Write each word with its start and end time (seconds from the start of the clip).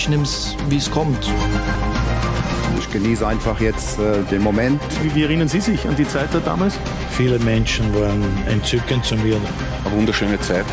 Ich 0.00 0.08
nehme 0.08 0.22
es, 0.22 0.54
wie 0.68 0.76
es 0.76 0.88
kommt. 0.88 1.18
Ich 2.78 2.88
genieße 2.92 3.26
einfach 3.26 3.60
jetzt 3.60 3.98
äh, 3.98 4.22
den 4.30 4.42
Moment. 4.42 4.80
Wie, 5.02 5.12
wie, 5.12 5.24
erinnern 5.24 5.48
Sie 5.48 5.60
sich 5.60 5.88
an 5.88 5.96
die 5.96 6.06
Zeit 6.06 6.28
da 6.32 6.38
damals? 6.38 6.78
Viele 7.10 7.40
Menschen 7.40 7.92
waren 7.92 8.22
entzückend 8.46 9.04
zu 9.04 9.16
mir. 9.16 9.40
Eine 9.84 9.96
wunderschöne 9.96 10.38
Zeit. 10.38 10.64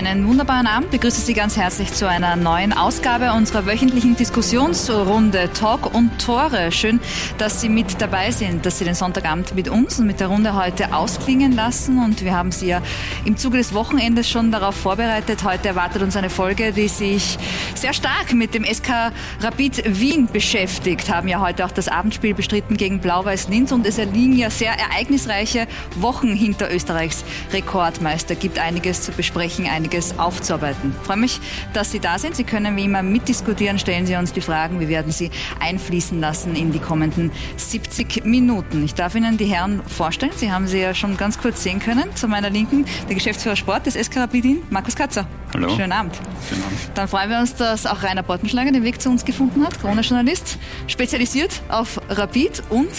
Einen 0.00 0.26
wunderbaren 0.26 0.66
Abend. 0.66 0.90
Begrüße 0.90 1.20
Sie 1.20 1.34
ganz 1.34 1.58
herzlich 1.58 1.92
zu 1.92 2.08
einer 2.08 2.34
neuen 2.34 2.72
Ausgabe 2.72 3.34
unserer 3.34 3.66
wöchentlichen 3.66 4.16
Diskussionsrunde 4.16 5.50
Talk 5.52 5.94
und 5.94 6.18
Tore. 6.18 6.72
Schön, 6.72 7.00
dass 7.36 7.60
Sie 7.60 7.68
mit 7.68 8.00
dabei 8.00 8.30
sind, 8.30 8.64
dass 8.64 8.78
Sie 8.78 8.86
den 8.86 8.94
Sonntagabend 8.94 9.54
mit 9.54 9.68
uns 9.68 9.98
und 9.98 10.06
mit 10.06 10.18
der 10.18 10.28
Runde 10.28 10.54
heute 10.54 10.94
ausklingen 10.94 11.52
lassen. 11.52 12.02
Und 12.02 12.24
wir 12.24 12.34
haben 12.34 12.50
Sie 12.50 12.68
ja 12.68 12.80
im 13.26 13.36
Zuge 13.36 13.58
des 13.58 13.74
Wochenendes 13.74 14.30
schon 14.30 14.50
darauf 14.50 14.74
vorbereitet. 14.74 15.44
Heute 15.44 15.68
erwartet 15.68 16.00
uns 16.00 16.16
eine 16.16 16.30
Folge, 16.30 16.72
die 16.72 16.88
sich 16.88 17.38
sehr 17.74 17.92
stark 17.92 18.32
mit 18.32 18.54
dem 18.54 18.64
SK 18.64 19.12
Rapid 19.42 20.00
Wien 20.00 20.28
beschäftigt. 20.32 21.12
Haben 21.12 21.28
ja 21.28 21.40
heute 21.40 21.66
auch 21.66 21.72
das 21.72 21.88
Abendspiel 21.88 22.32
bestritten 22.32 22.78
gegen 22.78 23.00
Blau-Weiß 23.00 23.48
Linz. 23.48 23.70
Und 23.70 23.86
es 23.86 23.98
erliegen 23.98 24.38
ja 24.38 24.48
sehr 24.48 24.72
ereignisreiche 24.72 25.66
Wochen 25.96 26.32
hinter 26.32 26.72
Österreichs 26.72 27.22
Rekordmeister. 27.52 28.34
Gibt 28.34 28.58
einiges 28.58 29.02
zu 29.02 29.12
besprechen, 29.12 29.66
einiges 29.66 29.89
einiges 29.90 30.18
aufzuarbeiten. 30.18 30.94
Ich 31.00 31.06
freue 31.06 31.16
mich, 31.16 31.40
dass 31.72 31.90
Sie 31.90 31.98
da 31.98 32.18
sind. 32.18 32.36
Sie 32.36 32.44
können 32.44 32.76
wie 32.76 32.84
immer 32.84 33.02
mitdiskutieren. 33.02 33.78
Stellen 33.78 34.06
Sie 34.06 34.14
uns 34.14 34.32
die 34.32 34.40
Fragen. 34.40 34.78
Wir 34.78 34.88
werden 34.88 35.10
sie 35.10 35.30
einfließen 35.58 36.20
lassen 36.20 36.54
in 36.54 36.70
die 36.72 36.78
kommenden 36.78 37.32
70 37.56 38.24
Minuten. 38.24 38.84
Ich 38.84 38.94
darf 38.94 39.14
Ihnen 39.14 39.36
die 39.36 39.46
Herren 39.46 39.82
vorstellen. 39.86 40.32
Sie 40.36 40.52
haben 40.52 40.68
sie 40.68 40.78
ja 40.78 40.94
schon 40.94 41.16
ganz 41.16 41.38
kurz 41.38 41.62
sehen 41.62 41.80
können. 41.80 42.14
Zu 42.14 42.28
meiner 42.28 42.50
Linken 42.50 42.84
der 43.08 43.16
Geschäftsführer 43.16 43.56
Sport 43.56 43.86
des 43.86 43.94
SK 43.94 44.18
Rapidin, 44.18 44.62
Markus 44.70 44.94
Katzer. 44.94 45.26
Hallo. 45.52 45.68
Schönen 45.70 45.92
Abend. 45.92 46.14
Schönen 46.48 46.62
Abend. 46.62 46.78
Dann 46.94 47.08
freuen 47.08 47.30
wir 47.30 47.40
uns, 47.40 47.54
dass 47.56 47.86
auch 47.86 48.02
Rainer 48.02 48.22
Bottenschlager 48.22 48.70
den 48.70 48.84
Weg 48.84 49.00
zu 49.00 49.10
uns 49.10 49.24
gefunden 49.24 49.64
hat. 49.64 49.80
Corona-Journalist, 49.80 50.58
spezialisiert 50.86 51.62
auf 51.68 52.00
Rapid 52.08 52.62
und 52.70 52.90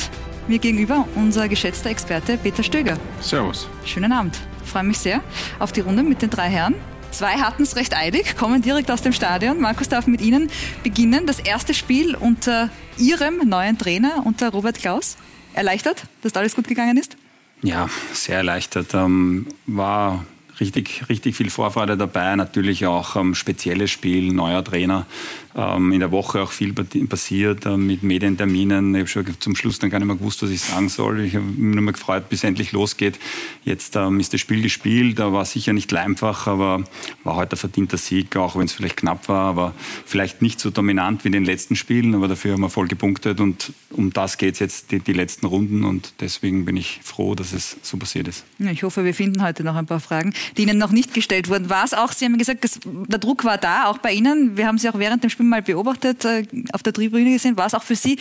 mir 0.48 0.60
gegenüber 0.60 1.08
unser 1.16 1.48
geschätzter 1.48 1.90
Experte 1.90 2.38
Peter 2.38 2.64
Stöger. 2.64 2.98
Servus. 3.22 3.70
Schönen 3.86 4.12
Abend. 4.12 4.38
Freue 4.72 4.84
mich 4.84 5.00
sehr 5.00 5.22
auf 5.60 5.74
die 5.74 5.82
Runde 5.82 6.02
mit 6.02 6.22
den 6.22 6.30
drei 6.30 6.48
Herren. 6.48 6.76
Zwei 7.12 7.34
hatten 7.34 7.64
es 7.64 7.76
recht 7.76 7.94
eilig, 7.94 8.38
kommen 8.38 8.62
direkt 8.62 8.90
aus 8.90 9.02
dem 9.02 9.12
Stadion. 9.12 9.60
Markus 9.60 9.90
darf 9.90 10.08
mit 10.08 10.22
Ihnen 10.22 10.50
beginnen. 10.82 11.28
Das 11.28 11.40
erste 11.40 11.74
Spiel 11.74 12.16
unter 12.16 12.70
Ihrem 12.98 13.50
neuen 13.50 13.78
Trainer, 13.78 14.24
unter 14.24 14.48
Robert 14.50 14.80
Klaus. 14.80 15.18
Erleichtert, 15.54 16.06
dass 16.22 16.34
alles 16.38 16.56
gut 16.56 16.70
gegangen 16.70 16.96
ist? 16.96 17.18
Ja, 17.62 17.90
sehr 18.14 18.38
erleichtert. 18.38 18.94
Ähm, 18.94 19.48
war 19.66 20.24
richtig, 20.62 21.10
richtig 21.10 21.36
viel 21.36 21.50
Vorfreude 21.50 21.98
dabei. 21.98 22.34
Natürlich 22.38 22.86
auch 22.86 23.18
ähm, 23.18 23.36
spezielles 23.36 23.92
Spiel, 23.92 24.32
neuer 24.32 24.64
Trainer. 24.64 25.06
Ähm, 25.54 25.92
in 25.92 26.00
der 26.00 26.12
Woche 26.12 26.42
auch 26.42 26.52
viel 26.52 26.74
passiert 26.74 27.66
äh, 27.66 27.76
mit 27.76 28.04
Medienterminen. 28.04 28.96
Ich 28.96 29.00
habe 29.00 29.08
schon 29.08 29.40
zum 29.40 29.56
Schluss 29.56 29.80
dann 29.80 29.90
gar 29.90 30.00
nicht 30.00 30.08
mehr 30.08 30.16
gewusst, 30.16 30.42
was 30.42 30.50
ich 30.50 30.62
sagen 30.62 30.88
soll. 30.88 31.20
Ich 31.22 31.36
habe 31.36 31.46
mich 31.46 31.76
nur 31.76 31.84
mal 31.84 31.92
gefreut, 31.92 32.30
bis 32.30 32.44
endlich 32.46 32.72
losgeht. 32.72 33.20
Jetzt 33.66 33.98
ähm, 33.98 34.20
ist 34.22 34.34
das 34.34 34.40
Spiel 34.40 34.62
gespielt. 34.62 35.20
Da 35.20 35.34
war 35.34 35.44
sicher 35.44 35.74
nicht 35.74 35.94
einfach, 35.94 36.48
aber 36.48 36.84
war 37.26 37.36
heute 37.36 37.56
ein 37.56 37.60
verdienter 37.60 37.98
Sieg, 37.98 38.36
auch 38.38 38.56
wenn 38.56 38.66
es 38.66 38.72
vielleicht 38.72 38.98
knapp 38.98 39.28
war, 39.28 39.50
aber 39.50 39.74
vielleicht 40.06 40.42
nicht 40.42 40.62
so 40.62 40.70
dominant 40.70 41.26
wie 41.26 41.28
in 41.28 41.34
den 41.34 41.46
letzten 41.46 41.76
Spielen. 41.76 42.16
Aber 42.16 42.30
dafür 42.30 42.54
haben 42.54 42.62
wir 42.62 42.70
voll 42.70 42.88
gepunktet 42.88 43.42
und 43.42 43.74
um 43.90 44.14
das 44.14 44.38
geht 44.38 44.54
es 44.54 44.60
jetzt 44.60 44.92
die, 44.92 45.00
die, 45.00 45.14
letzten 45.14 45.46
Runden 45.46 45.84
und 45.84 46.14
deswegen 46.22 46.64
bin 46.64 46.78
ich 46.78 47.02
froh, 47.04 47.36
dass 47.36 47.52
es 47.52 47.76
so 47.82 47.98
passiert 47.98 48.30
ist. 48.30 48.46
Ich 48.60 48.84
hoffe, 48.84 49.04
wir 49.04 49.14
finden 49.14 49.44
heute 49.44 49.66
noch 49.66 49.76
ein 49.76 49.86
paar 49.86 50.00
Fragen, 50.00 50.34
die 50.56 50.64
Ihnen 50.64 50.78
noch 50.78 50.92
nicht 50.92 51.14
gestellt 51.14 51.50
wurden. 51.50 51.70
War 51.70 51.84
es 51.84 51.94
auch, 51.94 52.14
Sie 52.14 52.24
haben 52.24 52.38
gesagt, 52.38 52.80
der 52.86 53.20
Druck 53.20 53.44
war 53.44 53.58
da, 53.58 53.88
auch 53.88 53.98
bei 53.98 54.14
Ihnen. 54.14 54.56
Wir 54.56 54.68
haben 54.68 54.78
Sie 54.78 54.88
auch 54.88 54.98
während 54.98 55.24
dem 55.24 55.30
Spiel 55.30 55.41
mal 55.50 55.62
beobachtet, 55.62 56.26
äh, 56.26 56.46
auf 56.74 56.84
der 56.84 56.94
Tribüne 56.94 57.32
gesehen. 57.32 57.58
War 57.58 57.68
es 57.68 57.74
auch 57.74 57.84
für 57.84 57.96
Sie 57.96 58.18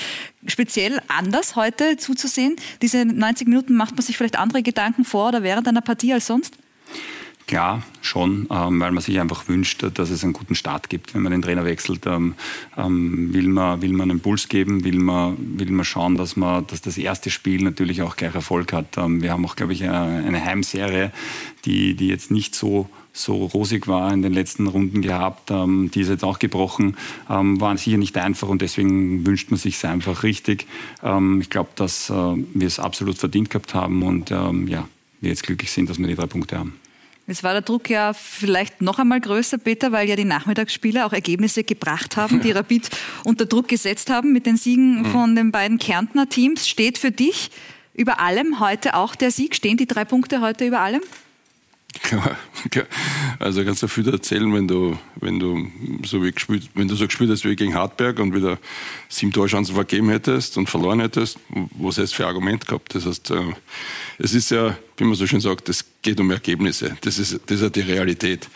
speziell 0.47 1.01
anders 1.09 1.57
heute 1.57 1.97
zuzusehen? 1.97 2.57
Diese 2.83 3.05
90 3.05 3.49
Minuten 3.49 3.75
macht 3.75 3.95
man 3.95 4.03
sich 4.03 4.17
vielleicht 4.17 4.39
andere 4.39 4.63
Gedanken 4.63 5.05
vor 5.05 5.29
oder 5.29 5.43
während 5.43 5.69
einer 5.69 5.81
Partie 5.81 6.13
als 6.13 6.27
sonst? 6.27 6.55
Klar, 7.47 7.83
schon, 8.01 8.47
ähm, 8.51 8.81
weil 8.81 8.93
man 8.93 9.03
sich 9.03 9.19
einfach 9.19 9.49
wünscht, 9.49 9.85
dass 9.95 10.11
es 10.11 10.23
einen 10.23 10.33
guten 10.33 10.55
Start 10.55 10.89
gibt, 10.89 11.15
wenn 11.15 11.23
man 11.23 11.33
den 11.33 11.43
Trainer 11.43 11.65
wechselt. 11.65 12.07
Ähm, 12.07 12.35
ähm, 12.77 13.35
will, 13.35 13.49
man, 13.49 13.83
will 13.83 13.93
man 13.93 14.11
einen 14.11 14.21
Puls 14.21 14.49
geben, 14.49 14.85
will 14.85 15.01
man, 15.01 15.37
will 15.59 15.71
man 15.73 15.85
schauen, 15.85 16.17
dass, 16.17 16.37
man, 16.37 16.67
dass 16.69 16.81
das 16.81 16.97
erste 16.97 17.29
Spiel 17.29 17.63
natürlich 17.65 18.03
auch 18.03 18.17
gleich 18.17 18.35
Erfolg 18.35 18.73
hat. 18.73 18.97
Ähm, 18.99 19.21
wir 19.21 19.33
haben 19.33 19.45
auch, 19.45 19.57
glaube 19.57 19.73
ich, 19.73 19.83
eine, 19.83 20.25
eine 20.25 20.45
Heimserie, 20.45 21.11
die, 21.65 21.95
die 21.95 22.07
jetzt 22.07 22.31
nicht 22.31 22.55
so 22.55 22.89
so 23.13 23.45
rosig 23.47 23.89
war 23.89 24.13
in 24.13 24.23
den 24.23 24.33
letzten 24.33 24.67
Runden 24.67 25.03
gehabt. 25.03 25.51
Ähm, 25.51 25.91
die 25.93 26.01
ist 26.01 26.09
jetzt 26.09 26.25
auch 26.25 26.39
gebrochen. 26.39 26.97
Ähm, 27.29 27.61
war 27.61 27.77
sicher 27.77 27.99
nicht 27.99 28.17
einfach 28.17 28.49
und 28.49 28.63
deswegen 28.63 29.27
wünscht 29.27 29.51
man 29.51 29.59
sich 29.59 29.77
es 29.77 29.85
einfach 29.85 30.23
richtig. 30.23 30.67
Ähm, 31.03 31.41
ich 31.41 31.51
glaube, 31.51 31.71
dass 31.75 32.11
äh, 32.11 32.13
wir 32.13 32.67
es 32.67 32.79
absolut 32.79 33.19
verdient 33.19 33.51
gehabt 33.51 33.75
haben 33.75 34.03
und 34.03 34.31
ähm, 34.31 34.69
ja, 34.69 34.89
wir 35.21 35.31
jetzt 35.31 35.43
glücklich 35.43 35.71
sind, 35.71 35.91
dass 35.91 35.99
wir 35.99 36.07
die 36.07 36.15
drei 36.15 36.27
Punkte 36.27 36.59
haben. 36.59 36.77
Jetzt 37.31 37.45
war 37.45 37.53
der 37.53 37.63
Druck 37.63 37.89
ja 37.89 38.13
vielleicht 38.13 38.83
noch 38.83 38.99
einmal 38.99 39.21
größer, 39.21 39.59
Peter, 39.59 39.93
weil 39.93 40.09
ja 40.09 40.17
die 40.17 40.25
Nachmittagsspiele 40.25 41.07
auch 41.07 41.13
Ergebnisse 41.13 41.63
gebracht 41.63 42.17
haben, 42.17 42.41
die 42.41 42.51
Rapid 42.51 42.91
unter 43.23 43.47
Druck 43.47 43.69
gesetzt 43.69 44.11
haben 44.11 44.33
mit 44.33 44.47
den 44.47 44.57
Siegen 44.57 45.03
mhm. 45.03 45.07
von 45.13 45.37
den 45.37 45.53
beiden 45.53 45.79
Kärntner 45.79 46.29
Teams. 46.29 46.69
Steht 46.69 46.99
für 46.99 47.13
dich 47.13 47.53
über 47.95 48.19
allem 48.19 48.59
heute 48.59 48.95
auch 48.97 49.15
der 49.15 49.31
Sieg? 49.31 49.55
Stehen 49.55 49.77
die 49.77 49.87
drei 49.87 50.05
Punkte 50.05 50.41
heute 50.41 50.67
über 50.67 50.81
allem? 50.81 51.03
Ja, 52.11 52.37
also 53.39 53.65
kannst 53.65 53.83
du 53.83 53.89
viel 53.89 54.09
erzählen, 54.09 54.53
wenn 54.55 54.69
du, 54.69 54.99
wenn 55.17 55.39
du 55.39 55.71
so 56.05 56.23
wie 56.23 56.33
gespielt, 56.33 56.71
wenn 56.75 56.89
du 56.89 56.95
so 56.95 57.07
gespielt 57.07 57.31
hast 57.31 57.45
wie 57.45 57.57
gegen 57.57 57.75
Hartberg 57.75 58.19
und 58.19 58.35
wieder 58.35 58.59
sieben 59.09 59.33
Torchancen 59.33 59.75
vergeben 59.75 60.09
hättest 60.09 60.57
und 60.57 60.69
verloren 60.69 61.01
hättest, 61.01 61.39
was 61.79 61.99
hast 61.99 62.13
du 62.13 62.17
für 62.17 62.25
ein 62.25 62.29
Argument 62.29 62.67
gehabt? 62.67 62.95
Das 62.95 63.07
heißt, 63.07 63.31
äh, 63.31 63.55
es 64.19 64.35
ist 64.35 64.51
ja, 64.51 64.77
wie 64.97 65.05
man 65.05 65.15
so 65.15 65.27
schön 65.27 65.41
sagt, 65.41 65.69
es 65.69 65.85
geht 66.03 66.21
um 66.21 66.31
Ergebnisse. 66.31 66.97
Das 67.01 67.19
ist, 67.19 67.41
das 67.47 67.57
ist 67.57 67.63
ja 67.63 67.71
die 67.71 67.81
Realität. 67.81 68.49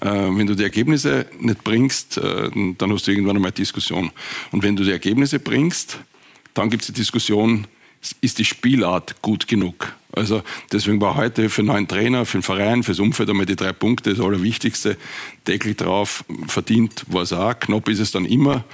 Äh, 0.00 0.08
wenn 0.08 0.46
du 0.46 0.54
die 0.54 0.64
Ergebnisse 0.64 1.26
nicht 1.40 1.64
bringst, 1.64 2.18
äh, 2.18 2.50
dann 2.78 2.92
hast 2.92 3.06
du 3.06 3.10
irgendwann 3.10 3.36
einmal 3.36 3.52
Diskussion. 3.52 4.10
Und 4.52 4.62
wenn 4.62 4.76
du 4.76 4.84
die 4.84 4.92
Ergebnisse 4.92 5.38
bringst, 5.38 5.98
dann 6.54 6.70
gibt 6.70 6.82
es 6.82 6.86
die 6.88 6.94
Diskussion, 6.94 7.66
ist 8.20 8.38
die 8.38 8.44
Spielart 8.44 9.20
gut 9.22 9.48
genug? 9.48 9.94
Also 10.12 10.42
deswegen 10.72 11.00
war 11.00 11.16
heute 11.16 11.50
für 11.50 11.60
einen 11.60 11.68
neuen 11.68 11.88
Trainer, 11.88 12.24
für 12.24 12.38
den 12.38 12.42
Verein, 12.42 12.82
fürs 12.82 13.00
Umfeld 13.00 13.28
einmal 13.28 13.44
die 13.44 13.56
drei 13.56 13.72
Punkte 13.72 14.14
das 14.14 14.24
Allerwichtigste. 14.24 14.96
Deckel 15.46 15.74
drauf, 15.74 16.24
verdient 16.46 17.04
war 17.08 17.22
es 17.22 17.32
auch, 17.32 17.58
knapp 17.58 17.88
ist 17.88 18.00
es 18.00 18.12
dann 18.12 18.24
immer. 18.24 18.64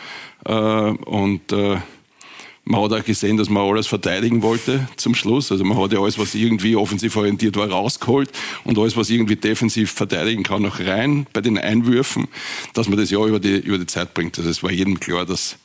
Äh, 0.45 0.53
und 0.53 1.53
äh, 1.53 1.79
man 2.65 2.81
hat 2.81 2.93
auch 2.93 3.05
gesehen, 3.05 3.37
dass 3.37 3.49
man 3.49 3.69
alles 3.69 3.89
verteidigen 3.89 4.43
wollte 4.43 4.87
zum 4.97 5.17
Schluss. 5.17 5.51
Also 5.51 5.65
man 5.65 5.77
hat 5.79 5.93
ja 5.93 6.01
alles, 6.01 6.17
was 6.17 6.37
irgendwie 6.37 6.77
offensiv 6.77 7.17
orientiert 7.17 7.57
war, 7.57 7.69
rausgeholt 7.69 8.31
und 8.63 8.79
alles, 8.79 8.97
was 8.97 9.11
irgendwie 9.11 9.35
defensiv 9.35 9.91
verteidigen 9.91 10.45
kann, 10.45 10.63
noch 10.63 10.79
rein 10.79 11.27
bei 11.33 11.41
den 11.41 11.59
Einwürfen, 11.59 12.29
dass 12.73 12.89
man 12.89 12.99
das 12.99 13.11
ja 13.11 13.25
über 13.25 13.41
die, 13.41 13.57
über 13.57 13.79
die 13.79 13.87
Zeit 13.87 14.15
bringt. 14.15 14.39
Also 14.39 14.49
es 14.49 14.63
war 14.63 14.71
jedem 14.71 15.01
klar, 15.01 15.27
dass 15.27 15.57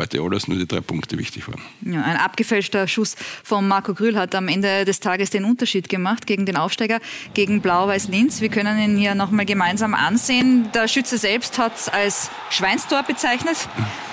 heute 0.00 0.20
alles 0.20 0.48
nur 0.48 0.58
die 0.58 0.66
drei 0.66 0.80
Punkte 0.80 1.18
wichtig 1.18 1.46
waren. 1.48 1.60
Ja, 1.82 2.02
ein 2.02 2.16
abgefälschter 2.16 2.88
Schuss 2.88 3.16
von 3.44 3.68
Marco 3.68 3.94
Grühl 3.94 4.16
hat 4.16 4.34
am 4.34 4.48
Ende 4.48 4.84
des 4.84 5.00
Tages 5.00 5.30
den 5.30 5.44
Unterschied 5.44 5.88
gemacht 5.88 6.26
gegen 6.26 6.46
den 6.46 6.56
Aufsteiger, 6.56 7.00
gegen 7.34 7.60
Blau-Weiß 7.60 8.08
Linz. 8.08 8.40
Wir 8.40 8.48
können 8.48 8.78
ihn 8.78 8.96
hier 8.96 9.14
nochmal 9.14 9.46
gemeinsam 9.46 9.94
ansehen. 9.94 10.70
Der 10.72 10.88
Schütze 10.88 11.18
selbst 11.18 11.58
hat 11.58 11.76
es 11.76 11.88
als 11.88 12.30
Schweinstor 12.50 13.02
bezeichnet. 13.02 13.56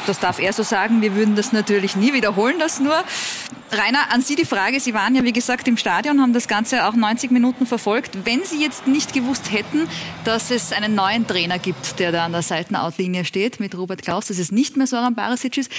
Das 0.06 0.20
darf 0.20 0.40
er 0.40 0.54
so 0.54 0.64
sagen. 0.64 1.02
Wir 1.02 1.16
würden 1.16 1.36
das 1.36 1.52
natürlich 1.52 1.96
nie 1.96 2.14
wiederholen, 2.14 2.60
das 2.60 2.80
nur. 2.80 3.04
Rainer, 3.72 4.12
an 4.14 4.22
Sie 4.22 4.36
die 4.36 4.46
Frage. 4.46 4.80
Sie 4.80 4.94
waren 4.94 5.16
ja, 5.16 5.24
wie 5.24 5.34
gesagt, 5.34 5.68
im 5.68 5.78
Stadion, 5.78 6.22
haben 6.22 6.34
das 6.34 6.48
Ganze 6.48 6.88
auch 6.88 6.96
90 6.96 7.32
Minuten 7.32 7.66
verfolgt. 7.66 8.18
Wenn 8.24 8.44
Sie 8.44 8.62
jetzt 8.62 8.88
nicht 8.88 9.14
gewusst 9.14 9.52
hätten, 9.52 9.88
dass 10.24 10.52
es 10.52 10.72
einen 10.72 10.96
neuen 10.96 11.28
Trainer 11.28 11.60
gibt, 11.60 12.00
der 12.00 12.12
da 12.12 12.26
an 12.26 12.32
der 12.32 12.42
Seitenoutlinie 12.42 13.26
steht 13.26 13.60
mit 13.60 13.76
Robert 13.78 14.02
Klaus, 14.02 14.28
dass 14.28 14.38
es 14.38 14.52
nicht 14.52 14.78
mehr 14.78 14.88
Soran 14.88 15.16
Barisic 15.16 15.58
ist, 15.58 15.72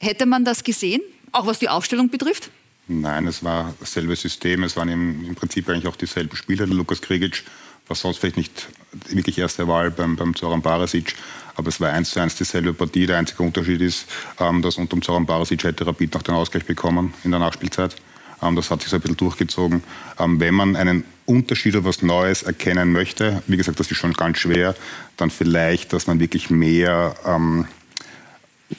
hätte 0.00 0.24
man 0.24 0.44
das 0.44 0.64
gesehen, 0.64 1.02
auch 1.32 1.46
was 1.46 1.58
die 1.58 1.68
Aufstellung 1.68 2.08
betrifft? 2.08 2.50
Nein, 2.88 3.26
es 3.26 3.42
war 3.42 3.74
dasselbe 3.80 4.14
System. 4.16 4.62
Es 4.62 4.76
waren 4.76 4.88
im, 4.88 5.26
im 5.26 5.34
Prinzip 5.34 5.68
eigentlich 5.68 5.88
auch 5.88 5.96
dieselben 5.96 6.36
Spieler. 6.36 6.66
Lukas 6.66 7.02
Krigic 7.02 7.42
war 7.88 7.96
sonst 7.96 8.18
vielleicht 8.18 8.36
nicht 8.36 8.68
wirklich 9.08 9.38
erste 9.38 9.68
Wahl 9.68 9.90
beim, 9.90 10.16
beim 10.16 10.34
Zoran 10.34 10.62
Barasic, 10.62 11.14
aber 11.54 11.68
es 11.68 11.80
war 11.80 11.92
eins 11.92 12.10
zu 12.10 12.20
eins 12.20 12.34
dieselbe 12.34 12.72
Partie. 12.72 13.06
Der 13.06 13.18
einzige 13.18 13.42
Unterschied 13.42 13.80
ist, 13.80 14.06
ähm, 14.40 14.62
dass 14.62 14.76
unter 14.76 14.96
dem 14.96 15.02
Zoran 15.02 15.26
Barasic 15.26 15.64
hätte 15.64 15.86
Rapid 15.86 16.14
noch 16.14 16.22
den 16.22 16.34
Ausgleich 16.34 16.64
bekommen 16.64 17.14
in 17.24 17.30
der 17.30 17.40
Nachspielzeit. 17.40 17.96
Ähm, 18.42 18.56
das 18.56 18.70
hat 18.70 18.80
sich 18.80 18.90
so 18.90 18.96
ein 18.96 19.00
bisschen 19.00 19.16
durchgezogen. 19.16 19.82
Ähm, 20.18 20.40
wenn 20.40 20.54
man 20.54 20.76
einen 20.76 21.04
Unterschied 21.24 21.74
oder 21.74 21.84
was 21.86 22.02
Neues 22.02 22.42
erkennen 22.42 22.92
möchte, 22.92 23.42
wie 23.46 23.56
gesagt, 23.56 23.80
das 23.80 23.90
ist 23.90 23.96
schon 23.96 24.12
ganz 24.12 24.38
schwer, 24.38 24.74
dann 25.16 25.30
vielleicht, 25.30 25.92
dass 25.92 26.06
man 26.06 26.20
wirklich 26.20 26.50
mehr 26.50 27.14
ähm, 27.24 27.66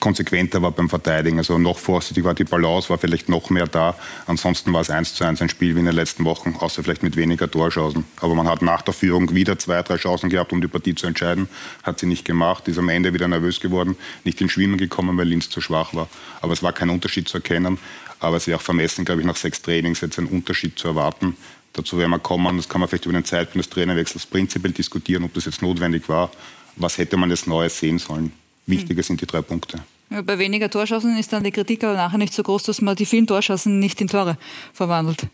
konsequenter 0.00 0.60
war 0.60 0.70
beim 0.70 0.90
Verteidigen. 0.90 1.38
Also 1.38 1.56
noch 1.58 1.78
vorsichtig 1.78 2.24
war 2.24 2.34
die 2.34 2.44
Balance, 2.44 2.90
war 2.90 2.98
vielleicht 2.98 3.28
noch 3.28 3.48
mehr 3.48 3.66
da. 3.66 3.96
Ansonsten 4.26 4.72
war 4.72 4.82
es 4.82 4.90
eins 4.90 5.14
zu 5.14 5.24
eins 5.24 5.40
ein 5.40 5.48
Spiel 5.48 5.74
wie 5.74 5.80
in 5.80 5.86
den 5.86 5.94
letzten 5.94 6.24
Wochen, 6.24 6.56
außer 6.58 6.82
vielleicht 6.82 7.02
mit 7.02 7.16
weniger 7.16 7.50
Torchancen. 7.50 8.04
Aber 8.20 8.34
man 8.34 8.46
hat 8.48 8.60
nach 8.60 8.82
der 8.82 8.92
Führung 8.92 9.34
wieder 9.34 9.58
zwei, 9.58 9.82
drei 9.82 9.96
Chancen 9.96 10.28
gehabt, 10.28 10.52
um 10.52 10.60
die 10.60 10.68
Partie 10.68 10.94
zu 10.94 11.06
entscheiden. 11.06 11.48
Hat 11.82 11.98
sie 11.98 12.06
nicht 12.06 12.24
gemacht, 12.24 12.68
ist 12.68 12.78
am 12.78 12.90
Ende 12.90 13.14
wieder 13.14 13.28
nervös 13.28 13.60
geworden, 13.60 13.96
nicht 14.24 14.40
ins 14.40 14.52
Schwimmen 14.52 14.76
gekommen, 14.76 15.16
weil 15.16 15.26
Linz 15.26 15.48
zu 15.48 15.60
schwach 15.60 15.94
war. 15.94 16.08
Aber 16.42 16.52
es 16.52 16.62
war 16.62 16.72
kein 16.72 16.90
Unterschied 16.90 17.28
zu 17.28 17.38
erkennen. 17.38 17.78
Aber 18.20 18.36
es 18.36 18.46
wäre 18.46 18.58
auch 18.58 18.62
vermessen, 18.62 19.04
glaube 19.04 19.22
ich, 19.22 19.26
nach 19.26 19.36
sechs 19.36 19.62
Trainings 19.62 20.00
jetzt 20.00 20.18
einen 20.18 20.28
Unterschied 20.28 20.78
zu 20.78 20.88
erwarten. 20.88 21.36
Dazu 21.72 21.98
werden 21.98 22.10
wir 22.10 22.18
kommen, 22.18 22.56
das 22.56 22.68
kann 22.68 22.80
man 22.80 22.88
vielleicht 22.88 23.06
über 23.06 23.14
den 23.14 23.24
Zeitpunkt 23.24 23.64
des 23.64 23.70
Trainerwechsels 23.70 24.26
prinzipiell 24.26 24.72
diskutieren, 24.72 25.24
ob 25.24 25.34
das 25.34 25.44
jetzt 25.44 25.62
notwendig 25.62 26.08
war. 26.08 26.30
Was 26.76 26.98
hätte 26.98 27.16
man 27.16 27.30
jetzt 27.30 27.46
Neues 27.46 27.78
sehen 27.78 27.98
sollen? 27.98 28.32
Wichtiger 28.68 29.02
sind 29.02 29.20
die 29.20 29.26
drei 29.26 29.42
Punkte. 29.42 29.80
Ja, 30.10 30.22
bei 30.22 30.38
weniger 30.38 30.70
Torschancen 30.70 31.18
ist 31.18 31.32
dann 31.32 31.44
die 31.44 31.50
Kritik 31.50 31.84
aber 31.84 31.94
nachher 31.94 32.18
nicht 32.18 32.32
so 32.32 32.42
groß, 32.42 32.62
dass 32.62 32.80
man 32.80 32.96
die 32.96 33.06
vielen 33.06 33.26
Torschancen 33.26 33.78
nicht 33.78 34.00
in 34.00 34.08
Tore 34.08 34.38
verwandelt. 34.72 35.26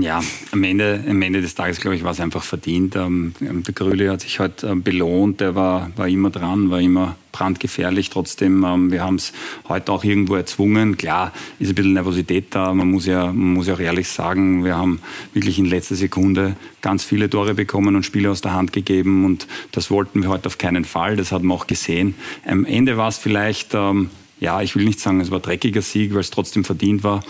Ja, 0.00 0.22
am 0.52 0.62
Ende, 0.62 1.04
am 1.08 1.20
Ende 1.22 1.42
des 1.42 1.56
Tages, 1.56 1.80
glaube 1.80 1.96
ich, 1.96 2.04
war 2.04 2.12
es 2.12 2.20
einfach 2.20 2.44
verdient. 2.44 2.94
Ähm, 2.94 3.34
der 3.40 3.74
Gröli 3.74 4.06
hat 4.06 4.20
sich 4.20 4.38
heute 4.38 4.68
halt, 4.68 4.84
belohnt, 4.84 5.40
der 5.40 5.56
war, 5.56 5.90
war 5.96 6.06
immer 6.06 6.30
dran, 6.30 6.70
war 6.70 6.80
immer 6.80 7.16
brandgefährlich. 7.32 8.08
Trotzdem, 8.08 8.64
ähm, 8.64 8.92
wir 8.92 9.02
haben 9.02 9.16
es 9.16 9.32
heute 9.68 9.90
auch 9.90 10.04
irgendwo 10.04 10.36
erzwungen. 10.36 10.96
Klar 10.96 11.32
ist 11.58 11.70
ein 11.70 11.74
bisschen 11.74 11.94
Nervosität 11.94 12.54
da. 12.54 12.72
Man 12.74 12.92
muss, 12.92 13.06
ja, 13.06 13.26
man 13.26 13.54
muss 13.54 13.66
ja 13.66 13.74
auch 13.74 13.80
ehrlich 13.80 14.08
sagen, 14.08 14.64
wir 14.64 14.76
haben 14.76 15.00
wirklich 15.34 15.58
in 15.58 15.66
letzter 15.66 15.96
Sekunde 15.96 16.54
ganz 16.80 17.02
viele 17.02 17.28
Tore 17.28 17.54
bekommen 17.54 17.96
und 17.96 18.04
Spiele 18.04 18.30
aus 18.30 18.40
der 18.40 18.52
Hand 18.52 18.72
gegeben. 18.72 19.24
Und 19.24 19.48
das 19.72 19.90
wollten 19.90 20.22
wir 20.22 20.28
heute 20.28 20.46
auf 20.46 20.58
keinen 20.58 20.84
Fall. 20.84 21.16
Das 21.16 21.32
hat 21.32 21.42
man 21.42 21.56
auch 21.56 21.66
gesehen. 21.66 22.14
Am 22.46 22.64
Ende 22.64 22.96
war 22.98 23.08
es 23.08 23.18
vielleicht, 23.18 23.74
ähm, 23.74 24.10
ja, 24.38 24.62
ich 24.62 24.76
will 24.76 24.84
nicht 24.84 25.00
sagen, 25.00 25.20
es 25.20 25.32
war 25.32 25.40
ein 25.40 25.42
dreckiger 25.42 25.82
Sieg, 25.82 26.14
weil 26.14 26.20
es 26.20 26.30
trotzdem 26.30 26.62
verdient 26.62 27.02
war. 27.02 27.24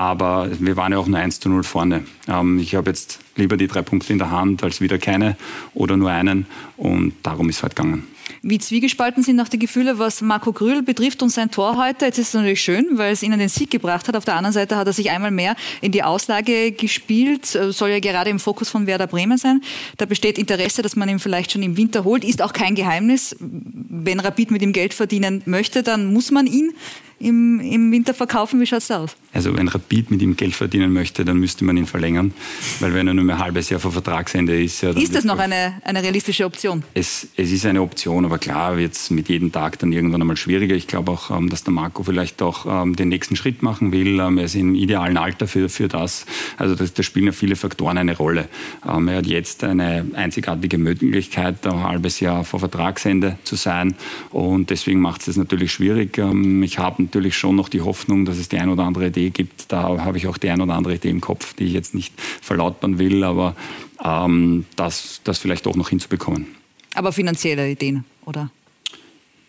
Aber 0.00 0.48
wir 0.58 0.78
waren 0.78 0.92
ja 0.92 0.98
auch 0.98 1.08
nur 1.08 1.18
1 1.18 1.40
zu 1.40 1.50
0 1.50 1.62
vorne. 1.62 2.04
Ähm, 2.26 2.58
ich 2.58 2.74
habe 2.74 2.88
jetzt 2.88 3.18
lieber 3.36 3.58
die 3.58 3.66
drei 3.66 3.82
Punkte 3.82 4.14
in 4.14 4.18
der 4.18 4.30
Hand 4.30 4.64
als 4.64 4.80
wieder 4.80 4.96
keine 4.96 5.36
oder 5.74 5.98
nur 5.98 6.10
einen. 6.10 6.46
Und 6.78 7.12
darum 7.22 7.50
ist 7.50 7.56
es 7.56 7.62
halt 7.64 7.76
gegangen. 7.76 8.06
Wie 8.40 8.58
zwiegespalten 8.58 9.22
sind 9.22 9.38
auch 9.40 9.48
die 9.48 9.58
Gefühle, 9.58 9.98
was 9.98 10.22
Marco 10.22 10.54
Grühl 10.54 10.80
betrifft 10.80 11.22
und 11.22 11.28
sein 11.28 11.50
Tor 11.50 11.76
heute. 11.76 12.06
Jetzt 12.06 12.16
ist 12.16 12.28
es 12.28 12.34
natürlich 12.34 12.62
schön, 12.62 12.86
weil 12.92 13.12
es 13.12 13.22
ihnen 13.22 13.38
den 13.38 13.50
Sieg 13.50 13.70
gebracht 13.70 14.08
hat. 14.08 14.16
Auf 14.16 14.24
der 14.24 14.36
anderen 14.36 14.54
Seite 14.54 14.76
hat 14.76 14.86
er 14.86 14.94
sich 14.94 15.10
einmal 15.10 15.32
mehr 15.32 15.54
in 15.82 15.92
die 15.92 16.02
Auslage 16.02 16.72
gespielt, 16.72 17.54
äh, 17.54 17.70
soll 17.70 17.90
ja 17.90 18.00
gerade 18.00 18.30
im 18.30 18.38
Fokus 18.38 18.70
von 18.70 18.86
Werder 18.86 19.06
Bremen 19.06 19.36
sein. 19.36 19.60
Da 19.98 20.06
besteht 20.06 20.38
Interesse, 20.38 20.80
dass 20.80 20.96
man 20.96 21.10
ihn 21.10 21.18
vielleicht 21.18 21.52
schon 21.52 21.62
im 21.62 21.76
Winter 21.76 22.04
holt. 22.04 22.24
Ist 22.24 22.40
auch 22.40 22.54
kein 22.54 22.74
Geheimnis. 22.74 23.36
Wenn 23.38 24.18
Rapid 24.18 24.50
mit 24.50 24.62
ihm 24.62 24.72
Geld 24.72 24.94
verdienen 24.94 25.42
möchte, 25.44 25.82
dann 25.82 26.10
muss 26.10 26.30
man 26.30 26.46
ihn 26.46 26.72
im, 27.20 27.60
im 27.60 27.92
Winter 27.92 28.14
verkaufen? 28.14 28.60
Wie 28.60 28.66
schaut 28.66 28.80
es 28.80 28.88
da 28.88 29.04
aus? 29.04 29.16
Also 29.32 29.56
wenn 29.56 29.68
Rapid 29.68 30.10
mit 30.10 30.22
ihm 30.22 30.36
Geld 30.36 30.54
verdienen 30.54 30.92
möchte, 30.92 31.24
dann 31.24 31.38
müsste 31.38 31.64
man 31.64 31.76
ihn 31.76 31.86
verlängern, 31.86 32.34
weil 32.80 32.94
wenn 32.94 33.06
er 33.06 33.14
nur 33.14 33.24
mehr 33.24 33.36
ein 33.36 33.42
halbes 33.42 33.70
Jahr 33.70 33.80
vor 33.80 33.92
Vertragsende 33.92 34.60
ist... 34.60 34.82
Ja, 34.82 34.90
ist 34.90 35.14
das 35.14 35.24
noch 35.24 35.38
eine, 35.38 35.80
eine 35.84 36.02
realistische 36.02 36.44
Option? 36.44 36.82
Es, 36.94 37.28
es 37.36 37.52
ist 37.52 37.64
eine 37.64 37.80
Option, 37.82 38.24
aber 38.24 38.38
klar 38.38 38.76
wird 38.76 38.94
es 38.94 39.10
mit 39.10 39.28
jedem 39.28 39.52
Tag 39.52 39.78
dann 39.78 39.92
irgendwann 39.92 40.20
einmal 40.20 40.36
schwieriger. 40.36 40.74
Ich 40.74 40.86
glaube 40.86 41.12
auch, 41.12 41.30
ähm, 41.30 41.48
dass 41.48 41.64
der 41.64 41.72
Marco 41.72 42.02
vielleicht 42.02 42.42
auch 42.42 42.66
ähm, 42.66 42.96
den 42.96 43.08
nächsten 43.08 43.36
Schritt 43.36 43.62
machen 43.62 43.92
will. 43.92 44.18
Ähm, 44.18 44.38
er 44.38 44.44
ist 44.44 44.56
im 44.56 44.74
idealen 44.74 45.16
Alter 45.16 45.46
für, 45.46 45.68
für 45.68 45.88
das. 45.88 46.26
Also 46.56 46.74
da 46.74 47.02
spielen 47.02 47.26
ja 47.26 47.32
viele 47.32 47.56
Faktoren 47.56 47.98
eine 47.98 48.16
Rolle. 48.16 48.48
er 48.84 49.16
hat 49.16 49.26
jetzt 49.26 49.62
eine 49.64 50.06
einzigartige 50.14 50.78
Möglichkeit, 50.78 51.66
ein 51.66 51.82
halbes 51.82 52.20
Jahr 52.20 52.44
vor 52.44 52.60
Vertragsende 52.60 53.38
zu 53.44 53.56
sein 53.56 53.94
und 54.30 54.70
deswegen 54.70 55.00
macht 55.00 55.22
es 55.22 55.30
es 55.30 55.36
natürlich 55.36 55.72
schwierig. 55.72 56.18
ich 56.18 56.78
habe 56.78 57.02
natürlich 57.10 57.36
schon 57.36 57.56
noch 57.56 57.68
die 57.68 57.80
Hoffnung, 57.80 58.24
dass 58.24 58.38
es 58.38 58.48
die 58.48 58.58
ein 58.58 58.68
oder 58.68 58.84
andere 58.84 59.08
Idee 59.08 59.30
gibt. 59.30 59.72
Da 59.72 59.82
habe 59.82 60.16
ich 60.16 60.28
auch 60.28 60.38
die 60.38 60.48
ein 60.48 60.60
oder 60.60 60.74
andere 60.74 60.94
Idee 60.94 61.10
im 61.10 61.20
Kopf, 61.20 61.54
die 61.54 61.64
ich 61.64 61.72
jetzt 61.72 61.92
nicht 61.92 62.14
verlautbaren 62.40 62.98
will, 62.98 63.24
aber 63.24 63.56
ähm, 64.04 64.64
das, 64.76 65.20
das 65.24 65.38
vielleicht 65.38 65.66
auch 65.66 65.74
noch 65.74 65.88
hinzubekommen. 65.88 66.46
Aber 66.94 67.12
finanzielle 67.12 67.68
Ideen, 67.68 68.04
oder? 68.24 68.50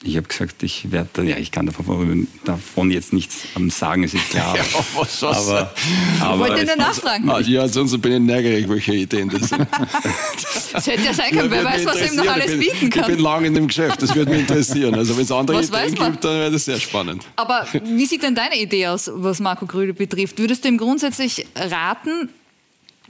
Ich 0.03 0.17
habe 0.17 0.27
gesagt, 0.27 0.63
ich 0.63 0.91
werde, 0.91 1.23
ja, 1.23 1.37
ich 1.37 1.51
kann 1.51 1.67
davon, 1.67 2.27
davon 2.43 2.89
jetzt 2.89 3.13
nichts 3.13 3.43
sagen, 3.69 4.03
es 4.03 4.15
ist 4.15 4.29
klar. 4.31 4.57
ja, 4.57 4.63
was 4.95 5.23
aber, 5.23 5.73
aber, 6.19 6.45
ich 6.45 6.51
wollte 6.51 6.65
nur 6.65 6.75
nachfragen. 6.75 7.29
Ah, 7.29 7.39
ja, 7.39 7.67
sonst 7.67 8.01
bin 8.01 8.13
ich 8.13 8.19
neugierig, 8.19 8.67
welche 8.67 8.95
Ideen 8.95 9.29
das 9.29 9.49
sind. 9.49 9.67
das 10.73 10.87
hätte 10.87 11.03
ja 11.03 11.13
sein 11.13 11.31
können, 11.31 11.51
wer 11.51 11.63
weiß, 11.63 11.85
was 11.85 11.97
er 11.97 12.11
ihm 12.11 12.15
noch 12.15 12.27
alles 12.27 12.47
bin, 12.47 12.59
bieten 12.61 12.89
kann. 12.89 13.03
Ich 13.03 13.15
bin 13.15 13.19
lange 13.19 13.47
in 13.47 13.53
dem 13.53 13.67
Geschäft, 13.67 14.01
das 14.01 14.15
würde 14.15 14.31
mich 14.31 14.41
interessieren. 14.41 14.95
Also 14.95 15.15
wenn 15.15 15.23
es 15.23 15.31
andere 15.31 15.59
was 15.59 15.69
Ideen 15.69 15.93
gibt, 15.93 16.23
dann 16.23 16.39
wäre 16.39 16.51
das 16.51 16.65
sehr 16.65 16.79
spannend. 16.79 17.23
Aber 17.35 17.67
wie 17.71 18.05
sieht 18.07 18.23
denn 18.23 18.33
deine 18.33 18.59
Idee 18.59 18.87
aus, 18.87 19.11
was 19.13 19.39
Marco 19.39 19.67
Grüde 19.67 19.93
betrifft? 19.93 20.39
Würdest 20.39 20.63
du 20.63 20.69
ihm 20.69 20.79
grundsätzlich 20.79 21.45
raten, 21.55 22.29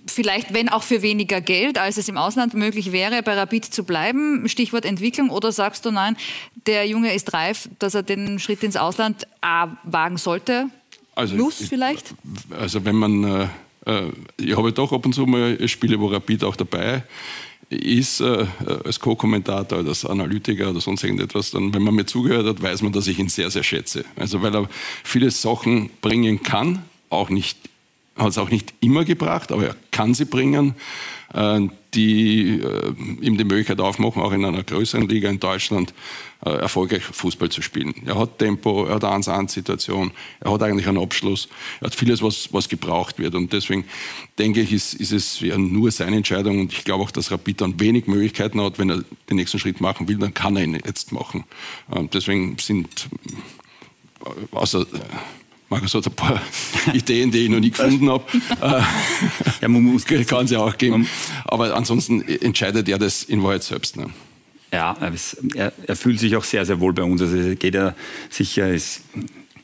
vielleicht, 0.08 0.54
wenn 0.54 0.70
auch 0.70 0.84
für 0.84 1.02
weniger 1.02 1.42
Geld, 1.42 1.78
als 1.78 1.98
es 1.98 2.08
im 2.10 2.18
Ausland 2.18 2.54
möglich 2.54 2.92
wäre, 2.92 3.22
bei 3.24 3.34
Rapid 3.34 3.66
zu 3.66 3.84
bleiben? 3.84 4.48
Stichwort 4.48 4.86
Entwicklung. 4.86 5.30
Oder 5.30 5.52
sagst 5.52 5.86
du, 5.86 5.92
nein, 5.92 6.18
der 6.66 6.88
Junge 6.88 7.14
ist 7.14 7.34
reif, 7.34 7.70
dass 7.80 7.96
er 7.96 8.04
den 8.04 8.40
Schritt 8.40 8.64
ins 8.64 8.78
Ausland 8.78 9.28
A, 9.42 9.78
wagen 9.84 10.18
sollte? 10.18 10.68
Also, 11.16 11.36
Muss 11.36 11.68
vielleicht? 11.68 12.14
Also 12.50 12.86
wenn 12.86 12.96
man, 12.96 13.24
äh, 13.24 13.48
äh, 13.86 14.12
ich 14.38 14.56
habe 14.56 14.72
doch 14.72 14.92
ab 14.92 15.06
und 15.06 15.14
zu 15.14 15.26
mal 15.26 15.68
Spiele, 15.68 16.00
wo 16.00 16.08
Rapid 16.08 16.44
auch 16.44 16.56
dabei 16.56 17.04
ist 17.70 18.20
äh, 18.20 18.46
als 18.84 19.00
Co-Kommentator 19.00 19.80
oder 19.80 19.90
als 19.90 20.06
Analytiker 20.06 20.70
oder 20.70 20.82
sonst 20.82 21.04
irgendetwas, 21.04 21.52
dann, 21.52 21.74
wenn 21.74 21.82
man 21.82 21.96
mir 21.96 22.06
zugehört 22.06 22.46
hat, 22.46 22.62
weiß 22.62 22.82
man, 22.82 22.92
dass 22.92 23.08
ich 23.08 23.18
ihn 23.18 23.30
sehr, 23.30 23.50
sehr 23.50 23.64
schätze. 23.64 24.04
Also 24.18 24.42
weil 24.42 24.54
er 24.54 24.70
viele 25.04 25.32
Sachen 25.32 25.90
bringen 26.02 26.44
kann, 26.44 26.84
auch 27.10 27.30
nicht 27.30 27.58
hat 28.22 28.30
es 28.30 28.38
auch 28.38 28.50
nicht 28.50 28.74
immer 28.80 29.04
gebracht, 29.04 29.52
aber 29.52 29.68
er 29.68 29.76
kann 29.92 30.14
sie 30.14 30.26
bringen, 30.26 30.76
äh, 31.34 31.60
die 31.94 32.62
äh, 32.62 32.94
ihm 33.22 33.38
die 33.38 33.44
Möglichkeit 33.44 33.82
aufmachen, 33.82 34.22
auch 34.22 34.32
in 34.32 34.46
einer 34.46 34.64
größeren 34.64 35.08
Liga 35.08 35.30
in 35.30 35.40
Deutschland 35.40 35.94
äh, 36.46 36.50
erfolgreich 36.50 37.04
Fußball 37.04 37.50
zu 37.50 37.62
spielen. 37.62 37.94
Er 38.06 38.18
hat 38.18 38.40
Tempo, 38.40 38.86
er 38.86 38.96
hat 38.96 39.04
eine 39.04 39.24
1-1-Situation, 39.24 40.12
er 40.40 40.52
hat 40.54 40.64
eigentlich 40.64 40.88
einen 40.88 40.98
Abschluss, 40.98 41.50
er 41.82 41.88
hat 41.88 41.96
vieles, 41.96 42.22
was, 42.22 42.54
was 42.54 42.70
gebraucht 42.70 43.20
wird. 43.20 43.36
Und 43.36 43.52
deswegen 43.52 43.86
denke 44.40 44.62
ich, 44.62 44.72
ist, 44.72 44.94
ist 44.94 45.12
es 45.12 45.42
nur 45.42 45.92
seine 45.92 46.18
Entscheidung 46.18 46.60
und 46.62 46.72
ich 46.72 46.86
glaube 46.86 47.04
auch, 47.04 47.12
dass 47.12 47.32
Rapid 47.32 47.62
dann 47.62 47.80
wenig 47.80 48.08
Möglichkeiten 48.08 48.62
hat, 48.62 48.80
wenn 48.80 48.90
er 48.90 49.04
den 49.30 49.38
nächsten 49.38 49.60
Schritt 49.60 49.82
machen 49.82 50.08
will, 50.08 50.18
dann 50.18 50.34
kann 50.34 50.56
er 50.56 50.64
ihn 50.64 50.80
jetzt 50.86 51.12
machen. 51.12 51.44
Deswegen 52.14 52.58
sind 52.58 53.10
außer 54.52 54.86
Markus 55.72 55.94
hat 55.94 56.06
ein 56.06 56.14
paar 56.14 56.42
Ideen, 56.94 57.32
die 57.32 57.46
ich 57.46 57.50
noch 57.50 57.62
nie 57.62 57.72
gefunden 57.72 58.10
habe. 58.10 58.26
ja, 59.62 59.68
man 59.70 59.82
muss, 59.82 60.06
kann 60.28 60.46
es 60.46 60.52
ja 60.52 60.60
auch 60.60 60.78
geben. 60.78 61.08
Aber 61.46 61.74
ansonsten 61.76 62.22
entscheidet 62.28 62.90
er 62.90 63.00
das 63.00 63.24
in 63.24 63.42
Wahrheit 63.42 63.64
selbst. 63.64 63.96
Ne? 63.96 64.08
Ja, 64.74 64.98
er, 65.56 65.72
er, 65.88 65.96
fühlt 65.96 66.20
sich 66.20 66.36
auch 66.36 66.44
sehr, 66.44 66.66
sehr 66.66 66.82
wohl 66.82 66.92
bei 66.92 67.04
uns. 67.04 67.22
Also 67.22 67.56
geht 67.56 67.74
er 67.74 67.96
sicher, 68.30 68.70
ist 68.70 69.04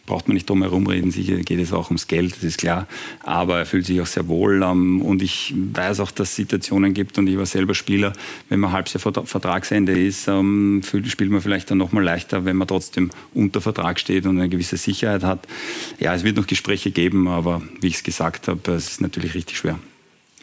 braucht 0.07 0.27
man 0.27 0.33
nicht 0.33 0.49
drum 0.49 0.63
herum 0.63 0.87
reden. 0.87 1.11
Sicher 1.11 1.35
geht 1.35 1.59
es 1.59 1.71
auch 1.71 1.87
ums 1.87 2.07
Geld, 2.07 2.35
das 2.35 2.43
ist 2.43 2.57
klar. 2.57 2.87
Aber 3.23 3.59
er 3.59 3.65
fühlt 3.67 3.85
sich 3.85 4.01
auch 4.01 4.07
sehr 4.07 4.27
wohl. 4.27 4.63
Ähm, 4.63 5.03
und 5.03 5.21
ich 5.21 5.53
weiß 5.55 5.99
auch, 5.99 6.09
dass 6.09 6.29
es 6.29 6.35
Situationen 6.35 6.95
gibt, 6.95 7.19
und 7.19 7.27
ich 7.27 7.37
war 7.37 7.45
selber 7.45 7.75
Spieler, 7.75 8.13
wenn 8.49 8.59
man 8.59 8.71
halbes 8.71 8.93
Jahr 8.93 9.01
Vertragsende 9.01 9.91
ist, 9.91 10.27
ähm, 10.27 10.81
spielt 10.83 11.29
man 11.29 11.41
vielleicht 11.41 11.69
dann 11.69 11.77
nochmal 11.77 12.03
leichter, 12.03 12.45
wenn 12.45 12.55
man 12.55 12.67
trotzdem 12.67 13.11
unter 13.35 13.61
Vertrag 13.61 13.99
steht 13.99 14.25
und 14.25 14.39
eine 14.39 14.49
gewisse 14.49 14.77
Sicherheit 14.77 15.23
hat. 15.23 15.47
Ja, 15.99 16.15
es 16.15 16.23
wird 16.23 16.37
noch 16.37 16.47
Gespräche 16.47 16.89
geben, 16.89 17.27
aber 17.27 17.61
wie 17.81 17.87
ich 17.87 17.95
es 17.95 18.03
gesagt 18.03 18.47
habe, 18.47 18.71
es 18.71 18.91
ist 18.91 19.01
natürlich 19.01 19.35
richtig 19.35 19.57
schwer. 19.57 19.77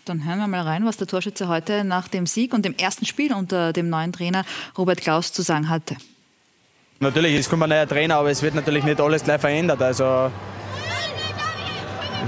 Dann 0.05 0.27
hören 0.27 0.39
wir 0.39 0.49
mal 0.49 0.61
rein, 0.61 0.85
was 0.85 0.99
der 0.99 1.07
Torschütze 1.07 1.49
heute 1.49 1.83
nach 1.83 2.09
dem 2.09 2.27
Sieg 2.27 2.53
und 2.53 2.65
dem 2.67 2.75
ersten 2.75 3.07
Spiel 3.07 3.33
unter 3.33 3.73
dem 3.73 3.89
neuen 3.89 4.13
Trainer 4.13 4.45
Robert 4.77 5.01
Klaus 5.01 5.33
zu 5.33 5.41
sagen 5.41 5.71
hatte. 5.71 5.97
Natürlich, 7.01 7.35
es 7.35 7.51
kommt 7.51 7.63
ein 7.65 7.71
neuer 7.71 7.89
Trainer, 7.89 8.17
aber 8.17 8.31
es 8.31 8.43
wird 8.43 8.55
natürlich 8.55 8.85
nicht 8.85 9.01
alles 9.01 9.25
gleich 9.25 9.41
verändert. 9.41 9.83
Also 9.83 10.31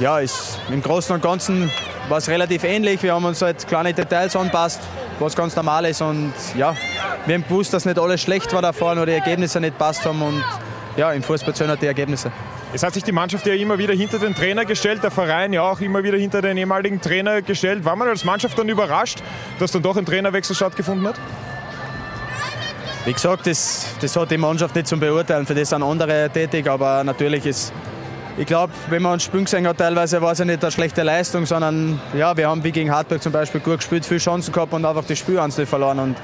ja, 0.01 0.19
ist, 0.19 0.59
im 0.71 0.83
Großen 0.83 1.15
und 1.15 1.23
Ganzen 1.23 1.71
war 2.09 2.19
es 2.19 2.29
relativ 2.29 2.65
ähnlich. 2.65 3.03
Wir 3.03 3.15
haben 3.15 3.25
uns 3.25 3.41
halt 3.41 3.67
kleine 3.67 3.95
Details 3.95 4.37
anpasst, 4.37 4.81
was 5.19 5.35
ganz 5.35 5.57
normal 5.57 5.87
ist. 5.87 6.03
Und 6.03 6.33
ja, 6.57 6.77
wir 7.27 7.35
haben 7.37 7.45
gewusst, 7.45 7.73
dass 7.73 7.85
nicht 7.85 7.99
alles 7.99 8.21
schlecht 8.21 8.53
war 8.53 8.61
davor, 8.61 8.95
nur 8.95 9.07
die 9.07 9.13
Ergebnisse 9.13 9.61
nicht 9.61 9.79
passt 9.79 10.05
haben. 10.05 10.21
Und 10.21 10.45
ja, 10.97 11.13
im 11.13 11.23
Fußball 11.23 11.55
zählen 11.55 11.71
halt 11.71 11.83
die 11.83 11.87
Ergebnisse. 11.87 12.31
Es 12.75 12.83
hat 12.83 12.93
sich 12.93 13.05
die 13.05 13.13
Mannschaft 13.13 13.47
ja 13.47 13.55
immer 13.55 13.79
wieder 13.79 13.95
hinter 13.95 14.19
den 14.19 14.35
Trainer 14.35 14.65
gestellt, 14.65 15.03
der 15.03 15.11
Verein 15.11 15.53
ja 15.53 15.63
auch 15.63 15.81
immer 15.81 16.03
wieder 16.03 16.19
hinter 16.19 16.43
den 16.43 16.57
ehemaligen 16.57 17.01
Trainer 17.01 17.41
gestellt. 17.41 17.85
War 17.85 17.97
man 17.97 18.09
als 18.09 18.25
Mannschaft 18.25 18.59
dann 18.59 18.69
überrascht, 18.69 19.23
dass 19.59 19.71
dann 19.71 19.83
doch 19.83 19.97
ein 19.97 20.05
Trainerwechsel 20.05 20.55
stattgefunden 20.57 21.07
hat? 21.07 21.17
Wie 23.07 23.13
gesagt, 23.13 23.47
das, 23.47 23.87
das 24.01 24.17
hat 24.17 24.33
die 24.33 24.37
Mannschaft 24.37 24.75
nicht 24.75 24.89
zum 24.89 24.99
Beurteilen. 24.99 25.47
Für 25.47 25.55
das 25.55 25.71
sind 25.71 25.81
andere 25.81 26.29
tätig, 26.29 26.69
aber 26.69 27.05
natürlich 27.05 27.47
ist. 27.47 27.73
Ich 28.37 28.47
glaube, 28.47 28.73
wenn 28.91 29.01
man 29.01 29.13
uns 29.13 29.23
Spielen 29.23 29.45
gesehen 29.45 29.65
hat, 29.65 29.79
teilweise 29.79 30.21
war 30.21 30.33
es 30.33 30.41
ja 30.41 30.45
nicht 30.45 30.61
eine 30.61 30.73
schlechte 30.73 31.05
Leistung, 31.05 31.47
sondern 31.47 32.01
ja, 32.15 32.37
wir 32.37 32.49
haben 32.49 32.65
wie 32.65 32.73
gegen 32.73 32.91
Hartberg 32.91 33.23
zum 33.23 33.31
Beispiel 33.31 33.61
gut 33.61 33.77
gespielt, 33.77 34.05
viele 34.05 34.19
Chancen 34.19 34.53
gehabt 34.53 34.73
und 34.73 34.85
einfach 34.85 35.05
das 35.05 35.21
Spiel 35.21 35.39
verloren. 35.67 36.01
Und 36.01 36.17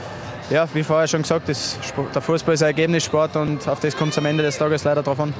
ja, 0.51 0.67
wie 0.75 0.83
vorher 0.83 1.07
schon 1.07 1.23
gesagt, 1.23 1.49
das, 1.49 1.79
der 2.13 2.21
Fußball 2.21 2.55
ist 2.55 2.63
ein 2.65 2.71
Ergebnissport 2.71 3.37
und 3.37 3.69
auf 3.69 3.79
das 3.79 3.97
kommt 3.97 4.11
es 4.11 4.19
am 4.19 4.27
Ende 4.27 4.43
des 4.43 4.59
Tages 4.59 4.83
leider 4.83 5.05
drauf 5.05 5.21
an. 5.21 5.33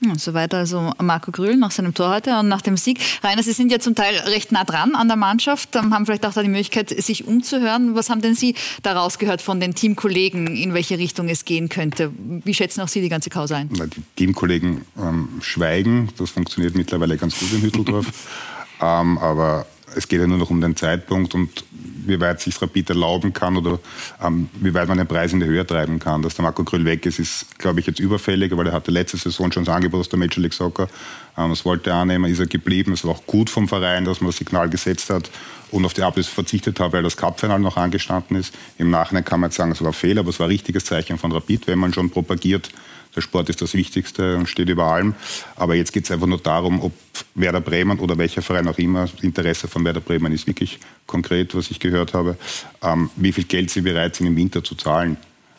Ja, 0.00 0.18
soweit 0.18 0.52
also 0.54 0.92
Marco 1.00 1.30
Grühl 1.30 1.56
nach 1.56 1.70
seinem 1.70 1.94
Tor 1.94 2.10
heute 2.10 2.38
und 2.38 2.48
nach 2.48 2.62
dem 2.62 2.76
Sieg. 2.76 2.98
Rainer, 3.22 3.42
Sie 3.42 3.52
sind 3.52 3.72
ja 3.72 3.78
zum 3.78 3.94
Teil 3.94 4.16
recht 4.26 4.52
nah 4.52 4.64
dran 4.64 4.94
an 4.94 5.08
der 5.08 5.16
Mannschaft, 5.16 5.76
ähm, 5.76 5.94
haben 5.94 6.06
vielleicht 6.06 6.26
auch 6.26 6.34
da 6.34 6.42
die 6.42 6.48
Möglichkeit, 6.48 6.90
sich 6.90 7.26
umzuhören. 7.26 7.94
Was 7.94 8.10
haben 8.10 8.20
denn 8.20 8.34
Sie 8.34 8.54
daraus 8.82 9.18
gehört 9.18 9.40
von 9.40 9.60
den 9.60 9.74
Teamkollegen, 9.74 10.56
in 10.56 10.74
welche 10.74 10.98
Richtung 10.98 11.28
es 11.28 11.44
gehen 11.44 11.68
könnte? 11.68 12.12
Wie 12.18 12.54
schätzen 12.54 12.80
auch 12.80 12.88
Sie 12.88 13.00
die 13.00 13.08
ganze 13.08 13.30
Causa 13.30 13.56
ein? 13.56 13.68
Die 13.70 14.02
Teamkollegen 14.16 14.82
ähm, 14.98 15.28
schweigen. 15.40 16.08
Das 16.18 16.30
funktioniert 16.30 16.74
mittlerweile 16.74 17.16
ganz 17.16 17.38
gut 17.38 17.52
in 17.52 17.62
Hütteldorf. 17.62 18.06
ähm, 18.80 19.18
aber 19.18 19.66
es 19.96 20.08
geht 20.08 20.20
ja 20.20 20.26
nur 20.26 20.38
noch 20.38 20.50
um 20.50 20.60
den 20.60 20.76
Zeitpunkt 20.76 21.34
und 21.34 21.64
wie 22.06 22.20
weit 22.20 22.40
sich 22.40 22.60
Rapid 22.60 22.90
erlauben 22.90 23.32
kann 23.32 23.56
oder 23.56 23.78
ähm, 24.22 24.48
wie 24.60 24.74
weit 24.74 24.88
man 24.88 24.98
den 24.98 25.06
Preis 25.06 25.32
in 25.32 25.40
die 25.40 25.46
Höhe 25.46 25.66
treiben 25.66 25.98
kann. 25.98 26.22
Dass 26.22 26.34
der 26.34 26.42
Marco 26.42 26.64
Grüll 26.64 26.84
weg 26.84 27.06
ist, 27.06 27.18
ist, 27.18 27.58
glaube 27.58 27.80
ich, 27.80 27.86
jetzt 27.86 28.00
überfällig, 28.00 28.56
weil 28.56 28.66
er 28.66 28.72
hatte 28.72 28.90
letzte 28.90 29.16
Saison 29.16 29.50
schon 29.50 29.64
das 29.64 29.74
Angebot 29.74 30.00
aus 30.00 30.08
der 30.08 30.18
Major 30.18 30.42
League 30.42 30.52
Soccer. 30.52 30.88
Ähm, 31.36 31.50
das 31.50 31.64
wollte 31.64 31.90
er 31.90 31.96
annehmen, 31.96 32.30
ist 32.30 32.40
er 32.40 32.46
geblieben. 32.46 32.92
Es 32.92 33.04
war 33.04 33.12
auch 33.12 33.26
gut 33.26 33.50
vom 33.50 33.68
Verein, 33.68 34.04
dass 34.04 34.20
man 34.20 34.28
das 34.28 34.36
Signal 34.36 34.68
gesetzt 34.68 35.10
hat 35.10 35.30
und 35.70 35.84
auf 35.84 35.94
die 35.94 36.02
Ablöse 36.02 36.30
verzichtet 36.30 36.78
hat, 36.80 36.92
weil 36.92 37.02
das 37.02 37.16
Cup-Final 37.16 37.60
noch 37.60 37.76
angestanden 37.76 38.36
ist. 38.36 38.54
Im 38.78 38.90
Nachhinein 38.90 39.24
kann 39.24 39.40
man 39.40 39.50
jetzt 39.50 39.56
sagen, 39.56 39.72
es 39.72 39.80
war 39.80 39.88
ein 39.88 39.94
Fehler, 39.94 40.20
aber 40.20 40.30
es 40.30 40.38
war 40.38 40.46
ein 40.46 40.50
richtiges 40.52 40.84
Zeichen 40.84 41.18
von 41.18 41.32
Rapid, 41.32 41.66
wenn 41.66 41.78
man 41.78 41.92
schon 41.92 42.10
propagiert, 42.10 42.70
der 43.14 43.20
Sport 43.20 43.48
ist 43.48 43.62
das 43.62 43.74
Wichtigste 43.74 44.36
und 44.36 44.48
steht 44.48 44.68
über 44.68 44.84
allem. 44.84 45.14
Aber 45.56 45.74
jetzt 45.74 45.92
geht 45.92 46.04
es 46.04 46.10
einfach 46.10 46.26
nur 46.26 46.38
darum, 46.38 46.82
ob 46.82 46.92
Werder 47.34 47.60
Bremen 47.60 47.98
oder 47.98 48.18
welcher 48.18 48.42
Verein 48.42 48.68
auch 48.68 48.78
immer, 48.78 49.02
das 49.02 49.22
Interesse 49.22 49.68
von 49.68 49.84
Werder 49.84 50.00
Bremen 50.00 50.32
ist 50.32 50.46
wirklich 50.46 50.78
konkret, 51.06 51.54
was 51.54 51.70
ich 51.70 51.80
gehört 51.80 52.14
habe, 52.14 52.36
ähm, 52.82 53.10
wie 53.16 53.32
viel 53.32 53.44
Geld 53.44 53.70
sie 53.70 53.82
bereit 53.82 54.16
sind, 54.16 54.26
im 54.26 54.36
Winter 54.36 54.62
zu 54.64 54.74
zahlen. 54.74 55.16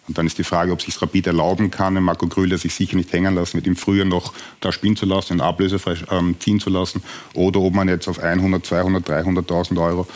Und 0.07 0.17
dann 0.17 0.27
ist 0.27 0.38
die 0.38 0.43
Frage, 0.43 0.71
ob 0.71 0.81
sich 0.81 1.01
Rapid 1.01 1.27
erlauben 1.27 1.71
kann, 1.71 1.95
Marco 1.95 2.27
Grüller 2.27 2.59
sich 2.59 2.75
sicher 2.75 2.95
nicht 2.95 3.12
hängen 3.12 3.33
lassen, 3.33 3.57
mit 3.57 3.65
ihm 3.65 3.75
früher 3.75 4.05
noch 4.05 4.33
da 4.59 4.71
spielen 4.71 4.95
zu 4.95 5.07
lassen, 5.07 5.33
ihn 5.33 5.41
ablösefrei 5.41 5.95
ähm, 6.12 6.35
ziehen 6.39 6.59
zu 6.59 6.69
lassen, 6.69 7.01
oder 7.33 7.59
ob 7.59 7.74
man 7.74 7.88
jetzt 7.88 8.07
auf 8.07 8.19
100, 8.19 8.63
200, 8.63 9.09
300.000 9.09 9.81
Euro 9.81 10.07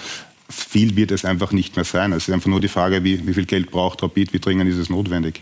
viel 0.50 0.96
wird 0.96 1.12
es 1.12 1.26
einfach 1.26 1.52
nicht 1.52 1.76
mehr 1.76 1.86
sein. 1.86 2.12
Es 2.12 2.28
ist 2.28 2.34
einfach 2.34 2.48
nur 2.48 2.60
die 2.60 2.68
Frage, 2.68 3.04
wie, 3.04 3.26
wie 3.28 3.34
viel 3.34 3.46
Geld 3.46 3.70
braucht 3.70 4.02
Rapid, 4.02 4.34
wie 4.34 4.40
dringend 4.40 4.70
ist 4.70 4.78
es 4.78 4.90
notwendig. 4.90 5.42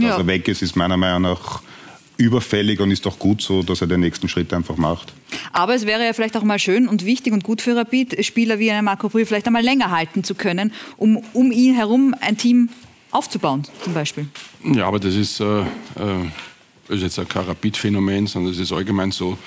Ja. 0.00 0.10
Dass 0.10 0.18
er 0.18 0.26
weg 0.26 0.48
ist, 0.48 0.62
ist 0.62 0.76
meiner 0.76 0.96
Meinung 0.96 1.22
nach 1.22 1.62
überfällig 2.16 2.80
und 2.80 2.90
ist 2.90 3.06
auch 3.06 3.18
gut 3.18 3.42
so, 3.42 3.62
dass 3.62 3.80
er 3.80 3.86
den 3.86 4.00
nächsten 4.00 4.28
Schritt 4.28 4.52
einfach 4.52 4.76
macht. 4.76 5.12
Aber 5.52 5.74
es 5.74 5.86
wäre 5.86 6.04
ja 6.04 6.12
vielleicht 6.12 6.36
auch 6.36 6.44
mal 6.44 6.58
schön 6.58 6.88
und 6.88 7.04
wichtig 7.04 7.32
und 7.32 7.42
gut 7.42 7.60
für 7.60 7.76
Rapid, 7.76 8.24
Spieler 8.24 8.58
wie 8.58 8.70
einen 8.70 8.84
Marco 8.84 9.08
Brühl 9.08 9.26
vielleicht 9.26 9.46
einmal 9.46 9.62
länger 9.62 9.90
halten 9.90 10.22
zu 10.24 10.34
können, 10.34 10.72
um 10.96 11.22
um 11.32 11.50
ihn 11.50 11.74
herum 11.74 12.14
ein 12.20 12.36
Team 12.36 12.68
aufzubauen, 13.10 13.64
zum 13.82 13.94
Beispiel. 13.94 14.26
Ja, 14.64 14.86
aber 14.86 14.98
das 14.98 15.14
ist, 15.14 15.40
äh, 15.40 15.60
äh, 15.62 15.64
ist 16.88 17.02
jetzt 17.02 17.28
kein 17.28 17.44
Rapid-Phänomen, 17.44 18.26
sondern 18.26 18.52
es 18.52 18.58
ist 18.58 18.72
allgemein 18.72 19.12
so, 19.12 19.38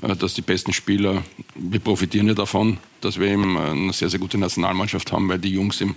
dass 0.00 0.34
die 0.34 0.42
besten 0.42 0.72
Spieler, 0.72 1.22
wir 1.54 1.80
profitieren 1.80 2.28
ja 2.28 2.34
davon, 2.34 2.78
dass 3.00 3.18
wir 3.18 3.28
eben 3.28 3.56
eine 3.56 3.92
sehr, 3.92 4.10
sehr 4.10 4.20
gute 4.20 4.36
Nationalmannschaft 4.36 5.10
haben, 5.10 5.28
weil 5.28 5.38
die 5.38 5.50
Jungs 5.50 5.80
eben 5.80 5.96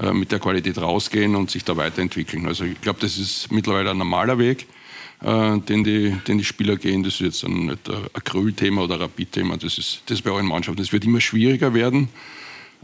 äh, 0.00 0.12
mit 0.12 0.32
der 0.32 0.38
Qualität 0.38 0.78
rausgehen 0.78 1.36
und 1.36 1.50
sich 1.50 1.64
da 1.64 1.76
weiterentwickeln. 1.76 2.46
Also 2.46 2.64
ich 2.64 2.80
glaube, 2.80 3.00
das 3.00 3.18
ist 3.18 3.52
mittlerweile 3.52 3.90
ein 3.90 3.98
normaler 3.98 4.38
Weg, 4.38 4.66
äh, 5.22 5.58
den, 5.58 5.84
die, 5.84 6.16
den 6.26 6.38
die 6.38 6.44
Spieler 6.44 6.76
gehen. 6.76 7.02
Das 7.02 7.14
ist 7.14 7.20
jetzt 7.20 7.44
ein, 7.44 7.66
nicht 7.66 7.90
ein 7.90 8.24
Krüll-Thema 8.24 8.84
oder 8.84 8.94
ein 8.94 9.02
Rapid-Thema, 9.02 9.58
das 9.58 9.76
ist, 9.76 10.02
das 10.06 10.18
ist 10.18 10.22
bei 10.24 10.30
allen 10.30 10.46
Mannschaften. 10.46 10.80
Es 10.80 10.92
wird 10.92 11.04
immer 11.04 11.20
schwieriger 11.20 11.74
werden, 11.74 12.08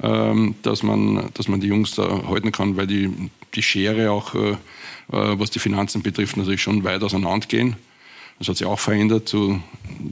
ähm, 0.03 0.57
dass 0.63 0.83
man, 0.83 1.31
dass 1.33 1.49
man 1.49 1.61
die 1.61 1.69
Jungs 1.69 1.95
da 1.95 2.25
halten 2.29 2.53
kann, 2.53 2.77
weil 2.77 2.87
die, 2.87 3.11
die 3.55 3.63
Schere 3.63 4.11
auch, 4.13 4.35
was 5.09 5.51
die 5.51 5.59
Finanzen 5.59 6.03
betrifft, 6.03 6.37
natürlich 6.37 6.63
schon 6.63 6.85
weit 6.85 7.03
auseinander 7.03 7.49
gehen. 7.49 7.75
Das 8.41 8.49
hat 8.49 8.57
sich 8.57 8.67
auch 8.67 8.79
verändert 8.79 9.29
zu 9.29 9.61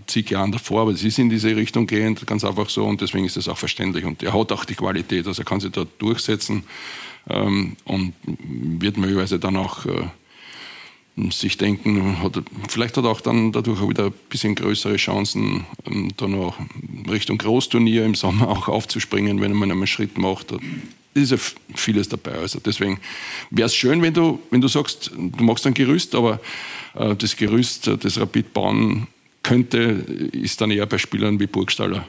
zig 0.07 0.29
Jahren 0.29 0.53
davor, 0.53 0.83
aber 0.83 0.91
es 0.91 1.03
ist 1.03 1.19
in 1.19 1.31
diese 1.31 1.57
Richtung 1.57 1.87
gehend, 1.87 2.27
ganz 2.27 2.45
einfach 2.45 2.69
so 2.69 2.85
und 2.85 3.01
deswegen 3.01 3.25
ist 3.25 3.39
es 3.39 3.49
auch 3.49 3.57
verständlich. 3.57 4.05
Und 4.05 4.23
er 4.23 4.35
hat 4.35 4.53
auch 4.53 4.67
die 4.67 4.75
Qualität, 4.75 5.27
also 5.27 5.41
er 5.41 5.47
kann 5.47 5.61
sich 5.61 5.73
da 5.73 5.87
durchsetzen 5.99 6.65
ähm, 7.31 7.77
und 7.85 8.13
wird 8.27 8.99
möglicherweise 8.99 9.39
dann 9.39 9.57
auch 9.57 9.87
äh, 9.87 11.31
sich 11.31 11.57
denken, 11.57 12.23
hat, 12.23 12.43
vielleicht 12.69 12.99
hat 12.99 13.05
er 13.05 13.11
auch 13.11 13.23
dann 13.23 13.51
dadurch 13.51 13.89
wieder 13.89 14.09
ein 14.09 14.15
bisschen 14.29 14.55
größere 14.55 14.97
Chancen, 14.97 15.65
ähm, 15.87 16.11
dann 16.19 16.35
auch 16.35 16.57
Richtung 17.09 17.39
Großturnier 17.39 18.05
im 18.05 18.15
Sommer 18.15 18.49
auch 18.49 18.69
aufzuspringen, 18.69 19.41
wenn 19.41 19.55
man 19.55 19.73
einen 19.73 19.87
Schritt 19.87 20.19
macht. 20.19 20.53
Ist 21.15 21.33
ja 21.33 21.39
vieles 21.75 22.09
dabei. 22.09 22.33
Also 22.33 22.61
deswegen 22.65 23.01
wäre 23.51 23.67
es 23.67 23.75
schön, 23.75 24.03
wenn 24.03 24.15
du, 24.15 24.41
wenn 24.51 24.61
du 24.61 24.69
sagst, 24.69 25.11
du 25.15 25.43
machst 25.43 25.67
ein 25.67 25.75
Gerüst, 25.75 26.15
aber 26.15 26.41
äh, 26.95 27.15
das 27.17 27.37
Gerüst, 27.37 27.87
das 27.87 28.21
Rapid 28.21 28.53
bauen 28.53 29.07
könnte, 29.43 29.79
ist 30.33 30.61
dann 30.61 30.71
eher 30.71 30.87
bei 30.87 30.99
Spielern 30.99 31.41
wie 31.41 31.47
Burgstaller, 31.47 32.07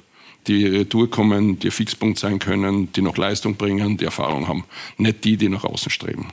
die 0.47 0.65
Retour 0.65 1.09
kommen, 1.09 1.59
die 1.59 1.71
Fixpunkt 1.71 2.19
sein 2.19 2.39
können, 2.39 2.91
die 2.93 3.01
noch 3.01 3.17
Leistung 3.17 3.55
bringen, 3.55 3.97
die 3.97 4.05
Erfahrung 4.05 4.47
haben. 4.47 4.65
Nicht 4.97 5.23
die, 5.23 5.37
die 5.37 5.49
nach 5.49 5.63
außen 5.63 5.91
streben. 5.91 6.27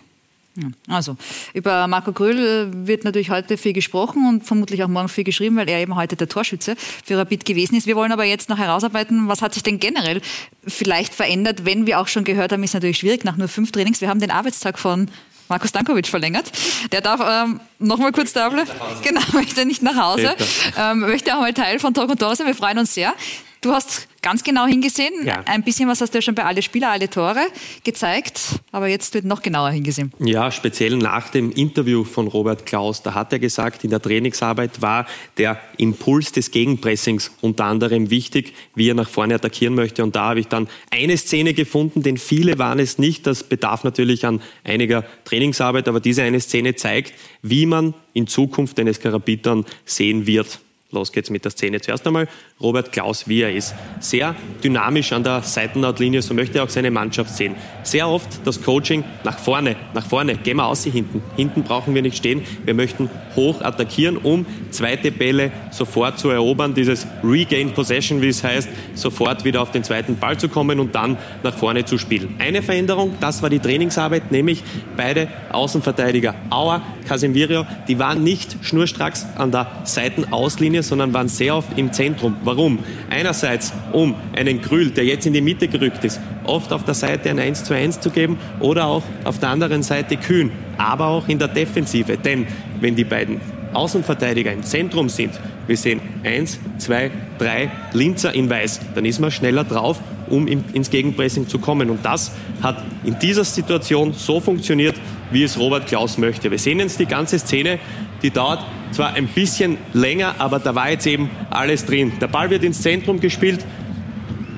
Also, 0.88 1.16
über 1.54 1.86
Marco 1.86 2.12
Gröhl 2.12 2.70
wird 2.72 3.04
natürlich 3.04 3.30
heute 3.30 3.56
viel 3.56 3.72
gesprochen 3.72 4.26
und 4.28 4.44
vermutlich 4.44 4.82
auch 4.82 4.88
morgen 4.88 5.08
viel 5.08 5.24
geschrieben, 5.24 5.56
weil 5.56 5.68
er 5.68 5.80
eben 5.80 5.96
heute 5.96 6.16
der 6.16 6.28
Torschütze 6.28 6.76
für 7.04 7.18
Rapid 7.18 7.44
gewesen 7.44 7.76
ist. 7.76 7.86
Wir 7.86 7.96
wollen 7.96 8.12
aber 8.12 8.24
jetzt 8.24 8.48
noch 8.48 8.58
herausarbeiten, 8.58 9.28
was 9.28 9.42
hat 9.42 9.54
sich 9.54 9.62
denn 9.62 9.78
generell 9.78 10.20
vielleicht 10.66 11.14
verändert, 11.14 11.64
wenn 11.64 11.86
wir 11.86 12.00
auch 12.00 12.08
schon 12.08 12.24
gehört 12.24 12.52
haben, 12.52 12.62
ist 12.62 12.74
natürlich 12.74 12.98
schwierig 12.98 13.24
nach 13.24 13.36
nur 13.36 13.48
fünf 13.48 13.72
Trainings. 13.72 14.00
Wir 14.00 14.08
haben 14.08 14.20
den 14.20 14.30
Arbeitstag 14.30 14.78
von 14.78 15.08
Markus 15.48 15.72
Dankovic 15.72 16.08
verlängert. 16.08 16.50
Der 16.90 17.00
darf 17.00 17.20
ähm, 17.24 17.60
noch 17.78 17.98
mal 17.98 18.12
kurz 18.12 18.32
da 18.32 18.48
bleiben. 18.48 18.70
Genau, 19.02 19.20
möchte 19.32 19.64
nicht 19.64 19.82
nach 19.82 19.96
Hause. 19.96 20.34
Ähm, 20.76 21.00
möchte 21.00 21.34
auch 21.34 21.40
mal 21.40 21.52
Teil 21.52 21.78
von 21.78 21.94
Talk 21.94 22.10
und 22.10 22.18
Tore 22.18 22.34
sein. 22.34 22.46
Wir 22.46 22.54
freuen 22.54 22.78
uns 22.78 22.94
sehr. 22.94 23.14
Du 23.60 23.72
hast 23.72 24.08
ganz 24.22 24.42
genau 24.42 24.66
hingesehen. 24.66 25.24
Ja. 25.24 25.42
Ein 25.46 25.62
bisschen 25.62 25.88
was 25.88 26.00
hast 26.00 26.12
du 26.12 26.18
ja 26.18 26.22
schon 26.22 26.34
bei 26.34 26.44
alle 26.44 26.60
Spieler, 26.60 26.90
alle 26.90 27.08
Tore 27.08 27.46
gezeigt. 27.84 28.60
Aber 28.72 28.88
jetzt 28.88 29.14
wird 29.14 29.24
noch 29.24 29.40
genauer 29.40 29.70
hingesehen. 29.70 30.12
Ja, 30.18 30.50
speziell 30.50 30.96
nach 30.96 31.28
dem 31.28 31.52
Interview 31.52 32.04
von 32.04 32.26
Robert 32.26 32.66
Klaus. 32.66 33.02
Da 33.02 33.14
hat 33.14 33.32
er 33.32 33.38
gesagt, 33.38 33.84
in 33.84 33.90
der 33.90 34.02
Trainingsarbeit 34.02 34.82
war 34.82 35.06
der 35.38 35.60
Impuls 35.78 36.32
des 36.32 36.50
Gegenpressings 36.50 37.30
unter 37.40 37.66
anderem 37.66 38.10
wichtig, 38.10 38.52
wie 38.74 38.90
er 38.90 38.94
nach 38.94 39.08
vorne 39.08 39.36
attackieren 39.36 39.74
möchte. 39.74 40.02
Und 40.02 40.16
da 40.16 40.30
habe 40.30 40.40
ich 40.40 40.48
dann 40.48 40.68
eine 40.90 41.16
Szene 41.16 41.54
gefunden, 41.54 42.02
denn 42.02 42.18
viele 42.18 42.58
waren 42.58 42.80
es 42.80 42.98
nicht. 42.98 43.26
Das 43.26 43.44
bedarf 43.44 43.84
natürlich 43.84 44.26
an 44.26 44.42
einiger 44.64 45.04
Trainingsarbeit. 45.24 45.86
Aber 45.86 46.00
diese 46.00 46.22
eine 46.24 46.40
Szene 46.40 46.74
zeigt, 46.74 47.14
wie 47.42 47.64
man 47.64 47.94
in 48.12 48.26
Zukunft 48.26 48.76
den 48.76 48.88
Eskarabitern 48.88 49.64
sehen 49.84 50.26
wird. 50.26 50.58
Los 50.92 51.10
geht's 51.10 51.30
mit 51.30 51.44
der 51.44 51.50
Szene. 51.50 51.80
Zuerst 51.80 52.06
einmal 52.06 52.28
Robert 52.60 52.92
Klaus, 52.92 53.26
wie 53.26 53.42
er 53.42 53.52
ist. 53.52 53.74
Sehr 53.98 54.36
dynamisch 54.62 55.12
an 55.12 55.24
der 55.24 55.42
Seitenlautlinie, 55.42 56.22
so 56.22 56.32
möchte 56.32 56.58
er 56.58 56.64
auch 56.64 56.68
seine 56.68 56.92
Mannschaft 56.92 57.34
sehen. 57.36 57.56
Sehr 57.82 58.08
oft 58.08 58.28
das 58.44 58.62
Coaching 58.62 59.02
nach 59.24 59.36
vorne, 59.36 59.74
nach 59.94 60.06
vorne, 60.06 60.36
gehen 60.36 60.58
wir 60.58 60.66
aus 60.66 60.84
sie 60.84 60.90
hinten. 60.90 61.22
Hinten 61.34 61.64
brauchen 61.64 61.92
wir 61.96 62.02
nicht 62.02 62.16
stehen. 62.16 62.42
Wir 62.64 62.74
möchten 62.74 63.10
hoch 63.34 63.62
attackieren, 63.62 64.16
um 64.16 64.46
zweite 64.70 65.10
Bälle 65.10 65.50
sofort 65.72 66.20
zu 66.20 66.30
erobern. 66.30 66.72
Dieses 66.72 67.04
Regain 67.24 67.74
Possession, 67.74 68.22
wie 68.22 68.28
es 68.28 68.44
heißt, 68.44 68.68
sofort 68.94 69.44
wieder 69.44 69.62
auf 69.62 69.72
den 69.72 69.82
zweiten 69.82 70.16
Ball 70.16 70.38
zu 70.38 70.48
kommen 70.48 70.78
und 70.78 70.94
dann 70.94 71.18
nach 71.42 71.54
vorne 71.54 71.84
zu 71.84 71.98
spielen. 71.98 72.36
Eine 72.38 72.62
Veränderung, 72.62 73.16
das 73.20 73.42
war 73.42 73.50
die 73.50 73.58
Trainingsarbeit, 73.58 74.30
nämlich 74.30 74.62
beide 74.96 75.26
Außenverteidiger, 75.50 76.36
Auer, 76.50 76.82
Casemiro, 77.08 77.66
die 77.88 77.98
waren 77.98 78.22
nicht 78.22 78.56
schnurstracks 78.62 79.26
an 79.36 79.50
der 79.50 79.66
Seitenauslinie, 79.84 80.75
sondern 80.82 81.12
waren 81.14 81.28
sehr 81.28 81.56
oft 81.56 81.78
im 81.78 81.92
Zentrum. 81.92 82.36
Warum? 82.44 82.78
Einerseits, 83.10 83.72
um 83.92 84.14
einen 84.34 84.60
Grül, 84.60 84.90
der 84.90 85.04
jetzt 85.04 85.26
in 85.26 85.32
die 85.32 85.40
Mitte 85.40 85.68
gerückt 85.68 86.04
ist, 86.04 86.20
oft 86.44 86.72
auf 86.72 86.84
der 86.84 86.94
Seite 86.94 87.30
ein 87.30 87.38
1 87.38 87.64
zu 87.64 87.74
1 87.74 88.00
zu 88.00 88.10
geben 88.10 88.38
oder 88.60 88.86
auch 88.86 89.02
auf 89.24 89.38
der 89.38 89.50
anderen 89.50 89.82
Seite 89.82 90.16
Kühn, 90.16 90.50
aber 90.78 91.06
auch 91.06 91.28
in 91.28 91.38
der 91.38 91.48
Defensive. 91.48 92.16
Denn 92.16 92.46
wenn 92.80 92.96
die 92.96 93.04
beiden 93.04 93.40
Außenverteidiger 93.72 94.52
im 94.52 94.62
Zentrum 94.62 95.08
sind, 95.08 95.32
wir 95.66 95.76
sehen 95.76 96.00
1, 96.24 96.60
2, 96.78 97.10
3 97.38 97.70
Linzer 97.92 98.34
in 98.34 98.48
Weiß, 98.48 98.80
dann 98.94 99.04
ist 99.04 99.18
man 99.18 99.30
schneller 99.30 99.64
drauf, 99.64 100.00
um 100.28 100.46
ins 100.46 100.90
Gegenpressing 100.90 101.48
zu 101.48 101.58
kommen. 101.58 101.90
Und 101.90 102.04
das 102.04 102.32
hat 102.62 102.82
in 103.04 103.18
dieser 103.18 103.44
Situation 103.44 104.12
so 104.12 104.40
funktioniert, 104.40 104.94
wie 105.30 105.42
es 105.42 105.58
Robert 105.58 105.86
Klaus 105.86 106.18
möchte. 106.18 106.50
Wir 106.50 106.58
sehen 106.58 106.78
jetzt 106.78 106.98
die 106.98 107.06
ganze 107.06 107.38
Szene, 107.38 107.78
die 108.22 108.30
dauert 108.30 108.64
Zwar 108.96 109.12
ein 109.12 109.26
bisschen 109.26 109.76
länger, 109.92 110.36
aber 110.38 110.58
da 110.58 110.74
war 110.74 110.90
jetzt 110.90 111.06
eben 111.06 111.28
alles 111.50 111.84
drin. 111.84 112.12
Der 112.18 112.28
Ball 112.28 112.48
wird 112.48 112.64
ins 112.64 112.80
Zentrum 112.80 113.20
gespielt, 113.20 113.62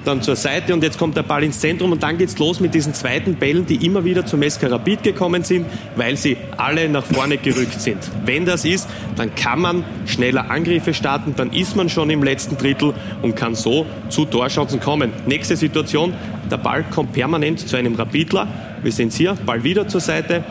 dann 0.05 0.23
zur 0.23 0.37
Seite 0.37 0.73
und 0.75 0.85
jetzt 0.85 0.97
kommt 0.97 1.17
der 1.17 1.25
Ball 1.25 1.43
ins 1.43 1.59
Zentrum 1.59 1.91
und 1.91 2.05
dann 2.05 2.19
geht's 2.19 2.39
los 2.39 2.61
mit 2.61 2.73
diesen 2.73 2.95
zweiten 2.95 3.35
Bällen, 3.35 3.67
die 3.67 3.85
immer 3.85 4.05
wieder 4.05 4.25
zum 4.27 4.41
Eskarabit 4.43 5.03
gekommen 5.03 5.43
sind, 5.43 5.67
weil 5.97 6.17
sie 6.17 6.37
alle 6.57 6.89
nach 6.89 7.03
vorne 7.03 7.37
gerückt 7.39 7.81
sind. 7.81 7.99
Wenn 8.25 8.47
das 8.47 8.65
ist, 8.65 8.89
dann 9.17 9.35
kann 9.35 9.61
man 9.61 9.83
schneller 10.07 10.53
Angriffe 10.53 10.95
starten, 10.95 11.35
dann 11.37 11.53
ist 11.53 11.75
man 11.75 11.89
schon 11.89 12.09
im 12.09 12.23
letzten 12.23 12.57
Drittel 12.57 12.95
und 13.23 13.35
kann 13.35 13.57
so 13.57 13.87
zu 14.09 14.25
Torchancen 14.25 14.79
kommen. 14.79 15.13
Nächste 15.27 15.57
Situation, 15.57 16.15
der 16.49 16.59
Ball 16.59 16.85
kommt 16.85 17.13
permanent 17.13 17.69
zu 17.69 17.77
einem 17.77 17.97
Rapidler. 17.97 18.47
Wir 18.85 18.93
sehen 18.93 19.09
es 19.09 19.17
hier, 19.17 19.37
Ball 19.45 19.65
wieder 19.65 19.89
zur 19.89 20.01
Seite, 20.01 20.45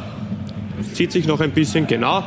zieht 0.91 1.13
sich 1.13 1.25
noch 1.25 1.39
ein 1.39 1.51
bisschen, 1.51 1.88
genau. 1.88 2.25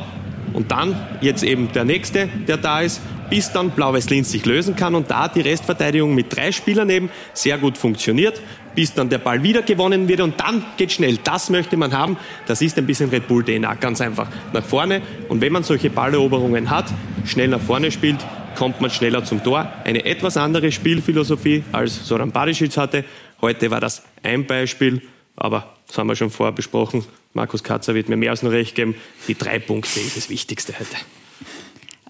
Und 0.53 0.71
dann 0.71 0.95
jetzt 1.21 1.43
eben 1.43 1.71
der 1.71 1.85
nächste, 1.85 2.27
der 2.47 2.57
da 2.57 2.81
ist, 2.81 3.01
bis 3.29 3.51
dann 3.51 3.71
Blau-Weiß-Linz 3.71 4.29
sich 4.29 4.45
lösen 4.45 4.75
kann 4.75 4.93
und 4.93 5.09
da 5.09 5.29
die 5.29 5.39
Restverteidigung 5.39 6.13
mit 6.13 6.35
drei 6.35 6.51
Spielern 6.51 6.89
eben 6.89 7.09
sehr 7.33 7.57
gut 7.57 7.77
funktioniert, 7.77 8.41
bis 8.75 8.93
dann 8.93 9.09
der 9.09 9.19
Ball 9.19 9.41
wieder 9.41 9.61
gewonnen 9.61 10.07
wird 10.09 10.19
und 10.19 10.39
dann 10.39 10.65
geht 10.75 10.91
schnell. 10.91 11.17
Das 11.23 11.49
möchte 11.49 11.77
man 11.77 11.93
haben. 11.93 12.17
Das 12.45 12.61
ist 12.61 12.77
ein 12.77 12.85
bisschen 12.85 13.09
Red 13.09 13.27
Bull 13.27 13.43
DNA, 13.43 13.75
ganz 13.75 14.01
einfach 14.01 14.27
nach 14.51 14.63
vorne. 14.63 15.01
Und 15.29 15.39
wenn 15.39 15.53
man 15.53 15.63
solche 15.63 15.89
Balleroberungen 15.89 16.69
hat, 16.69 16.85
schnell 17.25 17.47
nach 17.47 17.61
vorne 17.61 17.91
spielt, 17.91 18.17
kommt 18.55 18.81
man 18.81 18.89
schneller 18.89 19.23
zum 19.23 19.43
Tor. 19.43 19.71
Eine 19.85 20.05
etwas 20.05 20.35
andere 20.35 20.71
Spielphilosophie 20.71 21.63
als 21.71 22.05
Soran 22.05 22.31
Barisic 22.31 22.75
hatte. 22.75 23.05
Heute 23.41 23.71
war 23.71 23.79
das 23.79 24.03
ein 24.23 24.45
Beispiel, 24.45 25.01
aber 25.35 25.75
das 25.87 25.97
haben 25.97 26.07
wir 26.07 26.15
schon 26.15 26.29
vorher 26.29 26.53
besprochen. 26.53 27.05
Markus 27.33 27.63
Katzer 27.63 27.95
wird 27.95 28.09
mir 28.09 28.17
mehr 28.17 28.31
als 28.31 28.43
nur 28.43 28.51
recht 28.51 28.75
geben. 28.75 28.95
Die 29.27 29.35
drei 29.35 29.59
Punkte 29.59 29.89
sind 29.89 30.15
das 30.15 30.29
Wichtigste 30.29 30.73
heute. 30.77 30.97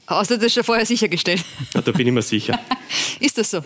Hast 0.07 0.31
du 0.31 0.37
das 0.37 0.53
schon 0.53 0.63
vorher 0.63 0.85
sichergestellt? 0.85 1.43
Ja, 1.73 1.81
da 1.81 1.91
bin 1.91 2.07
ich 2.07 2.13
mir 2.13 2.21
sicher. 2.21 2.59
Ist 3.19 3.37
das 3.37 3.51
so? 3.51 3.61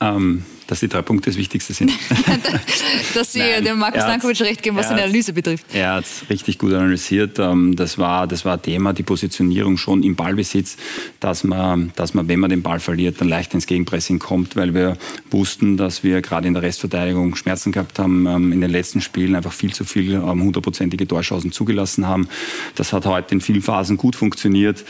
Ähm, 0.00 0.44
dass 0.66 0.80
die 0.80 0.88
drei 0.88 1.02
Punkte 1.02 1.30
das 1.30 1.36
Wichtigste 1.36 1.72
sind. 1.72 1.92
dass 3.14 3.32
Sie 3.32 3.38
Nein, 3.38 3.64
dem 3.64 3.78
Markus 3.78 4.00
Dankovic 4.00 4.40
recht 4.40 4.62
geben, 4.62 4.76
was 4.76 4.88
seine 4.88 5.02
Analyse 5.02 5.32
betrifft. 5.32 5.66
Er 5.72 5.94
hat 5.94 6.04
es 6.04 6.28
richtig 6.30 6.58
gut 6.58 6.72
analysiert. 6.72 7.38
Ähm, 7.38 7.76
das 7.76 7.98
war, 7.98 8.26
das 8.26 8.44
war 8.44 8.60
Thema, 8.60 8.92
die 8.92 9.02
Positionierung 9.02 9.76
schon 9.76 10.02
im 10.02 10.16
Ballbesitz, 10.16 10.76
dass 11.20 11.44
man, 11.44 11.92
dass 11.96 12.14
man, 12.14 12.28
wenn 12.28 12.40
man 12.40 12.50
den 12.50 12.62
Ball 12.62 12.80
verliert, 12.80 13.20
dann 13.20 13.28
leicht 13.28 13.54
ins 13.54 13.66
Gegenpressing 13.66 14.18
kommt, 14.18 14.56
weil 14.56 14.74
wir 14.74 14.96
wussten, 15.30 15.76
dass 15.76 16.02
wir 16.02 16.22
gerade 16.22 16.48
in 16.48 16.54
der 16.54 16.62
Restverteidigung 16.62 17.36
Schmerzen 17.36 17.72
gehabt 17.72 17.98
haben, 17.98 18.26
ähm, 18.26 18.52
in 18.52 18.60
den 18.60 18.70
letzten 18.70 19.00
Spielen 19.00 19.36
einfach 19.36 19.52
viel 19.52 19.72
zu 19.72 19.84
viel 19.84 20.20
hundertprozentige 20.20 21.06
Torchancen 21.06 21.52
zugelassen 21.52 22.06
haben. 22.06 22.28
Das 22.74 22.92
hat 22.92 23.06
heute 23.06 23.34
in 23.34 23.40
vielen 23.40 23.62
Phasen 23.62 23.96
gut 23.96 24.16
funktioniert. 24.16 24.84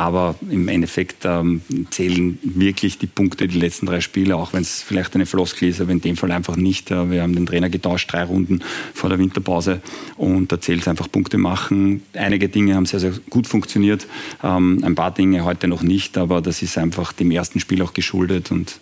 Aber 0.00 0.34
im 0.48 0.68
Endeffekt 0.68 1.26
ähm, 1.26 1.60
zählen 1.90 2.38
wirklich 2.42 2.96
die 2.96 3.06
Punkte 3.06 3.46
die 3.46 3.58
letzten 3.58 3.84
drei 3.84 4.00
Spiele, 4.00 4.34
auch 4.34 4.54
wenn 4.54 4.62
es 4.62 4.80
vielleicht 4.80 5.14
eine 5.14 5.26
Floskel 5.26 5.68
ist, 5.68 5.78
aber 5.78 5.92
in 5.92 6.00
dem 6.00 6.16
Fall 6.16 6.32
einfach 6.32 6.56
nicht. 6.56 6.90
Äh, 6.90 7.10
wir 7.10 7.20
haben 7.20 7.34
den 7.34 7.44
Trainer 7.44 7.68
getauscht, 7.68 8.10
drei 8.10 8.24
Runden 8.24 8.60
vor 8.94 9.10
der 9.10 9.18
Winterpause 9.18 9.82
und 10.16 10.52
da 10.52 10.58
zählt 10.58 10.80
es 10.80 10.88
einfach 10.88 11.12
Punkte 11.12 11.36
machen. 11.36 12.02
Einige 12.14 12.48
Dinge 12.48 12.76
haben 12.76 12.86
sehr, 12.86 12.98
sehr 12.98 13.12
gut 13.28 13.46
funktioniert, 13.46 14.06
ähm, 14.42 14.80
ein 14.82 14.94
paar 14.94 15.12
Dinge 15.12 15.44
heute 15.44 15.68
noch 15.68 15.82
nicht, 15.82 16.16
aber 16.16 16.40
das 16.40 16.62
ist 16.62 16.78
einfach 16.78 17.12
dem 17.12 17.30
ersten 17.30 17.60
Spiel 17.60 17.82
auch 17.82 17.92
geschuldet 17.92 18.50
und 18.50 18.80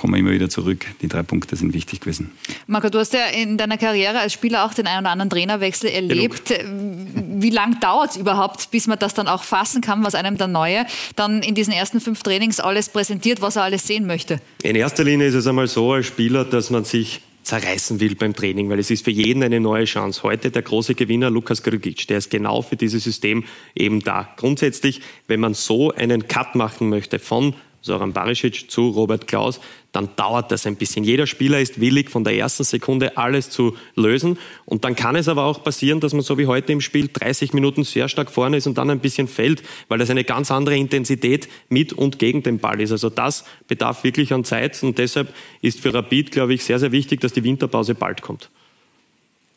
kommen 0.00 0.14
wir 0.14 0.18
immer 0.20 0.30
wieder 0.30 0.48
zurück. 0.48 0.86
Die 1.02 1.08
drei 1.08 1.22
Punkte 1.22 1.56
sind 1.56 1.74
wichtig 1.74 2.00
gewesen. 2.00 2.30
Marco, 2.66 2.88
du 2.88 2.98
hast 2.98 3.12
ja 3.12 3.26
in 3.26 3.58
deiner 3.58 3.76
Karriere 3.76 4.20
als 4.20 4.32
Spieler 4.32 4.64
auch 4.64 4.72
den 4.72 4.86
einen 4.86 5.00
oder 5.00 5.10
anderen 5.10 5.28
Trainerwechsel 5.28 5.90
erlebt. 5.90 6.46
Genug. 6.46 7.42
Wie 7.42 7.50
lange 7.50 7.76
dauert 7.80 8.12
es 8.12 8.16
überhaupt, 8.16 8.70
bis 8.70 8.86
man 8.86 8.98
das 8.98 9.12
dann 9.12 9.28
auch 9.28 9.44
fassen 9.44 9.82
kann, 9.82 10.02
was 10.02 10.14
einem 10.14 10.38
der 10.38 10.46
Neue 10.46 10.86
dann 11.16 11.42
in 11.42 11.54
diesen 11.54 11.74
ersten 11.74 12.00
fünf 12.00 12.22
Trainings 12.22 12.60
alles 12.60 12.88
präsentiert, 12.88 13.42
was 13.42 13.56
er 13.56 13.64
alles 13.64 13.86
sehen 13.86 14.06
möchte? 14.06 14.40
In 14.62 14.74
erster 14.74 15.04
Linie 15.04 15.26
ist 15.26 15.34
es 15.34 15.46
einmal 15.46 15.66
so 15.68 15.92
als 15.92 16.06
Spieler, 16.06 16.46
dass 16.46 16.70
man 16.70 16.84
sich 16.84 17.20
zerreißen 17.42 18.00
will 18.00 18.14
beim 18.14 18.34
Training, 18.34 18.70
weil 18.70 18.78
es 18.78 18.90
ist 18.90 19.04
für 19.04 19.10
jeden 19.10 19.42
eine 19.42 19.60
neue 19.60 19.84
Chance. 19.84 20.22
Heute 20.22 20.50
der 20.50 20.62
große 20.62 20.94
Gewinner 20.94 21.28
Lukas 21.28 21.62
Grgic, 21.62 22.06
der 22.06 22.18
ist 22.18 22.30
genau 22.30 22.62
für 22.62 22.76
dieses 22.76 23.04
System 23.04 23.44
eben 23.74 24.00
da. 24.00 24.30
Grundsätzlich, 24.36 25.02
wenn 25.26 25.40
man 25.40 25.52
so 25.52 25.92
einen 25.92 26.26
Cut 26.26 26.54
machen 26.54 26.88
möchte 26.88 27.18
von 27.18 27.54
Soran 27.82 28.12
Barisic 28.12 28.70
zu 28.70 28.88
Robert 28.90 29.26
Klaus, 29.26 29.60
dann 29.92 30.10
dauert 30.16 30.52
das 30.52 30.66
ein 30.66 30.76
bisschen. 30.76 31.04
Jeder 31.04 31.26
Spieler 31.26 31.60
ist 31.60 31.80
willig, 31.80 32.10
von 32.10 32.22
der 32.22 32.36
ersten 32.36 32.64
Sekunde 32.64 33.16
alles 33.16 33.50
zu 33.50 33.76
lösen. 33.96 34.38
Und 34.64 34.84
dann 34.84 34.94
kann 34.94 35.16
es 35.16 35.26
aber 35.28 35.44
auch 35.44 35.64
passieren, 35.64 36.00
dass 36.00 36.12
man 36.12 36.22
so 36.22 36.38
wie 36.38 36.46
heute 36.46 36.72
im 36.72 36.80
Spiel 36.80 37.08
30 37.12 37.52
Minuten 37.52 37.82
sehr 37.82 38.08
stark 38.08 38.30
vorne 38.30 38.56
ist 38.56 38.66
und 38.66 38.78
dann 38.78 38.88
ein 38.90 39.00
bisschen 39.00 39.26
fällt, 39.26 39.62
weil 39.88 39.98
das 39.98 40.10
eine 40.10 40.24
ganz 40.24 40.50
andere 40.50 40.76
Intensität 40.76 41.48
mit 41.68 41.92
und 41.92 42.18
gegen 42.18 42.42
den 42.42 42.58
Ball 42.58 42.80
ist. 42.80 42.92
Also 42.92 43.10
das 43.10 43.44
bedarf 43.66 44.04
wirklich 44.04 44.32
an 44.32 44.44
Zeit. 44.44 44.80
Und 44.82 44.98
deshalb 44.98 45.34
ist 45.60 45.80
für 45.80 45.92
Rapid, 45.92 46.30
glaube 46.30 46.54
ich, 46.54 46.62
sehr, 46.64 46.78
sehr 46.78 46.92
wichtig, 46.92 47.20
dass 47.20 47.32
die 47.32 47.42
Winterpause 47.42 47.94
bald 47.94 48.22
kommt. 48.22 48.48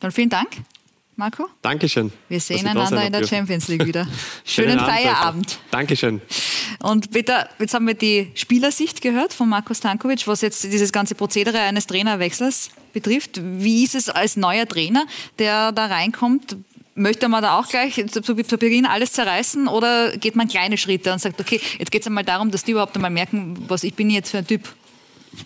Dann 0.00 0.10
vielen 0.10 0.30
Dank. 0.30 0.48
Marco? 1.16 1.48
Dankeschön. 1.62 2.12
Wir 2.28 2.40
sehen 2.40 2.66
einander 2.66 3.06
in 3.06 3.12
der 3.12 3.26
Champions 3.26 3.68
League 3.68 3.86
wieder. 3.86 4.06
Schönen, 4.44 4.70
Schönen 4.70 4.84
Feierabend. 4.84 5.58
Dankeschön. 5.70 6.20
Und 6.80 7.10
Peter, 7.12 7.48
jetzt 7.58 7.74
haben 7.74 7.86
wir 7.86 7.94
die 7.94 8.30
Spielersicht 8.34 9.00
gehört 9.00 9.32
von 9.32 9.48
Marco 9.48 9.72
Stankovic, 9.74 10.26
was 10.26 10.40
jetzt 10.40 10.64
dieses 10.64 10.92
ganze 10.92 11.14
Prozedere 11.14 11.60
eines 11.60 11.86
Trainerwechsels 11.86 12.70
betrifft. 12.92 13.40
Wie 13.42 13.84
ist 13.84 13.94
es 13.94 14.08
als 14.08 14.36
neuer 14.36 14.66
Trainer, 14.66 15.06
der 15.38 15.72
da 15.72 15.86
reinkommt? 15.86 16.56
Möchte 16.96 17.28
man 17.28 17.42
da 17.42 17.58
auch 17.58 17.68
gleich 17.68 17.94
zu, 18.10 18.22
zu 18.22 18.34
Beginn 18.58 18.86
alles 18.86 19.12
zerreißen 19.12 19.66
oder 19.66 20.16
geht 20.16 20.36
man 20.36 20.46
kleine 20.46 20.78
Schritte 20.78 21.12
und 21.12 21.20
sagt, 21.20 21.40
okay, 21.40 21.60
jetzt 21.78 21.90
geht 21.90 22.02
es 22.02 22.06
einmal 22.06 22.24
darum, 22.24 22.50
dass 22.50 22.62
die 22.64 22.70
überhaupt 22.72 22.94
einmal 22.94 23.10
merken, 23.10 23.56
was 23.68 23.82
ich 23.82 23.94
bin 23.94 24.10
jetzt 24.10 24.30
für 24.30 24.38
ein 24.38 24.46
Typ? 24.46 24.68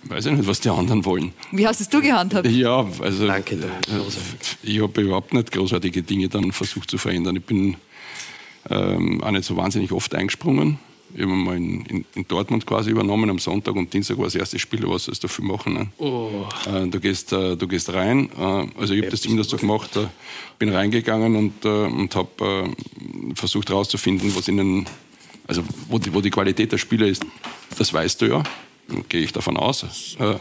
Weiß 0.04 0.26
ich 0.26 0.32
nicht, 0.32 0.46
was 0.46 0.60
die 0.60 0.70
anderen 0.70 1.04
wollen. 1.04 1.32
Wie 1.52 1.66
hast 1.66 1.80
es 1.80 1.88
du 1.88 2.00
gehandhabt? 2.00 2.46
Ja, 2.48 2.86
also 3.00 3.26
Danke, 3.26 3.56
äh, 3.56 3.60
ich 4.62 4.80
habe 4.80 5.00
überhaupt 5.00 5.32
nicht 5.32 5.52
großartige 5.52 6.02
Dinge 6.02 6.28
dann 6.28 6.52
versucht 6.52 6.90
zu 6.90 6.98
verändern. 6.98 7.36
Ich 7.36 7.44
bin 7.44 7.76
ähm, 8.70 9.22
auch 9.22 9.30
nicht 9.30 9.44
so 9.44 9.56
wahnsinnig 9.56 9.92
oft 9.92 10.14
eingesprungen. 10.14 10.78
Ich 11.14 11.22
habe 11.22 11.32
mal 11.32 11.56
in, 11.56 11.86
in, 11.86 12.04
in, 12.14 12.28
Dortmund 12.28 12.66
quasi 12.66 12.90
übernommen 12.90 13.30
am 13.30 13.38
Sonntag 13.38 13.74
und 13.76 13.92
Dienstag 13.94 14.18
war 14.18 14.24
das 14.24 14.34
erste 14.34 14.58
Spiel, 14.58 14.86
was 14.86 15.04
sollst 15.04 15.22
du 15.22 15.26
dafür 15.26 15.44
machen? 15.44 15.72
Ne? 15.72 15.88
Oh. 15.96 16.46
Äh, 16.70 16.86
du, 16.86 17.00
gehst, 17.00 17.32
äh, 17.32 17.56
du 17.56 17.66
gehst 17.66 17.92
rein. 17.94 18.28
Äh, 18.38 18.66
also 18.78 18.92
ich 18.92 19.00
habe 19.00 19.10
das 19.10 19.22
zumindest 19.22 19.48
so 19.48 19.56
gemacht, 19.56 19.96
äh, 19.96 20.06
bin 20.58 20.68
reingegangen 20.68 21.34
und, 21.34 21.64
äh, 21.64 21.68
und 21.68 22.14
habe 22.14 22.66
äh, 22.68 23.34
versucht 23.34 23.70
herauszufinden, 23.70 24.34
was 24.36 24.48
ihnen, 24.48 24.84
also 25.46 25.62
wo 25.88 25.98
die, 25.98 26.12
wo 26.12 26.20
die 26.20 26.30
Qualität 26.30 26.72
der 26.72 26.78
Spieler 26.78 27.06
ist. 27.06 27.24
Das 27.78 27.92
weißt 27.92 28.20
du 28.20 28.26
ja 28.26 28.42
gehe 29.08 29.20
ich 29.20 29.32
davon 29.32 29.56
aus. 29.56 30.16
Äh, 30.18 30.36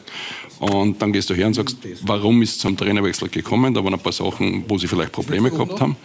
und 0.60 1.02
dann 1.02 1.14
gehst 1.14 1.30
du 1.30 1.34
her 1.34 1.48
und 1.48 1.54
sagst, 1.54 1.78
warum 2.02 2.42
ist 2.42 2.52
es 2.52 2.58
zum 2.60 2.76
Trainerwechsel 2.76 3.30
gekommen? 3.30 3.74
Da 3.74 3.84
waren 3.84 3.94
ein 3.94 4.00
paar 4.00 4.12
Sachen, 4.12 4.64
wo 4.68 4.78
sie 4.78 4.88
vielleicht 4.88 5.12
Probleme 5.12 5.52
gehabt 5.52 5.80
haben. 5.80 5.96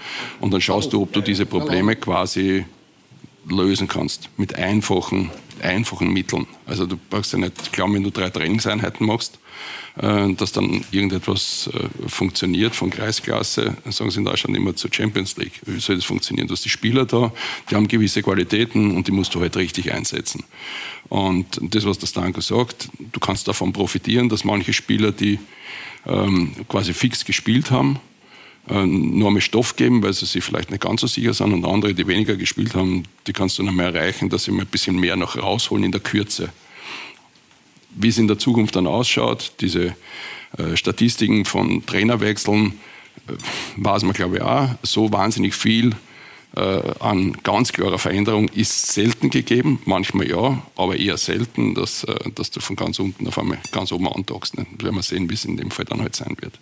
Und 0.41 0.53
dann 0.53 0.61
schaust 0.61 0.93
du, 0.93 1.03
ob 1.03 1.13
du 1.13 1.21
diese 1.21 1.47
Probleme 1.47 1.97
quasi 1.97 2.65
lösen 3.49 3.89
kannst 3.89 4.29
mit 4.37 4.55
einfachen, 4.57 5.31
einfachen 5.63 6.13
Mitteln. 6.13 6.47
Also 6.67 6.87
du 6.87 6.99
brauchst 7.11 7.33
ja 7.33 7.39
nicht 7.39 7.73
glauben, 7.73 7.95
wenn 7.95 8.03
du 8.03 8.11
drei 8.11 8.31
Trainingseinheiten 8.31 9.07
machst, 9.07 9.39
äh, 10.01 10.33
dass 10.35 10.53
dann 10.53 10.85
irgendetwas 10.91 11.71
äh, 11.73 12.09
funktioniert 12.09 12.75
von 12.75 12.91
Kreisklasse, 12.91 13.77
sagen 13.91 14.11
sie 14.11 14.19
in 14.19 14.25
Deutschland 14.25 14.57
immer 14.57 14.75
zur 14.75 14.93
Champions 14.93 15.37
League. 15.37 15.61
Wie 15.67 15.81
soll 15.81 15.97
das 15.97 16.05
funktionieren? 16.05 16.49
Du 16.49 16.53
hast 16.53 16.65
die 16.65 16.71
Spieler 16.71 17.05
da, 17.05 17.33
die 17.71 17.75
haben 17.75 17.89
gewisse 17.89 18.23
Qualitäten 18.23 18.97
und 18.97 19.07
die 19.09 19.13
musst 19.13 19.35
du 19.35 19.41
halt 19.41 19.57
richtig 19.57 19.93
einsetzen. 19.93 20.45
Und 21.09 21.47
das, 21.61 21.85
was 21.85 21.99
der 21.99 22.07
Stanko 22.07 22.41
sagt, 22.41 22.89
du 22.99 23.21
kannst 23.21 23.47
davon 23.49 23.73
profitieren, 23.73 24.29
dass 24.29 24.45
manche 24.45 24.73
Spieler, 24.73 25.13
die 25.13 25.39
ähm, 26.07 26.53
quasi 26.69 26.95
fix 26.95 27.25
gespielt 27.25 27.71
haben, 27.71 28.01
äh, 28.69 28.87
nur 28.87 29.31
mehr 29.31 29.41
Stoff 29.41 29.77
geben, 29.77 30.03
weil 30.03 30.13
sie 30.13 30.27
sich 30.27 30.45
vielleicht 30.45 30.71
nicht 30.71 30.83
ganz 30.83 31.01
so 31.01 31.07
sicher 31.07 31.35
sind 31.35 31.53
und 31.53 31.65
andere, 31.65 31.95
die 31.95 32.07
weniger 32.07 32.37
gespielt 32.37 32.75
haben, 32.75 33.05
die 33.27 33.33
kannst 33.33 33.59
du 33.59 33.63
noch 33.63 33.73
mehr 33.73 33.95
erreichen, 33.95 34.29
dass 34.29 34.45
sie 34.45 34.53
mal 34.53 34.63
ein 34.63 34.69
bisschen 34.69 34.99
mehr 34.99 35.17
noch 35.17 35.37
rausholen 35.37 35.85
in 35.85 35.93
der 35.93 36.01
Kürze. 36.01 36.53
Wie 37.95 38.09
es 38.09 38.19
in 38.19 38.29
der 38.29 38.39
Zukunft 38.39 38.77
dann 38.77 38.87
ausschaut, 38.87 39.53
diese 39.61 39.97
äh, 40.57 40.77
Statistiken 40.77 41.45
von 41.45 41.85
Trainerwechseln, 41.85 42.79
äh, 43.29 43.33
weiß 43.77 44.05
man 44.05 44.13
glaube 44.13 44.37
ich 44.37 44.43
auch, 44.43 44.69
so 44.83 45.13
wahnsinnig 45.13 45.55
viel 45.55 45.97
äh, 46.57 46.83
an 47.01 47.33
ganz 47.43 47.73
klarer 47.73 47.99
Veränderung 47.99 48.49
ist 48.49 48.93
selten 48.93 49.31
gegeben, 49.31 49.81
manchmal 49.87 50.29
ja, 50.29 50.63
aber 50.77 50.97
eher 50.97 51.17
selten, 51.17 51.75
dass, 51.75 52.05
äh, 52.05 52.31
dass 52.35 52.51
du 52.51 52.61
von 52.61 52.77
ganz 52.77 52.99
unten 52.99 53.27
auf 53.27 53.39
einmal 53.39 53.59
ganz 53.73 53.91
oben 53.93 54.07
andockst. 54.09 54.57
Ne? 54.57 54.67
Werden 54.79 54.95
wir 54.95 55.03
sehen, 55.03 55.31
wie 55.31 55.35
es 55.35 55.45
in 55.45 55.57
dem 55.57 55.71
Fall 55.71 55.87
dann 55.87 56.01
halt 56.01 56.15
sein 56.15 56.37
wird. 56.41 56.59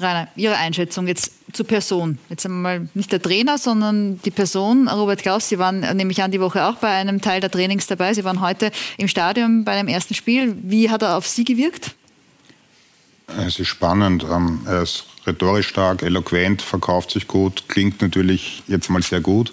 Rainer, 0.00 0.28
Ihre 0.36 0.56
Einschätzung 0.56 1.06
jetzt 1.06 1.32
zur 1.52 1.66
Person. 1.66 2.18
Jetzt 2.28 2.46
einmal 2.46 2.88
nicht 2.94 3.10
der 3.10 3.20
Trainer, 3.20 3.58
sondern 3.58 4.20
die 4.22 4.30
Person, 4.30 4.88
Robert 4.88 5.22
Klaus. 5.22 5.48
Sie 5.48 5.58
waren, 5.58 5.80
nehme 5.96 6.12
ich 6.12 6.22
an, 6.22 6.30
die 6.30 6.40
Woche 6.40 6.64
auch 6.64 6.76
bei 6.76 6.88
einem 6.88 7.20
Teil 7.20 7.40
der 7.40 7.50
Trainings 7.50 7.86
dabei. 7.86 8.14
Sie 8.14 8.24
waren 8.24 8.40
heute 8.40 8.70
im 8.96 9.08
Stadion 9.08 9.64
bei 9.64 9.76
dem 9.76 9.88
ersten 9.88 10.14
Spiel. 10.14 10.56
Wie 10.62 10.90
hat 10.90 11.02
er 11.02 11.16
auf 11.16 11.26
Sie 11.26 11.44
gewirkt? 11.44 11.94
Es 13.36 13.58
ist 13.58 13.68
spannend. 13.68 14.24
Ähm, 14.24 14.60
er 14.66 14.82
ist 14.82 15.06
rhetorisch 15.26 15.68
stark, 15.68 16.02
eloquent, 16.02 16.62
verkauft 16.62 17.10
sich 17.10 17.28
gut, 17.28 17.64
klingt 17.68 18.00
natürlich 18.00 18.62
jetzt 18.66 18.88
mal 18.88 19.02
sehr 19.02 19.20
gut. 19.20 19.52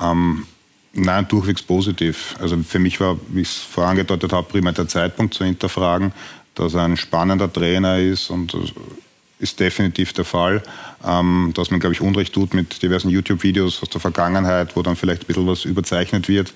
Ähm, 0.00 0.46
nein, 0.92 1.26
durchwegs 1.28 1.62
positiv. 1.62 2.34
Also 2.38 2.58
für 2.58 2.78
mich 2.78 3.00
war, 3.00 3.18
wie 3.28 3.42
ich 3.42 3.48
es 3.48 3.56
vorangedeutet 3.58 4.32
habe, 4.32 4.48
primär 4.48 4.72
der 4.72 4.88
Zeitpunkt 4.88 5.34
zu 5.34 5.44
hinterfragen, 5.44 6.12
dass 6.54 6.74
er 6.74 6.82
ein 6.82 6.96
spannender 6.96 7.50
Trainer 7.50 7.98
ist 7.98 8.28
und 8.28 8.54
ist 9.42 9.60
definitiv 9.60 10.12
der 10.12 10.24
Fall, 10.24 10.62
ähm, 11.04 11.52
dass 11.54 11.70
man, 11.70 11.80
glaube 11.80 11.94
ich, 11.94 12.00
Unrecht 12.00 12.32
tut 12.32 12.54
mit 12.54 12.82
diversen 12.82 13.10
YouTube-Videos 13.10 13.82
aus 13.82 13.90
der 13.90 14.00
Vergangenheit, 14.00 14.76
wo 14.76 14.82
dann 14.82 14.96
vielleicht 14.96 15.24
ein 15.24 15.26
bisschen 15.26 15.46
was 15.46 15.64
überzeichnet 15.64 16.28
wird. 16.28 16.54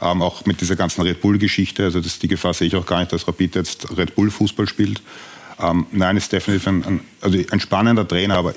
Ähm, 0.00 0.22
auch 0.22 0.46
mit 0.46 0.60
dieser 0.60 0.76
ganzen 0.76 1.02
Red 1.02 1.20
Bull-Geschichte. 1.20 1.84
Also 1.84 2.00
das, 2.00 2.20
die 2.20 2.28
Gefahr 2.28 2.54
sehe 2.54 2.68
ich 2.68 2.76
auch 2.76 2.86
gar 2.86 3.00
nicht, 3.00 3.12
dass 3.12 3.26
Rapid 3.26 3.56
jetzt 3.56 3.96
Red 3.96 4.14
Bull-Fußball 4.14 4.68
spielt. 4.68 5.02
Ähm, 5.60 5.86
nein, 5.90 6.16
ist 6.16 6.32
definitiv 6.32 6.68
ein, 6.68 6.84
ein, 6.84 7.00
also 7.20 7.38
ein 7.50 7.60
spannender 7.60 8.06
Trainer, 8.06 8.36
aber 8.36 8.54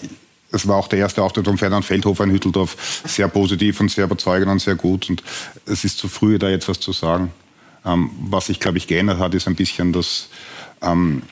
es 0.52 0.68
war 0.68 0.76
auch 0.76 0.88
der 0.88 1.00
erste 1.00 1.24
Auftritt 1.24 1.46
von 1.46 1.58
Ferdinand 1.58 1.84
Feldhofer 1.86 2.26
in 2.26 2.32
Hütteldorf 2.32 3.02
sehr 3.06 3.28
positiv 3.30 3.80
und 3.80 3.90
sehr 3.90 4.04
überzeugend 4.04 4.52
und 4.52 4.60
sehr 4.60 4.76
gut. 4.76 5.10
Und 5.10 5.24
es 5.66 5.84
ist 5.84 5.98
zu 5.98 6.08
früh, 6.08 6.38
da 6.38 6.50
jetzt 6.50 6.70
was 6.70 6.80
zu 6.80 6.92
sagen. 6.92 7.32
Ähm, 7.84 8.12
was 8.30 8.46
sich, 8.46 8.60
glaube 8.60 8.78
ich, 8.78 8.86
geändert 8.86 9.18
hat, 9.18 9.34
ist 9.34 9.48
ein 9.48 9.56
bisschen 9.56 9.92
das, 9.92 10.30
ähm, 10.84 11.24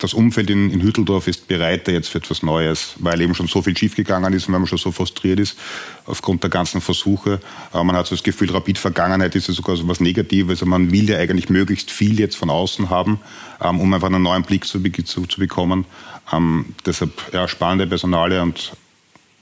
das 0.00 0.14
Umfeld 0.14 0.50
in, 0.50 0.70
in 0.70 0.82
Hütteldorf 0.82 1.28
ist 1.28 1.46
bereiter 1.46 1.92
jetzt 1.92 2.08
für 2.08 2.18
etwas 2.18 2.42
Neues, 2.42 2.94
weil 2.98 3.20
eben 3.20 3.34
schon 3.34 3.46
so 3.46 3.62
viel 3.62 3.76
schiefgegangen 3.76 4.32
ist 4.32 4.48
und 4.48 4.54
weil 4.54 4.60
man 4.60 4.66
schon 4.66 4.78
so 4.78 4.90
frustriert 4.92 5.38
ist 5.38 5.58
aufgrund 6.06 6.42
der 6.42 6.50
ganzen 6.50 6.80
Versuche. 6.80 7.40
Aber 7.70 7.84
man 7.84 7.96
hat 7.96 8.06
so 8.06 8.14
das 8.14 8.22
Gefühl, 8.22 8.50
Rapid-Vergangenheit 8.50 9.34
ist 9.36 9.48
ja 9.48 9.54
sogar 9.54 9.76
so 9.76 9.86
was 9.86 10.00
Negatives. 10.00 10.50
Also 10.50 10.66
man 10.66 10.90
will 10.90 11.08
ja 11.08 11.18
eigentlich 11.18 11.50
möglichst 11.50 11.90
viel 11.90 12.18
jetzt 12.18 12.36
von 12.36 12.50
außen 12.50 12.90
haben, 12.90 13.20
ähm, 13.62 13.78
um 13.78 13.92
einfach 13.92 14.08
einen 14.08 14.22
neuen 14.22 14.42
Blick 14.42 14.64
zu, 14.64 14.82
zu, 14.82 15.26
zu 15.26 15.38
bekommen. 15.38 15.84
Ähm, 16.32 16.74
deshalb 16.86 17.12
ja, 17.32 17.46
spannende 17.46 17.86
Personale 17.86 18.42
und 18.42 18.72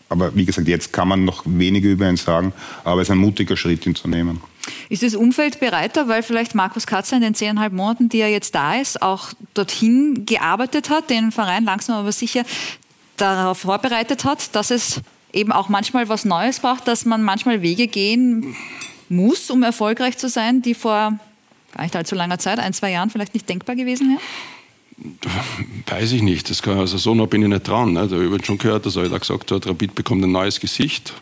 aber 0.09 0.35
wie 0.35 0.45
gesagt, 0.45 0.69
jetzt 0.69 0.93
kann 0.93 1.09
man 1.09 1.25
noch 1.25 1.43
weniger 1.47 1.89
über 1.89 2.09
ihn 2.09 2.17
sagen, 2.17 2.53
aber 2.85 3.01
es 3.01 3.09
ist 3.09 3.13
ein 3.13 3.19
mutiger 3.19 3.57
Schritt, 3.57 3.87
ihn 3.87 3.95
zu 3.95 4.09
nehmen. 4.09 4.41
Ist 4.89 5.03
das 5.03 5.15
Umfeld 5.15 5.61
bereiter, 5.61 6.09
weil 6.09 6.23
vielleicht 6.23 6.55
Markus 6.55 6.87
Katzer 6.87 7.17
in 7.17 7.23
den 7.23 7.35
zehneinhalb 7.35 7.73
Monaten, 7.73 8.09
die 8.09 8.19
er 8.19 8.31
jetzt 8.31 8.55
da 8.55 8.77
ist, 8.77 9.01
auch 9.03 9.31
dorthin 9.55 10.27
gearbeitet 10.27 10.91
hat, 10.91 11.11
den 11.11 11.33
Verein 11.33 11.65
langsam 11.65 11.97
aber 11.97 12.13
sicher 12.13 12.45
darauf 13.17 13.59
vorbereitet 13.59 14.25
hat, 14.25 14.55
dass 14.55 14.71
es 14.71 15.01
eben 15.33 15.53
auch 15.53 15.69
manchmal 15.69 16.09
was 16.09 16.25
Neues 16.25 16.61
braucht, 16.61 16.89
dass 16.89 17.05
man 17.05 17.23
manchmal 17.23 17.63
Wege 17.63 17.87
gehen 17.87 18.57
muss, 19.09 19.51
um 19.51 19.63
erfolgreich 19.63 20.19
zu 20.19 20.29
sein, 20.29 20.63
die 20.63 20.75
vor 20.75 21.19
gar 21.75 21.83
nicht 21.83 21.97
allzu 21.97 22.15
langer 22.15 22.39
Zeit, 22.39 22.59
ein, 22.59 22.73
zwei 22.73 22.91
Jahren 22.91 23.11
vielleicht 23.11 23.35
nicht 23.35 23.49
denkbar 23.49 23.77
gewesen 23.77 24.09
wären? 24.11 24.21
Weiß 25.87 26.13
ich 26.13 26.23
nicht. 26.23 26.51
Das 26.51 26.63
kann, 26.63 26.79
also 26.79 26.99
so 26.99 27.15
nah 27.15 27.27
bin 27.27 27.43
ich 27.43 27.49
nicht 27.49 27.69
dran. 27.69 27.93
Ne? 27.93 28.09
Da 28.09 28.17
habe 28.17 28.37
ich 28.37 28.47
schon 28.47 28.59
gehört, 28.59 28.85
dass 28.85 28.97
er 28.97 29.09
da 29.09 29.19
gesagt 29.19 29.51
hat, 29.53 29.67
Rapid 29.67 29.95
bekommt 29.95 30.25
ein 30.25 30.33
neues 30.33 30.59
Gesicht. 30.59 31.15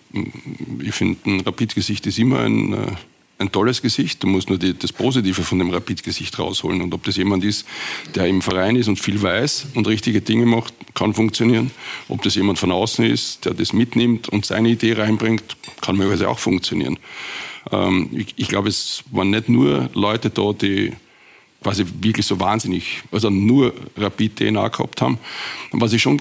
Ich 0.81 0.95
finde, 0.95 1.19
ein 1.27 1.41
Rapid-Gesicht 1.41 2.07
ist 2.07 2.19
immer 2.19 2.41
ein, 2.41 2.73
äh, 2.73 2.93
ein 3.39 3.53
tolles 3.53 3.83
Gesicht. 3.83 4.23
Du 4.23 4.29
musst 4.29 4.49
nur 4.49 4.59
die, 4.59 4.73
das 4.73 4.93
Positive 4.93 5.43
von 5.43 5.59
dem 5.59 5.71
Rapid-Gesicht 5.71 6.39
rausholen. 6.39 6.81
Und 6.81 6.95
ob 6.95 7.05
das 7.05 7.17
jemand 7.17 7.45
ist, 7.45 7.67
der 8.15 8.27
im 8.27 8.41
Verein 8.41 8.77
ist 8.77 8.89
und 8.89 8.99
viel 8.99 9.21
weiß 9.21 9.67
und 9.75 9.87
richtige 9.87 10.23
Dinge 10.23 10.47
macht, 10.47 10.73
kann 10.95 11.13
funktionieren. 11.13 11.71
Ob 12.09 12.23
das 12.23 12.35
jemand 12.35 12.59
von 12.59 12.73
außen 12.73 13.05
ist, 13.05 13.45
der 13.45 13.53
das 13.53 13.75
mitnimmt 13.75 14.31
und 14.31 14.47
seine 14.47 14.71
Idee 14.71 14.95
reinbringt, 14.95 15.57
kann 15.83 15.97
möglicherweise 15.97 16.31
auch 16.31 16.39
funktionieren. 16.39 16.99
Ähm, 17.71 18.09
ich, 18.13 18.35
ich 18.37 18.49
glaube, 18.49 18.71
es 18.71 19.05
waren 19.11 19.31
nicht 19.31 19.51
nur 19.51 19.91
Leute 19.93 20.31
da, 20.31 20.55
die 20.55 20.93
quasi 21.67 21.85
wirklich 22.01 22.25
so 22.25 22.39
wahnsinnig, 22.39 23.03
also 23.11 23.29
nur 23.29 23.75
Rapid-DNA 23.97 24.69
gehabt 24.69 25.03
haben. 25.03 25.19
Und 25.73 25.81
was 25.81 25.93
ich 25.93 26.01
schon 26.01 26.21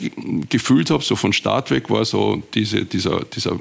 gefühlt 0.50 0.90
habe, 0.90 1.04
so 1.04 1.16
von 1.16 1.34
Start 1.34 1.70
weg, 1.70 1.92
war 1.92 2.04
so 2.04 2.42
diese, 2.56 2.84
dieser, 2.84 3.24
dieser, 3.26 3.56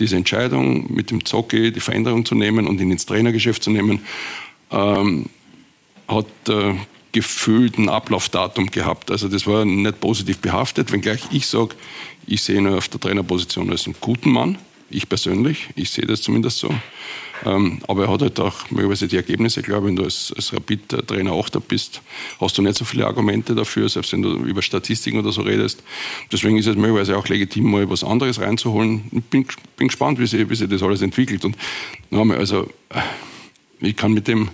diese 0.00 0.16
Entscheidung 0.16 0.92
mit 0.92 1.12
dem 1.12 1.24
Zocke 1.24 1.70
die 1.70 1.78
Veränderung 1.78 2.24
zu 2.24 2.34
nehmen 2.34 2.66
und 2.66 2.80
ihn 2.80 2.90
ins 2.90 3.06
Trainergeschäft 3.06 3.62
zu 3.62 3.70
nehmen, 3.70 4.00
ähm, 4.72 5.26
hat 6.08 6.26
äh, 6.48 6.74
gefühlt 7.12 7.78
ein 7.78 7.88
Ablaufdatum 7.88 8.72
gehabt. 8.72 9.12
Also 9.12 9.28
das 9.28 9.46
war 9.46 9.64
nicht 9.64 10.00
positiv 10.00 10.38
behaftet, 10.38 10.90
wenngleich 10.90 11.20
ich 11.30 11.46
sage, 11.46 11.76
ich 12.26 12.42
sehe 12.42 12.56
ihn 12.56 12.66
auf 12.66 12.88
der 12.88 12.98
Trainerposition 12.98 13.70
als 13.70 13.86
einen 13.86 13.94
guten 14.00 14.32
Mann, 14.32 14.58
ich 14.90 15.08
persönlich, 15.08 15.68
ich 15.76 15.90
sehe 15.90 16.04
das 16.04 16.20
zumindest 16.20 16.58
so. 16.58 16.74
Ähm, 17.44 17.80
aber 17.86 18.04
er 18.04 18.12
hat 18.12 18.22
halt 18.22 18.40
auch 18.40 18.70
möglicherweise 18.70 19.08
die 19.08 19.16
Ergebnisse, 19.16 19.62
glaube 19.62 19.86
ich, 19.86 19.88
wenn 19.88 19.96
du 19.96 20.04
als, 20.04 20.32
als 20.36 20.52
Rapid-Trainer 20.52 21.32
auch 21.32 21.48
da 21.48 21.58
bist, 21.58 22.02
hast 22.40 22.58
du 22.58 22.62
nicht 22.62 22.76
so 22.76 22.84
viele 22.84 23.06
Argumente 23.06 23.54
dafür, 23.54 23.88
selbst 23.88 24.12
wenn 24.12 24.22
du 24.22 24.34
über 24.44 24.62
Statistiken 24.62 25.18
oder 25.18 25.32
so 25.32 25.42
redest. 25.42 25.82
Deswegen 26.32 26.58
ist 26.58 26.66
es 26.66 26.76
möglicherweise 26.76 27.16
auch 27.16 27.28
legitim, 27.28 27.70
mal 27.70 27.88
was 27.90 28.04
anderes 28.04 28.40
reinzuholen. 28.40 29.04
Ich 29.12 29.24
bin, 29.24 29.46
bin 29.76 29.88
gespannt, 29.88 30.18
wie 30.18 30.26
sich, 30.26 30.48
wie 30.48 30.68
das 30.68 30.82
alles 30.82 31.02
entwickelt. 31.02 31.44
Und 31.44 31.56
nochmal, 32.10 32.38
also 32.38 32.68
ich 33.80 33.96
kann 33.96 34.12
mit 34.12 34.28
dem, 34.28 34.50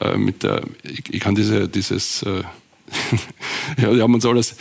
äh, 0.00 0.16
mit 0.16 0.42
der, 0.42 0.62
ich, 0.82 1.02
ich 1.10 1.20
kann 1.20 1.34
diese, 1.34 1.68
dieses, 1.68 2.22
äh, 2.22 2.42
ja, 3.82 3.92
die 3.92 4.00
haben 4.00 4.14
uns 4.14 4.24
alles 4.24 4.56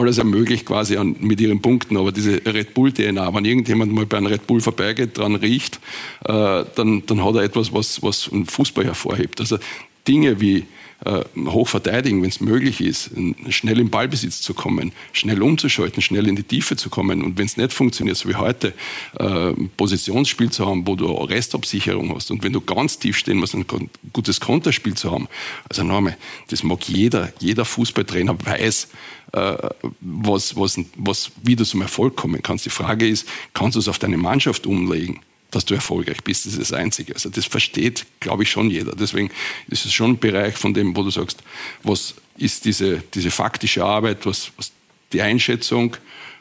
alles 0.00 0.18
ermöglicht 0.18 0.66
quasi 0.66 0.96
an, 0.96 1.16
mit 1.20 1.40
ihren 1.40 1.60
Punkten. 1.60 1.96
Aber 1.96 2.12
diese 2.12 2.40
Red 2.44 2.74
Bull-DNA, 2.74 3.34
wenn 3.34 3.44
irgendjemand 3.44 3.92
mal 3.92 4.06
bei 4.06 4.16
einem 4.16 4.26
Red 4.26 4.46
Bull 4.46 4.60
vorbeigeht, 4.60 5.18
dran 5.18 5.36
riecht, 5.36 5.80
äh, 6.24 6.64
dann, 6.74 7.04
dann 7.06 7.24
hat 7.24 7.34
er 7.36 7.42
etwas, 7.42 7.72
was, 7.72 8.02
was 8.02 8.30
einen 8.32 8.46
Fußball 8.46 8.84
hervorhebt. 8.84 9.40
Also 9.40 9.58
Dinge 10.06 10.40
wie 10.40 10.64
äh, 11.04 11.22
hoch 11.46 11.68
verteidigen, 11.68 12.22
wenn 12.22 12.28
es 12.28 12.40
möglich 12.40 12.80
ist, 12.80 13.10
schnell 13.48 13.80
im 13.80 13.90
Ballbesitz 13.90 14.40
zu 14.40 14.54
kommen, 14.54 14.92
schnell 15.12 15.42
umzuschalten, 15.42 16.02
schnell 16.02 16.28
in 16.28 16.36
die 16.36 16.42
Tiefe 16.42 16.76
zu 16.76 16.90
kommen 16.90 17.22
und 17.22 17.38
wenn 17.38 17.46
es 17.46 17.56
nicht 17.56 17.72
funktioniert, 17.72 18.16
so 18.16 18.28
wie 18.28 18.34
heute, 18.34 18.74
äh, 19.18 19.52
Positionsspiel 19.76 20.50
zu 20.50 20.66
haben, 20.66 20.86
wo 20.86 20.96
du 20.96 21.06
Restabsicherung 21.06 22.14
hast 22.14 22.30
und 22.30 22.42
wenn 22.42 22.52
du 22.52 22.60
ganz 22.60 22.98
tief 22.98 23.16
stehen 23.16 23.38
musst, 23.38 23.54
ein 23.54 23.66
gutes 24.12 24.40
Konterspiel 24.40 24.94
zu 24.94 25.10
haben. 25.10 25.28
Also 25.68 25.84
nochmal, 25.84 26.16
das 26.48 26.62
mag 26.62 26.86
jeder, 26.88 27.32
jeder 27.38 27.64
Fußballtrainer 27.64 28.36
weiß, 28.44 28.88
äh, 29.32 29.56
was, 30.00 30.56
was, 30.56 30.78
was, 30.96 31.30
wie 31.42 31.56
du 31.56 31.64
zum 31.64 31.82
Erfolg 31.82 32.16
kommen 32.16 32.42
kannst. 32.42 32.66
Die 32.66 32.70
Frage 32.70 33.08
ist, 33.08 33.26
kannst 33.54 33.76
du 33.76 33.80
es 33.80 33.88
auf 33.88 33.98
deine 33.98 34.16
Mannschaft 34.16 34.66
umlegen? 34.66 35.20
Dass 35.50 35.64
du 35.64 35.74
erfolgreich 35.74 36.22
bist, 36.22 36.46
das 36.46 36.54
ist 36.54 36.60
das 36.60 36.72
Einzige. 36.72 37.14
Also 37.14 37.28
das 37.28 37.46
versteht, 37.46 38.06
glaube 38.20 38.44
ich, 38.44 38.50
schon 38.50 38.70
jeder. 38.70 38.94
Deswegen 38.94 39.30
ist 39.68 39.84
es 39.84 39.92
schon 39.92 40.12
ein 40.12 40.18
Bereich 40.18 40.56
von 40.56 40.74
dem, 40.74 40.96
wo 40.96 41.02
du 41.02 41.10
sagst, 41.10 41.42
was 41.82 42.14
ist 42.36 42.64
diese, 42.64 43.02
diese 43.14 43.30
faktische 43.30 43.84
Arbeit, 43.84 44.24
was, 44.26 44.52
was 44.56 44.72
die 45.12 45.20
Einschätzung 45.22 45.96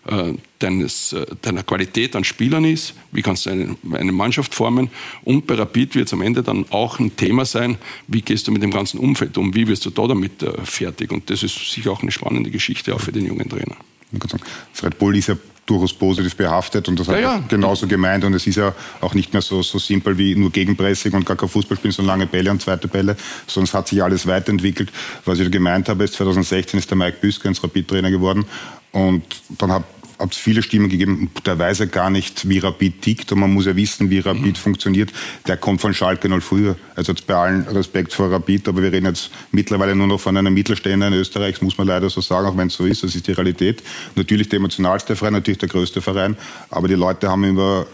äh, 0.08 0.34
deines, 0.60 1.13
äh, 1.13 1.26
deiner 1.41 1.63
Qualität 1.63 2.15
an 2.15 2.24
Spielern 2.24 2.63
ist, 2.65 2.93
wie 3.12 3.22
kannst 3.22 3.45
du 3.45 3.50
eine, 3.50 3.76
eine 3.91 4.12
Mannschaft 4.12 4.56
formen 4.56 4.89
und 5.24 5.45
bei 5.45 5.56
Rapid 5.56 5.95
wird 5.95 6.08
es 6.08 6.13
am 6.13 6.22
Ende 6.22 6.41
dann 6.41 6.65
auch 6.69 7.00
ein 7.00 7.15
Thema 7.15 7.45
sein, 7.45 7.78
wie 8.08 8.22
gehst 8.22 8.48
du 8.48 8.52
mit 8.52 8.63
dem 8.63 8.72
ganzen 8.72 9.00
Umfeld 9.00 9.38
um, 9.38 9.54
wie 9.54 9.67
wirst 9.67 9.86
du 9.86 9.89
da 9.89 10.08
damit 10.08 10.41
äh, 10.41 10.54
fertig 10.63 11.12
und 11.12 11.30
das 11.30 11.43
ist 11.43 11.72
sicher 11.72 11.91
auch 11.91 12.02
eine 12.02 12.12
spannende 12.12 12.50
Geschichte 12.50 12.95
auch 12.95 13.02
für 13.02 13.12
den 13.12 13.26
jungen 13.26 13.50
Trainer. 13.50 13.76
Das 14.12 14.84
Red 14.84 14.98
Bull 14.98 15.17
ist 15.17 15.28
ja 15.28 15.38
durchaus 15.70 15.94
positiv 15.94 16.36
behaftet 16.36 16.88
und 16.88 17.00
das 17.00 17.08
ja, 17.08 17.14
hat 17.14 17.22
ja. 17.22 17.44
genauso 17.48 17.88
gemeint 17.88 18.24
und 18.24 18.34
es 18.34 18.48
ist 18.48 18.56
ja 18.56 18.74
auch 19.02 19.14
nicht 19.14 19.34
mehr 19.34 19.42
so, 19.42 19.62
so 19.62 19.78
simpel 19.78 20.18
wie 20.18 20.36
nur 20.36 20.52
Gegenpressing 20.52 21.14
und 21.14 21.26
gar 21.26 21.38
kein 21.38 21.50
Fußballspielen, 21.50 21.94
sondern 21.94 22.20
lange 22.20 22.28
Bälle 22.28 22.52
und 22.52 22.62
zweite 22.62 22.88
Bälle, 22.88 23.16
sondern 23.48 23.66
es 23.66 23.74
hat 23.74 23.88
sich 23.88 24.02
alles 24.02 24.26
weiterentwickelt. 24.26 24.92
Was 25.26 25.40
ich 25.40 25.52
gemeint 25.52 25.90
habe, 25.90 26.04
ist 26.04 26.16
2016 26.16 26.80
ist 26.80 26.90
der 26.90 26.98
Mike 26.98 27.18
Büsker 27.22 27.50
ins 27.50 27.64
Rapid-Trainer 27.64 28.10
geworden 28.10 28.46
und 28.92 29.24
dann 29.58 29.72
hat 29.72 29.84
hat 30.20 30.34
es 30.34 30.38
viele 30.38 30.62
Stimmen 30.62 30.90
gegeben, 30.90 31.32
der 31.46 31.58
weiß 31.58 31.80
ja 31.80 31.86
gar 31.86 32.10
nicht, 32.10 32.48
wie 32.50 32.60
Rapid 32.60 33.02
tickt 33.02 33.32
und 33.32 33.40
man 33.40 33.54
muss 33.54 33.66
ja 33.66 33.76
wissen, 33.76 34.10
wie 34.10 34.20
Rapid 34.20 34.46
mhm. 34.46 34.56
funktioniert. 34.56 35.12
Der 35.48 35.56
kommt 35.56 35.80
von 35.80 35.94
Schalke 35.94 36.28
0 36.28 36.42
früher. 36.42 36.76
Also 36.96 37.14
jetzt 37.14 37.26
bei 37.26 37.36
allen 37.36 37.62
Respekt 37.68 38.14
vor 38.14 38.30
Rapid, 38.30 38.68
aber 38.68 38.84
wir 38.84 38.92
reden 38.92 39.06
jetzt 39.06 39.32
mittlerweile 39.52 39.96
nur 39.96 40.08
noch 40.08 40.20
von 40.20 40.36
einem 40.36 40.54
Mittelständler 40.54 41.08
in 41.08 41.14
Österreich, 41.14 41.62
muss 41.62 41.78
man 41.78 41.88
leider 41.88 42.10
so 42.10 42.20
sagen, 42.20 42.48
auch 42.48 42.58
wenn 42.58 42.68
es 42.68 42.74
so 42.74 42.86
ist, 42.86 43.02
das 43.04 43.16
ist 43.16 43.28
die 43.28 43.32
Realität. 43.32 43.82
Natürlich 44.16 44.50
der 44.50 44.58
emotionalste 44.58 45.16
Verein, 45.16 45.34
natürlich 45.34 45.60
der 45.60 45.70
größte 45.70 46.02
Verein, 46.02 46.36
aber 46.70 46.90
die 46.90 46.96
Leute 46.96 47.30
haben 47.30 47.46
immer 47.46 47.88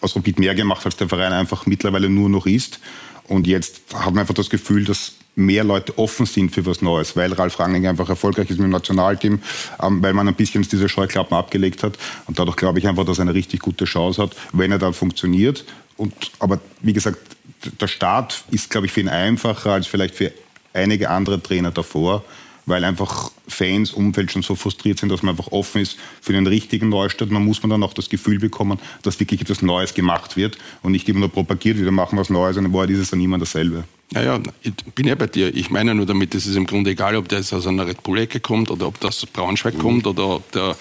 aus 0.00 0.14
Rapid 0.14 0.38
mehr 0.38 0.54
gemacht, 0.54 0.84
als 0.86 0.96
der 0.96 1.08
Verein 1.08 1.32
einfach 1.32 1.66
mittlerweile 1.66 2.08
nur 2.08 2.28
noch 2.28 2.46
ist. 2.46 2.80
Und 3.28 3.46
jetzt 3.46 3.80
hat 3.94 4.06
man 4.06 4.20
einfach 4.20 4.34
das 4.34 4.50
Gefühl, 4.50 4.84
dass 4.84 5.14
mehr 5.34 5.64
Leute 5.64 5.96
offen 5.98 6.26
sind 6.26 6.52
für 6.52 6.66
was 6.66 6.82
Neues, 6.82 7.16
weil 7.16 7.32
Ralf 7.32 7.58
Rangnick 7.58 7.86
einfach 7.86 8.08
erfolgreich 8.08 8.50
ist 8.50 8.58
mit 8.58 8.66
dem 8.66 8.70
Nationalteam, 8.70 9.40
ähm, 9.82 10.02
weil 10.02 10.12
man 10.12 10.28
ein 10.28 10.34
bisschen 10.34 10.62
diese 10.62 10.88
Scheuklappen 10.88 11.36
abgelegt 11.36 11.82
hat. 11.82 11.98
Und 12.26 12.38
dadurch 12.38 12.56
glaube 12.56 12.78
ich 12.78 12.86
einfach, 12.86 13.04
dass 13.04 13.18
er 13.18 13.22
eine 13.22 13.34
richtig 13.34 13.60
gute 13.60 13.84
Chance 13.84 14.22
hat, 14.22 14.36
wenn 14.52 14.72
er 14.72 14.78
dann 14.78 14.92
funktioniert. 14.92 15.64
Und, 15.96 16.14
aber 16.38 16.60
wie 16.80 16.92
gesagt, 16.92 17.18
der 17.80 17.86
Start 17.86 18.44
ist, 18.50 18.70
glaube 18.70 18.86
ich, 18.86 18.92
für 18.92 19.00
ihn 19.00 19.08
einfacher 19.08 19.72
als 19.72 19.86
vielleicht 19.86 20.14
für 20.14 20.32
einige 20.74 21.10
andere 21.10 21.42
Trainer 21.42 21.70
davor, 21.70 22.24
weil 22.66 22.84
einfach 22.84 23.30
Fans, 23.52 23.92
Umfeld 23.92 24.32
schon 24.32 24.42
so 24.42 24.54
frustriert 24.54 24.98
sind, 24.98 25.10
dass 25.10 25.22
man 25.22 25.36
einfach 25.36 25.52
offen 25.52 25.80
ist 25.80 25.96
für 26.20 26.32
den 26.32 26.46
richtigen 26.46 26.88
Neustart. 26.88 27.30
Man 27.30 27.44
muss 27.44 27.62
man 27.62 27.70
dann 27.70 27.82
auch 27.82 27.94
das 27.94 28.08
Gefühl 28.08 28.38
bekommen, 28.38 28.78
dass 29.02 29.20
wirklich 29.20 29.40
etwas 29.40 29.62
Neues 29.62 29.94
gemacht 29.94 30.36
wird 30.36 30.58
und 30.82 30.92
nicht 30.92 31.08
immer 31.08 31.20
nur 31.20 31.28
propagiert 31.28 31.76
wird, 31.76 31.84
wir 31.84 31.92
machen 31.92 32.18
was 32.18 32.30
Neues 32.30 32.56
und 32.56 32.66
in 32.66 32.72
Wahrheit 32.72 32.90
ist 32.90 32.98
es 32.98 33.10
dann 33.10 33.20
immer 33.20 33.38
dasselbe. 33.38 33.84
Ja, 34.14 34.22
ja, 34.22 34.40
ich 34.62 34.74
bin 34.94 35.06
ja 35.06 35.14
bei 35.14 35.26
dir. 35.26 35.54
Ich 35.54 35.70
meine 35.70 35.94
nur 35.94 36.04
damit, 36.04 36.34
es 36.34 36.46
ist 36.46 36.56
im 36.56 36.66
Grunde 36.66 36.90
egal, 36.90 37.16
ob 37.16 37.28
das 37.28 37.52
aus 37.52 37.66
einer 37.66 37.86
Red 37.86 38.02
Bull-Ecke 38.02 38.40
kommt 38.40 38.70
oder 38.70 38.86
ob 38.86 39.00
das 39.00 39.24
Braunschweig 39.24 39.74
mhm. 39.74 39.78
kommt 39.78 40.06
oder 40.06 40.28
ob, 40.28 40.52
der, 40.52 40.76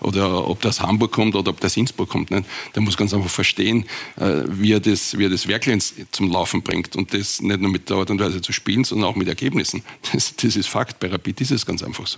oder 0.00 0.46
ob 0.46 0.60
das 0.60 0.82
Hamburg 0.82 1.10
kommt 1.12 1.34
oder 1.34 1.50
ob 1.50 1.60
das 1.60 1.78
Innsbruck 1.78 2.10
kommt. 2.10 2.30
Nicht? 2.30 2.44
Der 2.74 2.82
muss 2.82 2.98
ganz 2.98 3.14
einfach 3.14 3.30
verstehen, 3.30 3.86
äh, 4.16 4.42
wie 4.48 4.72
er 4.72 4.80
das, 4.80 5.16
wie 5.16 5.24
er 5.24 5.30
das 5.30 5.48
Werklein 5.48 5.80
zum 6.10 6.30
Laufen 6.30 6.62
bringt 6.62 6.94
und 6.94 7.14
das 7.14 7.40
nicht 7.40 7.60
nur 7.60 7.70
mit 7.70 7.88
der 7.88 7.96
Art 7.96 8.10
und 8.10 8.20
Weise 8.20 8.42
zu 8.42 8.52
spielen, 8.52 8.84
sondern 8.84 9.08
auch 9.08 9.16
mit 9.16 9.28
Ergebnissen. 9.28 9.82
Das, 10.12 10.36
das 10.36 10.54
ist 10.54 10.68
Fakt. 10.68 11.00
Bei 11.00 11.08
Rapid 11.08 11.40
ist 11.40 11.52
es 11.52 11.64
ganz 11.64 11.82
einfach 11.82 12.06
so. 12.06 12.13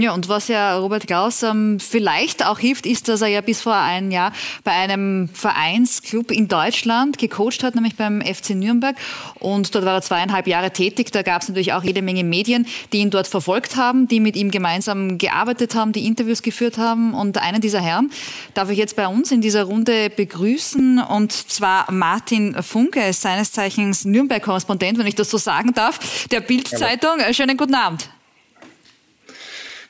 Ja, 0.00 0.14
und 0.14 0.28
was 0.28 0.46
ja 0.46 0.78
Robert 0.78 1.08
Klaus 1.08 1.42
ähm, 1.42 1.80
vielleicht 1.80 2.46
auch 2.46 2.60
hilft, 2.60 2.86
ist, 2.86 3.08
dass 3.08 3.20
er 3.20 3.28
ja 3.28 3.40
bis 3.40 3.62
vor 3.62 3.74
einem 3.74 4.12
Jahr 4.12 4.32
bei 4.62 4.70
einem 4.70 5.28
Vereinsclub 5.32 6.30
in 6.30 6.46
Deutschland 6.46 7.18
gecoacht 7.18 7.64
hat, 7.64 7.74
nämlich 7.74 7.96
beim 7.96 8.20
FC 8.20 8.50
Nürnberg. 8.50 8.96
Und 9.40 9.74
dort 9.74 9.84
war 9.84 9.94
er 9.94 10.02
zweieinhalb 10.02 10.46
Jahre 10.46 10.70
tätig. 10.70 11.10
Da 11.10 11.22
gab 11.22 11.42
es 11.42 11.48
natürlich 11.48 11.72
auch 11.72 11.82
jede 11.82 12.02
Menge 12.02 12.22
Medien, 12.22 12.66
die 12.92 12.98
ihn 12.98 13.10
dort 13.10 13.26
verfolgt 13.26 13.74
haben, 13.74 14.06
die 14.06 14.20
mit 14.20 14.36
ihm 14.36 14.52
gemeinsam 14.52 15.18
gearbeitet 15.18 15.74
haben, 15.74 15.92
die 15.92 16.06
Interviews 16.06 16.42
geführt 16.42 16.78
haben. 16.78 17.12
Und 17.12 17.38
einen 17.38 17.60
dieser 17.60 17.80
Herren 17.80 18.12
darf 18.54 18.70
ich 18.70 18.78
jetzt 18.78 18.94
bei 18.94 19.08
uns 19.08 19.32
in 19.32 19.40
dieser 19.40 19.64
Runde 19.64 20.10
begrüßen. 20.10 21.00
Und 21.00 21.32
zwar 21.32 21.90
Martin 21.90 22.62
Funke, 22.62 23.12
seines 23.12 23.50
Zeichens 23.50 24.04
Nürnberg-Korrespondent, 24.04 24.98
wenn 24.98 25.06
ich 25.08 25.16
das 25.16 25.30
so 25.30 25.38
sagen 25.38 25.72
darf, 25.74 26.26
der 26.28 26.40
Bild-Zeitung. 26.40 27.14
Schönen 27.32 27.56
guten 27.56 27.74
Abend. 27.74 28.10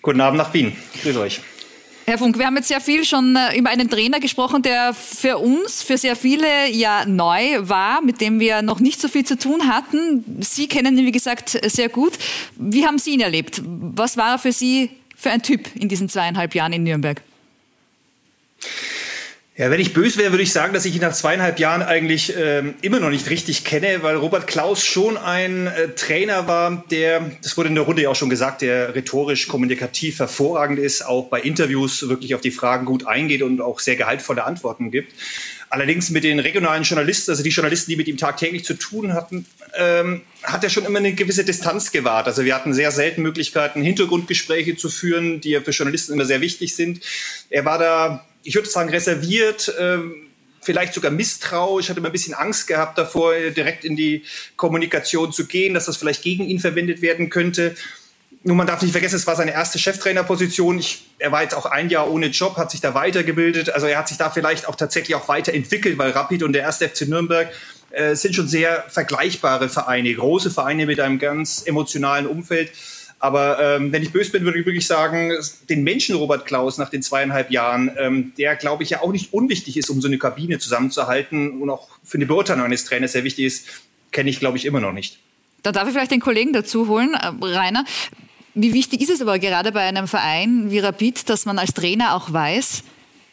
Guten 0.03 0.21
Abend 0.21 0.39
nach 0.39 0.53
Wien. 0.55 0.77
Grüß 1.03 1.17
euch. 1.17 1.41
Herr 2.07 2.17
Funk, 2.17 2.39
wir 2.39 2.47
haben 2.47 2.57
jetzt 2.57 2.69
sehr 2.69 2.81
viel 2.81 3.05
schon 3.05 3.37
äh, 3.37 3.59
über 3.59 3.69
einen 3.69 3.91
Trainer 3.91 4.19
gesprochen, 4.19 4.63
der 4.63 4.95
für 4.95 5.37
uns, 5.37 5.83
für 5.83 5.99
sehr 5.99 6.17
viele 6.17 6.71
ja 6.71 7.05
neu 7.05 7.59
war, 7.61 8.01
mit 8.01 8.23
dem 8.23 8.41
wir 8.41 8.63
noch 8.63 8.81
nicht 8.81 8.99
so 8.99 9.09
viel 9.09 9.27
zu 9.27 9.37
tun 9.37 9.69
hatten. 9.69 10.25
Sie 10.41 10.69
kennen 10.69 10.97
ihn, 10.97 11.05
wie 11.05 11.13
gesagt, 11.13 11.51
sehr 11.51 11.91
gut. 11.91 12.15
Wie 12.57 12.87
haben 12.87 12.99
Sie 12.99 13.11
ihn 13.11 13.21
erlebt? 13.21 13.61
Was 13.63 14.17
war 14.17 14.33
er 14.33 14.39
für 14.39 14.53
Sie 14.53 14.89
für 15.17 15.31
ein 15.31 15.43
Typ 15.43 15.69
in 15.75 15.91
diesen 15.91 16.09
zweieinhalb 16.09 16.55
Jahren 16.55 16.73
in 16.73 16.85
Nürnberg? 16.85 17.21
Ja, 19.59 19.73
wenn 19.73 19.81
ich 19.81 19.93
böse 19.93 20.21
wäre, 20.21 20.31
würde 20.31 20.45
ich 20.45 20.53
sagen, 20.53 20.73
dass 20.73 20.85
ich 20.85 20.95
ihn 20.95 21.01
nach 21.01 21.13
zweieinhalb 21.13 21.59
Jahren 21.59 21.83
eigentlich 21.83 22.33
ähm, 22.39 22.75
immer 22.81 23.01
noch 23.01 23.11
nicht 23.11 23.29
richtig 23.29 23.65
kenne, 23.65 24.05
weil 24.05 24.15
Robert 24.15 24.47
Klaus 24.47 24.85
schon 24.85 25.17
ein 25.17 25.67
äh, 25.67 25.89
Trainer 25.97 26.47
war, 26.47 26.85
der, 26.93 27.33
das 27.43 27.57
wurde 27.57 27.69
in 27.69 27.75
der 27.75 27.83
Runde 27.83 28.03
ja 28.03 28.09
auch 28.09 28.15
schon 28.15 28.31
gesagt, 28.31 28.63
der 28.63 28.95
rhetorisch 28.95 29.49
kommunikativ 29.49 30.21
hervorragend 30.21 30.79
ist, 30.79 31.05
auch 31.05 31.29
bei 31.29 31.41
Interviews 31.41 32.09
wirklich 32.09 32.37
auf 32.37 32.41
die 32.41 32.53
Fragen 32.53 32.87
gut 32.87 33.09
eingeht 33.09 33.43
und 33.43 33.61
auch 33.61 33.81
sehr 33.81 33.97
gehaltvolle 33.97 34.45
Antworten 34.45 34.93
gibt. 34.93 35.13
Allerdings 35.71 36.11
mit 36.11 36.23
den 36.23 36.39
regionalen 36.39 36.85
Journalisten, 36.85 37.33
also 37.33 37.43
die 37.43 37.51
Journalisten, 37.51 37.91
die 37.91 37.97
mit 37.97 38.07
ihm 38.07 38.17
tagtäglich 38.17 38.65
zu 38.65 38.75
tun 38.75 39.13
hatten, 39.13 39.45
ähm, 39.77 40.23
hat 40.45 40.63
er 40.63 40.71
schon 40.71 40.85
immer 40.85 41.01
eine 41.01 41.15
gewisse 41.15 41.45
Distanz 41.45 41.91
gewahrt. 41.91 42.29
Also 42.29 42.45
wir 42.45 42.55
hatten 42.55 42.75
sehr 42.75 42.93
selten 42.93 43.23
Möglichkeiten, 43.23 43.83
Hintergrundgespräche 43.83 44.77
zu 44.77 44.89
führen, 44.89 45.41
die 45.41 45.51
ja 45.51 45.61
für 45.63 45.73
Journalisten 45.73 46.13
immer 46.13 46.27
sehr 46.27 46.41
wichtig 46.41 46.77
sind. 46.77 47.01
Er 47.51 47.65
war 47.65 47.81
da 47.81 48.25
ich 48.49 48.55
würde 48.55 48.69
sagen, 48.69 48.89
reserviert, 48.89 49.75
ähm, 49.79 50.27
vielleicht 50.63 50.95
sogar 50.95 51.11
misstrauisch, 51.11 51.85
Ich 51.85 51.91
hatte 51.91 52.01
immer 52.01 52.09
ein 52.09 52.13
bisschen 52.13 52.33
Angst 52.33 52.67
gehabt 52.67 52.97
davor, 52.97 53.35
direkt 53.35 53.85
in 53.85 53.95
die 53.95 54.23
Kommunikation 54.57 55.33
zu 55.33 55.47
gehen, 55.47 55.75
dass 55.75 55.85
das 55.85 55.99
vielleicht 55.99 56.23
gegen 56.23 56.47
ihn 56.47 56.59
verwendet 56.59 57.03
werden 57.03 57.29
könnte. 57.29 57.77
Nur 58.45 58.57
man 58.57 58.67
darf 58.67 58.81
nicht 58.81 58.93
vergessen, 58.93 59.17
es 59.17 59.27
war 59.27 59.37
seine 59.37 59.53
erste 59.53 59.79
Cheftrainerposition. 59.79 60.79
Ich, 60.79 61.11
er 61.19 61.31
war 61.31 61.43
jetzt 61.43 61.55
auch 61.55 61.67
ein 61.67 61.91
Jahr 61.91 62.11
ohne 62.11 62.29
Job, 62.29 62.57
hat 62.57 62.71
sich 62.71 62.81
da 62.81 62.95
weitergebildet. 62.95 63.69
Also 63.69 63.87
er 63.87 63.99
hat 63.99 64.09
sich 64.09 64.17
da 64.17 64.31
vielleicht 64.31 64.67
auch 64.67 64.77
tatsächlich 64.77 65.15
auch 65.15 65.29
weiterentwickelt, 65.29 65.99
weil 65.99 66.13
Rapid 66.13 66.43
und 66.43 66.55
der 66.55 66.63
erste 66.63 66.89
FC 66.89 67.03
Nürnberg 67.03 67.53
äh, 67.91 68.15
sind 68.15 68.35
schon 68.35 68.49
sehr 68.49 68.87
vergleichbare 68.89 69.69
Vereine, 69.69 70.15
große 70.15 70.51
Vereine 70.51 70.87
mit 70.87 71.01
einem 71.01 71.19
ganz 71.19 71.63
emotionalen 71.67 72.27
Umfeld. 72.27 72.73
Aber 73.21 73.59
ähm, 73.61 73.93
wenn 73.93 74.03
ich 74.03 74.13
böse 74.13 74.31
bin, 74.31 74.45
würde 74.45 74.61
ich 74.61 74.67
wirklich 74.67 74.87
sagen, 74.87 75.33
den 75.69 75.83
Menschen 75.83 76.15
Robert 76.15 76.47
Klaus 76.47 76.79
nach 76.79 76.89
den 76.89 77.03
zweieinhalb 77.03 77.51
Jahren, 77.51 77.91
ähm, 77.99 78.33
der 78.39 78.55
glaube 78.57 78.85
ich 78.85 78.91
ja 78.91 79.03
auch 79.03 79.11
nicht 79.11 79.33
unwichtig 79.33 79.77
ist, 79.77 79.91
um 79.91 80.01
so 80.01 80.07
eine 80.07 80.19
Kabine 80.19 80.59
zusammenzuhalten 80.59 81.61
und 81.61 81.71
auch 81.71 81.89
für 82.05 82.19
eine 82.19 82.27
Beurteilung 82.27 82.65
eines 82.65 82.85
Trainers 82.85 83.13
sehr 83.13 83.25
wichtig 83.25 83.47
ist, 83.47 83.67
kenne 84.13 84.31
ich 84.31 84.39
glaube 84.39 84.57
ich 84.57 84.65
immer 84.65 84.81
noch 84.81 84.93
nicht. 84.93 85.19
Da 85.63 85.73
darf 85.73 85.89
ich 85.89 85.95
vielleicht 85.95 86.13
den 86.13 86.21
Kollegen 86.21 86.53
dazu 86.53 86.87
holen, 86.87 87.15
äh, 87.15 87.33
Rainer. 87.45 87.85
Wie 88.55 88.73
wichtig 88.73 89.01
ist 89.01 89.11
es 89.11 89.21
aber 89.21 89.39
gerade 89.39 89.73
bei 89.73 89.83
einem 89.83 90.09
Verein 90.09 90.71
wie 90.71 90.79
Rapid, 90.79 91.29
dass 91.29 91.45
man 91.45 91.59
als 91.59 91.75
Trainer 91.75 92.15
auch 92.15 92.33
weiß, 92.33 92.83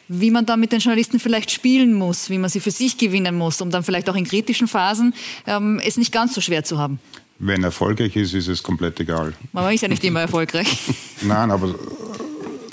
wie 0.08 0.30
man 0.30 0.46
da 0.46 0.56
mit 0.56 0.72
den 0.72 0.80
Journalisten 0.80 1.18
vielleicht 1.18 1.50
spielen 1.50 1.94
muss, 1.94 2.30
wie 2.30 2.38
man 2.38 2.50
sie 2.50 2.60
für 2.60 2.70
sich 2.70 2.96
gewinnen 2.96 3.36
muss, 3.36 3.60
um 3.60 3.70
dann 3.70 3.82
vielleicht 3.82 4.08
auch 4.08 4.14
in 4.14 4.24
kritischen 4.24 4.68
Phasen 4.68 5.14
ähm, 5.46 5.80
es 5.84 5.96
nicht 5.96 6.12
ganz 6.12 6.34
so 6.34 6.40
schwer 6.40 6.64
zu 6.64 6.78
haben? 6.78 7.00
Wenn 7.38 7.64
erfolgreich 7.64 8.16
ist, 8.16 8.34
ist 8.34 8.48
es 8.48 8.62
komplett 8.62 8.98
egal. 9.00 9.34
Man 9.52 9.72
ist 9.74 9.82
ja 9.82 9.88
nicht 9.88 10.04
immer 10.04 10.20
erfolgreich. 10.20 10.78
Nein, 11.22 11.50
aber 11.50 11.74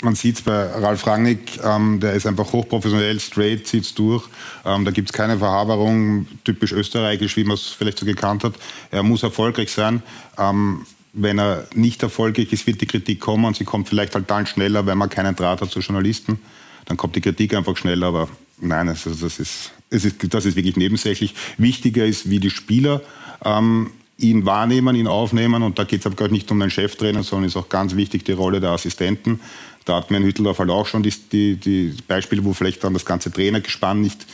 man 0.04 0.14
sieht 0.14 0.36
es 0.36 0.42
bei 0.42 0.66
Ralf 0.66 1.06
Rangnick, 1.06 1.60
ähm, 1.64 1.98
der 2.00 2.12
ist 2.12 2.26
einfach 2.26 2.52
hochprofessionell, 2.52 3.18
straight, 3.20 3.66
zieht 3.66 3.84
es 3.84 3.94
durch. 3.94 4.24
Ähm, 4.64 4.84
da 4.84 4.90
gibt 4.90 5.10
es 5.10 5.12
keine 5.12 5.38
Verhaberung, 5.38 6.26
typisch 6.44 6.72
österreichisch, 6.72 7.36
wie 7.36 7.44
man 7.44 7.54
es 7.54 7.68
vielleicht 7.68 7.98
so 7.98 8.06
gekannt 8.06 8.44
hat. 8.44 8.54
Er 8.90 9.02
muss 9.02 9.22
erfolgreich 9.22 9.72
sein. 9.72 10.02
Ähm, 10.38 10.86
wenn 11.14 11.38
er 11.38 11.66
nicht 11.74 12.02
erfolgreich 12.02 12.52
ist, 12.52 12.66
wird 12.66 12.80
die 12.80 12.86
Kritik 12.86 13.20
kommen 13.20 13.44
und 13.44 13.56
sie 13.56 13.64
kommt 13.64 13.88
vielleicht 13.88 14.14
halt 14.14 14.30
dann 14.30 14.46
schneller, 14.46 14.84
wenn 14.86 14.98
man 14.98 15.08
keinen 15.08 15.36
Draht 15.36 15.60
hat 15.60 15.70
zu 15.70 15.80
Journalisten. 15.80 16.40
Dann 16.86 16.96
kommt 16.96 17.16
die 17.16 17.20
Kritik 17.20 17.54
einfach 17.54 17.76
schneller, 17.76 18.08
aber 18.08 18.28
nein, 18.60 18.88
also 18.88 19.10
das, 19.10 19.38
ist, 19.38 19.72
das, 19.90 20.04
ist, 20.04 20.34
das 20.34 20.44
ist 20.44 20.56
wirklich 20.56 20.76
nebensächlich. 20.76 21.34
Wichtiger 21.56 22.04
ist, 22.04 22.28
wie 22.28 22.40
die 22.40 22.50
Spieler 22.50 23.00
ähm, 23.44 23.90
ihn 24.18 24.46
wahrnehmen, 24.46 24.96
ihn 24.96 25.06
aufnehmen. 25.06 25.62
Und 25.62 25.78
da 25.78 25.84
geht 25.84 26.00
es 26.00 26.06
aber 26.06 26.16
gar 26.16 26.28
nicht 26.28 26.50
um 26.50 26.60
den 26.60 26.70
Cheftrainer, 26.70 27.22
sondern 27.22 27.48
ist 27.48 27.56
auch 27.56 27.68
ganz 27.68 27.96
wichtig 27.96 28.24
die 28.24 28.32
Rolle 28.32 28.60
der 28.60 28.70
Assistenten. 28.70 29.40
Da 29.84 29.96
hat 29.96 30.10
mir 30.10 30.16
in 30.16 30.24
halt 30.24 30.70
auch 30.70 30.86
schon 30.86 31.02
die, 31.02 31.12
die, 31.32 31.56
die 31.56 31.94
Beispiele, 32.06 32.44
wo 32.44 32.52
vielleicht 32.52 32.82
dann 32.84 32.94
das 32.94 33.04
ganze 33.04 33.30
Trainergespann 33.30 34.00
nicht 34.00 34.26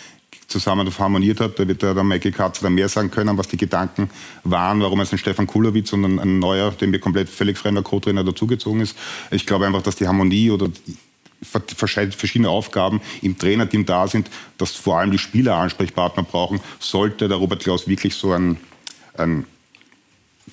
zusammen 0.47 0.89
harmoniert 0.99 1.41
hat. 1.41 1.59
Da 1.59 1.67
wird 1.67 1.83
der 1.83 1.95
Michael 2.05 2.33
Katz 2.33 2.61
dann 2.61 2.75
mehr 2.75 2.89
sagen 2.89 3.11
können, 3.11 3.37
was 3.39 3.49
die 3.49 3.57
Gedanken 3.57 4.11
waren, 4.45 4.81
warum 4.81 5.01
es 5.01 5.13
ein 5.13 5.19
Stefan 5.19 5.47
Kulowitz 5.47 5.93
und 5.93 6.05
ein, 6.05 6.19
ein 6.19 6.39
neuer, 6.39 6.71
dem 6.73 6.93
wir 6.93 7.01
komplett 7.01 7.29
völlig 7.29 7.57
fremder 7.59 7.83
Co-Trainer 7.83 8.25
dazugezogen 8.25 8.81
ist. 8.81 8.97
Ich 9.31 9.47
glaube 9.47 9.67
einfach, 9.67 9.83
dass 9.83 9.97
die 9.97 10.07
Harmonie 10.07 10.51
oder 10.51 10.69
verschiedene 11.43 12.51
Aufgaben 12.51 13.01
im 13.23 13.39
Trainerteam 13.39 13.87
da 13.87 14.07
sind, 14.07 14.29
dass 14.59 14.73
vor 14.73 14.99
allem 14.99 15.11
die 15.11 15.19
Spieler 15.19 15.57
Ansprechpartner 15.57 16.23
brauchen, 16.23 16.61
sollte 16.79 17.29
der 17.29 17.39
Robert 17.39 17.63
Klaus 17.63 17.89
wirklich 17.89 18.15
so 18.15 18.33
ein, 18.33 18.59
ein 19.17 19.47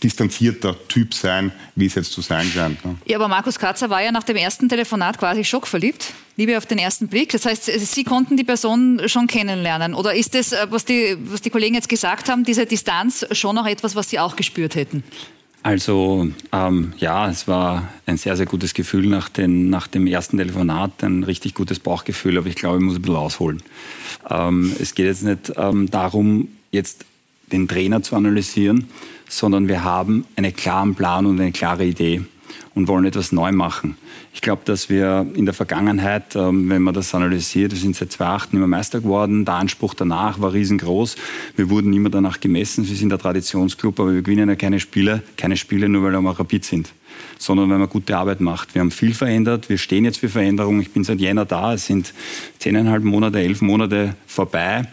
distanzierter 0.03 0.75
Typ 0.87 1.13
sein, 1.13 1.51
wie 1.75 1.85
es 1.85 1.95
jetzt 1.95 2.11
zu 2.11 2.21
sein 2.21 2.45
scheint. 2.47 2.83
Ne? 2.85 2.95
Ja, 3.05 3.17
aber 3.17 3.27
Markus 3.27 3.59
Katzer 3.59 3.89
war 3.89 4.01
ja 4.01 4.11
nach 4.11 4.23
dem 4.23 4.35
ersten 4.35 4.69
Telefonat 4.69 5.17
quasi 5.17 5.43
schockverliebt. 5.43 6.13
Liebe 6.35 6.57
auf 6.57 6.65
den 6.65 6.77
ersten 6.77 7.07
Blick. 7.07 7.31
Das 7.31 7.45
heißt, 7.45 7.65
Sie 7.65 8.03
konnten 8.03 8.37
die 8.37 8.43
Person 8.43 9.01
schon 9.07 9.27
kennenlernen. 9.27 9.93
Oder 9.93 10.13
ist 10.13 10.35
das, 10.35 10.51
äh, 10.51 10.67
was 10.69 10.85
die, 10.85 11.17
was 11.25 11.41
die 11.41 11.49
Kollegen 11.49 11.75
jetzt 11.75 11.89
gesagt 11.89 12.29
haben, 12.29 12.43
diese 12.43 12.65
Distanz 12.65 13.25
schon 13.31 13.55
noch 13.55 13.65
etwas, 13.65 13.95
was 13.95 14.09
Sie 14.09 14.19
auch 14.19 14.35
gespürt 14.35 14.75
hätten? 14.75 15.03
Also 15.63 16.29
ähm, 16.53 16.93
ja, 16.97 17.29
es 17.29 17.47
war 17.47 17.89
ein 18.05 18.17
sehr, 18.17 18.37
sehr 18.37 18.45
gutes 18.45 18.73
Gefühl 18.73 19.07
nach, 19.07 19.27
den, 19.27 19.69
nach 19.69 19.87
dem 19.87 20.07
ersten 20.07 20.37
Telefonat, 20.37 21.03
ein 21.03 21.23
richtig 21.23 21.55
gutes 21.55 21.79
Bauchgefühl, 21.79 22.37
aber 22.37 22.47
ich 22.47 22.55
glaube, 22.55 22.77
ich 22.77 22.83
muss 22.83 22.95
ein 22.95 23.01
bisschen 23.01 23.17
ausholen. 23.17 23.63
Ähm, 24.29 24.73
es 24.79 24.95
geht 24.95 25.07
jetzt 25.07 25.23
nicht 25.23 25.51
ähm, 25.57 25.89
darum, 25.89 26.47
jetzt 26.71 27.05
den 27.51 27.67
Trainer 27.67 28.03
zu 28.03 28.15
analysieren, 28.15 28.87
sondern 29.27 29.67
wir 29.67 29.83
haben 29.83 30.25
einen 30.35 30.55
klaren 30.55 30.95
Plan 30.95 31.25
und 31.25 31.39
eine 31.39 31.51
klare 31.51 31.85
Idee 31.85 32.21
und 32.77 32.87
wollen 32.87 33.05
etwas 33.05 33.31
neu 33.31 33.51
machen. 33.51 33.97
Ich 34.33 34.41
glaube, 34.41 34.61
dass 34.65 34.87
wir 34.87 35.25
in 35.33 35.45
der 35.45 35.55
Vergangenheit, 35.55 36.35
ähm, 36.35 36.69
wenn 36.69 36.83
man 36.83 36.93
das 36.93 37.15
analysiert, 37.15 37.71
wir 37.71 37.79
sind 37.79 37.95
seit 37.95 38.11
2008 38.11 38.53
immer 38.53 38.67
Meister 38.67 39.01
geworden, 39.01 39.45
der 39.45 39.55
Anspruch 39.55 39.95
danach 39.95 40.39
war 40.39 40.53
riesengroß. 40.53 41.15
Wir 41.55 41.71
wurden 41.71 41.91
immer 41.91 42.11
danach 42.11 42.39
gemessen, 42.39 42.87
wir 42.87 42.95
sind 42.95 43.09
der 43.09 43.17
Traditionsclub, 43.17 43.99
aber 43.99 44.13
wir 44.13 44.21
gewinnen 44.21 44.47
ja 44.47 44.55
keine 44.55 44.79
Spiele, 44.79 45.23
keine 45.37 45.57
Spiele 45.57 45.89
nur, 45.89 46.03
weil 46.03 46.11
wir 46.11 46.21
mal 46.21 46.33
rapid 46.33 46.63
sind, 46.63 46.93
sondern 47.39 47.69
weil 47.71 47.79
man 47.79 47.89
gute 47.89 48.15
Arbeit 48.15 48.41
macht. 48.41 48.75
Wir 48.75 48.81
haben 48.81 48.91
viel 48.91 49.15
verändert, 49.15 49.69
wir 49.69 49.79
stehen 49.79 50.05
jetzt 50.05 50.19
für 50.19 50.29
Veränderung. 50.29 50.79
Ich 50.79 50.91
bin 50.91 51.03
seit 51.03 51.19
Jänner 51.19 51.45
da, 51.45 51.73
es 51.73 51.87
sind 51.87 52.13
zehneinhalb 52.59 53.03
Monate, 53.03 53.39
elf 53.39 53.61
Monate 53.61 54.15
vorbei 54.27 54.87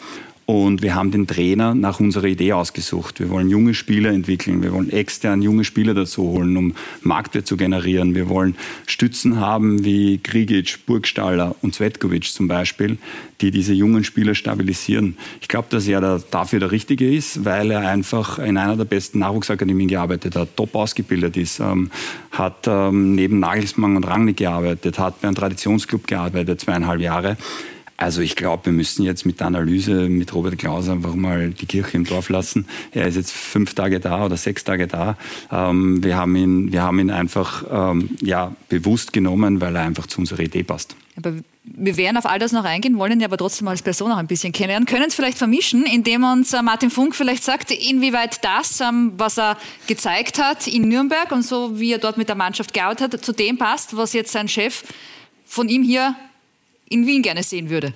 Und 0.47 0.83
wir 0.83 0.95
haben 0.95 1.11
den 1.11 1.27
Trainer 1.27 1.75
nach 1.75 2.01
unserer 2.01 2.27
Idee 2.27 2.53
ausgesucht. 2.53 3.19
Wir 3.19 3.31
wollen 3.31 3.49
junge 3.49 3.73
Spieler 3.73 4.11
entwickeln. 4.11 4.63
Wir 4.63 4.73
wollen 4.73 4.91
extern 4.91 5.41
junge 5.41 5.65
Spieler 5.65 5.95
dazu 5.95 6.23
holen, 6.23 6.55
um 6.59 6.75
Marktwert 7.01 7.47
zu 7.47 7.57
generieren. 7.57 8.15
Wir 8.15 8.29
wollen 8.29 8.55
Stützen 8.87 9.41
haben 9.41 9.87
wie 9.87 10.21
Grigic, 10.23 10.81
Burgstaller 10.85 11.57
und 11.63 11.75
Zvetkovic 11.75 12.25
zum 12.25 12.47
Beispiel, 12.47 12.99
die 13.41 13.53
diese 13.53 13.73
jungen 13.73 14.05
Spieler 14.05 14.35
stabilisieren. 14.35 15.17
Ich 15.41 15.49
glaube, 15.49 15.69
dass 15.71 15.89
er 15.89 16.03
da 16.03 16.21
dafür 16.31 16.61
der 16.61 16.73
Richtige 16.73 17.11
ist, 17.11 17.47
weil 17.47 17.71
er 17.71 17.89
einfach 17.89 18.39
in 18.39 18.59
einer 18.59 18.77
der 18.77 18.85
besten 18.85 19.21
Nachwuchsakademien 19.21 19.89
gearbeitet 19.89 20.37
hat, 20.37 20.57
top 20.57 20.75
ausgebildet 20.75 21.39
ist, 21.39 21.61
ähm, 21.61 21.91
hat 22.33 22.67
ähm, 22.67 23.15
neben 23.15 23.41
Nagelsmann 23.41 23.97
und 23.97 24.05
Rangnick 24.05 24.37
gearbeitet, 24.37 24.99
hat 24.99 25.23
bei 25.23 25.29
einem 25.29 25.37
Traditionsclub 25.37 26.07
gearbeitet, 26.07 26.61
zweieinhalb 26.61 27.01
Jahre. 27.01 27.39
Also 28.05 28.21
ich 28.21 28.37
glaube, 28.37 28.67
wir 28.67 28.73
müssen 28.75 29.03
jetzt 29.03 29.25
mit 29.25 29.41
der 29.41 29.47
Analyse 29.47 30.11
mit 30.11 30.35
Robert 30.35 30.59
Klaus 30.59 30.91
einfach 30.91 31.15
mal 31.15 31.49
die 31.49 31.65
Kirche 31.65 31.97
im 31.97 32.05
Dorf 32.05 32.29
lassen. 32.29 32.67
Er 32.93 33.07
ist 33.07 33.17
jetzt 33.17 33.33
fünf 33.33 33.73
Tage 33.73 33.99
da 33.99 34.27
oder 34.27 34.37
sechs 34.37 34.63
Tage 34.63 34.87
da. 34.87 35.17
Ähm, 35.51 36.05
wir, 36.05 36.15
haben 36.19 36.37
ihn, 36.37 36.71
wir 36.71 36.83
haben 36.83 36.99
ihn 36.99 37.11
einfach 37.11 37.65
ähm, 37.71 38.11
ja, 38.21 38.55
bewusst 38.69 39.15
genommen, 39.15 39.63
weil 39.63 39.75
er 39.75 39.85
einfach 39.85 40.07
zu 40.07 40.21
unserer 40.21 40.41
Idee 40.41 40.65
passt. 40.65 40.97
Aber 41.17 41.33
wir 41.63 41.97
werden 41.97 42.19
auf 42.19 42.27
all 42.27 42.39
das 42.39 42.53
noch 42.53 42.65
eingehen, 42.65 42.99
wollen 42.99 43.21
ihn 43.21 43.25
aber 43.25 43.39
trotzdem 43.39 43.69
als 43.69 43.81
Person 43.81 44.13
auch 44.13 44.19
ein 44.19 44.27
bisschen 44.27 44.53
kennenlernen. 44.53 44.85
Können 44.85 45.07
es 45.09 45.15
vielleicht 45.15 45.39
vermischen, 45.39 45.87
indem 45.87 46.25
uns 46.25 46.53
äh, 46.53 46.61
Martin 46.61 46.91
Funk 46.91 47.17
vielleicht 47.17 47.43
sagt, 47.43 47.71
inwieweit 47.71 48.45
das, 48.45 48.83
ähm, 48.83 49.15
was 49.17 49.39
er 49.39 49.57
gezeigt 49.87 50.39
hat 50.39 50.67
in 50.67 50.91
Nürnberg 50.91 51.33
und 51.33 51.43
so 51.43 51.81
wie 51.81 51.93
er 51.93 51.99
dort 51.99 52.19
mit 52.19 52.29
der 52.29 52.37
Mannschaft 52.37 52.75
gearbeitet 52.75 53.15
hat, 53.15 53.25
zu 53.25 53.33
dem 53.33 53.57
passt, 53.57 53.97
was 53.97 54.13
jetzt 54.13 54.33
sein 54.33 54.49
Chef 54.49 54.85
von 55.47 55.71
ihm 55.71 55.83
hier 55.83 56.15
in 56.95 57.07
Wien 57.09 57.23
gerne 57.23 57.43
sehen 57.43 57.71
würde? 57.71 57.93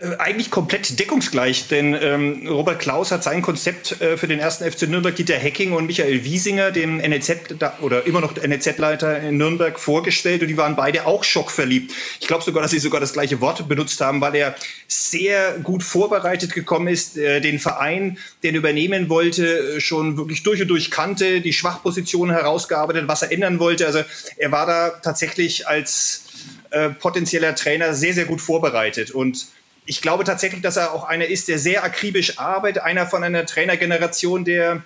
Äh, 0.00 0.16
eigentlich 0.18 0.50
komplett 0.50 0.98
deckungsgleich, 0.98 1.68
denn 1.68 1.94
ähm, 1.94 2.48
Robert 2.48 2.80
Klaus 2.80 3.12
hat 3.12 3.22
sein 3.22 3.42
Konzept 3.42 4.00
äh, 4.00 4.16
für 4.16 4.26
den 4.26 4.40
ersten 4.40 4.68
FC 4.68 4.88
Nürnberg, 4.88 5.14
Dieter 5.14 5.36
Hecking 5.36 5.72
und 5.72 5.86
Michael 5.86 6.24
Wiesinger, 6.24 6.70
dem 6.72 6.96
NEZ 6.96 7.54
oder 7.82 8.06
immer 8.06 8.20
noch 8.20 8.34
NEZ-Leiter 8.34 9.20
in 9.20 9.36
Nürnberg, 9.36 9.78
vorgestellt 9.78 10.42
und 10.42 10.48
die 10.48 10.56
waren 10.56 10.74
beide 10.74 11.06
auch 11.06 11.22
schockverliebt. 11.22 11.92
Ich 12.18 12.26
glaube 12.26 12.42
sogar, 12.42 12.62
dass 12.62 12.70
sie 12.70 12.78
sogar 12.78 13.00
das 13.00 13.12
gleiche 13.12 13.40
Wort 13.42 13.68
benutzt 13.68 14.00
haben, 14.00 14.22
weil 14.22 14.34
er 14.34 14.56
sehr 14.88 15.58
gut 15.62 15.82
vorbereitet 15.82 16.54
gekommen 16.54 16.88
ist, 16.88 17.18
äh, 17.18 17.40
den 17.40 17.58
Verein, 17.58 18.16
den 18.42 18.54
übernehmen 18.54 19.10
wollte, 19.10 19.76
äh, 19.76 19.80
schon 19.80 20.16
wirklich 20.16 20.42
durch 20.42 20.62
und 20.62 20.68
durch 20.68 20.90
kannte, 20.90 21.42
die 21.42 21.52
Schwachpositionen 21.52 22.34
herausgearbeitet, 22.34 23.04
was 23.06 23.22
er 23.22 23.30
ändern 23.30 23.58
wollte. 23.58 23.86
Also 23.86 24.00
er 24.38 24.50
war 24.50 24.66
da 24.66 24.88
tatsächlich 24.88 25.68
als 25.68 26.31
äh, 26.72 26.90
potenzieller 26.90 27.54
Trainer 27.54 27.94
sehr, 27.94 28.14
sehr 28.14 28.24
gut 28.24 28.40
vorbereitet 28.40 29.10
und 29.10 29.46
ich 29.84 30.00
glaube 30.00 30.24
tatsächlich, 30.24 30.62
dass 30.62 30.76
er 30.76 30.92
auch 30.92 31.04
einer 31.04 31.26
ist, 31.26 31.48
der 31.48 31.58
sehr 31.58 31.82
akribisch 31.82 32.38
arbeitet, 32.38 32.82
einer 32.82 33.06
von 33.06 33.24
einer 33.24 33.46
Trainergeneration, 33.46 34.44
der 34.44 34.84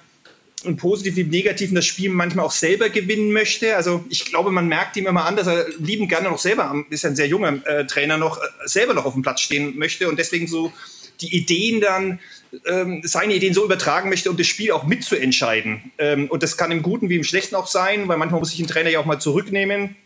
im 0.65 0.77
Positiven 0.77 1.25
im 1.25 1.31
Negativen 1.31 1.75
das 1.75 1.85
Spiel 1.85 2.11
manchmal 2.11 2.45
auch 2.45 2.51
selber 2.51 2.89
gewinnen 2.89 3.31
möchte. 3.33 3.77
Also 3.77 4.05
ich 4.09 4.25
glaube, 4.25 4.51
man 4.51 4.69
merkt 4.69 4.97
ihm 4.97 5.07
immer 5.07 5.27
an, 5.27 5.37
dass 5.37 5.47
er 5.47 5.67
lieben 5.79 6.09
gerne 6.09 6.31
noch 6.31 6.39
selber, 6.39 6.85
ist 6.89 7.05
ein 7.05 7.15
sehr 7.15 7.29
junger 7.29 7.65
äh, 7.67 7.87
Trainer 7.87 8.17
noch, 8.17 8.39
äh, 8.39 8.41
selber 8.65 8.95
noch 8.95 9.05
auf 9.05 9.13
dem 9.13 9.23
Platz 9.23 9.43
stehen 9.43 9.79
möchte 9.79 10.09
und 10.09 10.19
deswegen 10.19 10.47
so 10.47 10.73
die 11.21 11.35
Ideen 11.37 11.81
dann, 11.81 12.21
ähm, 12.67 13.01
seine 13.05 13.35
Ideen 13.35 13.55
so 13.55 13.65
übertragen 13.65 14.09
möchte, 14.09 14.31
um 14.31 14.37
das 14.37 14.47
Spiel 14.47 14.73
auch 14.73 14.85
mitzuentscheiden. 14.85 15.93
Ähm, 15.99 16.29
und 16.29 16.43
das 16.43 16.57
kann 16.57 16.71
im 16.71 16.83
Guten 16.83 17.09
wie 17.09 17.17
im 17.17 17.25
Schlechten 17.25 17.55
auch 17.55 17.67
sein, 17.67 18.09
weil 18.09 18.17
manchmal 18.17 18.41
muss 18.41 18.51
sich 18.51 18.61
ein 18.61 18.67
Trainer 18.67 18.91
ja 18.91 18.99
auch 18.99 19.07
mal 19.07 19.21
zurücknehmen. 19.21 19.97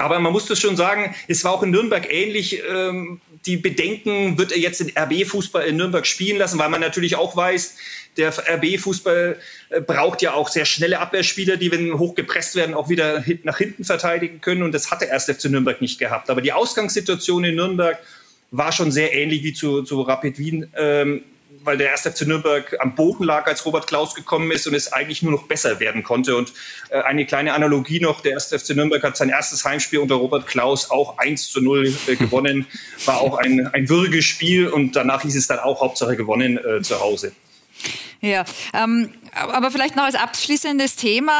Aber 0.00 0.18
man 0.18 0.32
muss 0.32 0.46
das 0.46 0.58
schon 0.58 0.76
sagen, 0.76 1.14
es 1.28 1.44
war 1.44 1.52
auch 1.52 1.62
in 1.62 1.70
Nürnberg 1.70 2.10
ähnlich. 2.10 2.62
Ähm, 2.68 3.20
die 3.46 3.56
Bedenken, 3.56 4.38
wird 4.38 4.52
er 4.52 4.58
jetzt 4.58 4.80
den 4.80 4.90
RB-Fußball 4.96 5.66
in 5.66 5.76
Nürnberg 5.76 6.06
spielen 6.06 6.38
lassen, 6.38 6.58
weil 6.58 6.68
man 6.68 6.80
natürlich 6.80 7.16
auch 7.16 7.36
weiß, 7.36 7.76
der 8.16 8.30
RB-Fußball 8.30 9.38
äh, 9.68 9.80
braucht 9.80 10.22
ja 10.22 10.32
auch 10.32 10.48
sehr 10.48 10.64
schnelle 10.64 11.00
Abwehrspieler, 11.00 11.56
die, 11.56 11.70
wenn 11.70 11.98
hoch 11.98 12.14
gepresst 12.14 12.54
werden, 12.56 12.74
auch 12.74 12.88
wieder 12.88 13.24
nach 13.44 13.58
hinten 13.58 13.84
verteidigen 13.84 14.40
können. 14.40 14.62
Und 14.62 14.72
das 14.72 14.90
hat 14.90 15.02
der 15.02 15.10
erste 15.10 15.34
FC 15.34 15.44
Nürnberg 15.46 15.80
nicht 15.80 15.98
gehabt. 15.98 16.30
Aber 16.30 16.40
die 16.40 16.52
Ausgangssituation 16.52 17.44
in 17.44 17.56
Nürnberg 17.56 17.98
war 18.50 18.72
schon 18.72 18.90
sehr 18.92 19.14
ähnlich 19.14 19.42
wie 19.42 19.52
zu, 19.52 19.82
zu 19.82 20.00
Rapid 20.00 20.38
Wien. 20.38 20.68
Ähm, 20.76 21.22
weil 21.70 21.78
der 21.78 21.90
erste 21.90 22.10
FC 22.10 22.26
Nürnberg 22.26 22.76
am 22.80 22.96
Boden 22.96 23.22
lag, 23.22 23.46
als 23.46 23.64
Robert 23.64 23.86
Klaus 23.86 24.16
gekommen 24.16 24.50
ist 24.50 24.66
und 24.66 24.74
es 24.74 24.92
eigentlich 24.92 25.22
nur 25.22 25.30
noch 25.30 25.44
besser 25.44 25.78
werden 25.78 26.02
konnte. 26.02 26.34
Und 26.34 26.52
äh, 26.88 27.00
eine 27.02 27.24
kleine 27.26 27.54
Analogie 27.54 28.00
noch, 28.00 28.22
der 28.22 28.32
erste 28.32 28.58
FC 28.58 28.70
Nürnberg 28.70 29.00
hat 29.04 29.16
sein 29.16 29.28
erstes 29.28 29.64
Heimspiel 29.64 30.00
unter 30.00 30.16
Robert 30.16 30.48
Klaus 30.48 30.90
auch 30.90 31.18
1 31.18 31.52
zu 31.52 31.60
0 31.60 31.94
äh, 32.08 32.16
gewonnen. 32.16 32.66
War 33.04 33.20
auch 33.20 33.38
ein, 33.38 33.68
ein 33.68 33.88
würdiges 33.88 34.24
Spiel 34.24 34.66
und 34.66 34.96
danach 34.96 35.22
hieß 35.22 35.36
es 35.36 35.46
dann 35.46 35.60
auch 35.60 35.80
Hauptsache 35.80 36.16
gewonnen 36.16 36.58
äh, 36.58 36.82
zu 36.82 36.98
Hause. 36.98 37.30
Ja, 38.22 38.44
ähm, 38.74 39.10
aber 39.32 39.70
vielleicht 39.70 39.96
noch 39.96 40.02
als 40.04 40.14
abschließendes 40.14 40.96
Thema, 40.96 41.32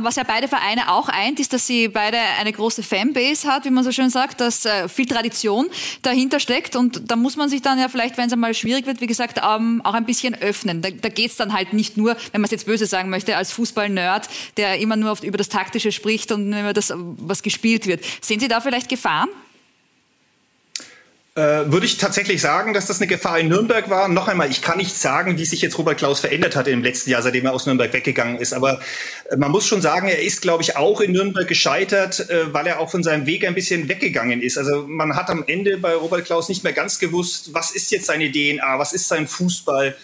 was 0.00 0.14
ja 0.14 0.22
beide 0.22 0.46
Vereine 0.46 0.92
auch 0.92 1.08
eint, 1.08 1.40
ist, 1.40 1.52
dass 1.52 1.66
sie 1.66 1.88
beide 1.88 2.18
eine 2.38 2.52
große 2.52 2.84
Fanbase 2.84 3.48
hat, 3.48 3.64
wie 3.64 3.70
man 3.70 3.82
so 3.82 3.90
schön 3.90 4.10
sagt, 4.10 4.40
dass 4.40 4.64
äh, 4.64 4.88
viel 4.88 5.06
Tradition 5.06 5.68
dahinter 6.02 6.38
steckt 6.38 6.76
und 6.76 7.10
da 7.10 7.16
muss 7.16 7.36
man 7.36 7.48
sich 7.48 7.62
dann 7.62 7.80
ja 7.80 7.88
vielleicht, 7.88 8.16
wenn 8.16 8.26
es 8.26 8.32
einmal 8.32 8.54
schwierig 8.54 8.86
wird, 8.86 9.00
wie 9.00 9.08
gesagt, 9.08 9.40
ähm, 9.42 9.80
auch 9.82 9.94
ein 9.94 10.06
bisschen 10.06 10.34
öffnen. 10.34 10.82
Da, 10.82 10.90
da 10.90 11.08
geht 11.08 11.32
es 11.32 11.36
dann 11.36 11.52
halt 11.52 11.72
nicht 11.72 11.96
nur, 11.96 12.16
wenn 12.30 12.40
man 12.40 12.44
es 12.44 12.52
jetzt 12.52 12.66
böse 12.66 12.86
sagen 12.86 13.10
möchte, 13.10 13.36
als 13.36 13.50
Fußball-Nerd, 13.52 14.28
der 14.56 14.78
immer 14.78 14.94
nur 14.94 15.10
oft 15.10 15.24
über 15.24 15.38
das 15.38 15.48
Taktische 15.48 15.90
spricht 15.90 16.30
und 16.30 16.48
über 16.52 16.74
das, 16.74 16.92
was 16.94 17.42
gespielt 17.42 17.86
wird. 17.88 18.04
Sehen 18.20 18.38
Sie 18.38 18.48
da 18.48 18.60
vielleicht 18.60 18.88
Gefahren? 18.88 19.28
Äh, 21.36 21.70
würde 21.70 21.84
ich 21.84 21.98
tatsächlich 21.98 22.40
sagen, 22.40 22.72
dass 22.72 22.86
das 22.86 22.98
eine 22.98 23.08
Gefahr 23.08 23.38
in 23.38 23.48
Nürnberg 23.48 23.90
war. 23.90 24.08
Noch 24.08 24.26
einmal, 24.26 24.50
ich 24.50 24.62
kann 24.62 24.78
nicht 24.78 24.96
sagen, 24.96 25.36
wie 25.36 25.44
sich 25.44 25.60
jetzt 25.60 25.76
Robert 25.76 25.98
Klaus 25.98 26.20
verändert 26.20 26.56
hat 26.56 26.66
im 26.66 26.82
letzten 26.82 27.10
Jahr, 27.10 27.20
seitdem 27.20 27.44
er 27.44 27.52
aus 27.52 27.66
Nürnberg 27.66 27.92
weggegangen 27.92 28.38
ist. 28.38 28.54
Aber 28.54 28.80
äh, 29.28 29.36
man 29.36 29.50
muss 29.50 29.66
schon 29.66 29.82
sagen, 29.82 30.08
er 30.08 30.22
ist, 30.22 30.40
glaube 30.40 30.62
ich, 30.62 30.76
auch 30.76 31.02
in 31.02 31.12
Nürnberg 31.12 31.46
gescheitert, 31.46 32.30
äh, 32.30 32.54
weil 32.54 32.66
er 32.66 32.80
auch 32.80 32.90
von 32.90 33.02
seinem 33.02 33.26
Weg 33.26 33.46
ein 33.46 33.54
bisschen 33.54 33.86
weggegangen 33.86 34.40
ist. 34.40 34.56
Also 34.56 34.86
man 34.86 35.14
hat 35.14 35.28
am 35.28 35.44
Ende 35.46 35.76
bei 35.76 35.94
Robert 35.94 36.24
Klaus 36.24 36.48
nicht 36.48 36.64
mehr 36.64 36.72
ganz 36.72 36.98
gewusst, 36.98 37.52
was 37.52 37.70
ist 37.70 37.90
jetzt 37.90 38.06
seine 38.06 38.32
DNA, 38.32 38.78
was 38.78 38.94
ist 38.94 39.06
sein 39.06 39.28
Fußball. 39.28 39.94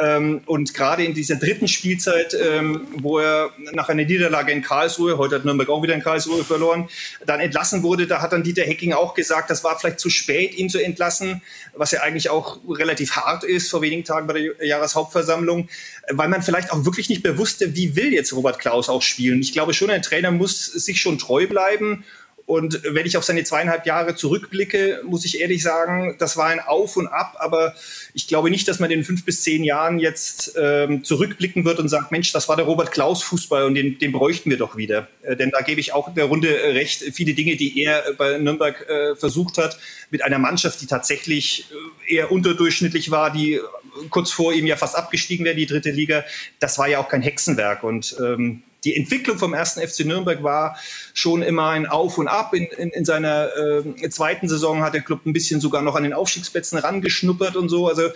Ähm, 0.00 0.40
und 0.46 0.72
gerade 0.72 1.04
in 1.04 1.14
dieser 1.14 1.36
dritten 1.36 1.68
Spielzeit, 1.68 2.34
ähm, 2.34 2.86
wo 2.98 3.18
er 3.18 3.50
nach 3.72 3.88
einer 3.88 4.04
Niederlage 4.04 4.52
in 4.52 4.62
Karlsruhe, 4.62 5.18
heute 5.18 5.36
hat 5.36 5.44
Nürnberg 5.44 5.68
auch 5.68 5.82
wieder 5.82 5.94
in 5.94 6.02
Karlsruhe 6.02 6.44
verloren, 6.44 6.88
dann 7.26 7.40
entlassen 7.40 7.82
wurde, 7.82 8.06
da 8.06 8.22
hat 8.22 8.32
dann 8.32 8.42
Dieter 8.42 8.62
Hecking 8.62 8.92
auch 8.92 9.14
gesagt, 9.14 9.50
das 9.50 9.62
war 9.64 9.78
vielleicht 9.78 10.00
zu 10.00 10.08
spät, 10.08 10.54
ihn 10.54 10.70
zu 10.70 10.82
entlassen, 10.82 11.42
was 11.74 11.90
ja 11.90 12.00
eigentlich 12.00 12.30
auch 12.30 12.58
relativ 12.68 13.12
hart 13.12 13.44
ist 13.44 13.70
vor 13.70 13.82
wenigen 13.82 14.04
Tagen 14.04 14.26
bei 14.26 14.34
der 14.34 14.66
Jahreshauptversammlung, 14.66 15.68
weil 16.08 16.28
man 16.28 16.42
vielleicht 16.42 16.72
auch 16.72 16.84
wirklich 16.84 17.08
nicht 17.08 17.22
mehr 17.22 17.36
wusste, 17.36 17.76
wie 17.76 17.96
will 17.96 18.12
jetzt 18.12 18.32
Robert 18.32 18.58
Klaus 18.58 18.88
auch 18.88 19.02
spielen. 19.02 19.40
Ich 19.40 19.52
glaube 19.52 19.74
schon, 19.74 19.90
ein 19.90 20.02
Trainer 20.02 20.30
muss 20.30 20.66
sich 20.66 21.00
schon 21.00 21.18
treu 21.18 21.46
bleiben 21.46 22.04
und 22.50 22.82
wenn 22.82 23.06
ich 23.06 23.16
auf 23.16 23.22
seine 23.22 23.44
zweieinhalb 23.44 23.86
Jahre 23.86 24.16
zurückblicke, 24.16 25.02
muss 25.04 25.24
ich 25.24 25.40
ehrlich 25.40 25.62
sagen, 25.62 26.16
das 26.18 26.36
war 26.36 26.48
ein 26.48 26.58
Auf 26.58 26.96
und 26.96 27.06
Ab. 27.06 27.36
Aber 27.38 27.76
ich 28.12 28.26
glaube 28.26 28.50
nicht, 28.50 28.66
dass 28.66 28.80
man 28.80 28.90
in 28.90 29.04
fünf 29.04 29.24
bis 29.24 29.42
zehn 29.42 29.62
Jahren 29.62 30.00
jetzt 30.00 30.54
ähm, 30.60 31.04
zurückblicken 31.04 31.64
wird 31.64 31.78
und 31.78 31.88
sagt, 31.88 32.10
Mensch, 32.10 32.32
das 32.32 32.48
war 32.48 32.56
der 32.56 32.64
Robert 32.64 32.90
Klaus 32.90 33.22
Fußball 33.22 33.62
und 33.66 33.76
den, 33.76 34.00
den 34.00 34.10
bräuchten 34.10 34.50
wir 34.50 34.56
doch 34.56 34.76
wieder. 34.76 35.06
Äh, 35.22 35.36
denn 35.36 35.50
da 35.50 35.60
gebe 35.60 35.80
ich 35.80 35.92
auch 35.92 36.12
der 36.12 36.24
Runde 36.24 36.48
recht. 36.48 37.04
Viele 37.14 37.34
Dinge, 37.34 37.54
die 37.54 37.80
er 37.84 38.14
bei 38.18 38.38
Nürnberg 38.38 38.84
äh, 38.88 39.14
versucht 39.14 39.56
hat, 39.56 39.78
mit 40.10 40.24
einer 40.24 40.40
Mannschaft, 40.40 40.80
die 40.80 40.86
tatsächlich 40.86 41.66
äh, 42.08 42.14
eher 42.16 42.32
unterdurchschnittlich 42.32 43.12
war, 43.12 43.32
die 43.32 43.60
kurz 44.08 44.32
vor 44.32 44.52
ihm 44.52 44.66
ja 44.66 44.74
fast 44.74 44.96
abgestiegen 44.96 45.44
wäre, 45.44 45.54
die 45.54 45.66
dritte 45.66 45.92
Liga, 45.92 46.24
das 46.58 46.78
war 46.78 46.88
ja 46.88 46.98
auch 46.98 47.08
kein 47.08 47.22
Hexenwerk. 47.22 47.84
Und 47.84 48.16
ähm, 48.18 48.64
die 48.84 48.96
Entwicklung 48.96 49.38
vom 49.38 49.54
ersten 49.54 49.80
FC 49.80 50.06
Nürnberg 50.06 50.42
war 50.42 50.78
schon 51.14 51.42
immer 51.42 51.70
ein 51.70 51.86
Auf 51.86 52.18
und 52.18 52.28
Ab. 52.28 52.54
In, 52.54 52.64
in, 52.64 52.90
in 52.90 53.04
seiner 53.04 53.48
äh, 53.56 54.08
zweiten 54.10 54.48
Saison 54.48 54.82
hat 54.82 54.94
der 54.94 55.02
Club 55.02 55.26
ein 55.26 55.32
bisschen 55.32 55.60
sogar 55.60 55.82
noch 55.82 55.96
an 55.96 56.02
den 56.02 56.12
Aufstiegsplätzen 56.12 56.78
rangeschnuppert 56.78 57.56
und 57.56 57.68
so. 57.68 57.88
Also 57.88 58.10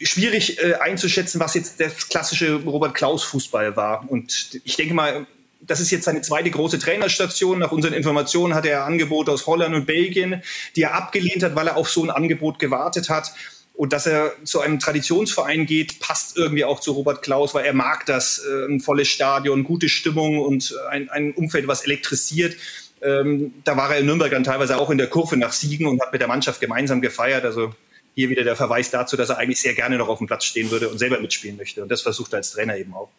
schwierig 0.00 0.62
äh, 0.62 0.74
einzuschätzen, 0.74 1.40
was 1.40 1.54
jetzt 1.54 1.80
der 1.80 1.90
klassische 1.90 2.54
Robert 2.54 2.94
Klaus 2.94 3.24
Fußball 3.24 3.76
war. 3.76 4.04
Und 4.10 4.60
ich 4.64 4.76
denke 4.76 4.94
mal, 4.94 5.26
das 5.60 5.80
ist 5.80 5.90
jetzt 5.90 6.04
seine 6.04 6.22
zweite 6.22 6.50
große 6.50 6.78
Trainerstation. 6.78 7.58
Nach 7.58 7.72
unseren 7.72 7.94
Informationen 7.94 8.54
hat 8.54 8.64
er 8.64 8.84
Angebote 8.84 9.32
aus 9.32 9.46
Holland 9.46 9.74
und 9.74 9.86
Belgien, 9.86 10.42
die 10.76 10.82
er 10.82 10.94
abgelehnt 10.94 11.42
hat, 11.42 11.56
weil 11.56 11.66
er 11.66 11.76
auf 11.76 11.90
so 11.90 12.04
ein 12.04 12.10
Angebot 12.10 12.58
gewartet 12.58 13.08
hat. 13.08 13.32
Und 13.78 13.92
dass 13.92 14.06
er 14.06 14.32
zu 14.42 14.60
einem 14.60 14.80
Traditionsverein 14.80 15.64
geht, 15.64 16.00
passt 16.00 16.36
irgendwie 16.36 16.64
auch 16.64 16.80
zu 16.80 16.90
Robert 16.90 17.22
Klaus, 17.22 17.54
weil 17.54 17.64
er 17.64 17.74
mag 17.74 18.06
das, 18.06 18.44
äh, 18.44 18.66
ein 18.66 18.80
volles 18.80 19.06
Stadion, 19.06 19.62
gute 19.62 19.88
Stimmung 19.88 20.40
und 20.40 20.74
ein, 20.90 21.08
ein 21.10 21.32
Umfeld, 21.32 21.68
was 21.68 21.84
elektrisiert. 21.84 22.56
Ähm, 23.00 23.54
da 23.62 23.76
war 23.76 23.92
er 23.92 24.00
in 24.00 24.06
Nürnberg 24.06 24.32
dann 24.32 24.42
teilweise 24.42 24.80
auch 24.80 24.90
in 24.90 24.98
der 24.98 25.06
Kurve 25.06 25.36
nach 25.36 25.52
Siegen 25.52 25.86
und 25.86 26.02
hat 26.02 26.10
mit 26.10 26.20
der 26.20 26.26
Mannschaft 26.26 26.60
gemeinsam 26.60 27.00
gefeiert. 27.00 27.44
Also 27.44 27.72
hier 28.16 28.28
wieder 28.28 28.42
der 28.42 28.56
Verweis 28.56 28.90
dazu, 28.90 29.16
dass 29.16 29.28
er 29.28 29.38
eigentlich 29.38 29.60
sehr 29.60 29.74
gerne 29.74 29.96
noch 29.96 30.08
auf 30.08 30.18
dem 30.18 30.26
Platz 30.26 30.44
stehen 30.44 30.72
würde 30.72 30.88
und 30.88 30.98
selber 30.98 31.20
mitspielen 31.20 31.56
möchte. 31.56 31.80
Und 31.80 31.88
das 31.88 32.02
versucht 32.02 32.32
er 32.32 32.38
als 32.38 32.50
Trainer 32.50 32.76
eben 32.76 32.92
auch. 32.94 33.10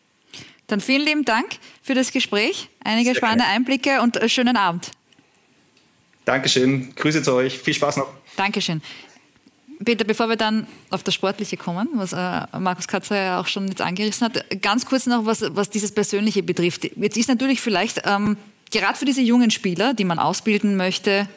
Dann 0.68 0.82
vielen 0.82 1.06
lieben 1.06 1.24
Dank 1.24 1.48
für 1.82 1.94
das 1.94 2.12
Gespräch, 2.12 2.68
einige 2.84 3.12
sehr 3.12 3.16
spannende 3.16 3.46
gerne. 3.46 3.56
Einblicke 3.56 4.02
und 4.02 4.18
äh, 4.18 4.28
schönen 4.28 4.58
Abend. 4.58 4.92
Dankeschön, 6.26 6.94
Grüße 6.96 7.24
zu 7.24 7.34
euch, 7.34 7.58
viel 7.58 7.74
Spaß 7.74 7.96
noch. 7.96 8.10
Dankeschön. 8.36 8.82
Peter, 9.84 10.04
bevor 10.04 10.28
wir 10.28 10.36
dann 10.36 10.68
auf 10.90 11.04
das 11.04 11.14
Sportliche 11.14 11.56
kommen, 11.56 11.88
was 11.94 12.12
äh, 12.12 12.42
Markus 12.60 12.88
Katzer 12.88 13.16
ja 13.16 13.40
auch 13.40 13.48
schon 13.48 13.68
jetzt 13.70 13.82
angerissen 13.82 14.26
hat, 14.26 14.62
ganz 14.62 14.86
kurz 14.86 15.06
noch, 15.06 15.26
was, 15.26 15.44
was 15.56 15.70
dieses 15.70 15.94
Persönliche 15.94 16.44
betrifft. 16.44 16.90
Jetzt 16.98 17.18
ist 17.18 17.30
natürlich 17.30 17.62
vielleicht 17.62 18.02
ähm, 18.06 18.36
gerade 18.72 18.98
für 18.98 19.06
diese 19.06 19.22
jungen 19.22 19.52
Spieler, 19.52 19.94
die 19.94 20.04
man 20.04 20.20
ausbilden 20.20 20.76
möchte, 20.76 21.30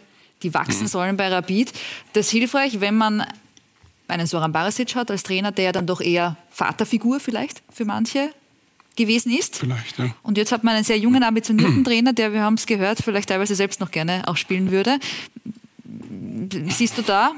die 0.42 0.52
wachsen 0.54 0.82
mhm. 0.82 0.88
sollen 0.88 1.16
bei 1.16 1.28
Rapid, 1.28 1.72
das 2.14 2.30
hilfreich, 2.30 2.80
wenn 2.80 2.96
man 2.96 3.24
einen 4.08 4.26
Soran 4.26 4.52
Barisic 4.52 4.94
hat 4.96 5.10
als 5.10 5.22
Trainer, 5.22 5.52
der 5.52 5.72
dann 5.72 5.86
doch 5.86 6.00
eher 6.00 6.36
Vaterfigur 6.50 7.20
vielleicht 7.20 7.62
für 7.72 7.84
manche 7.84 8.30
gewesen 8.96 9.32
ist. 9.32 9.56
Vielleicht, 9.56 9.98
ja. 9.98 10.14
Und 10.22 10.36
jetzt 10.36 10.52
hat 10.52 10.64
man 10.64 10.74
einen 10.74 10.84
sehr 10.84 10.98
jungen, 10.98 11.22
ambitionierten 11.22 11.84
Trainer, 11.84 12.12
der, 12.12 12.32
wir 12.32 12.42
haben 12.42 12.54
es 12.54 12.66
gehört, 12.66 12.98
vielleicht 12.98 13.28
teilweise 13.28 13.54
selbst 13.54 13.80
noch 13.80 13.90
gerne 13.90 14.26
auch 14.26 14.36
spielen 14.36 14.70
würde. 14.70 14.98
Siehst 16.68 16.98
du 16.98 17.02
da 17.02 17.32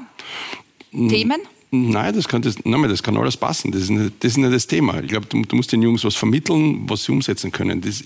Themen? 0.95 1.41
Nein, 1.71 2.13
das 2.13 2.27
kann, 2.27 2.41
das, 2.41 2.55
nein, 2.63 2.81
das 2.83 3.03
kann 3.03 3.17
alles 3.17 3.35
passen. 3.35 3.71
Das 3.71 3.81
ist 3.81 3.89
nicht 3.89 4.13
das, 4.19 4.31
ist 4.31 4.37
nicht 4.37 4.53
das 4.53 4.67
Thema. 4.67 5.01
Ich 5.01 5.09
glaube, 5.09 5.25
du, 5.27 5.41
du, 5.41 5.55
musst 5.55 5.71
den 5.71 5.81
Jungs 5.81 6.03
was 6.03 6.15
vermitteln, 6.15 6.87
was 6.87 7.03
sie 7.03 7.11
umsetzen 7.11 7.51
können. 7.51 7.81
Das, 7.81 8.03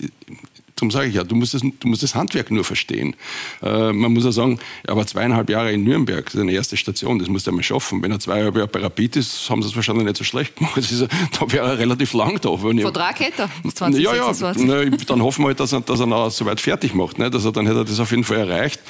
Darum 0.80 0.90
sage 0.90 1.08
ich 1.08 1.14
ja, 1.14 1.24
du 1.24 1.34
musst 1.34 1.52
das, 1.52 1.60
du 1.60 1.88
musst 1.88 2.02
das 2.02 2.14
Handwerk 2.14 2.50
nur 2.50 2.64
verstehen. 2.64 3.14
Äh, 3.62 3.92
man 3.92 4.12
muss 4.12 4.24
ja 4.24 4.32
sagen, 4.32 4.58
er 4.82 4.96
war 4.96 5.06
zweieinhalb 5.06 5.50
Jahre 5.50 5.72
in 5.72 5.84
Nürnberg, 5.84 6.24
das 6.24 6.34
ist 6.34 6.40
eine 6.40 6.52
erste 6.52 6.76
Station, 6.78 7.18
das 7.18 7.28
muss 7.28 7.46
er 7.46 7.52
mal 7.52 7.62
schaffen. 7.62 8.02
Wenn 8.02 8.10
er 8.10 8.18
zweieinhalb 8.18 8.56
Jahre 8.56 8.68
bei 8.68 8.80
Rapid 8.80 9.16
ist, 9.16 9.50
haben 9.50 9.62
sie 9.62 9.68
es 9.68 9.76
wahrscheinlich 9.76 10.06
nicht 10.06 10.16
so 10.16 10.24
schlecht 10.24 10.56
gemacht. 10.56 10.78
Ist, 10.78 11.02
da 11.38 11.52
wäre 11.52 11.66
er 11.68 11.78
relativ 11.78 12.14
lang 12.14 12.40
da. 12.40 12.50
Wenn 12.62 12.78
Vertrag 12.80 13.20
hätte 13.20 13.42
er, 13.42 13.74
20, 13.74 14.02
ja, 14.02 14.14
ja, 14.14 14.32
na, 14.56 14.84
dann 14.84 15.22
hoffen 15.22 15.42
wir 15.42 15.48
halt, 15.48 15.60
dass 15.60 15.72
er, 15.72 15.82
dass 15.82 16.00
er 16.00 16.06
noch 16.06 16.30
so 16.30 16.46
weit 16.46 16.60
fertig 16.60 16.94
macht. 16.94 17.18
Ne? 17.18 17.30
Dass 17.30 17.44
er, 17.44 17.52
dann 17.52 17.66
hätte 17.66 17.80
er 17.80 17.84
das 17.84 18.00
auf 18.00 18.10
jeden 18.10 18.24
Fall 18.24 18.38
erreicht. 18.38 18.80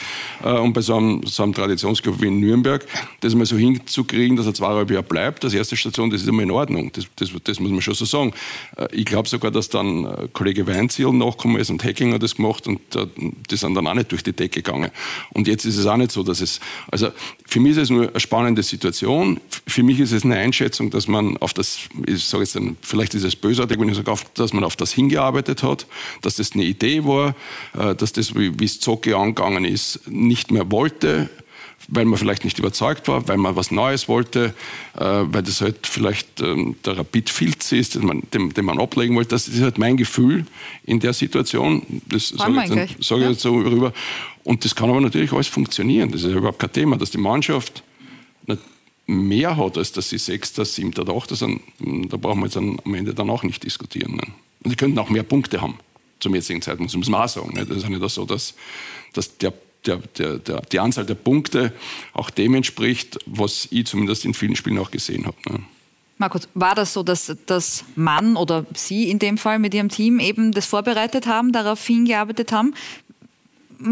Äh, 0.44 0.52
und 0.52 0.72
bei 0.72 0.80
so 0.80 0.96
einem, 0.96 1.26
so 1.26 1.42
einem 1.42 1.54
Traditionsclub 1.54 2.20
wie 2.20 2.26
in 2.26 2.38
Nürnberg, 2.38 2.86
das 3.20 3.34
mal 3.34 3.46
so 3.46 3.56
hinzukriegen, 3.56 4.36
dass 4.36 4.46
er 4.46 4.54
zweieinhalb 4.54 4.90
Jahre 4.92 5.02
bleibt, 5.02 5.44
als 5.44 5.54
erste 5.54 5.76
Station, 5.76 6.08
das 6.10 6.22
ist 6.22 6.28
immer 6.28 6.42
in 6.42 6.52
Ordnung. 6.52 6.92
Das, 6.92 7.06
das, 7.16 7.30
das 7.42 7.58
muss 7.58 7.70
man 7.72 7.82
schon 7.82 7.94
so 7.94 8.04
sagen. 8.04 8.32
Äh, 8.76 8.86
ich 8.92 9.06
glaube 9.06 9.28
sogar, 9.28 9.50
dass 9.50 9.68
dann 9.68 10.30
Kollege 10.32 10.66
Weinziel 10.68 11.12
nachgekommen 11.12 11.58
ist 11.60 11.70
und 11.70 11.79
Hacking 11.84 12.12
hat 12.12 12.22
das 12.22 12.36
gemacht 12.36 12.50
gemacht 12.50 12.66
und 12.66 12.96
äh, 12.96 13.06
die 13.50 13.56
sind 13.56 13.74
dann 13.74 13.86
auch 13.86 13.94
nicht 13.94 14.10
durch 14.10 14.22
die 14.22 14.32
Decke 14.32 14.62
gegangen. 14.62 14.90
Und 15.32 15.48
jetzt 15.48 15.64
ist 15.64 15.76
es 15.76 15.86
auch 15.86 15.96
nicht 15.96 16.12
so, 16.12 16.22
dass 16.22 16.40
es, 16.40 16.60
also 16.90 17.10
für 17.46 17.60
mich 17.60 17.72
ist 17.72 17.78
es 17.78 17.90
nur 17.90 18.08
eine 18.08 18.20
spannende 18.20 18.62
Situation. 18.62 19.40
Für 19.66 19.82
mich 19.82 20.00
ist 20.00 20.12
es 20.12 20.24
eine 20.24 20.36
Einschätzung, 20.36 20.90
dass 20.90 21.08
man 21.08 21.36
auf 21.38 21.54
das, 21.54 21.78
ich 22.06 22.24
sage 22.24 22.44
jetzt 22.44 22.56
dann, 22.56 22.76
vielleicht 22.80 23.14
ist 23.14 23.24
es 23.24 23.36
bösartig, 23.36 23.78
wenn 23.78 23.88
ich 23.88 23.96
sage, 23.96 24.12
dass 24.34 24.52
man 24.52 24.64
auf 24.64 24.76
das 24.76 24.92
hingearbeitet 24.92 25.62
hat, 25.62 25.86
dass 26.22 26.36
das 26.36 26.52
eine 26.52 26.64
Idee 26.64 27.04
war, 27.04 27.34
äh, 27.78 27.94
dass 27.94 28.12
das, 28.12 28.34
wie 28.34 28.64
es 28.64 28.80
Zocke 28.80 29.16
angegangen 29.16 29.64
ist, 29.64 30.08
nicht 30.08 30.50
mehr 30.50 30.70
wollte, 30.70 31.30
weil 31.88 32.04
man 32.04 32.18
vielleicht 32.18 32.44
nicht 32.44 32.58
überzeugt 32.58 33.08
war, 33.08 33.26
weil 33.28 33.36
man 33.36 33.56
was 33.56 33.70
Neues 33.70 34.08
wollte, 34.08 34.54
äh, 34.96 35.00
weil 35.04 35.42
das 35.42 35.60
halt 35.60 35.86
vielleicht 35.86 36.40
ähm, 36.40 36.76
der 36.84 36.98
Rapid-Filz 36.98 37.72
ist, 37.72 37.94
den 37.94 38.06
man, 38.06 38.22
den, 38.32 38.50
den, 38.50 38.64
man 38.64 38.78
ablegen 38.78 39.16
wollte. 39.16 39.30
Das 39.30 39.48
ist 39.48 39.60
halt 39.60 39.78
mein 39.78 39.96
Gefühl 39.96 40.46
in 40.84 41.00
der 41.00 41.12
Situation. 41.12 42.02
Das 42.08 42.28
sage 42.28 42.62
ich, 42.64 42.70
jetzt, 42.70 43.04
sage 43.04 43.22
ich 43.22 43.30
jetzt 43.30 43.40
so 43.40 43.54
rüber. 43.56 43.92
Und 44.44 44.64
das 44.64 44.74
kann 44.74 44.90
aber 44.90 45.00
natürlich 45.00 45.32
alles 45.32 45.48
funktionieren. 45.48 46.10
Das 46.12 46.22
ist 46.22 46.32
überhaupt 46.32 46.58
kein 46.58 46.72
Thema, 46.72 46.96
dass 46.96 47.10
die 47.10 47.18
Mannschaft 47.18 47.82
mehr 49.10 49.56
hat, 49.56 49.76
als 49.76 49.92
dass 49.92 50.08
sie 50.08 50.18
Sechster, 50.18 50.64
Siebter 50.64 51.02
oder 51.02 51.14
Achter 51.14 51.36
sind. 51.36 51.60
Da 51.78 52.16
brauchen 52.16 52.40
wir 52.40 52.46
jetzt 52.46 52.56
am 52.56 52.78
Ende 52.94 53.12
dann 53.12 53.28
auch 53.28 53.42
nicht 53.42 53.64
diskutieren. 53.64 54.16
Ne? 54.16 54.22
Und 54.62 54.70
die 54.70 54.76
könnten 54.76 54.98
auch 54.98 55.10
mehr 55.10 55.22
Punkte 55.22 55.60
haben 55.60 55.78
zum 56.20 56.34
jetzigen 56.34 56.62
Zeitpunkt. 56.62 56.92
Das 56.92 56.96
muss 56.96 57.08
man 57.08 57.22
auch 57.22 57.28
sagen. 57.28 57.54
Ne? 57.54 57.66
Das 57.66 57.78
ist 57.78 57.82
ja 57.82 57.88
nicht 57.88 58.08
so, 58.10 58.24
dass, 58.24 58.54
dass 59.12 59.36
der 59.38 59.52
der, 59.86 59.98
der, 60.18 60.38
der, 60.38 60.60
die 60.62 60.80
Anzahl 60.80 61.06
der 61.06 61.14
Punkte 61.14 61.72
auch 62.12 62.30
dem 62.30 62.54
entspricht, 62.54 63.18
was 63.26 63.68
ich 63.70 63.86
zumindest 63.86 64.24
in 64.24 64.34
vielen 64.34 64.56
Spielen 64.56 64.78
auch 64.78 64.90
gesehen 64.90 65.26
habe. 65.26 65.36
Ne? 65.48 65.60
Markus, 66.18 66.48
war 66.52 66.74
das 66.74 66.92
so, 66.92 67.02
dass, 67.02 67.34
dass 67.46 67.84
Mann 67.96 68.36
oder 68.36 68.66
Sie 68.74 69.10
in 69.10 69.18
dem 69.18 69.38
Fall 69.38 69.58
mit 69.58 69.72
Ihrem 69.72 69.88
Team 69.88 70.20
eben 70.20 70.52
das 70.52 70.66
vorbereitet 70.66 71.26
haben, 71.26 71.50
darauf 71.52 71.84
hingearbeitet 71.86 72.52
haben? 72.52 72.74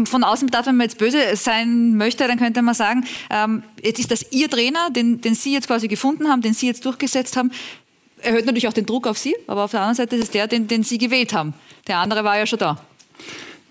Von 0.03 0.23
außen 0.23 0.45
betrachtet, 0.45 0.67
wenn 0.67 0.77
man 0.77 0.85
jetzt 0.85 0.99
böse 0.99 1.35
sein 1.35 1.97
möchte, 1.97 2.27
dann 2.27 2.37
könnte 2.37 2.61
man 2.61 2.75
sagen, 2.75 3.05
ähm, 3.31 3.63
jetzt 3.81 3.99
ist 3.99 4.11
das 4.11 4.31
Ihr 4.31 4.47
Trainer, 4.47 4.91
den, 4.91 5.21
den 5.21 5.33
Sie 5.33 5.53
jetzt 5.53 5.65
quasi 5.65 5.87
gefunden 5.87 6.27
haben, 6.27 6.43
den 6.43 6.53
Sie 6.53 6.67
jetzt 6.67 6.85
durchgesetzt 6.85 7.35
haben, 7.35 7.51
erhöht 8.21 8.45
natürlich 8.45 8.67
auch 8.67 8.73
den 8.73 8.85
Druck 8.85 9.07
auf 9.07 9.17
Sie, 9.17 9.35
aber 9.47 9.63
auf 9.63 9.71
der 9.71 9.79
anderen 9.79 9.95
Seite 9.95 10.15
ist 10.15 10.25
es 10.25 10.29
der, 10.29 10.45
den, 10.45 10.67
den 10.67 10.83
Sie 10.83 10.99
gewählt 10.99 11.33
haben. 11.33 11.55
Der 11.87 11.97
andere 11.97 12.23
war 12.23 12.37
ja 12.37 12.45
schon 12.45 12.59
da. 12.59 12.79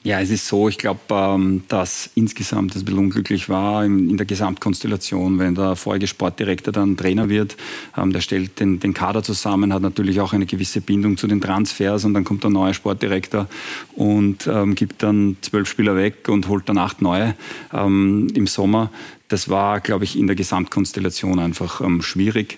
Ja, 0.09 0.21
es 0.21 0.31
ist 0.31 0.47
so, 0.47 0.71
ich 0.71 0.79
glaube, 0.79 1.01
ähm, 1.11 1.65
dass 1.69 2.09
insgesamt 2.15 2.75
das 2.75 2.81
ein 2.81 2.87
bisschen 2.87 2.99
unglücklich 2.99 3.51
war 3.51 3.85
in, 3.85 4.17
der 4.17 4.25
Gesamtkonstellation, 4.25 5.39
wenn 5.39 5.55
der 5.55 5.77
vorige 5.77 6.07
Sportdirektor 6.07 6.73
dann 6.73 6.97
Trainer 6.97 7.29
wird, 7.29 7.59
ähm, 7.95 8.15
der 8.15 8.23
stellt 8.23 8.59
den, 8.59 8.81
den 8.81 8.95
Kader 8.95 9.23
zusammen, 9.23 9.75
hat 9.75 9.83
natürlich 9.83 10.19
auch 10.23 10.33
eine 10.33 10.47
gewisse 10.47 10.81
Bindung 10.81 11.19
zu 11.19 11.27
den 11.27 11.43
Transfers 11.43 12.07
und 12.07 12.15
dann 12.15 12.25
kommt 12.25 12.43
der 12.43 12.51
neue 12.51 12.73
Sportdirektor 12.73 13.49
und 13.97 14.47
ähm, 14.47 14.75
gibt 14.75 15.03
dann 15.03 15.37
zwölf 15.43 15.69
Spieler 15.69 15.95
weg 15.95 16.27
und 16.31 16.49
holt 16.49 16.71
dann 16.71 16.79
acht 16.79 17.03
neue 17.03 17.35
ähm, 17.75 18.29
im 18.33 18.47
Sommer. 18.47 18.91
Das 19.29 19.51
war, 19.51 19.81
glaube 19.81 20.05
ich, 20.05 20.19
in 20.19 20.27
der 20.27 20.37
Gesamtkonstellation 20.37 21.39
einfach 21.39 21.83
ähm, 21.83 22.01
schwierig. 22.01 22.57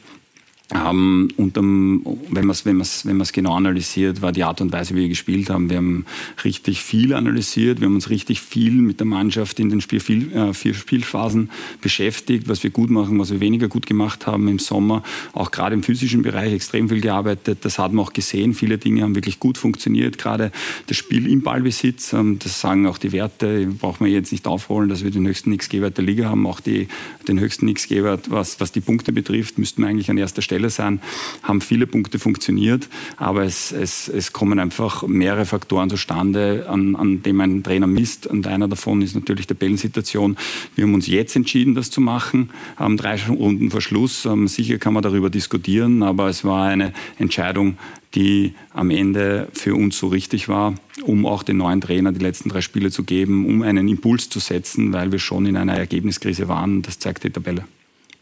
Ähm, 0.72 1.28
und 1.36 1.58
um, 1.58 2.02
wenn 2.30 2.46
man 2.46 2.50
es 2.50 2.64
wenn 2.64 2.78
wenn 2.78 3.22
genau 3.32 3.54
analysiert, 3.54 4.22
war 4.22 4.32
die 4.32 4.44
Art 4.44 4.60
und 4.60 4.72
Weise, 4.72 4.94
wie 4.94 5.00
wir 5.00 5.08
gespielt 5.08 5.50
haben. 5.50 5.68
Wir 5.68 5.78
haben 5.78 6.04
richtig 6.44 6.82
viel 6.82 7.12
analysiert, 7.14 7.80
wir 7.80 7.86
haben 7.86 7.94
uns 7.94 8.10
richtig 8.10 8.40
viel 8.40 8.72
mit 8.72 9.00
der 9.00 9.06
Mannschaft 9.06 9.58
in 9.58 9.68
den 9.68 9.80
Spiel, 9.80 10.00
viel, 10.00 10.32
äh, 10.32 10.54
vier 10.54 10.74
Spielphasen 10.74 11.50
beschäftigt, 11.80 12.48
was 12.48 12.62
wir 12.62 12.70
gut 12.70 12.90
machen, 12.90 13.18
was 13.18 13.32
wir 13.32 13.40
weniger 13.40 13.68
gut 13.68 13.86
gemacht 13.86 14.26
haben 14.26 14.46
im 14.48 14.58
Sommer. 14.58 15.02
Auch 15.32 15.50
gerade 15.50 15.74
im 15.74 15.82
physischen 15.82 16.22
Bereich 16.22 16.52
extrem 16.52 16.88
viel 16.88 17.00
gearbeitet. 17.00 17.58
Das 17.62 17.78
hat 17.78 17.92
man 17.92 18.04
auch 18.04 18.12
gesehen. 18.12 18.54
Viele 18.54 18.78
Dinge 18.78 19.02
haben 19.02 19.14
wirklich 19.14 19.40
gut 19.40 19.58
funktioniert. 19.58 20.18
Gerade 20.18 20.52
das 20.86 20.96
Spiel 20.96 21.26
im 21.26 21.42
Ballbesitz, 21.42 22.12
ähm, 22.12 22.38
das 22.38 22.60
sagen 22.60 22.86
auch 22.86 22.98
die 22.98 23.12
Werte, 23.12 23.66
braucht 23.66 24.00
man 24.00 24.10
jetzt 24.10 24.30
nicht 24.30 24.46
aufholen, 24.46 24.88
dass 24.88 25.02
wir 25.02 25.10
den 25.10 25.26
höchsten 25.26 25.56
XG-Wert 25.56 25.96
der 25.96 26.04
Liga 26.04 26.28
haben. 26.28 26.46
Auch 26.46 26.60
die, 26.60 26.86
den 27.26 27.40
höchsten 27.40 27.72
XG-Wert, 27.72 28.30
was, 28.30 28.60
was 28.60 28.70
die 28.70 28.80
Punkte 28.80 29.12
betrifft, 29.12 29.58
müssten 29.58 29.82
wir 29.82 29.88
eigentlich 29.88 30.10
an 30.10 30.18
erster 30.18 30.42
Stelle 30.42 30.59
Stelle 30.61 30.70
sein, 30.70 31.00
haben 31.42 31.61
viele 31.61 31.86
Punkte 31.86 32.18
funktioniert, 32.18 32.88
aber 33.16 33.44
es, 33.44 33.72
es, 33.72 34.08
es 34.08 34.32
kommen 34.32 34.58
einfach 34.58 35.06
mehrere 35.06 35.46
Faktoren 35.46 35.88
zustande, 35.88 36.66
an, 36.68 36.96
an 36.96 37.22
dem 37.22 37.40
ein 37.40 37.62
Trainer 37.62 37.86
misst. 37.86 38.26
Und 38.26 38.46
einer 38.46 38.68
davon 38.68 39.00
ist 39.00 39.14
natürlich 39.14 39.46
die 39.46 39.54
Tabellensituation. 39.54 40.36
Wir 40.74 40.84
haben 40.84 40.94
uns 40.94 41.06
jetzt 41.06 41.34
entschieden, 41.34 41.74
das 41.74 41.90
zu 41.90 42.00
machen, 42.00 42.50
haben 42.76 42.96
drei 42.96 43.16
Runden 43.26 43.70
vor 43.70 43.80
Schluss. 43.80 44.26
Ähm, 44.26 44.48
sicher 44.48 44.78
kann 44.78 44.92
man 44.92 45.02
darüber 45.02 45.30
diskutieren, 45.30 46.02
aber 46.02 46.28
es 46.28 46.44
war 46.44 46.66
eine 46.66 46.92
Entscheidung, 47.18 47.78
die 48.14 48.54
am 48.74 48.90
Ende 48.90 49.48
für 49.52 49.74
uns 49.74 49.98
so 49.98 50.08
richtig 50.08 50.48
war, 50.48 50.74
um 51.04 51.24
auch 51.26 51.42
den 51.42 51.58
neuen 51.58 51.80
Trainer 51.80 52.12
die 52.12 52.20
letzten 52.20 52.48
drei 52.48 52.61
Spiele 52.61 52.90
zu 52.90 53.04
geben, 53.04 53.46
um 53.46 53.62
einen 53.62 53.88
Impuls 53.88 54.28
zu 54.28 54.40
setzen, 54.40 54.92
weil 54.92 55.12
wir 55.12 55.20
schon 55.20 55.46
in 55.46 55.56
einer 55.56 55.76
Ergebniskrise 55.76 56.48
waren. 56.48 56.82
Das 56.82 56.98
zeigt 56.98 57.24
die 57.24 57.30
Tabelle. 57.30 57.64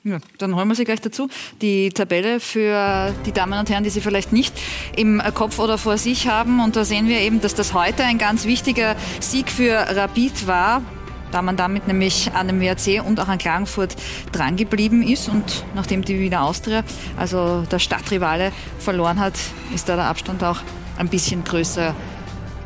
Ja, 0.05 0.19
dann 0.39 0.55
holen 0.55 0.69
wir 0.69 0.75
Sie 0.75 0.85
gleich 0.85 1.01
dazu. 1.01 1.29
Die 1.61 1.91
Tabelle 1.91 2.41
für 2.41 3.13
die 3.27 3.33
Damen 3.33 3.59
und 3.59 3.69
Herren, 3.69 3.85
die 3.85 3.91
Sie 3.91 4.01
vielleicht 4.01 4.33
nicht 4.33 4.55
im 4.97 5.21
Kopf 5.35 5.59
oder 5.59 5.77
vor 5.77 5.99
sich 5.99 6.29
haben. 6.29 6.61
Und 6.61 6.77
da 6.77 6.85
sehen 6.85 7.09
wir 7.09 7.21
eben, 7.21 7.41
dass 7.41 7.55
das 7.55 7.75
heute 7.75 8.05
ein 8.05 8.19
ganz 8.19 8.45
wichtiger 8.45 8.97
Sieg 9.21 9.51
für 9.51 9.75
Rapid 9.75 10.47
war 10.47 10.83
da 11.31 11.43
man 11.43 11.57
damit 11.57 11.87
nämlich 11.87 12.33
an 12.33 12.49
dem 12.49 12.61
WRC 12.61 13.05
und 13.05 13.21
auch 13.21 13.29
an 13.29 13.39
Klagenfurt 13.39 13.97
drangeblieben 14.33 15.03
ist. 15.03 15.29
Und 15.29 15.65
nachdem 15.75 16.05
die 16.05 16.19
Wiener 16.19 16.43
Austria, 16.43 16.85
also 17.17 17.63
der 17.71 17.79
Stadtrivale, 17.79 18.53
verloren 18.79 19.21
hat, 19.21 19.35
ist 19.75 19.89
da 19.89 19.97
der 19.97 20.07
Abstand 20.07 20.43
auch 20.43 20.61
ein 20.97 21.09
bisschen 21.09 21.45
größer 21.45 21.95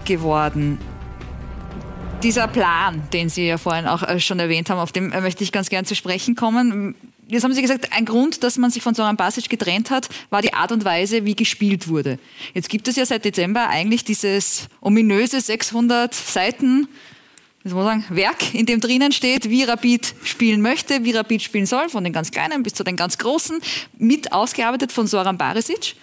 geworden. 0.04 0.78
Dieser 2.22 2.46
Plan, 2.46 3.02
den 3.12 3.28
Sie 3.28 3.48
ja 3.48 3.58
vorhin 3.58 3.86
auch 3.86 4.04
äh, 4.04 4.20
schon 4.20 4.38
erwähnt 4.38 4.70
haben, 4.70 4.78
auf 4.78 4.92
den 4.92 5.10
äh, 5.10 5.20
möchte 5.20 5.42
ich 5.42 5.50
ganz 5.50 5.68
gern 5.70 5.84
zu 5.84 5.96
sprechen 5.96 6.36
kommen. 6.36 6.94
Jetzt 7.32 7.44
haben 7.44 7.54
Sie 7.54 7.62
gesagt, 7.62 7.92
ein 7.92 8.04
Grund, 8.04 8.44
dass 8.44 8.58
man 8.58 8.70
sich 8.70 8.82
von 8.82 8.94
Soran 8.94 9.16
Basic 9.16 9.48
getrennt 9.48 9.90
hat, 9.90 10.10
war 10.28 10.42
die 10.42 10.52
Art 10.52 10.70
und 10.70 10.84
Weise, 10.84 11.24
wie 11.24 11.34
gespielt 11.34 11.88
wurde. 11.88 12.18
Jetzt 12.52 12.68
gibt 12.68 12.88
es 12.88 12.96
ja 12.96 13.06
seit 13.06 13.24
Dezember 13.24 13.70
eigentlich 13.70 14.04
dieses 14.04 14.68
ominöse 14.82 15.40
600 15.40 16.14
Seiten 16.14 16.88
das 17.64 17.72
muss 17.74 17.84
sagen, 17.84 18.04
Werk, 18.10 18.54
in 18.54 18.66
dem 18.66 18.80
drinnen 18.80 19.12
steht, 19.12 19.48
wie 19.48 19.62
Rapid 19.62 20.16
spielen 20.24 20.62
möchte, 20.62 21.04
wie 21.04 21.12
Rapid 21.12 21.42
spielen 21.42 21.66
soll, 21.66 21.88
von 21.88 22.02
den 22.02 22.12
ganz 22.12 22.32
Kleinen 22.32 22.64
bis 22.64 22.74
zu 22.74 22.82
den 22.82 22.96
ganz 22.96 23.18
Großen, 23.18 23.60
mit 23.98 24.32
ausgearbeitet 24.32 24.90
von 24.90 25.06
Soran 25.06 25.38
Barisic. 25.38 25.94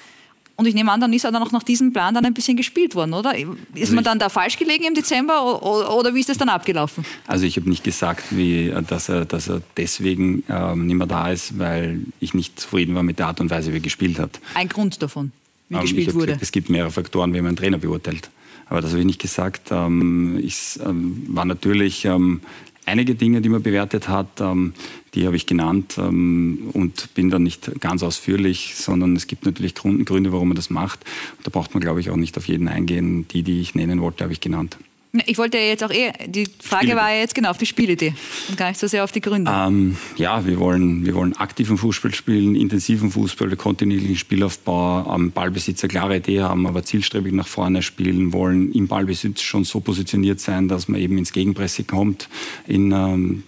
Und 0.60 0.66
ich 0.66 0.76
nehme 0.76 0.92
an, 0.92 1.00
dann 1.00 1.14
ist 1.14 1.24
er 1.24 1.32
dann 1.32 1.42
auch 1.42 1.54
nach 1.54 1.64
diesem 1.64 1.94
Plan 1.94 2.14
dann 2.14 2.26
ein 2.26 2.34
bisschen 2.34 2.58
gespielt 2.58 2.94
worden, 2.94 3.14
oder? 3.14 3.34
Ist 3.34 3.48
also 3.80 3.96
man 3.96 4.04
dann 4.04 4.20
da 4.20 4.28
falsch 4.28 4.58
gelegen 4.58 4.84
im 4.84 4.94
Dezember 4.94 5.64
oder, 5.64 5.96
oder 5.96 6.14
wie 6.14 6.20
ist 6.20 6.28
das 6.28 6.38
dann 6.38 6.50
abgelaufen? 6.50 7.06
Also 7.28 7.46
ich 7.46 7.56
habe 7.56 7.70
nicht 7.70 7.86
gesagt, 7.86 8.26
wie, 8.32 8.74
dass, 8.86 9.08
er, 9.08 9.24
dass 9.24 9.48
er 9.48 9.62
deswegen 9.78 10.44
ähm, 10.50 10.86
nicht 10.88 10.98
mehr 10.98 11.08
da 11.08 11.30
ist, 11.32 11.58
weil 11.58 12.02
ich 12.20 12.34
nicht 12.34 12.60
zufrieden 12.60 12.94
war 12.94 13.04
mit 13.04 13.20
der 13.20 13.28
Art 13.28 13.40
und 13.40 13.50
Weise, 13.50 13.72
wie 13.72 13.78
er 13.78 13.80
gespielt 13.80 14.20
hat. 14.20 14.42
Ein 14.54 14.68
Grund 14.68 15.02
davon, 15.02 15.32
wie 15.70 15.76
ähm, 15.76 15.82
gespielt 15.84 16.14
wurde? 16.14 16.26
Gesagt, 16.26 16.42
es 16.42 16.52
gibt 16.52 16.70
mehrere 16.70 16.92
Faktoren, 16.92 17.34
wie 17.34 17.38
man 17.38 17.48
einen 17.48 17.56
Trainer 17.56 17.78
beurteilt. 17.78 18.30
Aber 18.66 18.82
das 18.82 18.92
habe 18.92 19.00
ich 19.00 19.06
nicht 19.06 19.22
gesagt. 19.22 19.72
Ähm, 19.72 20.42
ich 20.44 20.78
ähm, 20.86 21.24
war 21.30 21.46
natürlich 21.46 22.04
ähm, 22.04 22.42
einige 22.90 23.16
Dinge, 23.16 23.42
die 23.42 23.50
man 23.50 23.64
bewertet 23.64 24.10
hat, 24.10 24.42
ähm, 24.42 24.74
die 25.14 25.26
habe 25.26 25.36
ich 25.36 25.46
genannt 25.46 25.96
ähm, 25.98 26.70
und 26.74 27.14
bin 27.14 27.30
dann 27.30 27.44
nicht 27.44 27.80
ganz 27.80 28.04
ausführlich, 28.04 28.74
sondern 28.76 29.16
es 29.16 29.28
gibt 29.28 29.46
natürlich 29.46 29.76
Gründe, 29.76 30.32
warum 30.32 30.50
man 30.50 30.56
das 30.56 30.70
macht. 30.70 31.00
Da 31.44 31.50
braucht 31.50 31.74
man, 31.74 31.82
glaube 31.82 32.00
ich, 32.00 32.10
auch 32.10 32.16
nicht 32.16 32.38
auf 32.38 32.48
jeden 32.48 32.68
eingehen. 32.68 33.28
Die, 33.30 33.44
die 33.44 33.62
ich 33.62 33.76
nennen 33.76 34.02
wollte, 34.02 34.24
habe 34.24 34.34
ich 34.34 34.42
genannt. 34.42 34.78
Ich 35.26 35.40
wollte 35.40 35.58
ja 35.58 35.64
jetzt 35.64 35.84
auch 35.84 35.90
eh, 35.90 36.12
die 36.28 36.46
Frage 36.46 36.88
Spielidee. 36.88 36.96
war 36.96 37.12
ja 37.12 37.20
jetzt 37.22 37.34
genau 37.34 37.50
auf 37.50 37.58
die 37.58 37.66
Spielidee 37.66 38.14
und 38.48 38.58
gar 38.58 38.70
nicht 38.70 38.80
so 38.80 38.86
sehr 38.86 39.04
auf 39.04 39.12
die 39.12 39.22
Gründe. 39.22 39.52
Ähm, 39.52 39.98
ja, 40.18 40.46
wir 40.46 40.60
wollen, 40.60 41.04
wir 41.04 41.16
wollen 41.16 41.36
aktiven 41.36 41.80
Fußball 41.80 42.14
spielen, 42.14 42.56
intensiven 42.56 43.10
Fußball, 43.10 43.56
kontinuierlichen 43.56 44.18
Spielaufbau, 44.18 45.10
am 45.10 45.32
Ballbesitz 45.32 45.84
eine 45.84 45.90
klare 45.90 46.18
Idee 46.18 46.42
haben, 46.42 46.68
aber 46.68 46.84
zielstrebig 46.84 47.34
nach 47.34 47.48
vorne 47.48 47.82
spielen 47.82 48.34
wollen, 48.34 48.72
im 48.72 48.88
Ballbesitz 48.88 49.42
schon 49.42 49.64
so 49.64 49.80
positioniert 49.80 50.40
sein, 50.40 50.68
dass 50.68 50.88
man 50.88 51.02
eben 51.02 51.18
ins 51.18 51.32
Gegenpressing 51.32 51.88
kommt, 51.88 52.30
in 52.68 52.92
ähm, 52.92 53.44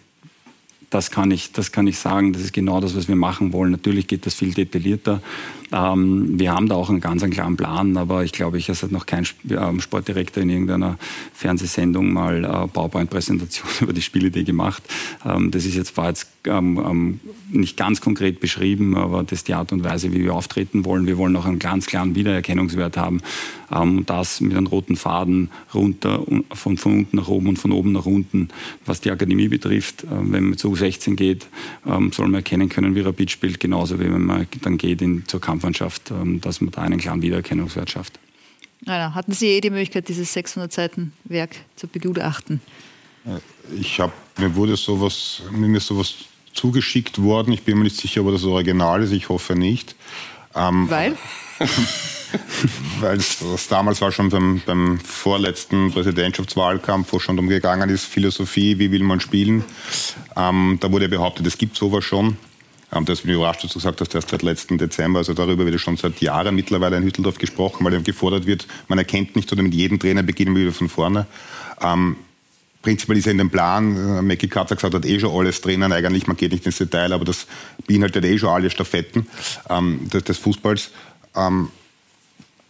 das 0.91 1.09
kann 1.09 1.31
ich, 1.31 1.53
das 1.53 1.71
kann 1.71 1.87
ich 1.87 1.97
sagen. 1.97 2.33
Das 2.33 2.41
ist 2.41 2.53
genau 2.53 2.81
das, 2.81 2.95
was 2.95 3.07
wir 3.07 3.15
machen 3.15 3.53
wollen. 3.53 3.71
Natürlich 3.71 4.07
geht 4.07 4.25
das 4.25 4.35
viel 4.35 4.53
detaillierter. 4.53 5.21
Ähm, 5.71 6.39
wir 6.39 6.51
haben 6.51 6.67
da 6.67 6.75
auch 6.75 6.89
einen 6.89 6.99
ganz 6.99 7.23
einen 7.23 7.31
klaren 7.31 7.55
Plan, 7.55 7.95
aber 7.95 8.23
ich 8.23 8.33
glaube, 8.33 8.57
ich 8.57 8.69
habe 8.69 8.93
noch 8.93 9.05
kein 9.05 9.25
ähm, 9.49 9.79
Sportdirektor 9.79 10.43
in 10.43 10.49
irgendeiner 10.49 10.97
Fernsehsendung 11.33 12.11
mal 12.11 12.43
äh, 12.43 12.67
PowerPoint-Präsentation 12.67 13.69
über 13.81 13.93
die 13.93 14.01
Spielidee 14.01 14.43
gemacht. 14.43 14.83
Ähm, 15.25 15.51
das 15.51 15.65
ist 15.65 15.75
jetzt, 15.75 15.95
war 15.95 16.09
jetzt 16.09 16.27
ähm, 16.45 16.81
ähm, 16.85 17.19
nicht 17.51 17.77
ganz 17.77 18.01
konkret 18.01 18.39
beschrieben, 18.39 18.97
aber 18.97 19.23
das 19.23 19.39
ist 19.39 19.47
die 19.47 19.53
Art 19.53 19.71
und 19.71 19.83
Weise, 19.83 20.11
wie 20.11 20.23
wir 20.23 20.33
auftreten 20.33 20.83
wollen. 20.83 21.07
Wir 21.07 21.17
wollen 21.17 21.35
auch 21.35 21.45
einen 21.45 21.59
ganz 21.59 21.85
klaren 21.85 22.15
Wiedererkennungswert 22.15 22.97
haben. 22.97 23.21
Ähm, 23.71 24.05
das 24.05 24.41
mit 24.41 24.57
einem 24.57 24.67
roten 24.67 24.97
Faden 24.97 25.51
runter, 25.73 26.25
von, 26.53 26.77
von 26.77 26.99
unten 26.99 27.15
nach 27.15 27.29
oben 27.29 27.47
und 27.47 27.59
von 27.59 27.71
oben 27.71 27.93
nach 27.93 28.05
unten, 28.05 28.49
was 28.85 28.99
die 28.99 29.11
Akademie 29.11 29.47
betrifft. 29.47 30.05
wenn 30.09 30.49
man 30.49 30.57
zu 30.57 30.73
U16 30.73 31.15
geht, 31.15 31.47
soll 32.11 32.25
man 32.25 32.35
erkennen 32.35 32.69
können, 32.69 32.95
wie 32.95 33.01
Rapid 33.01 33.31
spielt, 33.31 33.59
genauso 33.59 33.99
wie 33.99 34.05
wenn 34.05 34.25
man 34.25 34.47
dann 34.61 34.77
geht 34.77 35.01
in, 35.01 35.23
zur 35.27 35.39
Kampf 35.41 35.60
Kampfmannschaft, 35.61 36.11
ähm, 36.11 36.41
dass 36.41 36.61
man 36.61 36.71
da 36.71 36.81
einen 36.81 36.99
klaren 36.99 37.21
Wiedererkennungswert 37.21 37.91
schafft. 37.91 38.19
Ja, 38.85 39.13
hatten 39.13 39.31
Sie 39.31 39.47
eh 39.47 39.61
die 39.61 39.69
Möglichkeit, 39.69 40.07
dieses 40.07 40.33
600 40.33 40.73
Seiten 40.73 41.13
Werk 41.25 41.55
zu 41.75 41.87
begutachten? 41.87 42.61
Ich 43.79 43.99
habe 43.99 44.13
mir 44.37 44.55
wurde 44.55 44.75
sowas 44.75 45.43
mir 45.51 45.79
sowas 45.79 46.15
zugeschickt 46.53 47.21
worden. 47.21 47.53
Ich 47.53 47.61
bin 47.61 47.77
mir 47.77 47.83
nicht 47.83 47.97
sicher, 47.97 48.21
ob 48.21 48.31
das 48.31 48.43
Original 48.43 49.03
ist. 49.03 49.11
Ich 49.11 49.29
hoffe 49.29 49.55
nicht. 49.55 49.95
Ähm, 50.55 50.89
Weil? 50.89 51.15
Weil 52.99 53.17
es 53.17 53.67
damals 53.69 54.01
war 54.01 54.11
schon 54.11 54.29
beim, 54.29 54.61
beim, 54.65 54.99
vorletzten 54.99 55.91
Präsidentschaftswahlkampf, 55.91 57.13
wo 57.13 57.19
schon 57.19 57.35
darum 57.35 57.49
gegangen 57.49 57.89
ist, 57.89 58.05
Philosophie, 58.05 58.79
wie 58.79 58.91
will 58.91 59.03
man 59.03 59.19
spielen. 59.19 59.63
Ähm, 60.35 60.77
da 60.81 60.91
wurde 60.91 61.07
behauptet, 61.07 61.45
es 61.45 61.57
gibt 61.57 61.77
sowas 61.77 62.03
schon. 62.03 62.37
Ähm, 62.93 63.05
das 63.05 63.21
bin 63.21 63.31
ich 63.31 63.37
überrascht, 63.37 63.63
dass 63.63 63.71
du 63.71 63.79
gesagt 63.79 64.01
hast, 64.01 64.13
erst 64.15 64.29
seit 64.29 64.41
letzten 64.41 64.77
Dezember. 64.77 65.19
Also 65.19 65.33
darüber 65.33 65.65
wird 65.65 65.79
schon 65.79 65.97
seit 65.97 66.21
Jahren 66.21 66.55
mittlerweile 66.55 66.97
in 66.97 67.03
Hütteldorf 67.03 67.37
gesprochen, 67.37 67.85
weil 67.85 68.01
gefordert 68.01 68.45
wird, 68.45 68.67
man 68.87 68.97
erkennt 68.97 69.35
nicht 69.35 69.51
oder 69.51 69.63
mit 69.63 69.73
jedem 69.73 69.99
Trainer 69.99 70.23
beginnen 70.23 70.55
wir 70.55 70.63
wieder 70.63 70.73
von 70.73 70.89
vorne. 70.89 71.25
Ähm, 71.81 72.17
prinzipiell 72.81 73.17
ist 73.17 73.25
ja 73.25 73.31
in 73.31 73.37
dem 73.37 73.49
Plan, 73.49 73.95
äh, 73.95 74.21
Mackie 74.21 74.47
Katzer 74.47 74.75
gesagt 74.75 74.93
hat, 74.93 75.05
eh 75.05 75.19
schon 75.19 75.37
alles 75.37 75.61
drinnen. 75.61 75.91
Eigentlich, 75.91 76.27
man 76.27 76.37
geht 76.37 76.51
nicht 76.51 76.65
ins 76.65 76.77
Detail, 76.77 77.13
aber 77.13 77.25
das 77.25 77.47
beinhaltet 77.87 78.25
eh 78.25 78.37
schon 78.37 78.49
alle 78.49 78.69
Stafetten 78.69 79.27
ähm, 79.69 80.09
des, 80.09 80.23
des, 80.23 80.37
Fußballs. 80.37 80.91
Ähm, 81.35 81.69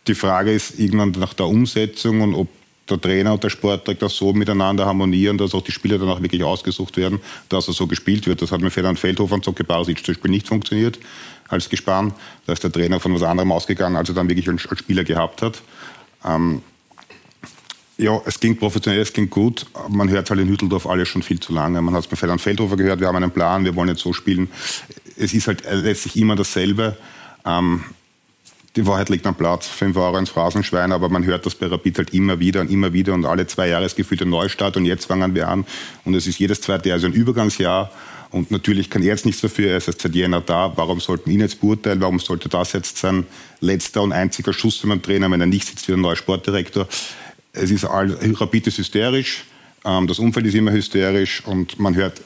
die 0.08 0.16
Frage 0.16 0.52
ist 0.52 0.80
irgendwann 0.80 1.12
nach 1.12 1.34
der 1.34 1.48
Umsetzung 1.48 2.22
und 2.22 2.34
ob 2.34 2.48
der 2.90 3.00
Trainer 3.00 3.34
und 3.34 3.44
der 3.44 3.50
Sportdirektor 3.50 4.10
so 4.10 4.34
miteinander 4.34 4.86
harmonieren, 4.86 5.38
dass 5.38 5.54
auch 5.54 5.62
die 5.62 5.72
Spieler 5.72 5.98
dann 5.98 6.10
auch 6.10 6.22
wirklich 6.22 6.44
ausgesucht 6.44 6.98
werden, 6.98 7.20
dass 7.50 7.68
er 7.68 7.74
so 7.74 7.88
gespielt 7.88 8.28
wird. 8.28 8.42
Das 8.42 8.52
hat 8.52 8.62
mit 8.62 8.74
Ferdinand 8.74 9.00
Feldhofer 9.00 9.36
und 9.36 9.46
Zocke 9.46 9.64
Barisic 9.64 10.04
zum 10.04 10.14
Beispiel 10.14 10.32
nicht 10.32 10.48
funktioniert 10.48 11.00
als 11.48 11.70
Gespann. 11.70 12.14
Da 12.46 12.54
ist 12.54 12.64
der 12.64 12.72
Trainer 12.72 13.00
von 13.00 13.14
was 13.14 13.24
anderem 13.24 13.52
ausgegangen, 13.52 13.96
als 13.96 14.10
er 14.10 14.16
dann 14.16 14.30
wirklich 14.30 14.50
als, 14.50 14.62
Spieler 14.62 15.04
gehabt 15.04 15.42
hat. 15.42 15.62
Ähm, 16.26 16.62
ja, 17.98 18.20
es 18.26 18.40
ging 18.40 18.58
professionell, 18.58 19.02
es 19.02 19.14
ging 19.14 19.30
gut. 19.30 19.68
Man 19.90 20.10
hört 20.10 20.30
halt 20.30 20.40
in 20.40 20.48
Hütteldorf 20.48 20.88
alles 20.88 21.08
schon 21.08 21.22
viel 21.22 21.40
zu 21.40 21.54
lange. 21.54 21.82
Man 21.82 21.94
hat 21.94 22.02
es 22.02 22.08
bei 22.08 22.16
Ferdinand 22.16 22.42
Feldhofer 22.42 22.76
gehört, 22.76 23.00
wir 23.00 23.08
haben 23.08 23.18
einen 23.18 23.32
Plan, 23.32 23.64
wir 23.64 23.76
wollen 23.76 23.90
jetzt 23.90 24.02
so 24.02 24.12
spielen. 24.12 24.50
Es 25.18 25.34
ist 25.34 25.48
halt 25.48 25.64
letztlich 25.70 26.18
immer 26.18 26.36
dasselbe. 26.36 26.98
Ähm, 27.46 27.84
die 28.76 28.88
Wahrheit 28.88 29.10
liegt 29.10 29.26
am 29.28 29.36
Platz, 29.36 29.68
5 29.68 29.98
Euro 29.98 30.18
ins 30.18 30.30
Phrasenschwein, 30.30 30.92
aber 30.92 31.10
man 31.10 31.26
hört 31.26 31.46
das 31.46 31.56
bei 31.56 31.68
Rapid 31.68 31.98
halt 31.98 32.14
immer 32.14 32.40
wieder 32.40 32.62
und 32.62 32.72
immer 32.72 32.94
wieder 32.94 33.14
und 33.14 33.26
alle 33.26 33.46
zwei 33.48 33.68
Jahre 33.68 33.86
ist 33.86 33.98
gefühlt 33.98 34.22
ein 34.22 34.30
Neustart 34.30 34.78
und 34.78 34.86
jetzt 34.86 35.06
fangen 35.06 35.36
wir 35.36 35.50
an. 35.50 35.66
Und 36.06 36.16
es 36.16 36.26
ist 36.26 36.40
jedes 36.40 36.62
zweite 36.62 36.90
Jahr 36.90 36.96
also 36.96 37.08
ein 37.08 37.14
Übergangsjahr 37.14 37.92
und 38.32 38.50
natürlich 38.50 38.90
kann 38.90 39.02
er 39.02 39.10
jetzt 39.10 39.26
nichts 39.26 39.42
dafür, 39.42 39.72
er 39.72 39.78
ist 39.78 39.88
erst 39.88 40.02
seit 40.02 40.16
Jänner 40.16 40.40
da, 40.40 40.72
warum 40.78 41.02
sollten 41.02 41.30
ihn 41.32 41.42
jetzt 41.42 41.60
beurteilen, 41.60 42.00
warum 42.00 42.20
sollte 42.20 42.48
das 42.48 42.72
jetzt 42.72 42.98
sein 42.98 43.26
letzter 43.60 44.02
und 44.02 44.14
einziger 44.14 44.54
Schuss 44.54 44.78
für 44.78 44.90
einen 44.90 45.02
Trainer, 45.02 45.30
wenn 45.30 45.42
er 45.42 45.48
nicht 45.48 45.68
sitzt 45.68 45.90
wie 45.90 45.94
ein 45.94 46.02
neuer 46.02 46.16
Sportdirektor. 46.16 46.88
Es 47.52 47.72
ist 47.72 47.84
all, 47.84 48.18
Rapid 48.40 48.68
ist 48.68 48.78
hysterisch, 48.78 49.44
ähm, 49.84 50.08
das 50.08 50.18
Umfeld 50.20 50.46
ist 50.46 50.56
immer 50.56 50.72
hysterisch 50.72 51.44
und 51.46 51.78
man 51.78 51.96
hört 51.96 52.22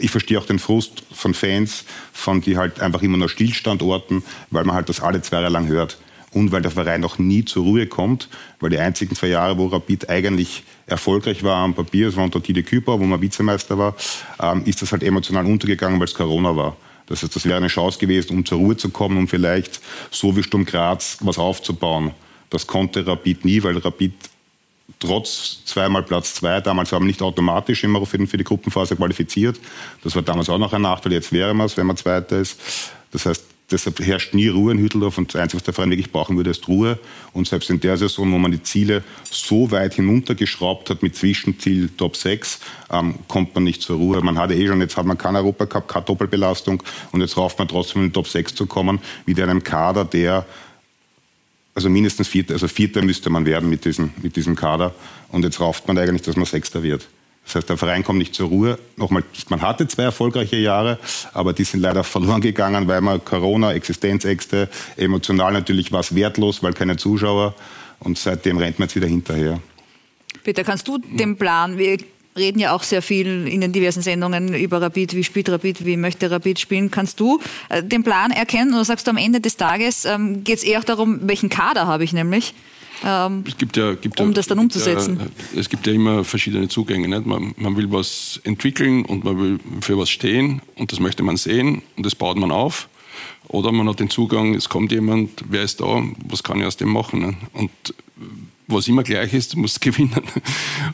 ich 0.00 0.10
verstehe 0.10 0.38
auch 0.38 0.46
den 0.46 0.58
Frust 0.58 1.02
von 1.12 1.34
Fans, 1.34 1.84
von 2.12 2.40
die 2.40 2.56
halt 2.56 2.80
einfach 2.80 3.02
immer 3.02 3.16
nur 3.16 3.28
Stillstandorten, 3.28 4.22
weil 4.50 4.64
man 4.64 4.74
halt 4.74 4.88
das 4.88 5.00
alle 5.00 5.22
zwei 5.22 5.38
Jahre 5.38 5.50
lang 5.50 5.68
hört. 5.68 5.98
Und 6.32 6.52
weil 6.52 6.62
der 6.62 6.70
Verein 6.70 7.04
auch 7.04 7.18
nie 7.18 7.44
zur 7.44 7.64
Ruhe 7.64 7.88
kommt, 7.88 8.28
weil 8.60 8.70
die 8.70 8.78
einzigen 8.78 9.16
zwei 9.16 9.28
Jahre, 9.28 9.58
wo 9.58 9.66
Rapid 9.66 10.08
eigentlich 10.08 10.62
erfolgreich 10.86 11.42
war 11.42 11.56
am 11.56 11.74
Papier, 11.74 12.08
es 12.08 12.16
war 12.16 12.24
unter 12.24 12.40
Tide 12.40 12.62
Küper, 12.62 13.00
wo 13.00 13.04
man 13.04 13.20
Vizemeister 13.20 13.78
war, 13.78 13.96
ähm, 14.40 14.62
ist 14.64 14.80
das 14.80 14.92
halt 14.92 15.02
emotional 15.02 15.44
untergegangen, 15.46 15.98
weil 15.98 16.06
es 16.06 16.14
Corona 16.14 16.54
war. 16.54 16.76
Das 17.06 17.24
heißt, 17.24 17.34
das 17.34 17.44
wäre 17.44 17.56
eine 17.56 17.66
Chance 17.66 17.98
gewesen, 17.98 18.36
um 18.36 18.46
zur 18.46 18.58
Ruhe 18.58 18.76
zu 18.76 18.90
kommen, 18.90 19.18
um 19.18 19.26
vielleicht 19.26 19.80
so 20.12 20.36
wie 20.36 20.44
Sturm 20.44 20.64
Graz 20.64 21.18
was 21.20 21.38
aufzubauen. 21.38 22.12
Das 22.50 22.68
konnte 22.68 23.04
Rapid 23.04 23.44
nie, 23.44 23.62
weil 23.64 23.78
Rapid 23.78 24.12
trotz 25.00 25.64
zweimal 25.64 26.02
Platz 26.02 26.34
zwei, 26.34 26.60
damals 26.60 26.92
waren 26.92 27.02
wir 27.02 27.06
nicht 27.08 27.22
automatisch 27.22 27.82
immer 27.82 28.04
für, 28.06 28.18
die 28.18 28.44
Gruppenphase 28.44 28.94
qualifiziert. 28.94 29.58
Das 30.04 30.14
war 30.14 30.22
damals 30.22 30.48
auch 30.48 30.58
noch 30.58 30.72
ein 30.72 30.82
Nachteil. 30.82 31.12
Jetzt 31.12 31.32
wäre 31.32 31.54
man 31.54 31.66
es, 31.66 31.76
wenn 31.76 31.86
man 31.86 31.96
Zweiter 31.96 32.38
ist. 32.38 32.60
Das 33.10 33.26
heißt, 33.26 33.44
deshalb 33.70 34.00
herrscht 34.00 34.34
nie 34.34 34.48
Ruhe 34.48 34.72
in 34.72 34.78
Hütteldorf 34.78 35.16
und 35.18 35.32
das 35.32 35.40
Einzige, 35.40 35.58
was 35.58 35.64
der 35.64 35.74
Verein 35.74 35.90
wirklich 35.90 36.12
brauchen 36.12 36.36
würde, 36.36 36.50
ist 36.50 36.68
Ruhe. 36.68 36.98
Und 37.32 37.48
selbst 37.48 37.70
in 37.70 37.80
der 37.80 37.96
Saison, 37.96 38.30
wo 38.32 38.38
man 38.38 38.52
die 38.52 38.62
Ziele 38.62 39.02
so 39.30 39.70
weit 39.70 39.94
hinuntergeschraubt 39.94 40.90
hat 40.90 41.02
mit 41.02 41.16
Zwischenziel 41.16 41.88
Top 41.96 42.16
6, 42.16 42.60
ähm, 42.90 43.14
kommt 43.26 43.54
man 43.54 43.64
nicht 43.64 43.82
zur 43.82 43.96
Ruhe. 43.96 44.20
Man 44.20 44.38
hatte 44.38 44.54
eh 44.54 44.66
schon, 44.66 44.80
jetzt 44.80 44.96
hat 44.96 45.06
man 45.06 45.16
keinen 45.16 45.36
Europacup, 45.36 45.88
keine 45.88 46.04
Doppelbelastung 46.04 46.82
und 47.12 47.20
jetzt 47.20 47.36
rauft 47.36 47.58
man 47.58 47.68
trotzdem 47.68 48.02
in 48.02 48.08
den 48.08 48.14
Top 48.14 48.28
6 48.28 48.54
zu 48.54 48.66
kommen, 48.66 49.00
wieder 49.24 49.44
einem 49.44 49.64
Kader, 49.64 50.04
der 50.04 50.46
also 51.74 51.88
mindestens 51.88 52.28
Vierter, 52.28 52.54
also 52.54 52.68
Vierter 52.68 53.02
müsste 53.02 53.30
man 53.30 53.44
werden 53.44 53.68
mit 53.68 53.84
diesem, 53.84 54.10
mit 54.22 54.36
diesem 54.36 54.56
Kader. 54.56 54.94
Und 55.28 55.44
jetzt 55.44 55.60
rauft 55.60 55.86
man 55.86 55.96
eigentlich, 55.98 56.22
dass 56.22 56.36
man 56.36 56.44
Sechster 56.44 56.82
wird. 56.82 57.08
Das 57.44 57.54
heißt, 57.54 57.68
der 57.68 57.76
Verein 57.76 58.04
kommt 58.04 58.18
nicht 58.18 58.34
zur 58.34 58.48
Ruhe. 58.48 58.78
Nochmal, 58.96 59.24
man 59.48 59.62
hatte 59.62 59.88
zwei 59.88 60.04
erfolgreiche 60.04 60.56
Jahre, 60.56 60.98
aber 61.32 61.52
die 61.52 61.64
sind 61.64 61.80
leider 61.80 62.04
verloren 62.04 62.40
gegangen, 62.40 62.86
weil 62.86 63.00
man 63.00 63.24
Corona, 63.24 63.72
Existenzängste, 63.72 64.68
emotional 64.96 65.52
natürlich 65.52 65.90
war 65.90 66.00
es 66.00 66.14
wertlos, 66.14 66.62
weil 66.62 66.72
keine 66.74 66.96
Zuschauer. 66.96 67.54
Und 67.98 68.18
seitdem 68.18 68.58
rennt 68.58 68.78
man 68.78 68.88
jetzt 68.88 68.96
wieder 68.96 69.08
hinterher. 69.08 69.60
Peter, 70.42 70.64
kannst 70.64 70.88
du 70.88 70.98
den 70.98 71.36
Plan, 71.36 71.76
reden 72.36 72.58
ja 72.58 72.72
auch 72.72 72.82
sehr 72.82 73.02
viel 73.02 73.46
in 73.46 73.60
den 73.60 73.72
diversen 73.72 74.02
Sendungen 74.02 74.54
über 74.54 74.80
Rapid, 74.80 75.14
wie 75.14 75.24
spielt 75.24 75.48
Rapid, 75.48 75.84
wie 75.84 75.96
möchte 75.96 76.30
Rapid 76.30 76.58
spielen. 76.58 76.90
Kannst 76.90 77.20
du 77.20 77.40
äh, 77.68 77.82
den 77.82 78.02
Plan 78.02 78.30
erkennen 78.30 78.72
oder 78.72 78.84
sagst 78.84 79.06
du 79.06 79.10
am 79.10 79.16
Ende 79.16 79.40
des 79.40 79.56
Tages, 79.56 80.04
ähm, 80.04 80.44
geht 80.44 80.58
es 80.58 80.64
eher 80.64 80.80
auch 80.80 80.84
darum, 80.84 81.20
welchen 81.22 81.48
Kader 81.48 81.86
habe 81.86 82.04
ich 82.04 82.12
nämlich? 82.12 82.54
Ähm, 83.04 83.44
es 83.46 83.56
gibt 83.56 83.76
ja, 83.76 83.94
gibt 83.94 84.20
um 84.20 84.28
ja, 84.28 84.34
das 84.34 84.46
dann 84.46 84.58
umzusetzen. 84.58 85.18
Ja, 85.18 85.60
es 85.60 85.68
gibt 85.68 85.86
ja 85.86 85.92
immer 85.92 86.24
verschiedene 86.24 86.68
Zugänge. 86.68 87.08
Nicht? 87.08 87.26
Man, 87.26 87.54
man, 87.56 87.76
will 87.76 87.90
was 87.90 88.40
entwickeln 88.44 89.04
und 89.04 89.24
man 89.24 89.38
will 89.40 89.58
für 89.80 89.96
was 89.98 90.10
stehen 90.10 90.60
und 90.76 90.92
das 90.92 91.00
möchte 91.00 91.22
man 91.22 91.36
sehen 91.36 91.82
und 91.96 92.04
das 92.04 92.14
baut 92.14 92.36
man 92.36 92.50
auf. 92.50 92.88
Oder 93.48 93.72
man 93.72 93.88
hat 93.88 94.00
den 94.00 94.10
Zugang, 94.10 94.54
es 94.54 94.68
kommt 94.68 94.92
jemand, 94.92 95.44
wer 95.48 95.62
ist 95.62 95.80
da, 95.80 96.02
was 96.28 96.42
kann 96.42 96.60
ich 96.60 96.66
aus 96.66 96.76
dem 96.76 96.92
machen? 96.92 97.20
Ne? 97.20 97.34
Und 97.54 97.70
was 98.72 98.88
immer 98.88 99.02
gleich 99.02 99.32
ist, 99.34 99.54
du 99.54 99.58
musst 99.58 99.80
gewinnen. 99.80 100.22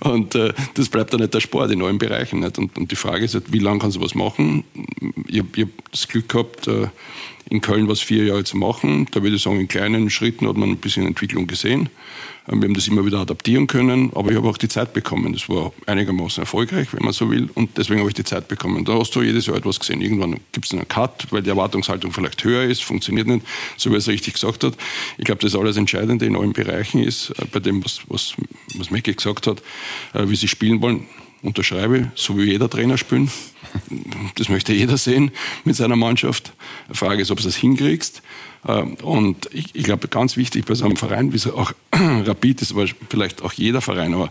Und 0.00 0.34
äh, 0.34 0.52
das 0.74 0.88
bleibt 0.88 1.12
dann 1.12 1.20
nicht 1.20 1.34
der 1.34 1.40
Sport 1.40 1.70
in 1.70 1.82
allen 1.82 1.98
Bereichen. 1.98 2.40
Nicht? 2.40 2.58
Und, 2.58 2.76
und 2.76 2.90
die 2.90 2.96
Frage 2.96 3.24
ist 3.24 3.34
halt, 3.34 3.52
wie 3.52 3.58
lange 3.58 3.78
kannst 3.78 3.96
du 3.96 4.00
was 4.00 4.14
machen? 4.14 4.64
Ich, 5.28 5.42
ich 5.54 5.62
habe 5.62 5.70
das 5.90 6.08
Glück 6.08 6.28
gehabt, 6.28 6.68
äh, 6.68 6.88
in 7.48 7.60
Köln 7.60 7.88
was 7.88 8.00
vier 8.00 8.24
Jahre 8.24 8.44
zu 8.44 8.56
machen. 8.56 9.06
Da 9.12 9.22
würde 9.22 9.36
ich 9.36 9.42
sagen, 9.42 9.60
in 9.60 9.68
kleinen 9.68 10.10
Schritten 10.10 10.48
hat 10.48 10.56
man 10.56 10.70
ein 10.70 10.76
bisschen 10.78 11.06
Entwicklung 11.06 11.46
gesehen. 11.46 11.88
Ähm, 12.48 12.60
wir 12.60 12.68
haben 12.68 12.74
das 12.74 12.88
immer 12.88 13.04
wieder 13.04 13.18
adaptieren 13.18 13.66
können, 13.66 14.10
aber 14.14 14.30
ich 14.30 14.36
habe 14.36 14.48
auch 14.48 14.56
die 14.56 14.68
Zeit 14.68 14.92
bekommen. 14.92 15.32
Das 15.32 15.48
war 15.48 15.72
einigermaßen 15.86 16.42
erfolgreich, 16.42 16.88
wenn 16.92 17.04
man 17.04 17.12
so 17.12 17.30
will, 17.30 17.48
und 17.54 17.76
deswegen 17.76 18.00
habe 18.00 18.10
ich 18.10 18.14
die 18.14 18.24
Zeit 18.24 18.48
bekommen. 18.48 18.84
Da 18.84 18.98
hast 18.98 19.14
du 19.14 19.22
jedes 19.22 19.46
Jahr 19.46 19.56
etwas 19.56 19.78
gesehen. 19.78 20.00
Irgendwann 20.00 20.40
gibt 20.52 20.66
es 20.66 20.72
einen 20.72 20.88
Cut, 20.88 21.26
weil 21.30 21.42
die 21.42 21.50
Erwartungshaltung 21.50 22.12
vielleicht 22.12 22.42
höher 22.44 22.64
ist, 22.64 22.82
funktioniert 22.82 23.26
nicht, 23.26 23.46
so 23.76 23.90
wie 23.90 23.94
er 23.94 23.98
es 23.98 24.08
richtig 24.08 24.34
gesagt 24.34 24.64
hat. 24.64 24.74
Ich 25.18 25.24
glaube, 25.24 25.40
das 25.40 25.54
alles 25.54 25.76
Entscheidende 25.76 26.26
in 26.26 26.36
allen 26.36 26.52
Bereichen 26.52 27.02
ist, 27.02 27.30
äh, 27.30 27.44
bei 27.50 27.60
dem, 27.60 27.84
was, 27.84 28.00
was, 28.08 28.34
was 28.74 28.90
Mecki 28.90 29.14
gesagt 29.14 29.46
hat, 29.46 29.62
äh, 30.14 30.28
wie 30.28 30.36
sie 30.36 30.48
spielen 30.48 30.80
wollen 30.80 31.06
unterschreibe, 31.42 32.10
so 32.14 32.38
wie 32.38 32.44
jeder 32.44 32.68
Trainer 32.68 32.98
spielen. 32.98 33.30
Das 34.36 34.48
möchte 34.48 34.72
jeder 34.72 34.96
sehen 34.96 35.30
mit 35.64 35.76
seiner 35.76 35.96
Mannschaft. 35.96 36.52
Die 36.90 36.96
Frage 36.96 37.22
ist, 37.22 37.30
ob 37.30 37.38
du 37.38 37.44
das 37.44 37.56
hinkriegst. 37.56 38.22
Ähm, 38.66 38.94
und 39.02 39.48
ich, 39.52 39.74
ich 39.74 39.84
glaube, 39.84 40.08
ganz 40.08 40.36
wichtig 40.36 40.64
bei 40.64 40.74
so 40.74 40.84
einem 40.84 40.96
Verein, 40.96 41.32
wie 41.32 41.36
es 41.36 41.46
auch 41.46 41.72
Rapid 41.92 42.62
ist, 42.62 42.72
aber 42.72 42.86
vielleicht 43.08 43.42
auch 43.42 43.52
jeder 43.52 43.80
Verein, 43.80 44.14
aber 44.14 44.30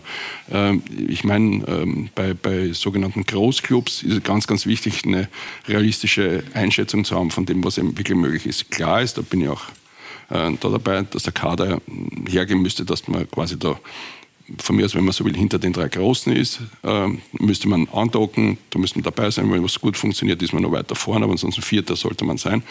äh, 0.52 0.76
ich 1.08 1.24
meine, 1.24 1.64
äh, 1.66 2.08
bei, 2.14 2.34
bei 2.34 2.72
sogenannten 2.72 3.24
Großclubs 3.24 4.02
ist 4.02 4.12
es 4.12 4.22
ganz, 4.22 4.46
ganz 4.46 4.66
wichtig, 4.66 5.04
eine 5.04 5.28
realistische 5.68 6.42
Einschätzung 6.54 7.04
zu 7.04 7.16
haben 7.16 7.30
von 7.30 7.46
dem, 7.46 7.64
was 7.64 7.78
eben 7.78 7.96
wirklich 7.96 8.16
möglich 8.16 8.46
ist. 8.46 8.70
Klar 8.70 9.00
ist, 9.00 9.16
da 9.16 9.22
bin 9.22 9.40
ich 9.40 9.48
auch 9.48 9.62
äh, 10.28 10.52
da 10.60 10.68
dabei, 10.68 11.02
dass 11.02 11.22
der 11.22 11.32
Kader 11.32 11.80
hergehen 12.28 12.60
müsste, 12.60 12.84
dass 12.84 13.08
man 13.08 13.30
quasi 13.30 13.58
da 13.58 13.78
von 14.58 14.76
mir 14.76 14.84
aus, 14.84 14.94
wenn 14.94 15.04
man 15.04 15.12
so 15.12 15.24
will, 15.24 15.36
hinter 15.36 15.58
den 15.58 15.72
drei 15.72 15.88
Großen 15.88 16.32
ist, 16.32 16.60
äh, 16.84 17.08
müsste 17.32 17.68
man 17.68 17.88
andocken, 17.88 18.58
da 18.70 18.78
müsste 18.78 18.98
man 18.98 19.04
dabei 19.04 19.30
sein, 19.30 19.50
wenn 19.50 19.62
was 19.62 19.80
gut 19.80 19.96
funktioniert, 19.96 20.40
ist 20.42 20.52
man 20.52 20.62
noch 20.62 20.70
weiter 20.70 20.94
vorne, 20.94 21.24
aber 21.24 21.32
ansonsten 21.32 21.62
Vierter 21.62 21.96
sollte 21.96 22.24
man 22.24 22.38
sein. 22.38 22.62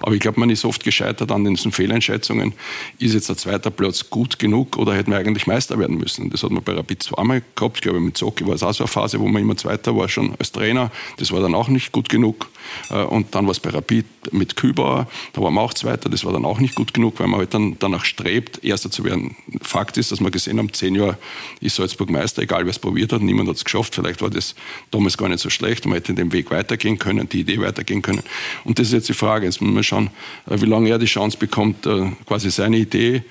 Aber 0.00 0.14
ich 0.14 0.20
glaube, 0.20 0.40
man 0.40 0.50
ist 0.50 0.64
oft 0.64 0.82
gescheitert 0.82 1.30
an 1.30 1.44
diesen 1.44 1.70
Fehleinschätzungen. 1.70 2.54
Ist 2.98 3.14
jetzt 3.14 3.28
der 3.28 3.36
zweite 3.36 3.70
Platz 3.70 4.10
gut 4.10 4.38
genug 4.38 4.76
oder 4.76 4.94
hätten 4.94 5.12
wir 5.12 5.18
eigentlich 5.18 5.46
Meister 5.46 5.78
werden 5.78 5.96
müssen? 5.96 6.30
Das 6.30 6.42
hat 6.42 6.50
man 6.50 6.62
bei 6.62 6.72
Rapid 6.72 7.02
zweimal 7.02 7.42
gehabt. 7.54 7.76
Ich 7.76 7.82
glaube, 7.82 8.00
mit 8.00 8.16
Zocki 8.16 8.46
war 8.46 8.54
es 8.54 8.62
auch 8.62 8.74
so 8.74 8.84
eine 8.84 8.88
Phase, 8.88 9.20
wo 9.20 9.28
man 9.28 9.42
immer 9.42 9.56
Zweiter 9.56 9.96
war, 9.96 10.08
schon 10.08 10.34
als 10.38 10.50
Trainer. 10.50 10.90
Das 11.18 11.30
war 11.30 11.40
dann 11.40 11.54
auch 11.54 11.68
nicht 11.68 11.92
gut 11.92 12.08
genug. 12.08 12.48
Äh, 12.90 13.02
und 13.02 13.34
dann 13.34 13.46
war 13.46 13.52
es 13.52 13.60
bei 13.60 13.70
Rapid 13.70 14.06
mit 14.32 14.56
Kübauer, 14.56 15.08
da 15.32 15.42
waren 15.42 15.54
wir 15.54 15.60
auch 15.60 15.74
Zweiter, 15.74 16.08
das 16.08 16.24
war 16.24 16.32
dann 16.32 16.44
auch 16.44 16.60
nicht 16.60 16.74
gut 16.74 16.94
genug, 16.94 17.18
weil 17.18 17.26
man 17.26 17.40
halt 17.40 17.54
dann 17.54 17.76
danach 17.78 18.04
strebt, 18.04 18.64
Erster 18.64 18.90
zu 18.90 19.04
werden. 19.04 19.36
Fakt 19.60 19.96
ist, 19.96 20.12
dass 20.12 20.20
wir 20.20 20.30
gesehen 20.30 20.58
haben, 20.58 20.72
zehn 20.72 20.94
Jahre 20.94 21.11
ist 21.60 21.76
Salzburg 21.76 22.10
Meister, 22.10 22.42
egal 22.42 22.64
wer 22.64 22.70
es 22.70 22.78
probiert 22.78 23.12
hat, 23.12 23.22
niemand 23.22 23.48
hat 23.48 23.56
es 23.56 23.64
geschafft. 23.64 23.94
Vielleicht 23.94 24.22
war 24.22 24.30
das 24.30 24.54
damals 24.90 25.16
gar 25.16 25.28
nicht 25.28 25.40
so 25.40 25.50
schlecht, 25.50 25.86
man 25.86 25.94
hätte 25.94 26.14
den 26.14 26.32
Weg 26.32 26.50
weitergehen 26.50 26.98
können, 26.98 27.28
die 27.28 27.40
Idee 27.40 27.60
weitergehen 27.60 28.02
können. 28.02 28.22
Und 28.64 28.78
das 28.78 28.88
ist 28.88 28.92
jetzt 28.92 29.08
die 29.08 29.14
Frage, 29.14 29.46
jetzt 29.46 29.60
muss 29.60 29.74
man 29.74 29.84
schauen, 29.84 30.10
äh, 30.48 30.60
wie 30.60 30.66
lange 30.66 30.90
er 30.90 30.98
die 30.98 31.06
Chance 31.06 31.36
bekommt, 31.38 31.86
äh, 31.86 32.10
quasi 32.26 32.50
seine 32.50 32.76
Idee 32.76 33.22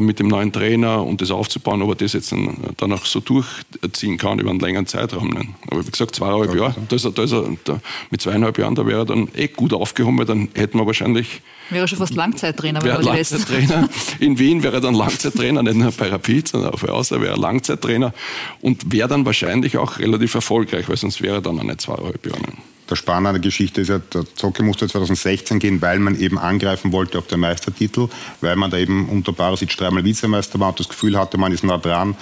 mit 0.00 0.18
dem 0.18 0.28
neuen 0.28 0.52
Trainer 0.52 1.02
und 1.02 1.22
das 1.22 1.30
aufzubauen, 1.30 1.80
ob 1.80 1.88
er 1.90 1.94
das 1.94 2.12
jetzt 2.12 2.34
dann 2.76 2.92
auch 2.92 3.06
so 3.06 3.20
durchziehen 3.20 4.18
kann 4.18 4.38
über 4.38 4.50
einen 4.50 4.60
längeren 4.60 4.86
Zeitraum. 4.86 5.54
Aber 5.70 5.86
wie 5.86 5.90
gesagt, 5.90 6.14
zweieinhalb 6.14 6.54
Jahre, 6.54 6.74
da 6.86 6.96
ist 6.96 7.04
er, 7.06 7.12
da 7.12 7.22
ist 7.22 7.32
er 7.32 7.44
da, 7.64 7.80
mit 8.10 8.20
zweieinhalb 8.20 8.58
Jahren, 8.58 8.74
da 8.74 8.86
wäre 8.86 9.00
er 9.00 9.04
dann 9.06 9.28
eh 9.34 9.48
gut 9.48 9.72
aufgehoben, 9.72 10.18
weil 10.18 10.26
dann 10.26 10.48
hätten 10.54 10.78
wir 10.78 10.86
wahrscheinlich. 10.86 11.40
Wäre 11.70 11.88
schon 11.88 11.96
fast 11.98 12.14
Langzeittrainer, 12.14 12.82
wäre 12.82 13.00
Langzeittrainer. 13.00 13.88
In 14.18 14.38
Wien 14.38 14.62
wäre 14.62 14.74
er 14.74 14.80
dann 14.80 14.94
Langzeittrainer, 14.94 15.62
nicht 15.62 15.76
nur 15.76 15.92
bei 15.92 16.08
Rapid, 16.08 16.48
sondern 16.48 16.74
auch 16.74 16.78
für 16.78 16.92
Außer 16.92 17.19
wäre 17.20 17.34
er 17.34 17.38
Langzeittrainer 17.38 18.12
und 18.60 18.92
wäre 18.92 19.08
dann 19.08 19.26
wahrscheinlich 19.26 19.76
auch 19.76 19.98
relativ 19.98 20.34
erfolgreich, 20.34 20.88
weil 20.88 20.96
sonst 20.96 21.22
wäre 21.22 21.36
er 21.36 21.42
dann 21.42 21.58
auch 21.58 21.64
nicht 21.64 21.80
zweieinhalb 21.80 22.24
Jahre. 22.26 22.40
Der 22.88 22.96
Spannende 22.96 23.28
an 23.30 23.34
der 23.36 23.42
Geschichte 23.42 23.80
ist 23.82 23.88
ja, 23.88 23.98
der 23.98 24.24
Zocke 24.34 24.64
musste 24.64 24.88
2016 24.88 25.60
gehen, 25.60 25.80
weil 25.80 26.00
man 26.00 26.18
eben 26.18 26.38
angreifen 26.38 26.90
wollte 26.90 27.18
auf 27.18 27.28
den 27.28 27.38
Meistertitel, 27.38 28.08
weil 28.40 28.56
man 28.56 28.70
da 28.70 28.78
eben 28.78 29.08
unter 29.08 29.32
Barasic 29.32 29.76
dreimal 29.76 30.04
Vizemeister 30.04 30.58
war 30.58 30.70
und 30.70 30.80
das 30.80 30.88
Gefühl 30.88 31.16
hatte, 31.16 31.38
man 31.38 31.52
ist 31.52 31.62
nah 31.62 31.78
dran, 31.78 32.16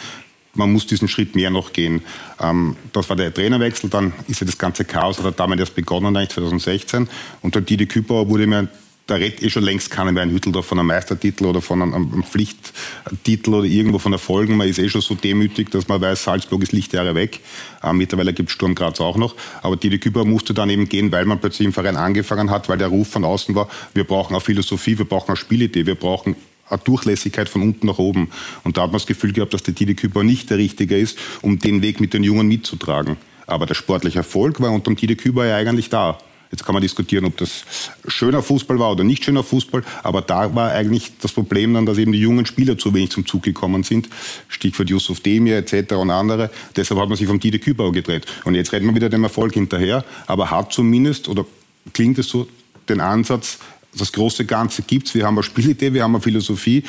man 0.55 0.71
muss 0.73 0.87
diesen 0.87 1.09
Schritt 1.09 1.35
mehr 1.35 1.51
noch 1.51 1.73
gehen. 1.73 2.03
Ähm, 2.41 2.77
das 2.93 3.09
war 3.09 3.17
der 3.17 3.33
Trainerwechsel, 3.33 3.89
dann 3.89 4.13
ist 4.27 4.41
ja 4.41 4.47
das 4.47 4.59
ganze 4.59 4.85
Chaos, 4.85 5.23
hat 5.23 5.41
damals 5.41 5.61
erst 5.61 5.75
begonnen, 5.75 6.15
eigentlich 6.17 6.31
2016. 6.31 7.09
Und 7.41 7.55
der 7.55 7.63
Didi 7.63 7.87
Küpper 7.87 8.29
wurde 8.29 8.47
mir 8.47 8.69
da 9.09 9.15
redet 9.15 9.43
eh 9.43 9.49
schon 9.49 9.63
längst 9.63 9.91
keiner 9.91 10.13
mehr 10.13 10.23
ein 10.23 10.31
Hütteldorf 10.31 10.67
von 10.67 10.79
einem 10.79 10.89
Meistertitel 10.89 11.47
oder 11.47 11.63
von 11.63 11.81
einem, 11.81 11.95
einem, 11.95 12.23
Pflichttitel 12.23 13.55
oder 13.55 13.67
irgendwo 13.67 13.99
von 13.99 14.13
Erfolgen. 14.13 14.59
Man 14.59 14.69
ist 14.69 14.79
eh 14.79 14.89
schon 14.91 15.01
so 15.01 15.15
demütig, 15.15 15.71
dass 15.71 15.89
man 15.89 15.99
weiß, 16.01 16.25
Salzburg 16.25 16.63
ist 16.63 16.73
Lichtjahre 16.73 17.15
weg. 17.15 17.41
Ähm, 17.83 17.97
mittlerweile 17.97 18.35
gibt 18.35 18.51
es 18.51 18.55
Sturm 18.55 18.75
Graz 18.75 19.01
auch 19.01 19.17
noch. 19.17 19.35
Aber 19.63 19.77
Didi 19.77 19.99
Küpper 19.99 20.27
musste 20.27 20.53
dann 20.53 20.69
eben 20.69 20.91
gehen, 20.91 21.11
weil 21.11 21.25
man 21.25 21.41
plötzlich 21.41 21.65
im 21.65 21.73
Verein 21.73 21.97
angefangen 21.97 22.51
hat, 22.51 22.69
weil 22.69 22.77
der 22.77 22.89
Ruf 22.89 23.09
von 23.09 23.25
außen 23.25 23.55
war, 23.55 23.71
wir 23.95 24.05
brauchen 24.05 24.37
auch 24.37 24.43
Philosophie, 24.43 24.99
wir 24.99 25.07
brauchen 25.07 25.33
auch 25.33 25.37
Spielidee, 25.37 25.87
wir 25.87 25.95
brauchen 25.95 26.37
eine 26.69 26.79
Durchlässigkeit 26.79 27.49
von 27.49 27.63
unten 27.63 27.87
nach 27.87 27.99
oben. 27.99 28.29
Und 28.63 28.77
da 28.77 28.83
hat 28.83 28.91
man 28.91 28.99
das 28.99 29.07
Gefühl 29.07 29.33
gehabt, 29.33 29.55
dass 29.55 29.63
der 29.63 29.73
Didi 29.73 29.95
Küpper 29.95 30.23
nicht 30.23 30.51
der 30.51 30.59
Richtige 30.59 30.99
ist, 30.99 31.19
um 31.41 31.59
den 31.59 31.81
Weg 31.81 31.99
mit 32.01 32.13
den 32.13 32.25
Jungen 32.25 32.47
mitzutragen. 32.47 33.17
Aber 33.47 33.65
der 33.65 33.75
sportliche 33.75 34.19
Erfolg 34.19 34.61
war 34.61 34.71
unter 34.71 34.91
dem 34.91 34.97
Didi 34.97 35.17
Küpper 35.17 35.47
ja 35.47 35.57
eigentlich 35.57 35.89
da. 35.89 36.19
Jetzt 36.51 36.65
kann 36.65 36.73
man 36.73 36.83
diskutieren, 36.83 37.25
ob 37.27 37.37
das 37.37 37.65
schöner 38.07 38.43
Fußball 38.43 38.79
war 38.79 38.93
oder 38.93 39.05
nicht 39.05 39.25
schöner 39.25 39.45
Fußball, 39.45 39.85
aber 40.03 40.23
da 40.23 40.55
war 40.55 40.71
eigentlich 40.73 41.13
das 41.21 41.33
Problem 41.33 41.75
dann, 41.75 41.85
dass 41.85 41.99
eben 41.99 42.13
die 42.13 42.21
jungen 42.21 42.47
Spieler 42.47 42.79
zu 42.79 42.95
wenig 42.95 43.11
zum 43.11 43.27
Zug 43.27 43.43
gekommen 43.43 43.83
sind. 43.83 44.09
Stichwort 44.49 44.89
Yusuf 44.89 45.21
Demir 45.21 45.59
etc. 45.59 45.93
und 45.95 46.11
andere. 46.11 46.51
Deshalb 46.75 47.01
hat 47.01 47.09
man 47.09 47.19
sich 47.19 47.27
vom 47.27 47.39
Didi 47.39 47.59
Kübauer 47.59 47.93
gedreht. 47.93 48.25
Und 48.45 48.55
jetzt 48.55 48.73
redet 48.73 48.87
man 48.87 48.95
wieder 48.95 49.11
dem 49.11 49.25
Erfolg 49.25 49.55
hinterher, 49.55 50.05
aber 50.27 50.51
hat 50.51 50.73
zumindest, 50.73 51.29
oder 51.29 51.45
klingt 51.93 52.19
es 52.19 52.29
so, 52.29 52.49
den 52.89 53.01
Ansatz, 53.01 53.59
das 53.97 54.13
große 54.13 54.45
Ganze 54.47 54.83
gibt 54.83 55.09
es. 55.09 55.15
Wir 55.15 55.27
haben 55.27 55.37
eine 55.37 55.43
Spielidee, 55.43 55.93
wir 55.93 56.03
haben 56.03 56.15
eine 56.15 56.23
Philosophie 56.23 56.85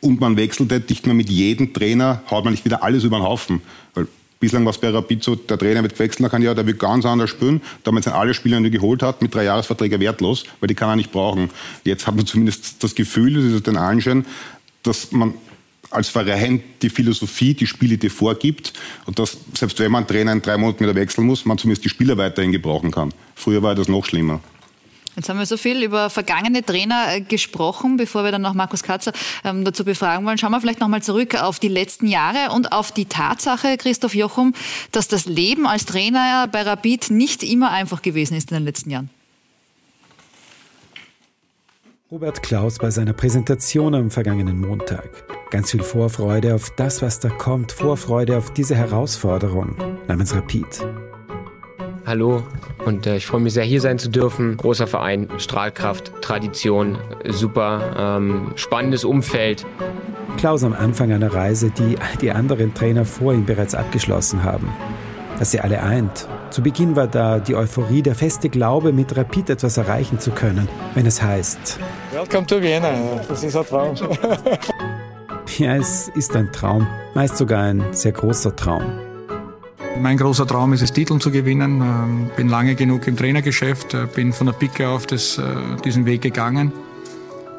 und 0.00 0.20
man 0.20 0.36
wechselt 0.36 0.88
nicht 0.88 1.06
mehr 1.06 1.14
mit 1.14 1.28
jedem 1.28 1.72
Trainer, 1.72 2.22
haut 2.30 2.44
man 2.44 2.52
nicht 2.52 2.64
wieder 2.64 2.82
alles 2.82 3.04
über 3.04 3.18
den 3.18 3.24
Haufen. 3.24 3.62
Weil 3.94 4.06
bislang 4.40 4.64
war 4.64 4.70
es 4.70 4.78
bei 4.78 4.88
Rapid 4.88 5.22
so, 5.22 5.36
der 5.36 5.58
Trainer 5.58 5.82
wird 5.82 5.98
wechseln 5.98 6.24
nach 6.24 6.32
einem 6.32 6.44
Jahr, 6.44 6.54
der 6.54 6.66
wird 6.66 6.78
ganz 6.78 7.04
anders 7.04 7.30
spielen. 7.30 7.60
Damals 7.84 8.04
sind 8.04 8.14
alle 8.14 8.34
Spieler, 8.34 8.58
die 8.58 8.66
er 8.66 8.70
geholt 8.70 9.02
hat, 9.02 9.22
mit 9.22 9.34
drei 9.34 9.44
Jahresverträgen 9.44 10.00
wertlos, 10.00 10.44
weil 10.58 10.66
die 10.66 10.74
kann 10.74 10.88
er 10.88 10.96
nicht 10.96 11.12
brauchen. 11.12 11.50
Jetzt 11.84 12.06
hat 12.06 12.16
man 12.16 12.26
zumindest 12.26 12.82
das 12.82 12.94
Gefühl, 12.94 13.34
das 13.34 13.44
ist 13.44 13.66
den 13.66 13.76
Anschein, 13.76 14.24
dass 14.82 15.12
man 15.12 15.34
als 15.90 16.08
Verein 16.08 16.62
die 16.82 16.88
Philosophie, 16.88 17.54
die 17.54 17.66
Spielidee 17.66 18.08
vorgibt 18.08 18.72
und 19.06 19.18
dass, 19.18 19.36
selbst 19.54 19.78
wenn 19.80 19.90
man 19.90 20.04
einen 20.04 20.08
Trainer 20.08 20.32
in 20.32 20.40
drei 20.40 20.56
Monaten 20.56 20.80
wieder 20.80 20.94
wechseln 20.94 21.26
muss, 21.26 21.44
man 21.44 21.58
zumindest 21.58 21.84
die 21.84 21.88
Spieler 21.88 22.16
weiterhin 22.16 22.52
gebrauchen 22.52 22.90
kann. 22.90 23.12
Früher 23.34 23.62
war 23.62 23.74
das 23.74 23.88
noch 23.88 24.06
schlimmer. 24.06 24.40
Jetzt 25.16 25.28
haben 25.28 25.38
wir 25.38 25.46
so 25.46 25.56
viel 25.56 25.82
über 25.82 26.08
vergangene 26.08 26.64
Trainer 26.64 27.06
äh, 27.08 27.20
gesprochen, 27.20 27.96
bevor 27.96 28.24
wir 28.24 28.30
dann 28.30 28.42
noch 28.42 28.54
Markus 28.54 28.82
Katzer 28.82 29.12
ähm, 29.44 29.64
dazu 29.64 29.84
befragen 29.84 30.24
wollen. 30.24 30.38
Schauen 30.38 30.52
wir 30.52 30.60
vielleicht 30.60 30.80
nochmal 30.80 31.02
zurück 31.02 31.34
auf 31.34 31.58
die 31.58 31.68
letzten 31.68 32.06
Jahre 32.06 32.54
und 32.54 32.72
auf 32.72 32.92
die 32.92 33.06
Tatsache, 33.06 33.76
Christoph 33.76 34.14
Jochum, 34.14 34.54
dass 34.92 35.08
das 35.08 35.26
Leben 35.26 35.66
als 35.66 35.84
Trainer 35.84 36.48
bei 36.50 36.62
Rapid 36.62 37.10
nicht 37.10 37.42
immer 37.42 37.70
einfach 37.70 38.02
gewesen 38.02 38.36
ist 38.36 38.50
in 38.50 38.58
den 38.58 38.64
letzten 38.64 38.90
Jahren. 38.90 39.10
Robert 42.10 42.42
Klaus 42.42 42.78
bei 42.78 42.90
seiner 42.90 43.12
Präsentation 43.12 43.94
am 43.94 44.10
vergangenen 44.10 44.60
Montag. 44.60 45.24
Ganz 45.50 45.70
viel 45.70 45.82
Vorfreude 45.82 46.56
auf 46.56 46.70
das, 46.76 47.02
was 47.02 47.20
da 47.20 47.28
kommt, 47.28 47.70
Vorfreude 47.70 48.36
auf 48.36 48.52
diese 48.52 48.74
Herausforderung 48.74 49.76
namens 50.08 50.34
Rapid. 50.34 50.84
Hallo 52.10 52.42
und 52.84 53.06
äh, 53.06 53.18
ich 53.18 53.26
freue 53.26 53.40
mich 53.40 53.52
sehr, 53.52 53.62
hier 53.62 53.80
sein 53.80 53.96
zu 53.96 54.10
dürfen. 54.10 54.56
Großer 54.56 54.88
Verein, 54.88 55.28
Strahlkraft, 55.38 56.10
Tradition, 56.20 56.98
super, 57.28 58.18
ähm, 58.18 58.50
spannendes 58.56 59.04
Umfeld. 59.04 59.64
Klaus 60.36 60.64
am 60.64 60.72
Anfang 60.72 61.12
einer 61.12 61.32
Reise, 61.32 61.70
die 61.70 61.94
die 62.20 62.32
anderen 62.32 62.74
Trainer 62.74 63.04
vor 63.04 63.32
ihm 63.32 63.46
bereits 63.46 63.76
abgeschlossen 63.76 64.42
haben. 64.42 64.72
Dass 65.38 65.52
sie 65.52 65.60
alle 65.60 65.84
eint. 65.84 66.26
Zu 66.50 66.62
Beginn 66.62 66.96
war 66.96 67.06
da 67.06 67.38
die 67.38 67.54
Euphorie, 67.54 68.02
der 68.02 68.16
feste 68.16 68.48
Glaube, 68.48 68.92
mit 68.92 69.16
Rapid 69.16 69.50
etwas 69.50 69.76
erreichen 69.76 70.18
zu 70.18 70.32
können, 70.32 70.68
wenn 70.94 71.06
es 71.06 71.22
heißt. 71.22 71.78
Welcome 72.10 72.44
to 72.44 72.60
Vienna, 72.60 73.20
das 73.28 73.44
ist 73.44 73.56
ein 73.56 73.64
Traum. 73.64 73.94
ja, 75.58 75.76
es 75.76 76.08
ist 76.08 76.34
ein 76.34 76.50
Traum, 76.50 76.88
meist 77.14 77.36
sogar 77.36 77.62
ein 77.62 77.84
sehr 77.92 78.10
großer 78.10 78.56
Traum. 78.56 79.09
Mein 80.00 80.16
großer 80.16 80.46
Traum 80.46 80.72
ist 80.72 80.80
es, 80.80 80.92
Titel 80.92 81.18
zu 81.18 81.30
gewinnen. 81.30 81.82
Ähm, 81.82 82.30
bin 82.34 82.48
lange 82.48 82.74
genug 82.74 83.06
im 83.06 83.16
Trainergeschäft, 83.16 83.92
äh, 83.92 84.06
bin 84.06 84.32
von 84.32 84.46
der 84.46 84.54
Picke 84.54 84.88
auf 84.88 85.06
das, 85.06 85.36
äh, 85.36 85.42
diesen 85.84 86.06
Weg 86.06 86.22
gegangen. 86.22 86.72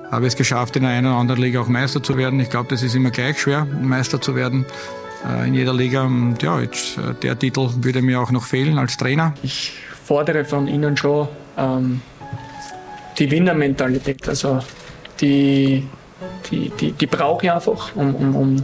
Habe 0.10 0.26
es 0.26 0.36
geschafft, 0.36 0.76
in 0.76 0.82
der 0.82 0.92
einen 0.92 1.06
oder 1.06 1.18
anderen 1.18 1.39
Liga 1.39 1.62
auch 1.62 1.68
Meister 1.68 2.02
zu 2.02 2.18
werden. 2.18 2.39
Ich 2.39 2.50
glaube, 2.50 2.70
das 2.70 2.82
ist 2.82 2.96
immer 2.96 3.12
gleich 3.12 3.39
schwer, 3.39 3.66
Meister 3.66 4.20
zu 4.20 4.36
werden 4.36 4.66
äh, 5.28 5.48
in 5.48 5.54
jeder 5.54 5.74
Liga. 5.74 6.04
Und 6.04 6.42
ja, 6.42 6.60
jetzt, 6.60 6.98
der 7.22 7.38
Titel 7.38 7.70
würde 7.78 8.02
mir 8.02 8.20
auch 8.20 8.32
noch 8.32 8.44
fehlen 8.44 8.80
als 8.80 8.98
Trainer. 8.98 9.36
Ich 9.44 9.74
fordere 10.04 10.44
von 10.44 10.68
Ihnen 10.68 10.98
schon 10.98 11.28
ähm, 11.58 12.02
die 13.20 13.30
Winnermentalität. 13.30 14.28
Also 14.28 14.60
die, 15.20 15.88
die, 16.50 16.70
die, 16.70 16.92
die 16.94 17.08
brauche 17.08 17.46
ich 17.46 17.52
einfach, 17.52 17.96
um, 17.96 18.16
um, 18.16 18.36
um 18.36 18.64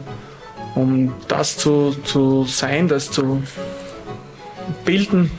um 0.77 1.13
das 1.27 1.57
zu, 1.57 1.95
zu 2.03 2.45
sein, 2.45 2.87
das 2.87 3.09
zu 3.11 3.41
bilden, 4.85 5.31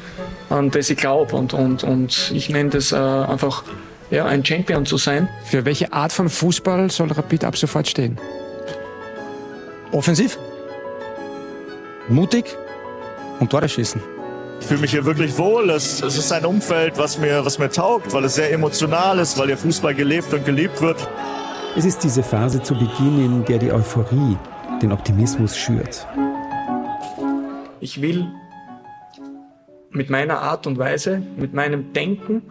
an 0.51 0.71
das 0.71 0.91
ich 0.91 0.97
glaube. 0.97 1.37
Und, 1.37 1.55
und, 1.55 1.85
und 1.85 2.33
ich 2.35 2.51
nenne 2.51 2.71
das 2.71 2.93
äh, 2.93 2.97
einfach 2.97 3.63
ja, 4.11 4.25
ein 4.27 4.45
Champion 4.45 4.85
zu 4.85 4.97
sein. 4.97 5.29
Für 5.45 5.65
welche 5.65 5.93
Art 5.93 6.13
von 6.13 6.29
Fußball 6.29 6.91
soll 6.91 7.13
Rapid 7.13 7.45
ab 7.45 7.57
sofort 7.57 7.89
stehen? 7.89 8.19
Offensiv, 9.93 10.39
mutig 12.09 12.45
und 13.41 13.51
Tore 13.51 13.69
schießen. 13.69 14.03
Ich 14.61 14.67
fühle 14.67 14.81
mich 14.81 14.91
hier 14.91 15.05
wirklich 15.05 15.39
wohl. 15.39 15.71
Es, 15.71 16.03
es, 16.03 16.19
ist 16.19 16.33
ein 16.33 16.45
Umfeld, 16.45 16.99
was 16.99 17.17
mir, 17.17 17.45
was 17.45 17.59
mir 17.59 17.71
taugt, 17.71 18.13
weil 18.13 18.25
es 18.25 18.35
sehr 18.35 18.53
emotional 18.53 19.19
ist, 19.21 19.39
weil 19.39 19.47
hier 19.47 19.57
Fußball 19.57 19.95
gelebt 19.95 20.35
und 20.35 20.45
geliebt 20.45 20.81
wird. 20.83 21.09
Es 21.77 21.85
ist 21.85 22.03
diese 22.03 22.25
Phase 22.25 22.61
zu 22.61 22.75
Beginn, 22.75 23.25
in 23.25 23.45
der 23.45 23.59
die 23.59 23.71
Euphorie 23.71 24.37
den 24.83 24.93
Optimismus 24.93 25.57
schürt. 25.57 26.07
Ich 27.81 28.01
will 28.01 28.27
mit 29.91 30.11
meiner 30.11 30.41
Art 30.41 30.67
und 30.67 30.79
Weise, 30.79 31.23
mit 31.37 31.55
meinem 31.55 31.93
Denken, 31.93 32.43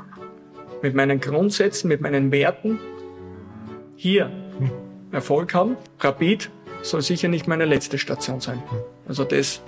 mit 0.82 0.96
meinen 0.96 1.20
Grundsätzen, 1.20 1.88
mit 1.88 2.02
meinen 2.02 2.32
Werten 2.32 2.80
hier 3.96 4.32
Erfolg 5.12 5.54
haben. 5.54 5.78
Rapid 6.00 6.50
soll 6.82 7.02
sicher 7.02 7.28
nicht 7.28 7.48
meine 7.48 7.66
letzte 7.66 7.98
Station 7.98 8.40
sein. 8.40 8.62
Also 9.08 9.24
das 9.24 9.62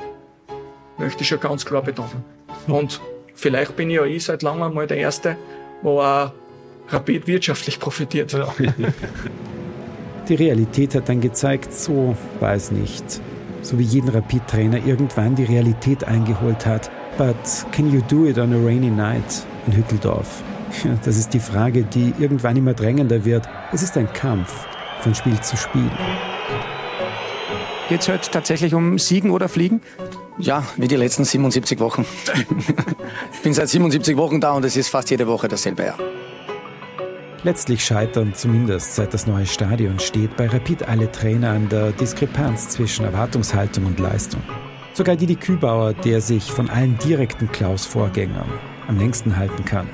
möchte 0.97 1.21
ich 1.21 1.27
schon 1.27 1.39
ganz 1.39 1.65
klar 1.65 1.81
betonen. 1.81 2.23
Und 2.67 3.01
vielleicht 3.33 3.75
bin 3.75 3.89
ich 3.89 3.95
ja 3.95 4.05
ich 4.05 4.25
seit 4.25 4.43
langem 4.43 4.73
mal 4.73 4.87
der 4.87 4.97
Erste, 4.97 5.37
wo 5.81 6.01
auch 6.01 6.31
Rapid 6.89 7.27
wirtschaftlich 7.27 7.79
profitiert. 7.79 8.35
Die 10.29 10.35
Realität 10.35 10.93
hat 10.93 11.09
dann 11.09 11.21
gezeigt, 11.21 11.73
so 11.73 12.15
war 12.39 12.53
es 12.53 12.69
nicht. 12.69 13.03
So 13.63 13.79
wie 13.79 13.83
jeden 13.83 14.09
Rapid-Trainer 14.09 14.85
irgendwann 14.85 15.33
die 15.33 15.43
Realität 15.43 16.03
eingeholt 16.03 16.67
hat. 16.67 16.91
But 17.17 17.35
can 17.71 17.91
you 17.91 17.99
do 18.07 18.27
it 18.27 18.37
on 18.37 18.53
a 18.53 18.63
rainy 18.63 18.91
night 18.91 19.43
in 19.65 19.75
Hütteldorf? 19.75 20.43
Ja, 20.85 20.91
das 21.03 21.17
ist 21.17 21.33
die 21.33 21.39
Frage, 21.39 21.81
die 21.81 22.13
irgendwann 22.19 22.55
immer 22.57 22.75
drängender 22.75 23.25
wird. 23.25 23.49
Es 23.73 23.81
ist 23.81 23.97
ein 23.97 24.13
Kampf 24.13 24.67
von 25.01 25.15
Spiel 25.15 25.39
zu 25.41 25.57
Spiel. 25.57 25.89
Geht 27.89 28.01
es 28.01 28.07
heute 28.07 28.29
tatsächlich 28.29 28.75
um 28.75 28.99
Siegen 28.99 29.31
oder 29.31 29.49
Fliegen? 29.49 29.81
Ja, 30.37 30.63
wie 30.77 30.87
die 30.87 30.95
letzten 30.95 31.25
77 31.25 31.79
Wochen. 31.79 32.05
ich 33.33 33.39
bin 33.41 33.55
seit 33.55 33.67
77 33.67 34.15
Wochen 34.15 34.39
da 34.39 34.51
und 34.51 34.63
es 34.63 34.77
ist 34.77 34.89
fast 34.89 35.09
jede 35.09 35.25
Woche 35.25 35.47
dasselbe 35.47 35.85
Jahr. 35.85 35.97
Letztlich 37.43 37.85
scheitern, 37.85 38.33
zumindest 38.33 38.95
seit 38.95 39.13
das 39.13 39.25
neue 39.25 39.45
Stadion 39.45 39.97
steht, 39.99 40.35
bei 40.35 40.47
Rapid 40.47 40.89
alle 40.89 41.09
Trainer 41.09 41.51
an 41.51 41.69
der 41.69 41.91
Diskrepanz 41.93 42.69
zwischen 42.69 43.05
Erwartungshaltung 43.05 43.85
und 43.85 43.97
Leistung. 43.97 44.41
Sogar 44.93 45.15
Didi 45.15 45.35
Kübauer, 45.35 45.93
der 45.93 46.19
sich 46.19 46.43
von 46.43 46.69
allen 46.69 46.97
direkten 46.97 47.49
Klaus-Vorgängern 47.49 48.49
am 48.89 48.97
längsten 48.97 49.37
halten 49.37 49.63
kann. 49.63 49.87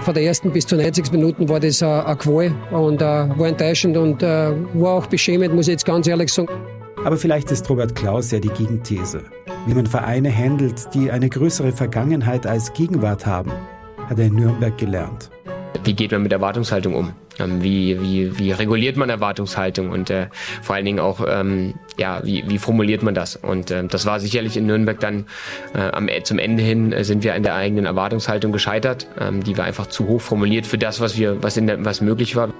Von 0.00 0.14
der 0.14 0.22
ersten 0.22 0.50
bis 0.50 0.66
zur 0.66 0.78
90 0.78 1.12
Minuten 1.12 1.48
war 1.50 1.60
das 1.60 1.82
eine 1.82 2.16
Qual 2.16 2.54
und 2.70 3.00
war 3.02 3.46
enttäuschend 3.46 3.98
und 3.98 4.22
war 4.22 4.92
auch 4.92 5.06
beschämend, 5.06 5.54
muss 5.54 5.68
ich 5.68 5.72
jetzt 5.72 5.84
ganz 5.84 6.06
ehrlich 6.06 6.32
sagen. 6.32 6.48
Aber 7.04 7.18
vielleicht 7.18 7.50
ist 7.50 7.68
Robert 7.68 7.94
Klaus 7.94 8.30
ja 8.30 8.38
die 8.38 8.48
Gegenthese. 8.48 9.24
Wie 9.66 9.74
man 9.74 9.86
Vereine 9.86 10.34
handelt, 10.34 10.94
die 10.94 11.10
eine 11.10 11.28
größere 11.28 11.72
Vergangenheit 11.72 12.46
als 12.46 12.72
Gegenwart 12.72 13.26
haben, 13.26 13.52
hat 14.08 14.18
er 14.18 14.26
in 14.26 14.36
Nürnberg 14.36 14.78
gelernt. 14.78 15.30
Wie 15.88 15.94
geht 15.94 16.12
man 16.12 16.22
mit 16.22 16.32
Erwartungshaltung 16.32 16.94
um? 16.94 17.14
Ähm, 17.38 17.62
wie, 17.62 17.98
wie, 18.02 18.38
wie 18.38 18.52
reguliert 18.52 18.98
man 18.98 19.08
Erwartungshaltung 19.08 19.88
und 19.88 20.10
äh, 20.10 20.26
vor 20.60 20.76
allen 20.76 20.84
Dingen 20.84 21.00
auch, 21.00 21.24
ähm, 21.26 21.76
ja, 21.96 22.20
wie, 22.24 22.44
wie 22.46 22.58
formuliert 22.58 23.02
man 23.02 23.14
das? 23.14 23.36
Und 23.36 23.70
äh, 23.70 23.86
das 23.86 24.04
war 24.04 24.20
sicherlich 24.20 24.58
in 24.58 24.66
Nürnberg 24.66 25.00
dann 25.00 25.24
äh, 25.74 25.78
am, 25.78 26.10
zum 26.24 26.38
Ende 26.38 26.62
hin 26.62 26.92
äh, 26.92 27.04
sind 27.04 27.24
wir 27.24 27.34
an 27.34 27.42
der 27.42 27.54
eigenen 27.54 27.86
Erwartungshaltung 27.86 28.52
gescheitert, 28.52 29.06
ähm, 29.18 29.42
die 29.42 29.56
war 29.56 29.64
einfach 29.64 29.86
zu 29.86 30.06
hoch 30.06 30.20
formuliert 30.20 30.66
für 30.66 30.76
das, 30.76 31.00
was 31.00 31.16
wir, 31.16 31.42
was 31.42 31.56
in 31.56 31.66
der, 31.66 31.82
was 31.82 32.02
möglich 32.02 32.36
war. 32.36 32.52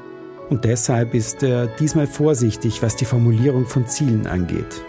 Und 0.48 0.64
deshalb 0.64 1.12
ist 1.12 1.42
er 1.42 1.66
diesmal 1.66 2.06
vorsichtig, 2.06 2.80
was 2.80 2.96
die 2.96 3.04
Formulierung 3.04 3.66
von 3.66 3.86
Zielen 3.86 4.26
angeht. 4.26 4.80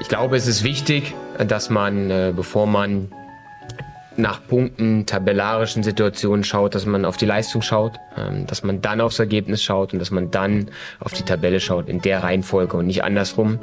Ich 0.00 0.08
glaube, 0.08 0.36
es 0.36 0.46
ist 0.46 0.64
wichtig, 0.64 1.14
dass 1.46 1.68
man, 1.68 2.10
äh, 2.10 2.32
bevor 2.34 2.66
man 2.66 3.12
nach 4.16 4.40
Punkten, 4.46 5.06
tabellarischen 5.06 5.82
Situationen 5.82 6.44
schaut, 6.44 6.74
dass 6.74 6.86
man 6.86 7.04
auf 7.04 7.16
die 7.16 7.26
Leistung 7.26 7.62
schaut, 7.62 7.92
ähm, 8.16 8.46
dass 8.46 8.62
man 8.62 8.80
dann 8.82 9.00
aufs 9.00 9.18
Ergebnis 9.18 9.62
schaut 9.62 9.92
und 9.92 9.98
dass 9.98 10.10
man 10.10 10.30
dann 10.30 10.70
auf 11.00 11.12
die 11.12 11.22
Tabelle 11.22 11.60
schaut, 11.60 11.88
in 11.88 12.00
der 12.00 12.22
Reihenfolge 12.22 12.76
und 12.76 12.86
nicht 12.86 13.04
andersrum. 13.04 13.58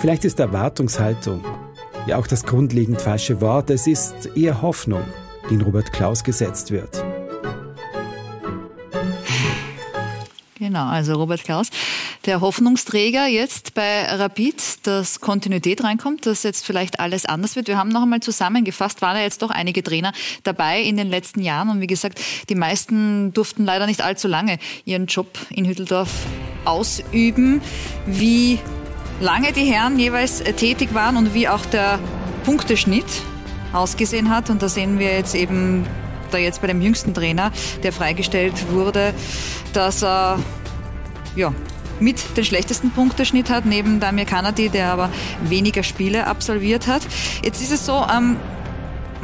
Vielleicht 0.00 0.24
ist 0.24 0.40
Erwartungshaltung 0.40 1.44
ja 2.06 2.18
auch 2.18 2.26
das 2.26 2.44
grundlegend 2.44 3.00
falsche 3.00 3.40
Wort. 3.40 3.70
Es 3.70 3.86
ist 3.86 4.36
eher 4.36 4.62
Hoffnung, 4.62 5.02
die 5.48 5.54
in 5.54 5.62
Robert 5.62 5.92
Klaus 5.92 6.22
gesetzt 6.22 6.70
wird. 6.70 7.02
Genau, 10.58 10.86
also 10.86 11.14
Robert 11.14 11.42
Klaus, 11.44 11.68
der 12.26 12.40
Hoffnungsträger 12.40 13.26
jetzt 13.26 13.74
bei 13.74 14.04
Rapid, 14.04 14.86
dass 14.86 15.20
Kontinuität 15.20 15.84
reinkommt, 15.84 16.26
dass 16.26 16.42
jetzt 16.42 16.64
vielleicht 16.64 17.00
alles 17.00 17.26
anders 17.26 17.56
wird. 17.56 17.68
Wir 17.68 17.76
haben 17.76 17.90
noch 17.90 18.02
einmal 18.02 18.20
zusammengefasst, 18.20 19.02
waren 19.02 19.16
ja 19.16 19.22
jetzt 19.22 19.42
doch 19.42 19.50
einige 19.50 19.82
Trainer 19.82 20.12
dabei 20.42 20.80
in 20.80 20.96
den 20.96 21.08
letzten 21.08 21.42
Jahren 21.42 21.68
und 21.68 21.80
wie 21.80 21.86
gesagt, 21.86 22.20
die 22.48 22.54
meisten 22.54 23.32
durften 23.32 23.64
leider 23.64 23.86
nicht 23.86 24.02
allzu 24.02 24.28
lange 24.28 24.58
ihren 24.84 25.06
Job 25.06 25.38
in 25.50 25.66
Hütteldorf 25.66 26.10
ausüben. 26.64 27.60
Wie 28.06 28.58
lange 29.20 29.52
die 29.52 29.64
Herren 29.64 29.98
jeweils 29.98 30.42
tätig 30.56 30.94
waren 30.94 31.16
und 31.16 31.34
wie 31.34 31.48
auch 31.48 31.64
der 31.66 31.98
Punkteschnitt 32.44 33.04
ausgesehen 33.72 34.30
hat 34.30 34.50
und 34.50 34.62
da 34.62 34.68
sehen 34.68 34.98
wir 34.98 35.12
jetzt 35.12 35.34
eben 35.34 35.86
da 36.30 36.38
jetzt 36.38 36.60
bei 36.60 36.66
dem 36.66 36.80
jüngsten 36.80 37.14
Trainer, 37.14 37.52
der 37.82 37.92
freigestellt 37.92 38.70
wurde, 38.72 39.14
dass 39.72 40.02
er 40.02 40.38
ja, 41.36 41.52
mit 42.00 42.36
den 42.36 42.44
schlechtesten 42.44 42.90
Punkteschnitt 42.90 43.50
hat, 43.50 43.66
neben 43.66 44.00
Damir 44.00 44.24
Kanadi, 44.24 44.68
der 44.68 44.92
aber 44.92 45.10
weniger 45.42 45.82
Spiele 45.82 46.26
absolviert 46.26 46.86
hat. 46.86 47.02
Jetzt 47.42 47.62
ist 47.62 47.72
es 47.72 47.86
so, 47.86 48.04
ähm, 48.14 48.36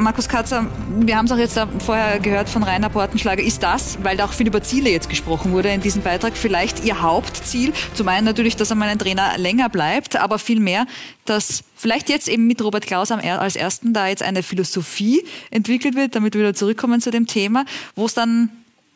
Markus 0.00 0.28
Katzer, 0.28 0.66
wir 0.98 1.16
haben 1.16 1.26
es 1.26 1.32
auch 1.32 1.36
jetzt 1.36 1.60
vorher 1.84 2.20
gehört 2.20 2.48
von 2.48 2.62
Rainer 2.62 2.88
Portenschlager, 2.88 3.42
ist 3.42 3.62
das, 3.62 3.98
weil 4.02 4.16
da 4.16 4.24
auch 4.24 4.32
viel 4.32 4.46
über 4.46 4.62
Ziele 4.62 4.90
jetzt 4.90 5.10
gesprochen 5.10 5.52
wurde 5.52 5.68
in 5.68 5.82
diesem 5.82 6.02
Beitrag, 6.02 6.36
vielleicht 6.36 6.84
Ihr 6.84 7.02
Hauptziel? 7.02 7.72
Zum 7.94 8.08
einen 8.08 8.24
natürlich, 8.24 8.56
dass 8.56 8.72
einmal 8.72 8.88
ein 8.88 8.98
Trainer 8.98 9.36
länger 9.36 9.68
bleibt, 9.68 10.16
aber 10.16 10.38
vielmehr, 10.38 10.86
dass 11.26 11.64
vielleicht 11.76 12.08
jetzt 12.08 12.28
eben 12.28 12.46
mit 12.46 12.62
Robert 12.62 12.86
Klaus 12.86 13.10
als 13.10 13.56
Ersten 13.56 13.92
da 13.92 14.08
jetzt 14.08 14.22
eine 14.22 14.42
Philosophie 14.42 15.22
entwickelt 15.50 15.94
wird, 15.94 16.14
damit 16.14 16.34
wir 16.34 16.40
wieder 16.40 16.54
zurückkommen 16.54 17.00
zu 17.00 17.10
dem 17.10 17.26
Thema, 17.26 17.64
wo 17.94 18.06
es 18.06 18.14
dann 18.14 18.50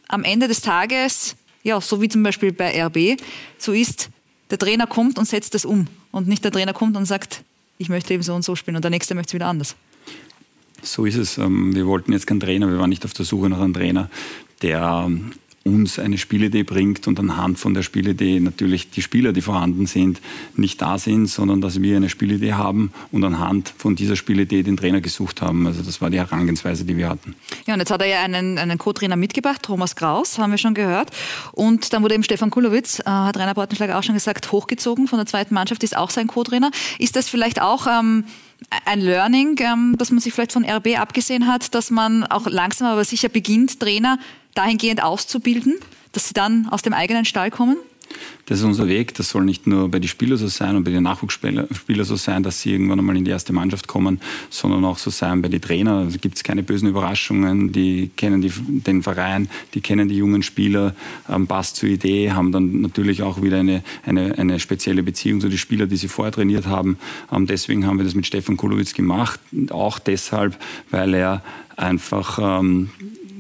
am 0.09 0.25
Ende 0.25 0.49
des 0.49 0.63
Tages 0.63 1.37
ja, 1.65 1.81
so 1.81 2.01
wie 2.01 2.09
zum 2.09 2.23
Beispiel 2.23 2.53
bei 2.53 2.81
RB, 2.85 3.21
so 3.59 3.73
ist, 3.73 4.11
der 4.51 4.59
Trainer 4.59 4.87
kommt 4.87 5.19
und 5.19 5.27
setzt 5.27 5.55
das 5.55 5.65
um 5.65 5.89
und 6.13 6.29
nicht 6.29 6.45
der 6.45 6.53
Trainer 6.53 6.73
kommt 6.73 6.97
und 6.97 7.07
sagt, 7.07 7.43
ich 7.79 7.89
möchte 7.89 8.15
eben 8.15 8.23
so 8.23 8.35
und 8.35 8.45
so 8.45 8.55
spielen 8.55 8.77
und 8.77 8.83
der 8.83 8.91
nächste 8.91 9.15
möchte 9.15 9.31
es 9.31 9.35
wieder 9.35 9.47
anders. 9.47 9.75
So 10.83 11.07
ist 11.07 11.17
es. 11.17 11.39
Ähm, 11.39 11.75
wir 11.75 11.87
wollten 11.87 12.13
jetzt 12.13 12.27
keinen 12.27 12.41
Trainer, 12.41 12.69
wir 12.69 12.79
waren 12.79 12.91
nicht 12.91 13.05
auf 13.05 13.15
der 13.15 13.25
Suche 13.25 13.49
nach 13.49 13.61
einem 13.61 13.75
Trainer, 13.75 14.11
der 14.63 15.11
uns 15.65 15.99
eine 15.99 16.19
Spielidee 16.19 16.63
bringt 16.63 17.09
und 17.09 17.19
anhand 17.19 17.59
von 17.59 17.73
der 17.73 17.83
Spielidee 17.83 18.39
natürlich 18.39 18.91
die 18.91 19.01
Spieler, 19.01 19.33
die 19.33 19.41
vorhanden 19.41 19.87
sind, 19.87 20.21
nicht 20.57 20.81
da 20.81 20.99
sind, 20.99 21.27
sondern 21.27 21.63
dass 21.63 21.81
wir 21.81 21.97
eine 21.97 22.11
Spielidee 22.11 22.53
haben 22.53 22.93
und 23.13 23.25
anhand 23.25 23.73
von 23.79 23.97
dieser 23.97 24.15
Spielidee 24.15 24.63
den 24.63 24.77
Trainer 24.77 25.01
gesucht 25.01 25.41
haben. 25.41 25.67
Also 25.67 25.83
das 25.83 26.01
war 26.03 26.11
die 26.11 26.19
Herangehensweise, 26.19 26.85
die 26.85 26.97
wir 26.97 27.09
hatten. 27.09 27.35
Ja, 27.67 27.75
und 27.75 27.81
jetzt 27.81 27.91
hat 27.91 28.03
er 28.03 28.09
ja 28.09 28.23
einen, 28.23 28.59
einen 28.59 28.77
Co-Trainer 28.77 29.17
mitgebracht, 29.17 29.63
Thomas 29.63 29.97
Kraus, 29.97 30.39
haben 30.39 30.51
wir 30.51 30.59
schon 30.59 30.75
gehört. 30.75 31.11
Und 31.53 31.93
dann 31.95 32.03
wurde 32.03 32.15
eben 32.15 32.25
Stefan 32.25 32.51
Kulowitz, 32.51 33.01
äh, 33.01 33.05
hat 33.05 33.39
Rainer 33.39 33.55
Bortenschlager 33.55 33.99
auch 33.99 34.03
schon 34.03 34.15
gesagt, 34.15 34.53
hochgezogen 34.53 35.09
von 35.09 35.19
der 35.19 35.27
zweiten 35.27 35.55
Mannschaft, 35.55 35.83
ist 35.83 35.97
auch 35.97 36.11
sein 36.11 36.27
Co-Trainer. 36.27 36.71
Ist 36.99 37.17
das 37.17 37.29
vielleicht 37.29 37.61
auch... 37.61 37.87
Ähm, 37.87 38.25
ein 38.87 39.01
Learning, 39.01 39.57
ähm, 39.61 39.97
dass 39.99 40.11
man 40.11 40.21
sich 40.21 40.33
vielleicht 40.33 40.53
von 40.53 40.65
RB 40.65 40.99
abgesehen 40.99 41.47
hat, 41.47 41.75
dass 41.75 41.91
man 41.91 42.25
auch 42.25 42.47
langsam 42.47 42.89
aber 42.89 43.05
sicher 43.05 43.29
beginnt, 43.29 43.81
Trainer 43.81 44.19
dahingehend 44.55 45.03
auszubilden, 45.03 45.75
dass 46.13 46.29
sie 46.29 46.35
dann 46.35 46.69
aus 46.71 46.83
dem 46.83 46.93
eigenen 46.93 47.25
Stall 47.25 47.51
kommen? 47.51 47.77
Das 48.47 48.59
ist 48.59 48.65
unser 48.65 48.89
Weg. 48.89 49.15
Das 49.15 49.31
soll 49.31 49.45
nicht 49.45 49.67
nur 49.67 49.91
bei 49.91 49.99
den 49.99 50.09
Spielern 50.09 50.37
so 50.37 50.49
sein 50.49 50.77
und 50.77 50.85
bei 50.85 50.91
den 50.91 51.03
Nachwuchsspielern 51.03 51.69
so 52.01 52.17
sein, 52.17 52.43
dass 52.43 52.61
sie 52.61 52.73
irgendwann 52.73 52.99
einmal 52.99 53.17
in 53.17 53.25
die 53.25 53.31
erste 53.31 53.53
Mannschaft 53.53 53.89
kommen, 53.89 54.21
sondern 54.51 54.85
auch 54.85 54.99
so 54.99 55.11
sein 55.11 55.41
bei 55.41 55.49
den 55.49 55.61
Trainern. 55.61 56.11
Da 56.11 56.17
gibt 56.19 56.37
es 56.37 56.45
keine 56.45 56.63
bösen 56.63 56.89
Überraschungen. 56.89 57.73
Die 57.73 58.11
kennen 58.17 58.43
die, 58.43 58.53
den 58.55 59.03
Verein, 59.03 59.49
die 59.73 59.81
kennen 59.81 60.09
die 60.09 60.17
jungen 60.17 60.43
Spieler, 60.43 60.95
ähm, 61.29 61.47
passt 61.47 61.77
zur 61.77 61.89
Idee, 61.89 62.33
haben 62.33 62.53
dann 62.53 62.83
natürlich 62.83 63.23
auch 63.23 63.43
wieder 63.43 63.59
eine, 63.59 63.83
eine, 64.05 64.37
eine 64.39 64.61
spezielle 64.61 65.03
Beziehung 65.03 65.41
zu 65.41 65.49
den 65.49 65.59
Spielern, 65.59 65.89
die 65.89 65.97
sie 65.97 66.09
vorher 66.09 66.33
trainiert 66.33 66.67
haben. 66.67 66.99
Ähm, 67.33 67.47
deswegen 67.47 67.87
haben 67.87 67.99
wir 67.99 68.05
das 68.05 68.15
mit 68.15 68.27
Stefan 68.27 68.57
Kulowitz 68.57 68.93
gemacht. 68.93 69.41
Auch 69.71 69.99
deshalb, 69.99 70.59
weil 70.91 71.15
er 71.15 71.43
einfach 71.77 72.39
ähm, 72.61 72.91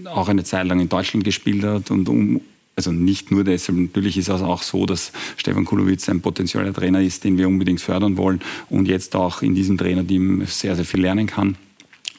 auch 0.06 0.28
eine 0.28 0.44
Zeit 0.44 0.66
lang 0.66 0.80
in 0.80 0.88
Deutschland 0.88 1.24
gespielt 1.24 1.64
hat 1.64 1.90
und 1.90 2.08
um, 2.08 2.40
also 2.76 2.92
nicht 2.92 3.30
nur 3.30 3.44
deshalb, 3.44 3.78
natürlich 3.78 4.16
ist 4.16 4.28
es 4.28 4.42
auch 4.42 4.62
so, 4.62 4.86
dass 4.86 5.12
Stefan 5.36 5.64
Kulowitz 5.64 6.08
ein 6.08 6.20
potenzieller 6.20 6.72
Trainer 6.72 7.00
ist, 7.00 7.24
den 7.24 7.38
wir 7.38 7.48
unbedingt 7.48 7.80
fördern 7.80 8.16
wollen 8.16 8.40
und 8.68 8.86
jetzt 8.88 9.14
auch 9.14 9.42
in 9.42 9.54
diesem 9.54 9.78
Trainerteam 9.78 10.44
sehr, 10.46 10.74
sehr 10.76 10.84
viel 10.84 11.00
lernen 11.00 11.26
kann. 11.26 11.56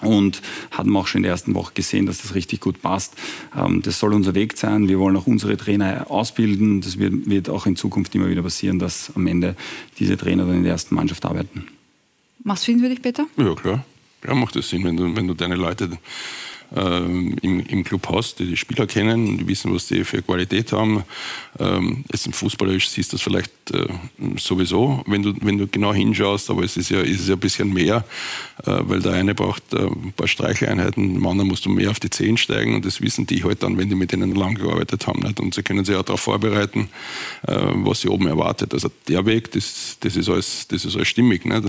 Und 0.01 0.41
hatten 0.71 0.91
wir 0.91 0.99
auch 0.99 1.07
schon 1.07 1.19
in 1.19 1.23
der 1.23 1.31
ersten 1.31 1.55
Woche 1.55 1.73
gesehen, 1.73 2.05
dass 2.05 2.21
das 2.21 2.35
richtig 2.35 2.59
gut 2.59 2.81
passt. 2.81 3.13
Ähm, 3.57 3.81
das 3.81 3.99
soll 3.99 4.13
unser 4.13 4.35
Weg 4.35 4.57
sein. 4.57 4.89
Wir 4.89 4.99
wollen 4.99 5.15
auch 5.15 5.25
unsere 5.25 5.55
Trainer 5.55 6.11
ausbilden. 6.11 6.81
Das 6.81 6.99
wird, 6.99 7.49
auch 7.49 7.65
in 7.65 7.77
Zukunft 7.77 8.13
immer 8.13 8.29
wieder 8.29 8.43
passieren, 8.43 8.77
dass 8.77 9.13
am 9.15 9.25
Ende 9.25 9.55
diese 9.97 10.17
Trainer 10.17 10.45
dann 10.45 10.57
in 10.57 10.63
der 10.63 10.73
ersten 10.73 10.95
Mannschaft 10.95 11.23
arbeiten. 11.25 11.67
Macht 12.43 12.59
es 12.59 12.65
Sinn 12.65 12.79
für 12.81 12.89
dich, 12.89 13.01
Peter? 13.01 13.25
Ja, 13.37 13.55
klar. 13.55 13.85
Ja, 14.27 14.35
macht 14.35 14.55
das 14.55 14.69
Sinn, 14.69 14.83
wenn 14.83 14.97
du, 14.97 15.15
wenn 15.15 15.27
du 15.27 15.33
deine 15.33 15.55
Leute 15.55 15.89
ähm, 16.75 17.35
im, 17.41 17.59
im 17.61 17.83
Club 17.83 18.07
hast, 18.11 18.39
die 18.39 18.45
die 18.45 18.57
Spieler 18.57 18.87
kennen, 18.87 19.37
die 19.37 19.47
wissen, 19.47 19.73
was 19.73 19.87
die 19.87 20.03
für 20.03 20.21
Qualität 20.21 20.71
haben. 20.71 21.03
Ähm, 21.59 22.03
jetzt 22.11 22.25
im 22.25 22.33
Fußballerisch 22.33 22.89
siehst 22.89 23.13
du 23.13 23.15
das 23.15 23.21
vielleicht 23.21 23.51
äh, 23.71 23.87
sowieso, 24.37 25.03
wenn 25.07 25.23
du, 25.23 25.33
wenn 25.41 25.57
du 25.57 25.67
genau 25.67 25.93
hinschaust, 25.93 26.49
aber 26.49 26.63
es 26.63 26.77
ist 26.77 26.89
ja, 26.89 27.01
ist 27.01 27.27
ja 27.27 27.35
ein 27.35 27.39
bisschen 27.39 27.73
mehr, 27.73 28.05
äh, 28.65 28.79
weil 28.81 29.01
der 29.01 29.13
eine 29.13 29.33
braucht 29.33 29.73
äh, 29.73 29.85
ein 29.85 30.13
paar 30.15 30.27
Streicheleinheiten, 30.27 31.15
im 31.15 31.25
anderen 31.25 31.49
musst 31.49 31.65
du 31.65 31.69
mehr 31.69 31.91
auf 31.91 31.99
die 31.99 32.09
Zehen 32.09 32.37
steigen 32.37 32.75
und 32.75 32.85
das 32.85 33.01
wissen 33.01 33.25
die 33.25 33.43
halt 33.43 33.63
dann, 33.63 33.77
wenn 33.77 33.89
die 33.89 33.95
mit 33.95 34.11
denen 34.11 34.35
lang 34.35 34.55
gearbeitet 34.55 35.07
haben. 35.07 35.21
Nicht? 35.21 35.39
Und 35.39 35.53
sie 35.53 35.63
können 35.63 35.85
sich 35.85 35.95
auch 35.95 36.03
darauf 36.03 36.21
vorbereiten, 36.21 36.89
äh, 37.47 37.55
was 37.57 38.01
sie 38.01 38.09
oben 38.09 38.27
erwartet. 38.27 38.73
Also 38.73 38.91
der 39.07 39.25
Weg, 39.25 39.51
das, 39.51 39.97
das, 39.99 40.15
ist, 40.15 40.29
alles, 40.29 40.67
das 40.67 40.85
ist 40.85 40.95
alles 40.95 41.07
stimmig. 41.07 41.45
Nicht? 41.45 41.63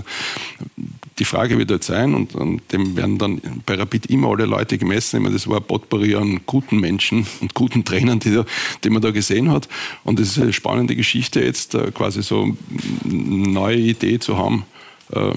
Die 1.19 1.25
Frage 1.25 1.57
wird 1.57 1.71
halt 1.71 1.83
sein, 1.83 2.13
und, 2.13 2.35
und 2.35 2.61
dem 2.71 2.95
werden 2.95 3.17
dann 3.17 3.41
bei 3.65 3.75
Rapid 3.75 4.07
immer 4.07 4.29
alle 4.29 4.45
Leute 4.45 4.77
gemessen. 4.97 5.17
Ich 5.17 5.23
meine, 5.23 5.35
das 5.35 5.47
war 5.47 5.57
ein 5.57 5.63
Potpourri 5.63 6.15
an 6.15 6.41
guten 6.45 6.79
Menschen 6.79 7.25
und 7.41 7.53
guten 7.53 7.85
Trainern, 7.85 8.19
die, 8.19 8.41
die 8.83 8.89
man 8.89 9.01
da 9.01 9.11
gesehen 9.11 9.51
hat. 9.51 9.67
Und 10.03 10.19
das 10.19 10.29
ist 10.29 10.39
eine 10.39 10.53
spannende 10.53 10.95
Geschichte 10.95 11.41
jetzt, 11.41 11.75
äh, 11.75 11.91
quasi 11.91 12.23
so 12.23 12.43
eine 12.43 13.13
neue 13.13 13.77
Idee 13.77 14.19
zu 14.19 14.37
haben, 14.37 14.65
äh, 15.11 15.33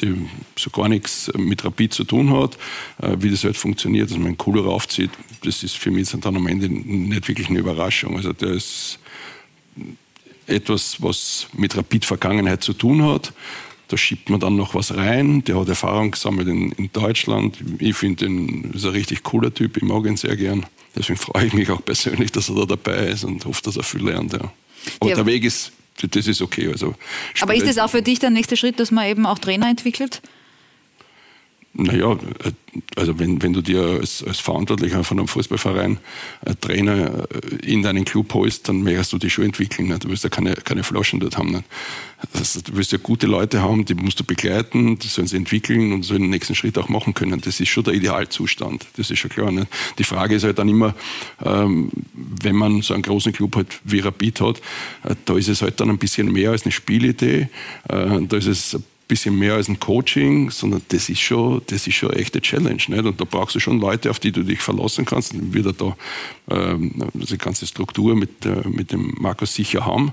die 0.00 0.26
so 0.56 0.70
gar 0.70 0.88
nichts 0.88 1.30
mit 1.36 1.64
Rapid 1.64 1.92
zu 1.92 2.04
tun 2.04 2.32
hat, 2.32 2.56
äh, 3.02 3.16
wie 3.20 3.30
das 3.30 3.44
halt 3.44 3.56
funktioniert, 3.56 4.10
dass 4.10 4.16
man 4.16 4.28
einen 4.28 4.38
Cooler 4.38 4.64
raufzieht, 4.64 5.10
das 5.42 5.62
ist 5.62 5.76
für 5.76 5.90
mich 5.90 6.10
dann 6.10 6.36
am 6.36 6.46
Ende 6.46 6.68
nicht 6.68 7.28
wirklich 7.28 7.48
eine 7.50 7.58
Überraschung. 7.58 8.16
Also 8.16 8.32
der 8.32 8.50
ist 8.50 8.98
etwas, 10.46 11.02
was 11.02 11.48
mit 11.52 11.76
Rapid-Vergangenheit 11.76 12.62
zu 12.62 12.72
tun 12.72 13.02
hat. 13.04 13.32
Da 13.94 13.98
schiebt 13.98 14.28
man 14.28 14.40
dann 14.40 14.56
noch 14.56 14.74
was 14.74 14.96
rein. 14.96 15.44
Der 15.44 15.56
hat 15.56 15.68
Erfahrung 15.68 16.10
gesammelt 16.10 16.48
in, 16.48 16.72
in 16.72 16.90
Deutschland. 16.92 17.58
Ich 17.78 17.94
finde 17.94 18.24
ihn 18.24 18.72
ist 18.74 18.84
ein 18.84 18.90
richtig 18.90 19.22
cooler 19.22 19.54
Typ. 19.54 19.76
Ich 19.76 19.84
mag 19.84 20.04
ihn 20.04 20.16
sehr 20.16 20.34
gern. 20.34 20.66
Deswegen 20.96 21.16
freue 21.16 21.46
ich 21.46 21.52
mich 21.52 21.70
auch 21.70 21.84
persönlich, 21.84 22.32
dass 22.32 22.48
er 22.48 22.56
da 22.56 22.64
dabei 22.64 23.06
ist 23.06 23.22
und 23.22 23.44
hoffe, 23.44 23.62
dass 23.62 23.76
er 23.76 23.84
viel 23.84 24.04
lernt. 24.04 24.32
Ja. 24.32 24.52
Aber 24.98 25.10
ja. 25.10 25.14
der 25.14 25.26
Weg 25.26 25.44
ist, 25.44 25.70
das 26.10 26.26
ist 26.26 26.42
okay. 26.42 26.66
Also, 26.66 26.96
Aber 27.40 27.54
ist 27.54 27.68
das 27.68 27.78
auch 27.78 27.88
für 27.88 28.02
dich 28.02 28.18
der 28.18 28.30
nächste 28.30 28.56
Schritt, 28.56 28.80
dass 28.80 28.90
man 28.90 29.06
eben 29.06 29.26
auch 29.26 29.38
Trainer 29.38 29.68
entwickelt? 29.68 30.22
Naja, 31.76 32.12
äh, 32.12 32.52
also 32.96 33.18
wenn, 33.18 33.42
wenn 33.42 33.52
du 33.52 33.60
dir 33.60 33.82
als, 34.00 34.22
als 34.24 34.38
Verantwortlicher 34.38 35.02
von 35.02 35.18
einem 35.18 35.28
Fußballverein 35.28 35.98
einen 36.44 36.60
Trainer 36.60 37.26
äh, 37.30 37.72
in 37.72 37.82
deinen 37.82 38.04
Club 38.04 38.32
holst, 38.32 38.68
dann 38.68 38.82
möchtest 38.82 39.12
du 39.12 39.18
dich 39.18 39.32
schon 39.32 39.44
entwickeln. 39.44 39.88
Nicht? 39.88 40.04
Du 40.04 40.08
willst 40.08 40.22
ja 40.22 40.30
keine, 40.30 40.54
keine 40.54 40.84
Flaschen 40.84 41.18
dort 41.18 41.36
haben. 41.36 41.50
Nicht? 41.50 41.64
Also, 42.32 42.60
du 42.60 42.76
willst 42.76 42.92
ja 42.92 42.98
gute 43.02 43.26
Leute 43.26 43.60
haben, 43.60 43.84
die 43.84 43.94
musst 43.94 44.20
du 44.20 44.24
begleiten, 44.24 44.98
die 44.98 45.08
sollen 45.08 45.26
sie 45.26 45.36
entwickeln 45.36 45.92
und 45.92 46.04
sollen 46.04 46.22
den 46.22 46.30
nächsten 46.30 46.54
Schritt 46.54 46.78
auch 46.78 46.88
machen 46.88 47.12
können. 47.12 47.40
Das 47.40 47.58
ist 47.58 47.68
schon 47.68 47.84
der 47.84 47.94
Idealzustand. 47.94 48.86
Das 48.96 49.10
ist 49.10 49.18
schon 49.18 49.30
klar. 49.30 49.50
Nicht? 49.50 49.66
Die 49.98 50.04
Frage 50.04 50.36
ist 50.36 50.44
halt 50.44 50.58
dann 50.58 50.68
immer, 50.68 50.94
ähm, 51.44 51.90
wenn 52.12 52.54
man 52.54 52.82
so 52.82 52.94
einen 52.94 53.02
großen 53.02 53.32
Club 53.32 53.56
halt 53.56 53.80
wie 53.82 53.98
Rapid 53.98 54.40
hat, 54.40 54.58
äh, 55.02 55.16
da 55.24 55.36
ist 55.36 55.48
es 55.48 55.60
halt 55.60 55.80
dann 55.80 55.90
ein 55.90 55.98
bisschen 55.98 56.32
mehr 56.32 56.50
als 56.50 56.64
eine 56.64 56.72
Spielidee. 56.72 57.48
da 57.86 58.36
ist 58.36 58.46
es 58.46 58.76
bisschen 59.08 59.38
mehr 59.38 59.54
als 59.54 59.68
ein 59.68 59.80
Coaching, 59.80 60.50
sondern 60.50 60.82
das 60.88 61.08
ist 61.08 61.20
schon, 61.20 61.62
das 61.66 61.86
ist 61.86 61.94
schon 61.94 62.10
eine 62.10 62.20
echte 62.20 62.40
Challenge. 62.40 62.82
Nicht? 62.88 63.04
Und 63.04 63.20
da 63.20 63.24
brauchst 63.24 63.54
du 63.54 63.60
schon 63.60 63.80
Leute, 63.80 64.10
auf 64.10 64.18
die 64.18 64.32
du 64.32 64.42
dich 64.42 64.60
verlassen 64.60 65.04
kannst. 65.04 65.34
Wieder 65.52 65.72
da 65.72 65.96
ähm, 66.50 67.10
die 67.12 67.38
ganze 67.38 67.66
Struktur 67.66 68.14
mit, 68.14 68.46
äh, 68.46 68.66
mit 68.68 68.92
dem 68.92 69.14
Markus 69.18 69.54
sicher 69.54 69.84
haben, 69.84 70.12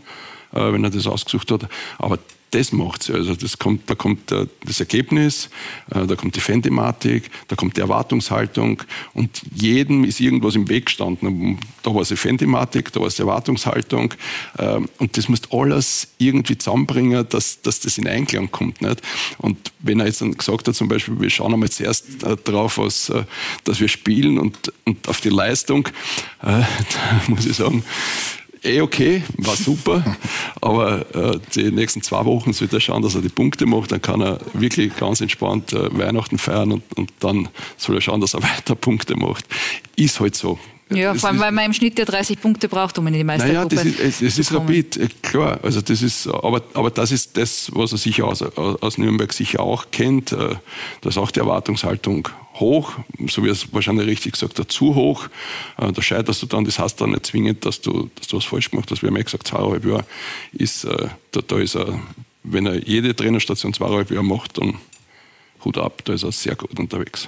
äh, 0.54 0.72
wenn 0.74 0.84
er 0.84 0.90
das 0.90 1.08
ausgesucht 1.08 1.52
hat. 1.52 1.68
Aber 1.98 2.20
das 2.52 2.74
macht 2.74 3.04
es. 3.04 3.10
Also 3.10 3.34
das 3.34 3.58
kommt, 3.58 3.90
da 3.90 3.96
kommt 3.96 4.32
äh, 4.32 4.46
das 4.66 4.80
Ergebnis, 4.80 5.50
äh, 5.90 6.06
da 6.06 6.16
kommt 6.16 6.36
die 6.36 6.42
Fan-Thematik, 6.42 7.32
da 7.48 7.56
kommt 7.56 7.78
die 7.78 7.82
Erwartungshaltung 7.82 8.84
und 9.14 9.42
jedem 9.54 10.04
ist 10.04 10.20
irgendwas 10.20 10.56
im 10.56 10.68
Weg 10.68 10.88
gestanden. 10.88 11.60
Da 11.82 11.96
war 11.96 12.02
es 12.02 12.10
die 12.10 12.18
Fan-Thematik, 12.18 12.92
da 12.92 13.00
war 13.00 13.08
es 13.08 13.16
die 13.16 13.22
Erwartungshaltung 13.22 14.14
ähm, 14.60 14.90
und 15.00 15.18
das 15.18 15.30
muss 15.30 15.42
alles 15.50 16.10
irgendwie 16.18 16.58
zusammenbringen, 16.58 17.26
dass, 17.30 17.62
dass 17.62 17.80
das 17.80 17.98
in 17.98 18.08
Einklang 18.08 18.52
kommt. 18.52 18.82
Nicht? 18.82 19.02
Und 19.38 19.72
wenn 19.80 20.02
er 20.02 20.08
jetzt 20.08 20.22
dann 20.22 20.34
gesagt 20.34 20.68
hat, 20.68 20.76
zum 20.76 20.90
Beispiel, 20.90 21.20
wir 21.22 21.30
schauen 21.30 21.54
einmal 21.54 21.70
zuerst 21.70 22.24
äh, 22.24 22.36
drauf, 22.36 22.78
was, 22.78 23.12
dass 23.64 23.80
wir 23.80 23.88
spielen 23.88 24.38
und, 24.38 24.74
und 24.86 25.08
auf 25.08 25.22
die 25.22 25.30
Leistung, 25.30 25.88
da 26.42 26.68
muss 27.28 27.46
ich 27.46 27.56
sagen, 27.56 27.84
eh 28.64 28.82
okay, 28.82 29.24
war 29.38 29.56
super, 29.56 30.04
aber 30.62 31.16
äh, 31.16 31.40
die 31.56 31.72
nächsten 31.72 32.02
zwei 32.02 32.26
Wochen 32.26 32.54
sollte 32.54 32.78
er 32.78 32.80
schauen, 32.80 33.02
dass 33.02 33.16
er 33.16 33.22
die 33.22 33.30
Punkte 33.30 33.66
macht, 33.66 33.92
dann 33.92 34.02
kann 34.02 34.22
er 34.22 34.40
wirklich 34.54 34.96
ganz 34.96 35.22
entspannt 35.22 35.74
äh, 35.74 35.98
Weihnachten 35.98 36.38
feiern 36.38 36.72
und, 36.72 36.84
und 36.96 37.12
dann 37.20 37.50
soll 37.78 37.96
er 37.96 38.02
schauen, 38.02 38.22
dass 38.22 38.34
er 38.34 38.44
weiter 38.58 38.76
Punkte 38.76 39.16
macht. 39.16 39.46
Ist 39.96 40.20
halt 40.20 40.36
so. 40.36 40.60
Ja, 40.94 41.14
vor 41.14 41.30
allem, 41.30 41.40
weil 41.40 41.52
man 41.54 41.66
im 41.66 41.74
Schnitt 41.74 41.98
ja 41.98 42.06
30 42.06 42.42
Punkte 42.42 42.68
braucht, 42.68 42.98
um 42.98 43.08
in 43.08 43.14
die 43.14 43.24
Meistergruppe 43.24 43.76
naja, 43.76 43.92
das 43.92 44.00
ist, 44.00 44.22
es, 44.22 44.38
ist 44.38 44.54
rapid, 44.54 44.98
äh, 44.98 45.08
klar. 45.22 45.60
Also 45.64 45.80
das 45.80 46.02
ist, 46.02 46.28
aber, 46.28 46.62
aber 46.74 46.90
das 46.90 47.12
ist 47.12 47.38
das, 47.38 47.72
was 47.74 47.94
er 47.94 47.98
sicher 47.98 48.26
aus, 48.26 48.42
aus 48.42 48.98
Nürnberg 48.98 49.32
sicher 49.32 49.62
auch 49.62 49.86
kennt. 49.92 50.34
Äh, 50.34 50.56
da 51.00 51.10
ist 51.10 51.18
auch 51.18 51.32
die 51.32 51.40
Erwartungshaltung 51.40 52.28
hoch, 52.62 52.94
so 53.28 53.44
wie 53.44 53.50
er 53.50 53.52
es 53.52 53.74
wahrscheinlich 53.74 54.08
richtig 54.08 54.34
gesagt 54.34 54.58
hat, 54.58 54.72
zu 54.72 54.96
hoch. 54.96 55.28
Äh, 55.78 55.92
da 55.92 56.02
scheiterst 56.02 56.42
du 56.42 56.46
dann, 56.46 56.64
das 56.64 56.80
heißt 56.80 57.02
dann 57.02 57.12
nicht 57.12 57.26
zwingend, 57.26 57.66
dass 57.66 57.82
du, 57.82 58.10
dass 58.16 58.28
du 58.28 58.38
was 58.38 58.46
falsch 58.46 58.72
gemacht 58.72 58.90
hast. 58.90 59.02
Wir 59.02 59.10
haben 59.10 59.18
ja 59.18 59.24
gesagt, 59.24 59.48
zweieinhalb 59.48 59.86
Jahre 59.86 60.06
ist, 60.54 60.86
äh, 60.86 61.10
da, 61.32 61.42
da 61.46 61.60
ist 61.60 61.76
er, 61.76 62.00
wenn 62.44 62.66
er 62.66 62.78
jede 62.88 63.14
Trainerstation 63.14 63.74
zweieinhalb 63.74 64.10
Jahre 64.12 64.24
macht, 64.24 64.58
dann 64.58 64.76
Hut 65.66 65.78
ab, 65.78 66.02
da 66.06 66.14
ist 66.14 66.24
er 66.24 66.32
sehr 66.32 66.56
gut 66.56 66.80
unterwegs. 66.80 67.28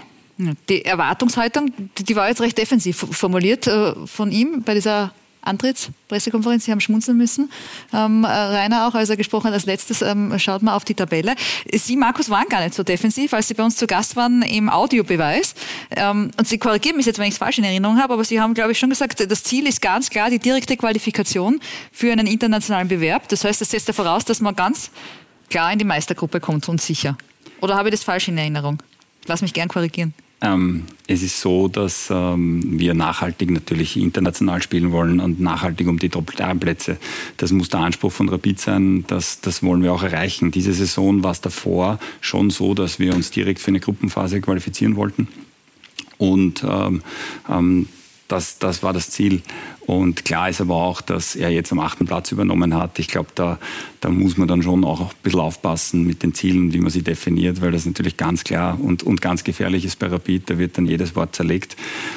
Die 0.70 0.84
Erwartungshaltung, 0.84 1.72
die 2.00 2.16
war 2.16 2.28
jetzt 2.30 2.42
recht 2.42 2.58
defensiv 2.58 3.06
formuliert 3.12 3.68
äh, 3.68 3.94
von 4.08 4.32
ihm 4.32 4.64
bei 4.64 4.74
dieser 4.74 5.14
Antrittspressekonferenz. 5.44 6.66
Sie 6.66 6.72
haben 6.72 6.82
schmunzeln 6.82 7.18
müssen. 7.18 7.52
Ähm, 7.94 8.26
Rainer 8.26 8.88
auch, 8.88 8.96
als 8.96 9.10
er 9.10 9.18
gesprochen 9.18 9.48
hat, 9.48 9.54
als 9.54 9.66
letztes 9.66 10.02
ähm, 10.02 10.38
schaut 10.40 10.62
mal 10.62 10.76
auf 10.76 10.86
die 10.86 10.94
Tabelle. 10.94 11.36
Sie, 11.72 11.96
Markus, 11.96 12.30
waren 12.30 12.48
gar 12.50 12.62
nicht 12.62 12.74
so 12.74 12.84
defensiv, 12.84 13.34
als 13.34 13.48
Sie 13.48 13.54
bei 13.54 13.64
uns 13.64 13.76
zu 13.76 13.88
Gast 13.88 14.16
waren 14.16 14.42
im 14.42 14.70
Audiobeweis. 14.70 15.56
Ähm, 15.92 16.32
und 16.38 16.48
Sie 16.48 16.58
korrigieren 16.58 16.98
mich 16.98 17.06
jetzt, 17.06 17.20
wenn 17.20 17.28
ich 17.28 17.34
es 17.34 17.38
falsch 17.38 17.58
in 17.58 17.64
Erinnerung 17.64 17.98
habe, 17.98 18.14
aber 18.14 18.24
Sie 18.24 18.40
haben, 18.40 18.54
glaube 18.54 18.72
ich, 18.72 18.80
schon 18.80 18.90
gesagt, 18.90 19.30
das 19.30 19.44
Ziel 19.44 19.68
ist 19.68 19.82
ganz 19.82 20.10
klar 20.10 20.30
die 20.30 20.40
direkte 20.40 20.78
Qualifikation 20.78 21.60
für 21.92 22.12
einen 22.12 22.28
internationalen 22.28 22.88
Bewerb. 22.88 23.28
Das 23.30 23.44
heißt, 23.44 23.62
das 23.62 23.70
setzt 23.70 23.88
ja 23.88 23.94
voraus, 23.94 24.26
dass 24.26 24.40
man 24.40 24.56
ganz 24.56 24.92
klar 25.50 25.72
in 25.72 25.80
die 25.80 25.86
Meistergruppe 25.86 26.40
kommt 26.40 26.68
und 26.70 26.82
sicher. 26.82 27.18
Oder 27.62 27.76
habe 27.76 27.90
ich 27.90 27.94
das 27.96 28.04
falsch 28.04 28.28
in 28.28 28.38
Erinnerung? 28.38 28.82
Lass 29.26 29.42
mich 29.42 29.54
gern 29.54 29.70
korrigieren. 29.70 30.14
Ähm, 30.44 30.84
es 31.08 31.24
ist 31.24 31.40
so, 31.40 31.70
dass 31.70 32.10
ähm, 32.12 32.62
wir 32.78 32.94
nachhaltig 32.94 33.50
natürlich 33.50 33.96
international 33.96 34.62
spielen 34.62 34.92
wollen 34.92 35.22
und 35.22 35.40
nachhaltig 35.40 35.88
um 35.88 36.00
die 36.00 36.10
Top-3-Plätze. 36.10 36.98
Das 37.38 37.54
muss 37.54 37.70
der 37.70 37.80
Anspruch 37.80 38.12
von 38.12 38.28
Rapid 38.28 38.60
sein, 38.60 39.06
das, 39.08 39.40
das 39.40 39.64
wollen 39.64 39.84
wir 39.84 39.94
auch 39.94 40.04
erreichen. 40.04 40.52
Diese 40.52 40.74
Saison 40.74 41.24
war 41.24 41.32
es 41.32 41.40
davor 41.40 41.98
schon 42.20 42.50
so, 42.50 42.74
dass 42.74 43.00
wir 43.00 43.16
uns 43.16 43.32
direkt 43.32 43.60
für 43.60 43.70
eine 43.70 43.80
Gruppenphase 43.80 44.42
qualifizieren 44.42 44.98
wollten. 44.98 45.30
Und 46.18 46.64
ähm, 46.68 47.02
ähm 47.50 47.88
das, 48.34 48.58
das 48.58 48.82
war 48.82 48.94
das 48.94 49.12
Ziel. 49.12 49.44
Und 49.86 50.26
klar 50.26 50.50
ist 50.50 50.60
aber 50.60 50.76
auch, 50.76 51.02
dass 51.02 51.36
er 51.36 51.50
jetzt 51.50 51.72
am 51.72 51.80
achten 51.80 52.06
Platz 52.06 52.32
übernommen 52.32 52.74
hat. 52.74 52.98
Ich 52.98 53.10
glaube, 53.10 53.30
da, 53.36 53.60
da 54.02 54.10
muss 54.10 54.38
man 54.38 54.48
dann 54.48 54.64
schon 54.64 54.84
auch 54.86 55.02
ein 55.02 55.10
bisschen 55.22 55.42
aufpassen 55.42 56.08
mit 56.08 56.24
den 56.24 56.34
Zielen, 56.34 56.74
wie 56.74 56.80
man 56.80 56.90
sie 56.90 57.04
definiert, 57.04 57.62
weil 57.62 57.72
das 57.72 57.86
natürlich 57.86 58.18
ganz 58.18 58.44
klar 58.44 58.80
und, 58.82 59.04
und 59.04 59.22
ganz 59.22 59.44
gefährlich 59.44 59.86
ist 59.86 60.00
bei 60.00 60.08
Rapid. 60.08 60.50
Da 60.50 60.58
wird 60.58 60.78
dann 60.78 60.88
jedes 60.88 61.16
Wort 61.16 61.36
zerlegt. 61.36 61.76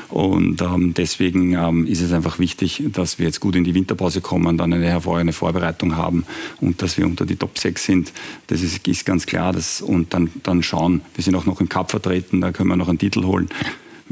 Und 0.09 0.63
ähm, 0.63 0.95
deswegen 0.95 1.53
ähm, 1.53 1.87
ist 1.87 2.01
es 2.01 2.13
einfach 2.13 2.39
wichtig, 2.39 2.83
dass 2.93 3.19
wir 3.19 3.27
jetzt 3.27 3.41
gut 3.41 3.57
in 3.57 3.65
die 3.65 3.75
Winterpause 3.75 4.23
kommen, 4.23 4.57
dann 4.57 4.73
eine 4.73 4.87
hervorragende 4.87 5.35
Vorbereitung 5.35 5.97
haben 5.97 6.25
und 6.61 6.81
dass 6.81 6.97
wir 6.97 7.05
unter 7.05 7.27
die 7.27 7.37
Top 7.37 7.59
6 7.59 7.85
sind. 7.85 8.13
Das 8.47 8.63
ist, 8.63 8.87
ist 8.89 9.05
ganz 9.05 9.27
klar. 9.27 9.53
Das, 9.53 9.83
und 9.83 10.15
dann, 10.15 10.31
dann 10.45 10.63
schauen, 10.63 11.03
wir 11.15 11.23
sind 11.23 11.35
auch 11.35 11.47
noch 11.47 11.61
im 11.61 11.69
Cup 11.69 11.91
vertreten, 11.91 12.41
da 12.41 12.53
können 12.53 12.71
wir 12.71 12.77
noch 12.77 12.89
einen 12.89 12.99
Titel 12.99 13.25
holen. 13.25 13.51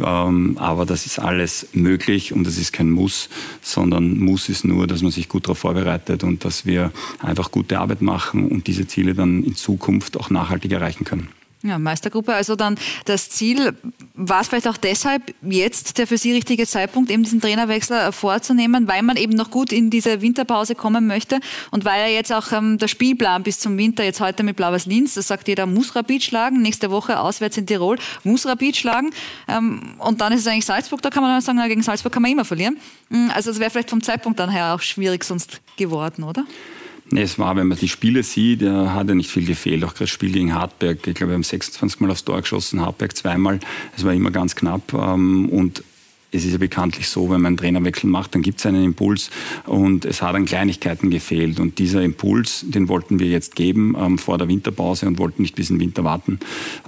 Ähm, 0.02 0.58
aber 0.58 0.86
das 0.86 1.06
ist 1.06 1.18
alles 1.18 1.68
möglich 1.72 2.32
und 2.32 2.44
das 2.46 2.58
ist 2.58 2.72
kein 2.72 2.90
Muss, 2.90 3.28
sondern 3.62 4.18
Muss 4.18 4.48
ist 4.48 4.64
nur, 4.64 4.86
dass 4.86 5.02
man 5.02 5.12
sich 5.12 5.28
gut 5.28 5.44
darauf 5.44 5.58
vorbereitet 5.58 6.24
und 6.24 6.44
dass 6.44 6.66
wir 6.66 6.92
einfach 7.20 7.50
gute 7.50 7.78
Arbeit 7.78 8.02
machen 8.02 8.48
und 8.48 8.66
diese 8.66 8.86
Ziele 8.86 9.14
dann 9.14 9.44
in 9.44 9.54
Zukunft 9.54 10.16
auch 10.16 10.30
nachhaltig 10.30 10.72
erreichen 10.72 11.04
können. 11.04 11.28
Ja, 11.66 11.78
Meistergruppe, 11.78 12.34
also 12.34 12.56
dann 12.56 12.76
das 13.06 13.30
Ziel, 13.30 13.72
war 14.12 14.42
es 14.42 14.48
vielleicht 14.48 14.68
auch 14.68 14.76
deshalb 14.76 15.34
jetzt 15.40 15.96
der 15.96 16.06
für 16.06 16.18
Sie 16.18 16.30
richtige 16.30 16.66
Zeitpunkt, 16.66 17.10
eben 17.10 17.22
diesen 17.22 17.40
Trainerwechsel 17.40 18.12
vorzunehmen, 18.12 18.86
weil 18.86 19.02
man 19.02 19.16
eben 19.16 19.32
noch 19.32 19.50
gut 19.50 19.72
in 19.72 19.88
diese 19.88 20.20
Winterpause 20.20 20.74
kommen 20.74 21.06
möchte 21.06 21.40
und 21.70 21.86
weil 21.86 22.02
ja 22.02 22.14
jetzt 22.14 22.30
auch 22.34 22.52
ähm, 22.52 22.76
der 22.76 22.88
Spielplan 22.88 23.42
bis 23.44 23.60
zum 23.60 23.78
Winter 23.78 24.04
jetzt 24.04 24.20
heute 24.20 24.42
mit 24.42 24.56
Blauers 24.56 24.84
Linz, 24.84 25.14
das 25.14 25.28
sagt 25.28 25.48
jeder, 25.48 25.64
muss 25.64 25.96
Rapid 25.96 26.22
schlagen, 26.22 26.60
nächste 26.60 26.90
Woche 26.90 27.18
auswärts 27.18 27.56
in 27.56 27.66
Tirol, 27.66 27.96
muss 28.24 28.44
Rapid 28.44 28.76
schlagen 28.76 29.10
ähm, 29.48 29.94
und 30.00 30.20
dann 30.20 30.34
ist 30.34 30.40
es 30.40 30.46
eigentlich 30.46 30.66
Salzburg, 30.66 31.00
da 31.00 31.08
kann 31.08 31.22
man 31.22 31.32
dann 31.32 31.40
sagen, 31.40 31.56
na, 31.56 31.66
gegen 31.68 31.82
Salzburg 31.82 32.12
kann 32.12 32.20
man 32.20 32.30
immer 32.30 32.44
verlieren. 32.44 32.76
Mm, 33.08 33.30
also 33.30 33.50
es 33.50 33.58
wäre 33.58 33.70
vielleicht 33.70 33.88
vom 33.88 34.02
Zeitpunkt 34.02 34.38
dann 34.38 34.50
her 34.50 34.74
auch 34.74 34.82
schwierig 34.82 35.24
sonst 35.24 35.62
geworden, 35.78 36.24
oder? 36.24 36.44
Es 37.12 37.38
war, 37.38 37.56
wenn 37.56 37.66
man 37.66 37.78
die 37.78 37.88
Spiele 37.88 38.22
sieht, 38.22 38.62
er 38.62 38.94
hat 38.94 39.08
ja 39.08 39.14
nicht 39.14 39.30
viel 39.30 39.44
gefehlt. 39.44 39.84
Auch 39.84 39.92
das 39.92 40.10
Spiel 40.10 40.32
gegen 40.32 40.54
Hartberg. 40.54 41.06
Ich 41.06 41.14
glaube, 41.14 41.32
wir 41.32 41.34
haben 41.34 41.42
26 41.42 42.00
Mal 42.00 42.10
aufs 42.10 42.24
Tor 42.24 42.40
geschossen, 42.40 42.80
Hartberg 42.80 43.16
zweimal. 43.16 43.60
Es 43.96 44.04
war 44.04 44.14
immer 44.14 44.30
ganz 44.30 44.56
knapp. 44.56 44.92
Ähm, 44.94 45.48
und 45.50 45.84
es 46.34 46.44
ist 46.44 46.52
ja 46.52 46.58
bekanntlich 46.58 47.08
so, 47.08 47.30
wenn 47.30 47.40
man 47.40 47.46
einen 47.46 47.56
Trainerwechsel 47.58 48.10
macht, 48.10 48.34
dann 48.34 48.42
gibt 48.42 48.58
es 48.58 48.66
einen 48.66 48.84
Impuls 48.84 49.30
und 49.66 50.04
es 50.04 50.20
hat 50.20 50.34
an 50.34 50.46
Kleinigkeiten 50.46 51.10
gefehlt. 51.10 51.60
Und 51.60 51.78
dieser 51.78 52.02
Impuls, 52.02 52.64
den 52.66 52.88
wollten 52.88 53.20
wir 53.20 53.28
jetzt 53.28 53.54
geben 53.54 53.94
ähm, 53.96 54.18
vor 54.18 54.36
der 54.36 54.48
Winterpause 54.48 55.06
und 55.06 55.18
wollten 55.18 55.42
nicht 55.42 55.54
bis 55.54 55.70
in 55.70 55.76
den 55.76 55.86
Winter 55.86 56.02
warten. 56.02 56.40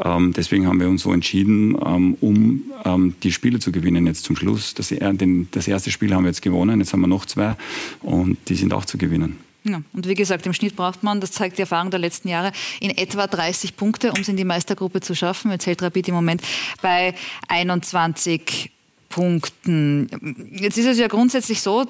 Ähm, 0.05 0.33
deswegen 0.37 0.67
haben 0.67 0.81
wir 0.81 0.89
uns 0.89 1.03
so 1.03 1.13
entschieden, 1.13 1.77
ähm, 1.85 2.17
um 2.21 2.65
ähm, 2.85 3.15
die 3.23 3.31
Spiele 3.31 3.61
zu 3.61 3.71
gewinnen 3.71 4.07
jetzt 4.07 4.25
zum 4.25 4.35
Schluss. 4.35 4.75
Das, 4.75 4.89
den, 4.89 5.49
das 5.53 5.69
erste 5.69 5.93
Spiel 5.93 6.13
haben 6.13 6.25
wir 6.25 6.31
jetzt 6.31 6.43
gewonnen, 6.43 6.81
jetzt 6.81 6.93
haben 6.93 7.03
wir 7.03 7.07
noch 7.07 7.27
zwei 7.27 7.57
und 8.03 8.39
die 8.49 8.57
sind 8.57 8.73
auch 8.73 8.85
zu 8.85 8.99
gewinnen. 8.99 9.46
Ja, 9.69 9.83
und 9.93 10.07
wie 10.07 10.15
gesagt, 10.15 10.47
im 10.47 10.53
Schnitt 10.53 10.77
braucht 10.77 11.03
man, 11.03 11.21
das 11.21 11.33
zeigt 11.33 11.59
die 11.59 11.63
Erfahrung 11.63 11.91
der 11.91 11.99
letzten 11.99 12.29
Jahre, 12.29 12.53
in 12.79 12.91
etwa 12.91 13.27
30 13.27 13.77
Punkte, 13.77 14.13
um 14.13 14.21
es 14.21 14.29
in 14.29 14.37
die 14.37 14.45
Meistergruppe 14.45 15.01
zu 15.01 15.15
schaffen. 15.15 15.51
Jetzt 15.51 15.67
hält 15.67 15.83
Rapid 15.83 16.09
im 16.09 16.15
Moment 16.15 16.43
bei 16.83 17.15
21 17.49 18.71
Punkten. 19.09 20.09
Jetzt 20.53 20.79
ist 20.79 20.87
es 20.87 20.99
ja 20.99 21.09
grundsätzlich 21.09 21.63
so, 21.63 21.85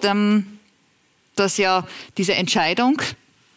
dass 1.35 1.57
ja 1.59 1.87
diese 2.17 2.35
Entscheidung, 2.35 3.03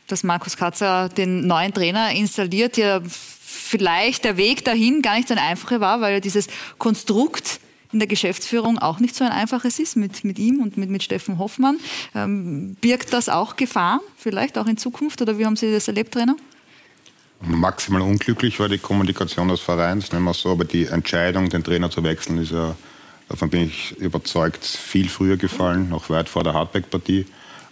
dass 0.08 0.24
Markus 0.24 0.58
Katzer 0.58 1.08
den 1.08 1.48
neuen 1.48 1.74
Trainer 1.74 2.12
installiert, 2.12 2.76
ja 2.76 3.02
vielleicht 3.06 4.26
der 4.26 4.38
Weg 4.38 4.66
dahin 4.66 5.02
gar 5.02 5.16
nicht 5.16 5.28
so 5.28 5.34
ein 5.34 5.40
einfacher 5.40 5.80
war, 5.80 6.02
weil 6.02 6.16
ja 6.16 6.20
dieses 6.20 6.48
Konstrukt 6.78 7.60
in 7.92 8.00
der 8.00 8.08
Geschäftsführung 8.08 8.78
auch 8.78 9.00
nicht 9.00 9.16
so 9.16 9.24
ein 9.24 9.32
einfaches 9.32 9.80
ist 9.80 9.96
mit, 9.96 10.24
mit 10.24 10.38
ihm 10.38 10.62
und 10.62 10.78
mit, 10.78 10.90
mit 10.90 11.04
Steffen 11.04 11.40
Hoffmann. 11.40 11.80
Ähm, 12.14 12.76
birgt 12.82 13.14
das 13.14 13.30
auch 13.30 13.56
Gefahren, 13.56 14.02
vielleicht 14.18 14.58
auch 14.58 14.68
in 14.68 14.78
Zukunft? 14.78 15.22
Oder 15.22 15.38
wie 15.40 15.46
haben 15.46 15.56
Sie 15.56 15.72
das 15.72 15.88
erlebt, 15.88 16.14
Trainer? 16.14 16.36
Maximal 17.42 18.02
unglücklich 18.02 18.60
war 18.60 18.68
die 18.68 18.78
Kommunikation 18.78 19.48
des 19.48 19.62
Vereins, 19.62 20.12
nehmen 20.12 20.26
wir 20.26 20.34
so, 20.34 20.52
aber 20.52 20.66
die 20.66 20.86
Entscheidung, 20.86 21.50
den 21.50 21.64
Trainer 21.64 21.90
zu 21.90 22.04
wechseln, 22.04 22.38
ist 22.38 22.52
ja, 22.52 22.76
davon 23.30 23.50
bin 23.50 23.68
ich 23.68 23.98
überzeugt, 23.98 24.66
viel 24.66 25.08
früher 25.08 25.38
gefallen, 25.38 25.90
noch 25.90 26.10
weit 26.10 26.28
vor 26.28 26.44
der 26.44 26.54
Hardback-Partie. 26.54 27.26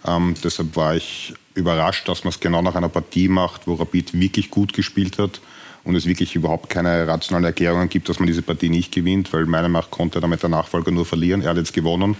Ähm, 0.06 0.34
deshalb 0.42 0.74
war 0.74 0.96
ich 0.96 1.34
überrascht, 1.54 2.08
dass 2.08 2.24
man 2.24 2.30
es 2.30 2.40
genau 2.40 2.62
nach 2.62 2.76
einer 2.76 2.88
Partie 2.88 3.28
macht, 3.28 3.66
wo 3.66 3.74
Rapid 3.74 4.18
wirklich 4.18 4.50
gut 4.50 4.72
gespielt 4.72 5.18
hat 5.18 5.40
und 5.88 5.96
es 5.96 6.04
wirklich 6.04 6.34
überhaupt 6.34 6.68
keine 6.68 7.08
rationalen 7.08 7.46
Erklärungen 7.46 7.88
gibt, 7.88 8.10
dass 8.10 8.18
man 8.18 8.26
diese 8.26 8.42
Partie 8.42 8.68
nicht 8.68 8.92
gewinnt, 8.92 9.32
weil 9.32 9.46
meiner 9.46 9.70
Meinung 9.70 9.86
nach 9.86 9.90
konnte 9.90 10.20
damit 10.20 10.42
der 10.42 10.50
Nachfolger 10.50 10.90
nur 10.90 11.06
verlieren. 11.06 11.40
Er 11.40 11.48
hat 11.48 11.56
jetzt 11.56 11.72
gewonnen, 11.72 12.14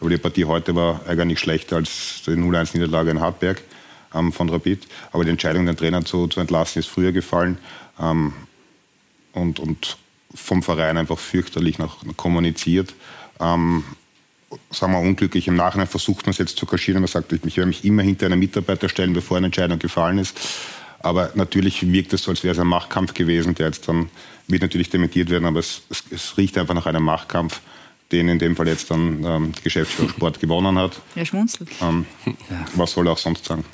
aber 0.00 0.08
die 0.08 0.16
Partie 0.16 0.46
heute 0.46 0.74
war 0.74 1.02
eigentlich 1.06 1.38
schlechter 1.38 1.76
als 1.76 2.22
die 2.24 2.30
0-1-Niederlage 2.30 3.10
in 3.10 3.20
Hartberg 3.20 3.60
ähm, 4.14 4.32
von 4.32 4.48
Rapid. 4.48 4.86
Aber 5.12 5.24
die 5.24 5.30
Entscheidung, 5.30 5.66
den 5.66 5.76
Trainer 5.76 6.02
zu, 6.02 6.28
zu 6.28 6.40
entlassen, 6.40 6.80
ist 6.80 6.88
früher 6.88 7.12
gefallen 7.12 7.58
ähm, 8.00 8.32
und, 9.34 9.60
und 9.60 9.98
vom 10.34 10.62
Verein 10.62 10.96
einfach 10.96 11.18
fürchterlich 11.18 11.78
noch 11.78 11.98
kommuniziert. 12.16 12.94
Ähm, 13.38 13.84
sagen 14.70 14.94
wir 14.94 15.00
unglücklich. 15.00 15.46
Im 15.46 15.56
Nachhinein 15.56 15.88
versucht 15.88 16.24
man 16.24 16.30
es 16.30 16.38
jetzt 16.38 16.56
zu 16.56 16.64
kaschieren. 16.64 17.02
Man 17.02 17.08
sagt, 17.08 17.34
ich 17.34 17.56
werde 17.58 17.68
mich 17.68 17.84
immer 17.84 18.00
hinter 18.00 18.24
einen 18.26 18.38
Mitarbeiter 18.38 18.88
stellen, 18.88 19.12
bevor 19.12 19.36
eine 19.36 19.46
Entscheidung 19.46 19.78
gefallen 19.78 20.16
ist. 20.16 20.40
Aber 21.00 21.30
natürlich 21.34 21.90
wirkt 21.90 22.12
es 22.12 22.22
so, 22.22 22.30
als 22.30 22.44
wäre 22.44 22.52
es 22.52 22.60
ein 22.60 22.66
Machtkampf 22.66 23.14
gewesen, 23.14 23.54
der 23.54 23.66
jetzt 23.66 23.88
dann 23.88 24.10
wird 24.48 24.62
natürlich 24.62 24.90
dementiert 24.90 25.30
werden, 25.30 25.46
aber 25.46 25.60
es, 25.60 25.82
es, 25.90 26.04
es 26.10 26.36
riecht 26.36 26.58
einfach 26.58 26.74
nach 26.74 26.86
einem 26.86 27.02
Machtkampf, 27.04 27.60
den 28.12 28.28
in 28.28 28.38
dem 28.38 28.56
Fall 28.56 28.68
jetzt 28.68 28.90
dann 28.90 29.24
ähm, 29.24 29.52
die 29.56 29.62
Geschäftsführung 29.62 30.10
Sport 30.16 30.40
gewonnen 30.40 30.76
hat. 30.76 31.00
Er 31.14 31.24
schmunzelt. 31.24 31.70
Ähm, 31.80 32.04
ja. 32.26 32.34
Was 32.74 32.92
soll 32.92 33.06
er 33.06 33.12
auch 33.12 33.18
sonst 33.18 33.44
sagen? 33.44 33.64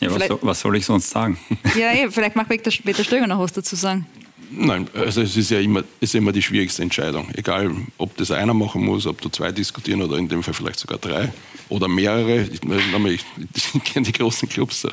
Ja, 0.00 0.14
was, 0.14 0.28
so, 0.28 0.38
was, 0.42 0.60
soll 0.60 0.76
ich 0.76 0.86
sonst 0.86 1.10
sagen? 1.10 1.38
Ja, 1.76 1.88
ey, 1.88 2.08
vielleicht 2.10 2.36
mag 2.36 2.48
Peter, 2.48 2.70
Peter 2.70 3.02
Stöger 3.02 3.26
noch 3.26 3.40
was 3.40 3.52
dazu 3.52 3.74
sagen. 3.74 4.06
Nein, 4.50 4.88
also 4.94 5.20
es 5.20 5.36
ist 5.36 5.50
ja 5.50 5.58
immer, 5.60 5.82
ist 6.00 6.14
immer 6.14 6.32
die 6.32 6.40
schwierigste 6.40 6.82
Entscheidung. 6.82 7.28
Egal, 7.34 7.70
ob 7.98 8.16
das 8.16 8.30
einer 8.30 8.54
machen 8.54 8.82
muss, 8.82 9.06
ob 9.06 9.20
du 9.20 9.28
zwei 9.28 9.52
diskutieren 9.52 10.00
oder 10.00 10.16
in 10.16 10.28
dem 10.28 10.42
Fall 10.42 10.54
vielleicht 10.54 10.78
sogar 10.78 10.98
drei 10.98 11.32
oder 11.68 11.88
mehrere. 11.88 12.42
Ich, 12.42 12.62
ich, 12.62 13.24
ich 13.54 13.84
kenne 13.84 14.06
die 14.06 14.12
großen 14.12 14.48
Clubs 14.48 14.86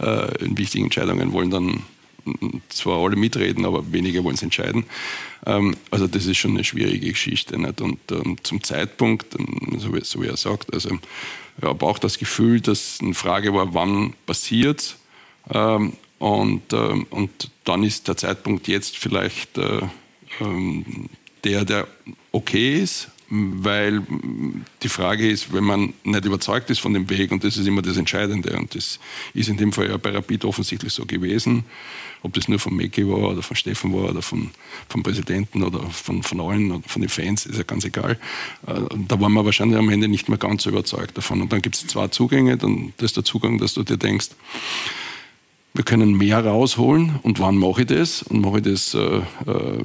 äh, 0.00 0.44
in 0.44 0.56
wichtigen 0.56 0.84
Entscheidungen 0.84 1.32
wollen 1.32 1.50
dann 1.50 1.82
zwar 2.68 2.98
alle 2.98 3.16
mitreden, 3.16 3.64
aber 3.64 3.92
wenige 3.92 4.24
wollen 4.24 4.34
es 4.34 4.42
entscheiden. 4.42 4.84
Ähm, 5.46 5.76
also 5.90 6.06
das 6.06 6.26
ist 6.26 6.38
schon 6.38 6.52
eine 6.52 6.64
schwierige 6.64 7.10
Geschichte. 7.10 7.58
Nicht? 7.58 7.80
Und 7.80 7.98
ähm, 8.10 8.36
zum 8.42 8.62
Zeitpunkt, 8.62 9.34
ähm, 9.38 9.78
so 9.78 9.94
wie, 9.94 10.04
so 10.04 10.22
wie, 10.22 10.26
er 10.26 10.36
sagt, 10.36 10.72
also 10.72 10.90
ja, 11.62 11.68
aber 11.70 11.86
auch 11.86 11.98
das 11.98 12.18
Gefühl, 12.18 12.60
dass 12.60 12.98
eine 13.00 13.14
Frage 13.14 13.54
war, 13.54 13.74
wann 13.74 14.14
passiert 14.26 14.96
ähm, 15.50 15.94
und, 16.18 16.72
äh, 16.72 17.04
und 17.10 17.50
dann 17.64 17.82
ist 17.82 18.08
der 18.08 18.16
Zeitpunkt 18.16 18.68
jetzt 18.68 18.96
vielleicht 18.96 19.58
äh, 19.58 19.78
äh, 19.78 20.84
der, 21.44 21.64
der 21.64 21.88
okay 22.32 22.80
ist, 22.80 23.08
weil 23.30 24.02
die 24.82 24.88
Frage 24.88 25.28
ist, 25.28 25.52
wenn 25.52 25.64
man 25.64 25.92
nicht 26.04 26.24
überzeugt 26.24 26.70
ist 26.70 26.80
von 26.80 26.94
dem 26.94 27.10
Weg, 27.10 27.30
und 27.30 27.44
das 27.44 27.56
ist 27.56 27.66
immer 27.66 27.82
das 27.82 27.96
Entscheidende, 27.96 28.56
und 28.56 28.74
das 28.74 28.98
ist 29.34 29.48
in 29.48 29.58
dem 29.58 29.72
Fall 29.72 29.90
ja 29.90 29.96
bei 29.98 30.10
Rapid 30.10 30.44
offensichtlich 30.44 30.92
so 30.92 31.04
gewesen, 31.04 31.64
ob 32.22 32.32
das 32.32 32.48
nur 32.48 32.58
von 32.58 32.74
Meki 32.74 33.06
war 33.06 33.30
oder 33.30 33.42
von 33.42 33.56
Steffen 33.56 33.92
war 33.92 34.10
oder 34.10 34.22
von, 34.22 34.50
vom 34.88 35.02
Präsidenten 35.02 35.62
oder 35.62 35.80
von, 35.90 36.22
von 36.22 36.40
allen 36.40 36.72
oder 36.72 36.88
von 36.88 37.02
den 37.02 37.08
Fans, 37.08 37.46
ist 37.46 37.58
ja 37.58 37.64
ganz 37.64 37.84
egal. 37.84 38.18
Äh, 38.66 38.80
da 39.06 39.20
waren 39.20 39.32
wir 39.32 39.44
wahrscheinlich 39.44 39.78
am 39.78 39.88
Ende 39.90 40.08
nicht 40.08 40.28
mehr 40.28 40.38
ganz 40.38 40.62
so 40.62 40.70
überzeugt 40.70 41.16
davon. 41.16 41.42
Und 41.42 41.52
dann 41.52 41.62
gibt 41.62 41.76
es 41.76 41.86
zwei 41.86 42.08
Zugänge, 42.08 42.56
dann 42.56 42.92
das 42.96 43.10
ist 43.10 43.16
der 43.16 43.24
Zugang, 43.24 43.58
dass 43.58 43.74
du 43.74 43.82
dir 43.82 43.98
denkst, 43.98 44.30
wir 45.74 45.84
können 45.84 46.16
mehr 46.16 46.44
rausholen. 46.44 47.20
Und 47.22 47.40
wann 47.40 47.56
mache 47.56 47.82
ich 47.82 47.86
das? 47.86 48.22
Und 48.22 48.40
mache 48.40 48.58
ich 48.58 48.64
das 48.64 48.94
äh, 48.94 49.18
äh, 49.18 49.84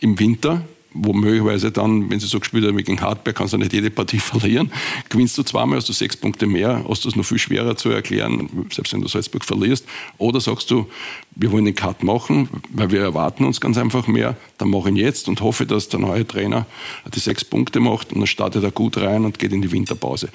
im 0.00 0.18
Winter, 0.18 0.64
wo 0.98 1.12
möglicherweise 1.12 1.70
dann, 1.70 2.10
wenn 2.10 2.20
sie 2.20 2.26
so 2.26 2.40
gespielt 2.40 2.66
haben 2.66 2.76
gegen 2.76 3.00
Hartberg, 3.00 3.36
kannst 3.36 3.52
du 3.52 3.58
nicht 3.58 3.72
jede 3.72 3.90
Partie 3.90 4.18
verlieren. 4.20 4.70
Gewinnst 5.08 5.36
du 5.38 5.42
zweimal, 5.42 5.78
hast 5.78 5.88
du 5.88 5.92
sechs 5.92 6.16
Punkte 6.16 6.46
mehr, 6.46 6.84
hast 6.88 7.04
du 7.04 7.08
es 7.08 7.16
noch 7.16 7.24
viel 7.24 7.38
schwerer 7.38 7.76
zu 7.76 7.90
erklären, 7.90 8.66
selbst 8.72 8.92
wenn 8.92 9.00
du 9.00 9.08
Salzburg 9.08 9.44
verlierst. 9.44 9.84
Oder 10.18 10.40
sagst 10.40 10.70
du, 10.70 10.86
wir 11.34 11.52
wollen 11.52 11.64
den 11.64 11.74
Cut 11.74 12.02
machen, 12.02 12.48
weil 12.70 12.90
wir 12.90 13.00
erwarten 13.00 13.44
uns 13.44 13.60
ganz 13.60 13.78
einfach 13.78 14.06
mehr, 14.06 14.36
dann 14.58 14.70
mache 14.70 14.88
ich 14.88 14.94
ihn 14.94 14.96
jetzt 14.96 15.28
und 15.28 15.40
hoffe, 15.40 15.66
dass 15.66 15.88
der 15.88 16.00
neue 16.00 16.26
Trainer 16.26 16.66
die 17.14 17.20
sechs 17.20 17.44
Punkte 17.44 17.80
macht 17.80 18.12
und 18.12 18.20
dann 18.20 18.26
startet 18.26 18.64
er 18.64 18.70
gut 18.70 18.96
rein 18.96 19.24
und 19.24 19.38
geht 19.38 19.52
in 19.52 19.62
die 19.62 19.70
Winterpause. 19.70 20.30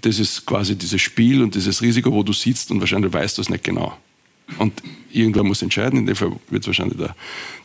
Das 0.00 0.18
ist 0.18 0.46
quasi 0.46 0.76
dieses 0.76 1.00
Spiel 1.00 1.42
und 1.42 1.54
dieses 1.54 1.82
Risiko, 1.82 2.12
wo 2.12 2.22
du 2.22 2.32
sitzt 2.32 2.70
und 2.70 2.80
wahrscheinlich 2.80 3.12
weißt 3.12 3.38
du 3.38 3.42
es 3.42 3.48
nicht 3.48 3.64
genau. 3.64 3.96
Und 4.58 4.82
irgendwer 5.10 5.42
muss 5.42 5.62
entscheiden. 5.62 5.98
In 5.98 6.06
dem 6.06 6.16
Fall 6.16 6.32
wird 6.50 6.62
es 6.62 6.66
wahrscheinlich 6.66 6.98
der, 6.98 7.14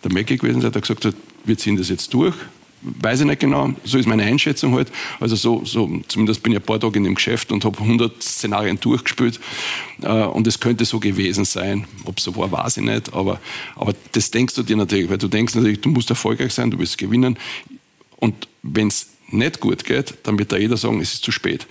der 0.04 0.14
Mecke 0.14 0.38
gewesen 0.38 0.62
sein, 0.62 0.72
der 0.72 0.82
gesagt 0.82 1.06
hat, 1.06 1.16
wir 1.44 1.58
ziehen 1.58 1.78
das 1.78 1.90
jetzt 1.90 2.14
durch. 2.14 2.36
Weiß 2.82 3.20
ich 3.20 3.26
nicht 3.26 3.42
genau, 3.42 3.74
so 3.84 3.98
ist 3.98 4.08
meine 4.08 4.24
Einschätzung 4.24 4.74
halt. 4.74 4.90
Also 5.20 5.36
so, 5.36 5.66
so 5.66 6.00
zumindest 6.08 6.42
bin 6.44 6.54
ich 6.54 6.60
ein 6.60 6.64
paar 6.64 6.80
Tage 6.80 6.98
in 6.98 7.04
dem 7.04 7.16
Geschäft 7.16 7.52
und 7.52 7.66
habe 7.66 7.78
100 7.78 8.24
Szenarien 8.24 8.80
durchgespielt 8.80 9.42
äh, 10.02 10.24
und 10.24 10.48
es 10.48 10.62
könnte 10.62 10.86
so 10.86 11.00
gewesen 11.02 11.44
sein. 11.44 11.86
Ob 12.06 12.20
es 12.20 12.24
so 12.24 12.38
war, 12.38 12.50
weiß 12.50 12.78
ich 12.78 12.84
nicht, 12.84 13.14
aber, 13.14 13.42
aber 13.76 13.94
das 14.14 14.32
denkst 14.32 14.56
du 14.56 14.64
dir 14.64 14.78
natürlich, 14.78 15.10
weil 15.10 15.18
du 15.18 15.28
denkst 15.28 15.56
natürlich, 15.56 15.82
du 15.82 15.90
musst 15.90 16.10
erfolgreich 16.10 16.54
sein, 16.54 16.72
du 16.72 16.80
willst 16.80 16.98
gewinnen 16.98 17.38
und 18.16 18.48
wenn 18.64 18.88
es 18.88 19.10
nicht 19.28 19.60
gut 19.60 19.84
geht, 19.84 20.14
dann 20.24 20.40
wird 20.40 20.54
da 20.54 20.58
jeder 20.58 20.78
sagen, 20.78 21.02
es 21.02 21.14
ist 21.14 21.24
zu 21.24 21.32
spät. 21.32 21.68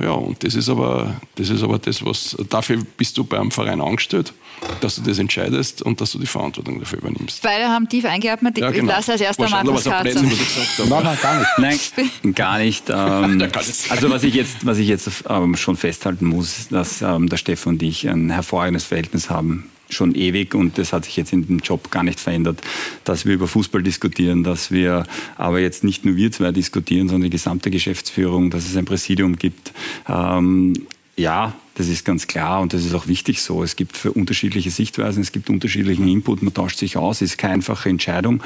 Ja, 0.00 0.12
und 0.12 0.42
das 0.42 0.54
ist 0.54 0.70
aber 0.70 1.20
das, 1.34 1.50
ist 1.50 1.62
aber 1.62 1.78
das 1.78 2.04
was, 2.04 2.34
dafür 2.48 2.78
bist 2.96 3.18
du 3.18 3.24
beim 3.24 3.50
Verein 3.50 3.80
angestellt, 3.80 4.32
dass 4.80 4.96
du 4.96 5.02
das 5.02 5.18
entscheidest 5.18 5.82
und 5.82 6.00
dass 6.00 6.12
du 6.12 6.18
die 6.18 6.26
Verantwortung 6.26 6.80
dafür 6.80 7.00
übernimmst. 7.00 7.42
Beide 7.42 7.68
haben 7.68 7.88
tief 7.88 8.06
eingeatmet. 8.06 8.56
Ja, 8.56 8.70
genau. 8.70 8.90
Ich 8.90 8.96
lasse 8.96 9.12
als 9.12 9.20
erster 9.20 9.48
Markus 9.50 9.84
Katzer. 9.84 10.22
Nein, 10.22 10.88
nein, 10.88 11.18
gar 11.20 11.38
nicht. 11.38 11.92
Nein, 12.22 12.34
gar 12.34 12.58
nicht. 12.58 12.90
Ähm, 13.02 13.48
also 13.88 14.10
was 14.10 14.22
ich 14.22 14.34
jetzt, 14.34 14.66
was 14.66 14.78
ich 14.78 14.86
jetzt 14.86 15.24
ähm, 15.28 15.56
schon 15.56 15.76
festhalten 15.76 16.26
muss, 16.26 16.68
dass 16.68 17.02
ähm, 17.02 17.28
der 17.28 17.36
Stefan 17.36 17.74
und 17.74 17.82
ich 17.82 18.08
ein 18.08 18.30
hervorragendes 18.30 18.84
Verhältnis 18.84 19.30
haben 19.30 19.71
schon 19.92 20.14
ewig 20.14 20.54
und 20.54 20.78
das 20.78 20.92
hat 20.92 21.04
sich 21.04 21.16
jetzt 21.16 21.32
in 21.32 21.46
dem 21.46 21.58
Job 21.58 21.90
gar 21.90 22.02
nicht 22.02 22.20
verändert, 22.20 22.60
dass 23.04 23.26
wir 23.26 23.34
über 23.34 23.48
Fußball 23.48 23.82
diskutieren, 23.82 24.42
dass 24.42 24.70
wir 24.70 25.04
aber 25.36 25.60
jetzt 25.60 25.84
nicht 25.84 26.04
nur 26.04 26.16
wir 26.16 26.32
zwei 26.32 26.52
diskutieren, 26.52 27.08
sondern 27.08 27.30
die 27.30 27.36
gesamte 27.36 27.70
Geschäftsführung, 27.70 28.50
dass 28.50 28.66
es 28.66 28.76
ein 28.76 28.84
Präsidium 28.84 29.36
gibt. 29.36 29.72
Ähm, 30.08 30.74
ja, 31.16 31.54
Das 31.74 31.88
ist 31.88 32.04
ganz 32.04 32.26
klar 32.26 32.60
und 32.60 32.72
das 32.72 32.84
ist 32.84 32.94
auch 32.94 33.06
wichtig 33.06 33.40
so. 33.42 33.62
Es 33.62 33.76
gibt 33.76 33.96
für 33.96 34.12
unterschiedliche 34.12 34.70
Sichtweisen, 34.70 35.22
es 35.22 35.32
gibt 35.32 35.50
unterschiedlichen 35.50 36.06
Input, 36.08 36.42
man 36.42 36.52
tauscht 36.54 36.78
sich 36.78 36.96
aus, 36.96 37.22
ist 37.22 37.38
keine 37.38 37.54
einfache 37.54 37.88
Entscheidung 37.88 38.42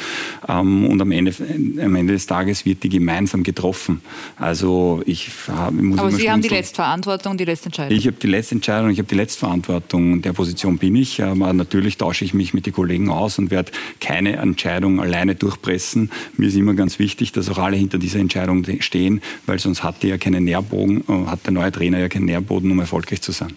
ähm, 0.49 0.87
und 0.87 1.01
am 1.01 1.11
Ende, 1.13 1.33
am 1.83 1.95
Ende 1.95 2.13
des 2.13 2.27
Tages 2.27 2.65
wird 2.65 2.83
die 2.83 2.89
gemeinsam 2.89 3.43
getroffen. 3.43 4.01
Also 4.37 5.03
ich, 5.07 5.31
muss 5.71 5.99
Aber 5.99 6.11
Sie 6.11 6.31
haben 6.31 6.43
die 6.43 6.49
Letztverantwortung, 6.49 7.37
die 7.37 7.45
letzte 7.45 7.67
Entscheidung. 7.67 7.97
Ich 7.97 8.07
habe 8.07 8.17
die 8.21 8.27
letzte 8.27 8.55
Entscheidung, 8.57 8.91
ich 8.91 8.99
habe 8.99 9.09
die 9.09 9.15
Letztverantwortung. 9.15 10.15
In 10.15 10.23
der 10.23 10.33
Position 10.33 10.79
bin 10.79 10.95
ich. 10.97 11.23
Aber 11.23 11.53
natürlich 11.53 11.99
tausche 11.99 12.25
ich 12.25 12.35
mich 12.35 12.55
mit 12.55 12.67
den 12.67 12.73
Kollegen 12.73 13.09
aus 13.09 13.39
und 13.39 13.51
werde 13.51 13.73
keine 14.01 14.37
Entscheidung 14.37 15.01
alleine 15.01 15.35
durchpressen. 15.35 16.11
Mir 16.37 16.49
ist 16.49 16.57
immer 16.57 16.75
ganz 16.75 16.99
wichtig, 16.99 17.33
dass 17.33 17.49
auch 17.49 17.59
alle 17.59 17.77
hinter 17.77 17.99
dieser 17.99 18.19
Entscheidung 18.19 18.65
stehen, 18.81 19.21
weil 19.47 19.59
sonst 19.59 19.83
hat 19.83 20.03
der 20.03 20.11
ja 20.11 20.19
keinen 20.19 20.45
Nährboden, 20.45 21.05
äh, 21.09 21.27
hat 21.27 21.47
der 21.47 21.53
neue 21.53 21.73
Trainer 21.73 21.99
ja 21.99 22.09
keinen 22.09 22.27
Nährboden, 22.27 22.71
um 22.71 22.79
erfolgreich 22.79 23.16
möglich 23.17 23.23
zu 23.23 23.33
sein. 23.33 23.57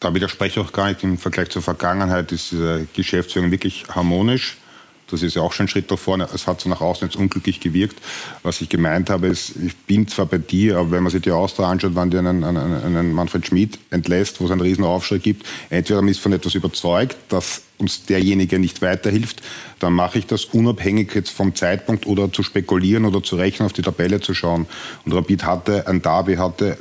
Da 0.00 0.14
widerspreche 0.14 0.60
ich 0.60 0.66
auch 0.66 0.72
gar 0.72 0.88
nicht. 0.88 1.02
Im 1.02 1.18
Vergleich 1.18 1.50
zur 1.50 1.62
Vergangenheit 1.62 2.30
ist 2.32 2.52
diese 2.52 2.86
Geschäftsführung 2.94 3.50
wirklich 3.50 3.84
harmonisch. 3.88 4.56
Das 5.10 5.22
ist 5.22 5.36
ja 5.36 5.42
auch 5.42 5.54
schon 5.54 5.64
ein 5.64 5.68
Schritt 5.68 5.90
nach 5.90 5.98
vorne. 5.98 6.28
Es 6.34 6.46
hat 6.46 6.60
so 6.60 6.68
nach 6.68 6.82
außen 6.82 7.08
jetzt 7.08 7.16
unglücklich 7.16 7.60
gewirkt. 7.60 7.98
Was 8.42 8.60
ich 8.60 8.68
gemeint 8.68 9.08
habe, 9.08 9.28
ist, 9.28 9.56
ich 9.56 9.74
bin 9.74 10.06
zwar 10.06 10.26
bei 10.26 10.36
dir, 10.36 10.76
aber 10.76 10.90
wenn 10.90 11.02
man 11.02 11.10
sich 11.10 11.22
die 11.22 11.30
Austria 11.30 11.66
anschaut, 11.68 11.92
wann 11.94 12.10
die 12.10 12.18
einen, 12.18 12.44
einen, 12.44 12.58
einen 12.58 13.12
Manfred 13.12 13.46
Schmidt 13.46 13.78
entlässt, 13.90 14.38
wo 14.40 14.44
es 14.44 14.50
einen 14.50 14.60
riesen 14.60 14.84
Aufschrei 14.84 15.16
gibt, 15.16 15.46
entweder 15.70 16.02
man 16.02 16.10
ist 16.10 16.20
von 16.20 16.32
etwas 16.32 16.54
überzeugt, 16.54 17.16
dass 17.30 17.62
uns 17.78 18.04
derjenige 18.04 18.58
nicht 18.58 18.82
weiterhilft, 18.82 19.40
dann 19.78 19.94
mache 19.94 20.18
ich 20.18 20.26
das 20.26 20.44
unabhängig 20.44 21.14
jetzt 21.14 21.30
vom 21.30 21.54
Zeitpunkt 21.54 22.06
oder 22.06 22.30
zu 22.30 22.42
spekulieren 22.42 23.06
oder 23.06 23.22
zu 23.22 23.36
rechnen, 23.36 23.64
auf 23.66 23.72
die 23.72 23.82
Tabelle 23.82 24.20
zu 24.20 24.34
schauen. 24.34 24.66
Und 25.06 25.14
Rapid 25.14 25.44
hatte, 25.44 25.86
ein 25.86 26.02
Derby 26.02 26.36
hatte 26.36 26.76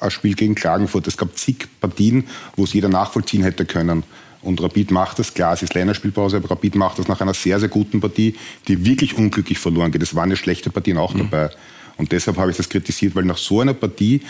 ein 0.00 0.10
Spiel 0.10 0.34
gegen 0.34 0.54
Klagenfurt. 0.54 1.06
Es 1.06 1.16
gab 1.16 1.36
zig 1.36 1.68
Partien, 1.80 2.26
wo 2.56 2.64
es 2.64 2.72
jeder 2.72 2.88
nachvollziehen 2.88 3.42
hätte 3.42 3.64
können. 3.64 4.04
Und 4.42 4.62
Rapid 4.62 4.90
macht 4.90 5.18
das, 5.18 5.34
klar, 5.34 5.52
es 5.52 5.62
ist 5.62 5.74
Länderspielpause, 5.74 6.38
aber 6.38 6.50
Rapid 6.50 6.74
macht 6.74 6.98
das 6.98 7.08
nach 7.08 7.20
einer 7.20 7.34
sehr, 7.34 7.60
sehr 7.60 7.68
guten 7.68 8.00
Partie, 8.00 8.34
die 8.68 8.84
wirklich 8.86 9.16
unglücklich 9.16 9.58
verloren 9.58 9.92
geht. 9.92 10.02
Es 10.02 10.14
waren 10.14 10.30
ja 10.30 10.36
schlechte 10.36 10.70
Partien 10.70 10.96
auch 10.96 11.12
mhm. 11.12 11.30
dabei. 11.30 11.50
Und 11.98 12.12
deshalb 12.12 12.38
habe 12.38 12.50
ich 12.50 12.56
das 12.56 12.68
kritisiert, 12.68 13.14
weil 13.14 13.24
nach 13.24 13.36
so 13.36 13.60
einer 13.60 13.74
Partie, 13.74 14.22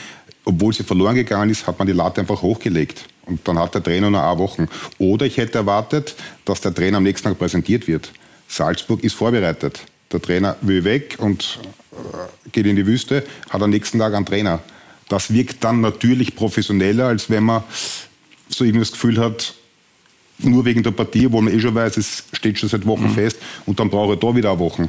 obwohl 0.44 0.72
sie 0.72 0.82
verloren 0.82 1.14
gegangen 1.14 1.50
ist, 1.50 1.68
hat 1.68 1.78
man 1.78 1.86
die 1.86 1.92
Latte 1.92 2.20
einfach 2.20 2.42
hochgelegt. 2.42 3.04
Und 3.26 3.46
dann 3.46 3.58
hat 3.60 3.74
der 3.74 3.82
Trainer 3.82 4.10
nur 4.10 4.20
eine 4.20 4.38
Wochen. 4.38 4.66
Oder 4.98 5.26
ich 5.26 5.36
hätte 5.36 5.58
erwartet, 5.58 6.16
dass 6.44 6.60
der 6.60 6.74
Trainer 6.74 6.96
am 6.96 7.04
nächsten 7.04 7.28
Tag 7.28 7.38
präsentiert 7.38 7.86
wird. 7.86 8.12
Salzburg 8.48 9.04
ist 9.04 9.14
vorbereitet. 9.14 9.82
Der 10.10 10.20
Trainer 10.20 10.56
will 10.62 10.82
weg 10.82 11.16
und 11.20 11.60
äh, 11.92 12.50
geht 12.50 12.66
in 12.66 12.74
die 12.74 12.86
Wüste, 12.86 13.24
hat 13.48 13.62
am 13.62 13.70
nächsten 13.70 14.00
Tag 14.00 14.14
einen 14.14 14.26
Trainer. 14.26 14.58
Das 15.10 15.34
wirkt 15.34 15.64
dann 15.64 15.80
natürlich 15.80 16.36
professioneller, 16.36 17.08
als 17.08 17.28
wenn 17.28 17.42
man 17.42 17.64
so 18.48 18.64
irgendwie 18.64 18.84
das 18.84 18.92
Gefühl 18.92 19.18
hat, 19.18 19.54
nur 20.38 20.64
wegen 20.64 20.84
der 20.84 20.92
Partie, 20.92 21.30
wo 21.32 21.40
man 21.40 21.52
eh 21.52 21.58
schon 21.58 21.74
weiß, 21.74 21.96
es 21.96 22.22
steht 22.32 22.60
schon 22.60 22.68
seit 22.68 22.86
Wochen 22.86 23.08
mhm. 23.08 23.14
fest 23.14 23.36
und 23.66 23.80
dann 23.80 23.90
brauche 23.90 24.14
ich 24.14 24.20
da 24.20 24.34
wieder 24.34 24.56
Wochen. 24.60 24.88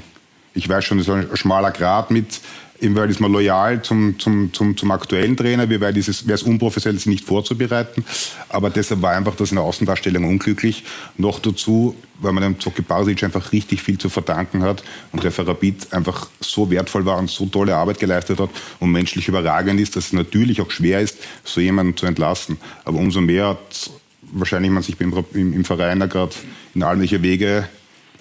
Ich 0.54 0.70
weiß 0.70 0.86
schon, 0.86 1.00
das 1.00 1.08
ist 1.08 1.14
ein 1.14 1.36
schmaler 1.36 1.72
Grad 1.72 2.12
mit, 2.12 2.40
inwieweit 2.82 3.10
ist 3.10 3.20
man 3.20 3.32
loyal 3.32 3.82
zum, 3.82 4.20
zum, 4.20 4.52
zum, 4.54 4.76
zum 4.76 4.92
aktuellen 4.92 5.38
Trainer, 5.38 5.70
wie 5.70 5.80
weit 5.80 5.96
wäre 5.96 6.34
es 6.36 6.44
unprofessionell, 6.44 6.98
sich 6.98 7.08
nicht 7.08 7.26
vorzubereiten. 7.26 8.04
Aber 8.50 8.70
deshalb 8.70 9.02
war 9.02 9.16
einfach 9.16 9.36
das 9.36 9.52
in 9.52 9.56
der 9.56 9.64
Außendarstellung 9.64 10.24
unglücklich. 10.26 10.84
Noch 11.18 11.40
dazu, 11.40 11.96
weil 12.20 12.34
man 12.34 12.44
dem 12.44 12.60
Zocki 12.60 12.82
Barsic 12.82 13.24
einfach 13.24 13.52
richtig 13.52 13.82
viel 13.82 13.98
zu 13.98 14.10
verdanken 14.10 14.64
hat 14.64 14.84
und 15.12 15.24
der 15.24 15.32
für 15.32 15.48
Rapid 15.48 15.94
einfach 15.94 16.28
so 16.40 16.70
wertvoll 16.70 17.06
war 17.06 17.18
und 17.18 17.30
so 17.30 17.46
tolle 17.46 17.76
Arbeit 17.76 18.00
geleistet 18.00 18.40
hat 18.40 18.50
und 18.80 18.92
menschlich 18.92 19.28
überragend 19.28 19.80
ist, 19.80 19.96
dass 19.96 20.08
es 20.08 20.14
natürlich 20.14 20.62
auch 20.62 20.72
schwer 20.72 21.02
ist, 21.02 21.18
so 21.44 21.62
jemanden 21.62 21.96
zu 21.96 22.08
entlassen. 22.08 22.58
Aber 22.84 22.98
umso 22.98 23.22
mehr 23.22 23.50
hat 23.50 23.92
wahrscheinlich 24.34 24.72
man 24.72 24.84
sich 24.84 25.00
im, 25.00 25.14
im, 25.34 25.54
im 25.54 25.66
Verein 25.66 26.00
da 26.00 26.08
gerade 26.08 26.34
in 26.74 26.84
all 26.84 27.00
Wege 27.00 27.68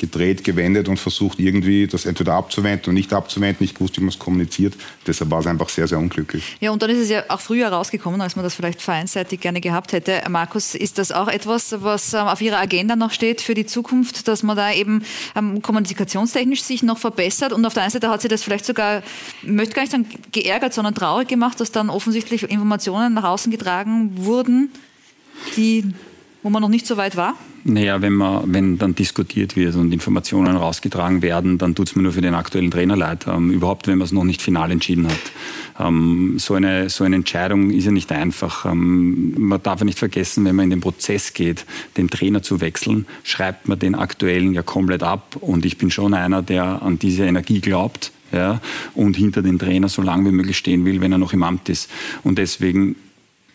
gedreht, 0.00 0.42
gewendet 0.42 0.88
und 0.88 0.98
versucht 0.98 1.38
irgendwie 1.38 1.86
das 1.86 2.06
entweder 2.06 2.34
abzuwenden 2.34 2.88
und 2.88 2.94
nicht 2.94 3.12
abzuwenden, 3.12 3.62
nicht 3.64 3.76
gewusst, 3.76 3.96
wie 3.98 4.00
man 4.00 4.08
es 4.08 4.18
kommuniziert. 4.18 4.74
Deshalb 5.06 5.30
war 5.30 5.40
es 5.40 5.46
einfach 5.46 5.68
sehr, 5.68 5.86
sehr 5.86 5.98
unglücklich. 5.98 6.56
Ja, 6.60 6.70
und 6.70 6.82
dann 6.82 6.90
ist 6.90 6.98
es 6.98 7.10
ja 7.10 7.24
auch 7.28 7.40
früher 7.40 7.68
rausgekommen, 7.68 8.20
als 8.20 8.34
man 8.34 8.42
das 8.42 8.54
vielleicht 8.54 8.80
vereinsseitig 8.82 9.40
gerne 9.40 9.60
gehabt 9.60 9.92
hätte. 9.92 10.22
Markus, 10.28 10.74
ist 10.74 10.98
das 10.98 11.12
auch 11.12 11.28
etwas, 11.28 11.76
was 11.82 12.14
ähm, 12.14 12.20
auf 12.20 12.40
Ihrer 12.40 12.58
Agenda 12.58 12.96
noch 12.96 13.12
steht 13.12 13.42
für 13.42 13.54
die 13.54 13.66
Zukunft, 13.66 14.26
dass 14.26 14.42
man 14.42 14.56
da 14.56 14.72
eben 14.72 15.04
ähm, 15.36 15.62
kommunikationstechnisch 15.62 16.62
sich 16.62 16.82
noch 16.82 16.98
verbessert? 16.98 17.52
Und 17.52 17.64
auf 17.66 17.74
der 17.74 17.84
einen 17.84 17.92
Seite 17.92 18.08
hat 18.08 18.22
sie 18.22 18.28
das 18.28 18.42
vielleicht 18.42 18.64
sogar, 18.64 19.02
ich 19.42 19.48
möchte 19.48 19.74
gar 19.74 19.82
nicht 19.82 19.92
sagen 19.92 20.06
geärgert, 20.32 20.72
sondern 20.72 20.94
traurig 20.94 21.28
gemacht, 21.28 21.60
dass 21.60 21.70
dann 21.70 21.90
offensichtlich 21.90 22.42
Informationen 22.44 23.12
nach 23.14 23.24
außen 23.24 23.52
getragen 23.52 24.12
wurden, 24.16 24.70
die 25.56 25.94
wo 26.42 26.50
man 26.50 26.62
noch 26.62 26.68
nicht 26.68 26.86
so 26.86 26.96
weit 26.96 27.16
war? 27.16 27.34
Naja, 27.64 28.00
wenn, 28.00 28.14
man, 28.14 28.52
wenn 28.52 28.78
dann 28.78 28.94
diskutiert 28.94 29.54
wird 29.54 29.74
und 29.74 29.92
Informationen 29.92 30.56
rausgetragen 30.56 31.20
werden, 31.20 31.58
dann 31.58 31.74
tut 31.74 31.88
es 31.88 31.96
mir 31.96 32.02
nur 32.02 32.12
für 32.12 32.22
den 32.22 32.34
aktuellen 32.34 32.70
Trainer 32.70 32.96
leid. 32.96 33.26
Ähm, 33.26 33.50
überhaupt, 33.50 33.86
wenn 33.86 33.98
man 33.98 34.06
es 34.06 34.12
noch 34.12 34.24
nicht 34.24 34.40
final 34.40 34.70
entschieden 34.70 35.06
hat. 35.06 35.18
Ähm, 35.78 36.38
so, 36.38 36.54
eine, 36.54 36.88
so 36.88 37.04
eine 37.04 37.16
Entscheidung 37.16 37.70
ist 37.70 37.84
ja 37.84 37.92
nicht 37.92 38.10
einfach. 38.12 38.64
Ähm, 38.64 39.34
man 39.36 39.62
darf 39.62 39.80
ja 39.80 39.84
nicht 39.84 39.98
vergessen, 39.98 40.46
wenn 40.46 40.56
man 40.56 40.64
in 40.64 40.70
den 40.70 40.80
Prozess 40.80 41.34
geht, 41.34 41.66
den 41.98 42.08
Trainer 42.08 42.42
zu 42.42 42.62
wechseln, 42.62 43.06
schreibt 43.24 43.68
man 43.68 43.78
den 43.78 43.94
aktuellen 43.94 44.54
ja 44.54 44.62
komplett 44.62 45.02
ab. 45.02 45.36
Und 45.40 45.66
ich 45.66 45.76
bin 45.76 45.90
schon 45.90 46.14
einer, 46.14 46.42
der 46.42 46.82
an 46.82 46.98
diese 46.98 47.24
Energie 47.24 47.60
glaubt. 47.60 48.12
Ja, 48.32 48.60
und 48.94 49.16
hinter 49.16 49.42
den 49.42 49.58
Trainer 49.58 49.88
so 49.88 50.02
lange 50.02 50.30
wie 50.30 50.32
möglich 50.32 50.56
stehen 50.56 50.84
will, 50.84 51.00
wenn 51.00 51.10
er 51.10 51.18
noch 51.18 51.32
im 51.32 51.42
Amt 51.42 51.68
ist. 51.68 51.90
Und 52.22 52.38
deswegen 52.38 52.94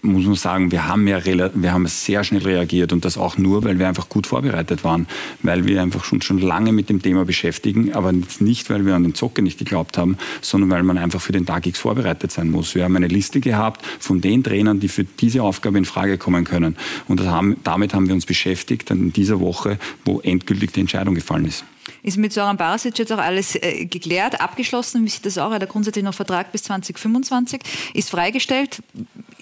muss 0.05 0.25
man 0.25 0.35
sagen, 0.35 0.71
wir 0.71 0.87
haben 0.87 1.07
ja 1.07 1.19
wir 1.25 1.73
haben 1.73 1.87
sehr 1.87 2.23
schnell 2.23 2.43
reagiert 2.43 2.93
und 2.93 3.05
das 3.05 3.17
auch 3.17 3.37
nur, 3.37 3.63
weil 3.63 3.79
wir 3.79 3.87
einfach 3.87 4.09
gut 4.09 4.27
vorbereitet 4.27 4.83
waren, 4.83 5.07
weil 5.41 5.65
wir 5.65 5.81
einfach 5.81 6.03
schon, 6.03 6.21
schon 6.21 6.39
lange 6.39 6.71
mit 6.71 6.89
dem 6.89 7.01
Thema 7.01 7.25
beschäftigen, 7.25 7.93
aber 7.93 8.13
nicht, 8.39 8.69
weil 8.69 8.85
wir 8.85 8.95
an 8.95 9.03
den 9.03 9.15
Zocke 9.15 9.41
nicht 9.41 9.59
geglaubt 9.59 9.97
haben, 9.97 10.17
sondern 10.41 10.69
weil 10.69 10.83
man 10.83 10.97
einfach 10.97 11.21
für 11.21 11.31
den 11.31 11.45
Tag 11.45 11.65
X 11.65 11.79
vorbereitet 11.79 12.31
sein 12.31 12.49
muss. 12.49 12.75
Wir 12.75 12.83
haben 12.83 12.95
eine 12.95 13.07
Liste 13.07 13.39
gehabt 13.39 13.85
von 13.99 14.21
den 14.21 14.43
Trainern, 14.43 14.79
die 14.79 14.87
für 14.87 15.03
diese 15.03 15.43
Aufgabe 15.43 15.77
in 15.77 15.85
Frage 15.85 16.17
kommen 16.17 16.43
können 16.43 16.75
und 17.07 17.21
haben, 17.21 17.57
damit 17.63 17.93
haben 17.93 18.07
wir 18.07 18.13
uns 18.13 18.25
beschäftigt 18.25 18.91
in 18.91 19.13
dieser 19.13 19.39
Woche, 19.39 19.77
wo 20.03 20.21
endgültig 20.21 20.73
die 20.73 20.81
Entscheidung 20.81 21.15
gefallen 21.15 21.45
ist. 21.45 21.65
Ist 22.05 22.17
mit 22.17 22.31
Soran 22.31 22.55
Barasic 22.55 22.99
jetzt 22.99 23.11
auch 23.11 23.17
alles 23.17 23.55
äh, 23.55 23.85
geklärt, 23.85 24.39
abgeschlossen? 24.39 25.03
Wie 25.05 25.09
sieht 25.09 25.25
das 25.25 25.39
auch? 25.39 25.49
Er 25.49 25.55
hat 25.59 25.67
grundsätzlich 25.67 26.05
noch 26.05 26.13
Vertrag 26.13 26.51
bis 26.51 26.61
2025, 26.61 27.59
ist 27.95 28.11
freigestellt. 28.11 28.83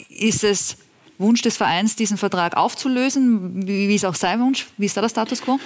Ist 0.07 0.45
es 0.45 0.77
Wunsch 1.17 1.41
des 1.41 1.57
Vereins, 1.57 1.97
diesen 1.97 2.15
Vertrag 2.15 2.55
aufzulösen? 2.55 3.67
Wie, 3.67 3.89
wie 3.89 3.95
ist 3.95 4.05
auch 4.05 4.15
sein 4.15 4.39
Wunsch? 4.39 4.67
Wie 4.77 4.85
ist 4.85 4.95
da 4.95 5.01
der 5.01 5.09
Status 5.09 5.41
quo? 5.41 5.59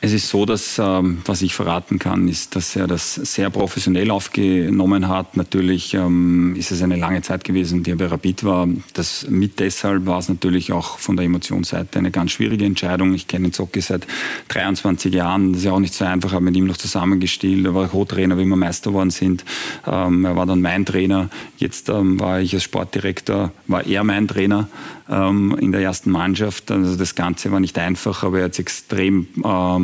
Es 0.00 0.12
ist 0.12 0.28
so, 0.28 0.46
dass, 0.46 0.78
ähm, 0.78 1.18
was 1.24 1.42
ich 1.42 1.54
verraten 1.54 1.98
kann, 1.98 2.28
ist, 2.28 2.54
dass 2.54 2.76
er 2.76 2.86
das 2.86 3.16
sehr 3.16 3.50
professionell 3.50 4.12
aufgenommen 4.12 5.08
hat. 5.08 5.36
Natürlich 5.36 5.92
ähm, 5.94 6.54
ist 6.56 6.70
es 6.70 6.82
eine 6.82 6.94
lange 6.94 7.20
Zeit 7.22 7.42
gewesen, 7.42 7.82
die 7.82 7.90
er 7.90 7.96
bei 7.96 8.06
Rapid 8.06 8.44
war. 8.44 8.68
Das, 8.94 9.26
mit 9.28 9.58
deshalb 9.58 10.06
war 10.06 10.20
es 10.20 10.28
natürlich 10.28 10.70
auch 10.70 10.98
von 10.98 11.16
der 11.16 11.26
Emotionsseite 11.26 11.98
eine 11.98 12.12
ganz 12.12 12.30
schwierige 12.30 12.64
Entscheidung. 12.64 13.12
Ich 13.12 13.26
kenne 13.26 13.50
Zocki 13.50 13.80
seit 13.80 14.06
23 14.48 15.12
Jahren. 15.12 15.52
Das 15.52 15.62
ist 15.62 15.64
ja 15.64 15.72
auch 15.72 15.80
nicht 15.80 15.94
so 15.94 16.04
einfach. 16.04 16.28
Ich 16.28 16.34
habe 16.34 16.44
mit 16.44 16.54
ihm 16.54 16.66
noch 16.66 16.76
zusammengespielt. 16.76 17.66
Er 17.66 17.74
war 17.74 17.88
Co-Trainer, 17.88 18.38
wie 18.38 18.44
wir 18.44 18.56
Meister 18.56 18.90
geworden 18.90 19.10
sind. 19.10 19.44
Ähm, 19.84 20.24
er 20.24 20.36
war 20.36 20.46
dann 20.46 20.62
mein 20.62 20.86
Trainer. 20.86 21.28
Jetzt 21.56 21.88
ähm, 21.88 22.20
war 22.20 22.40
ich 22.40 22.54
als 22.54 22.62
Sportdirektor, 22.62 23.50
war 23.66 23.84
er 23.84 24.04
mein 24.04 24.28
Trainer 24.28 24.68
ähm, 25.10 25.56
in 25.60 25.72
der 25.72 25.80
ersten 25.80 26.10
Mannschaft. 26.10 26.70
Also 26.70 26.96
das 26.96 27.14
Ganze 27.14 27.50
war 27.50 27.60
nicht 27.60 27.78
einfach, 27.78 28.22
aber 28.22 28.38
er 28.38 28.44
hat 28.44 28.52
es 28.52 28.58
extrem 28.58 29.26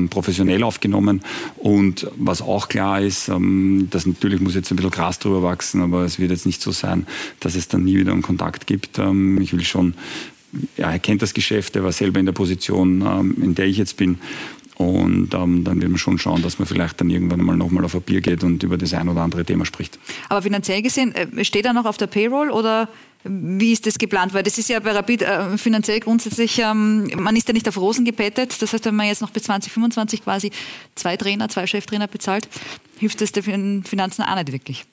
ähm, 0.05 0.09
professionell 0.09 0.63
aufgenommen. 0.63 1.23
Und 1.57 2.09
was 2.17 2.43
auch 2.43 2.69
klar 2.69 3.01
ist, 3.01 3.29
ähm, 3.29 3.89
dass 3.91 4.07
natürlich 4.07 4.41
muss 4.41 4.55
jetzt 4.55 4.71
ein 4.71 4.77
bisschen 4.77 4.91
Gras 4.91 5.19
drüber 5.19 5.43
wachsen, 5.43 5.81
aber 5.81 6.05
es 6.05 6.19
wird 6.19 6.31
jetzt 6.31 6.47
nicht 6.47 6.63
so 6.63 6.71
sein, 6.71 7.07
dass 7.41 7.55
es 7.55 7.69
dann 7.69 7.85
nie 7.85 7.99
wieder 7.99 8.13
einen 8.13 8.23
Kontakt 8.23 8.67
gibt. 8.67 8.99
Ähm, 8.99 9.41
ich 9.41 9.53
will 9.53 9.65
schon 9.65 9.95
ja, 10.77 10.91
er 10.91 10.99
kennt 10.99 11.23
das 11.23 11.35
Geschäft, 11.35 11.77
er 11.77 11.85
war 11.85 11.93
selber 11.93 12.21
in 12.21 12.27
der 12.27 12.33
Position, 12.33 13.03
ähm, 13.03 13.37
in 13.43 13.55
der 13.55 13.67
ich 13.67 13.77
jetzt 13.77 13.97
bin. 13.97 14.19
Und 14.77 15.35
ähm, 15.35 15.63
dann 15.63 15.81
wird 15.81 15.91
man 15.91 15.99
schon 15.99 16.19
schauen, 16.19 16.43
dass 16.43 16.59
man 16.59 16.67
vielleicht 16.67 17.01
dann 17.01 17.09
irgendwann 17.09 17.41
mal 17.43 17.57
nochmal 17.57 17.85
auf 17.85 17.95
Bier 18.03 18.21
geht 18.21 18.43
und 18.43 18.63
über 18.63 18.77
das 18.77 18.93
ein 18.93 19.09
oder 19.09 19.21
andere 19.21 19.45
Thema 19.45 19.65
spricht. 19.65 19.99
Aber 20.29 20.43
finanziell 20.43 20.83
gesehen, 20.83 21.15
äh, 21.15 21.45
steht 21.45 21.65
er 21.65 21.73
noch 21.73 21.85
auf 21.85 21.97
der 21.97 22.09
Payroll 22.09 22.51
oder 22.51 22.89
wie 23.25 23.73
ist 23.73 23.87
das 23.87 23.99
geplant? 23.99 24.35
Weil 24.35 24.43
das 24.43 24.59
ist 24.59 24.69
ja 24.69 24.79
bei 24.81 24.93
Rapid 24.93 25.23
äh, 25.23 25.59
finanziell 25.59 26.01
grundsätzlich, 26.01 26.59
ähm, 26.59 27.11
man 27.17 27.35
ist 27.37 27.49
ja 27.49 27.55
nicht 27.55 27.69
auf 27.69 27.79
Rosen 27.79 28.05
gebettet. 28.05 28.61
Das 28.61 28.73
heißt, 28.73 28.85
wenn 28.85 28.95
man 28.95 29.07
jetzt 29.07 29.23
noch 29.23 29.31
bis 29.31 29.45
2025 29.45 30.23
quasi 30.23 30.51
zwei 30.95 31.17
Trainer, 31.17 31.49
zwei 31.49 31.67
Cheftrainer 31.67 32.07
bezahlt, 32.07 32.49
hilft 32.99 33.21
das 33.21 33.33
den 33.33 33.85
Finanzen 33.85 34.23
auch 34.23 34.35
nicht 34.37 34.53
wirklich. 34.53 34.85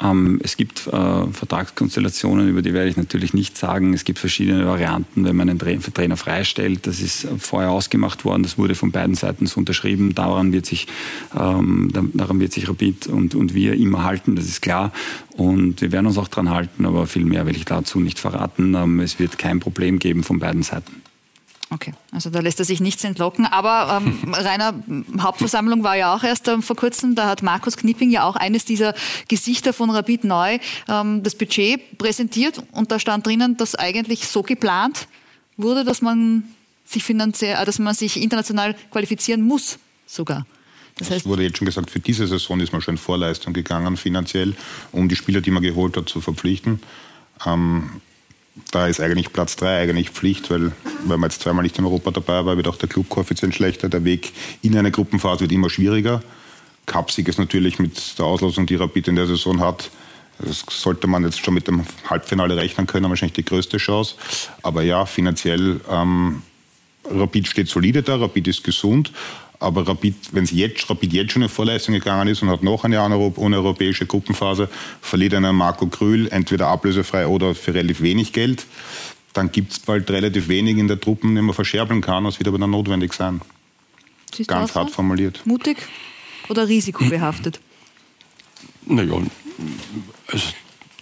Ähm, 0.00 0.40
es 0.42 0.56
gibt 0.56 0.86
äh, 0.86 0.90
Vertragskonstellationen, 0.90 2.48
über 2.48 2.62
die 2.62 2.74
werde 2.74 2.88
ich 2.88 2.96
natürlich 2.96 3.34
nicht 3.34 3.56
sagen. 3.56 3.94
Es 3.94 4.04
gibt 4.04 4.18
verschiedene 4.18 4.66
Varianten, 4.66 5.24
wenn 5.24 5.36
man 5.36 5.48
einen 5.48 5.58
Trainer 5.58 6.16
freistellt. 6.16 6.86
Das 6.86 7.00
ist 7.00 7.28
vorher 7.38 7.70
ausgemacht 7.70 8.24
worden. 8.24 8.42
Das 8.42 8.58
wurde 8.58 8.74
von 8.74 8.90
beiden 8.90 9.14
Seiten 9.14 9.46
so 9.46 9.58
unterschrieben. 9.58 10.14
Daran 10.14 10.52
wird 10.52 10.66
sich, 10.66 10.86
ähm, 11.38 11.90
daran 12.14 12.40
wird 12.40 12.52
sich 12.52 12.68
Rapid 12.68 13.06
und, 13.06 13.34
und 13.34 13.54
wir 13.54 13.74
immer 13.74 14.04
halten. 14.04 14.36
Das 14.36 14.46
ist 14.46 14.62
klar. 14.62 14.92
Und 15.36 15.80
wir 15.80 15.92
werden 15.92 16.06
uns 16.06 16.18
auch 16.18 16.28
daran 16.28 16.50
halten. 16.50 16.86
Aber 16.86 17.06
viel 17.06 17.24
mehr 17.24 17.46
will 17.46 17.56
ich 17.56 17.64
dazu 17.64 18.00
nicht 18.00 18.18
verraten. 18.18 18.74
Ähm, 18.74 19.00
es 19.00 19.18
wird 19.18 19.38
kein 19.38 19.60
Problem 19.60 19.98
geben 19.98 20.22
von 20.22 20.38
beiden 20.38 20.62
Seiten. 20.62 21.02
Okay, 21.72 21.94
also 22.10 22.28
da 22.28 22.40
lässt 22.40 22.58
er 22.58 22.66
sich 22.66 22.80
nichts 22.80 23.02
entlocken. 23.02 23.46
Aber 23.46 23.96
ähm, 23.96 24.34
Rainer, 24.34 24.74
Hauptversammlung 25.18 25.82
war 25.82 25.96
ja 25.96 26.14
auch 26.14 26.22
erst 26.22 26.46
ähm, 26.48 26.62
vor 26.62 26.76
kurzem. 26.76 27.14
Da 27.14 27.28
hat 27.28 27.42
Markus 27.42 27.78
Knipping 27.78 28.10
ja 28.10 28.24
auch 28.24 28.36
eines 28.36 28.66
dieser 28.66 28.94
Gesichter 29.28 29.72
von 29.72 29.88
Rapid 29.88 30.24
neu 30.24 30.58
ähm, 30.88 31.22
das 31.22 31.34
Budget 31.34 31.96
präsentiert. 31.96 32.62
Und 32.72 32.92
da 32.92 32.98
stand 32.98 33.26
drinnen, 33.26 33.56
dass 33.56 33.74
eigentlich 33.74 34.28
so 34.28 34.42
geplant 34.42 35.08
wurde, 35.56 35.84
dass 35.84 36.02
man 36.02 36.44
sich 36.84 37.04
finanziell, 37.04 37.56
äh, 37.60 37.64
dass 37.64 37.78
man 37.78 37.94
sich 37.94 38.20
international 38.20 38.74
qualifizieren 38.90 39.40
muss 39.40 39.78
sogar. 40.06 40.44
Das 40.98 41.10
heißt, 41.10 41.20
es 41.20 41.26
wurde 41.26 41.42
jetzt 41.42 41.56
schon 41.56 41.64
gesagt, 41.64 41.90
für 41.90 42.00
diese 42.00 42.26
Saison 42.26 42.60
ist 42.60 42.72
man 42.72 42.82
schon 42.82 42.94
in 42.94 42.98
Vorleistung 42.98 43.54
gegangen 43.54 43.96
finanziell, 43.96 44.54
um 44.92 45.08
die 45.08 45.16
Spieler, 45.16 45.40
die 45.40 45.50
man 45.50 45.62
geholt 45.62 45.96
hat, 45.96 46.10
zu 46.10 46.20
verpflichten. 46.20 46.80
Ähm, 47.46 48.02
da 48.70 48.86
ist 48.86 49.00
eigentlich 49.00 49.32
Platz 49.32 49.56
3 49.56 49.80
eigentlich 49.80 50.10
Pflicht, 50.10 50.50
weil, 50.50 50.72
weil 51.04 51.18
man 51.18 51.30
jetzt 51.30 51.42
zweimal 51.42 51.62
nicht 51.62 51.78
in 51.78 51.84
Europa 51.84 52.10
dabei 52.10 52.44
war, 52.44 52.56
wird 52.56 52.68
auch 52.68 52.76
der 52.76 52.88
Clubkoeffizient 52.88 53.54
schlechter. 53.54 53.88
Der 53.88 54.04
Weg 54.04 54.32
in 54.60 54.76
eine 54.76 54.90
Gruppenphase 54.90 55.40
wird 55.40 55.52
immer 55.52 55.70
schwieriger. 55.70 56.22
Kapsig 56.86 57.28
ist 57.28 57.38
natürlich 57.38 57.78
mit 57.78 58.18
der 58.18 58.26
Auslosung, 58.26 58.66
die 58.66 58.74
Rapid 58.74 59.08
in 59.08 59.16
der 59.16 59.26
Saison 59.26 59.60
hat, 59.60 59.90
das 60.38 60.64
sollte 60.68 61.06
man 61.06 61.24
jetzt 61.24 61.44
schon 61.44 61.54
mit 61.54 61.68
dem 61.68 61.84
Halbfinale 62.08 62.56
rechnen 62.56 62.86
können, 62.86 63.08
wahrscheinlich 63.08 63.34
die 63.34 63.44
größte 63.44 63.76
Chance. 63.76 64.16
Aber 64.62 64.82
ja, 64.82 65.06
finanziell, 65.06 65.80
ähm, 65.88 66.42
Rapid 67.04 67.46
steht 67.48 67.68
solide 67.68 68.02
da, 68.02 68.16
Rapid 68.16 68.48
ist 68.48 68.64
gesund 68.64 69.12
aber 69.62 69.86
Rapid, 69.86 70.14
wenn 70.32 70.44
es 70.44 70.50
jetzt, 70.50 70.88
Rapid 70.90 71.12
jetzt 71.12 71.32
schon 71.32 71.42
in 71.42 71.48
Vorleistung 71.48 71.94
gegangen 71.94 72.28
ist 72.28 72.42
und 72.42 72.50
hat 72.50 72.62
noch 72.62 72.84
eine 72.84 73.16
uneuropäische 73.16 74.06
Gruppenphase, 74.06 74.68
verliert 75.00 75.34
einer 75.34 75.52
Marco 75.52 75.86
Krühl 75.86 76.28
entweder 76.28 76.68
ablösefrei 76.68 77.26
oder 77.26 77.54
für 77.54 77.74
relativ 77.74 78.02
wenig 78.02 78.32
Geld, 78.32 78.66
dann 79.32 79.50
gibt 79.50 79.72
es 79.72 79.78
bald 79.78 80.10
relativ 80.10 80.48
wenig 80.48 80.76
in 80.76 80.88
der 80.88 81.00
Truppen, 81.00 81.34
die 81.34 81.42
man 81.42 81.54
verscherbeln 81.54 82.00
kann. 82.00 82.24
Das 82.24 82.38
wird 82.38 82.48
aber 82.48 82.58
dann 82.58 82.70
notwendig 82.70 83.12
sein. 83.12 83.40
Siehst 84.34 84.48
Ganz 84.48 84.74
hart 84.74 84.90
formuliert. 84.90 85.40
Mutig 85.44 85.78
oder 86.48 86.68
risikobehaftet? 86.68 87.60
Naja, 88.86 89.14
also 90.26 90.48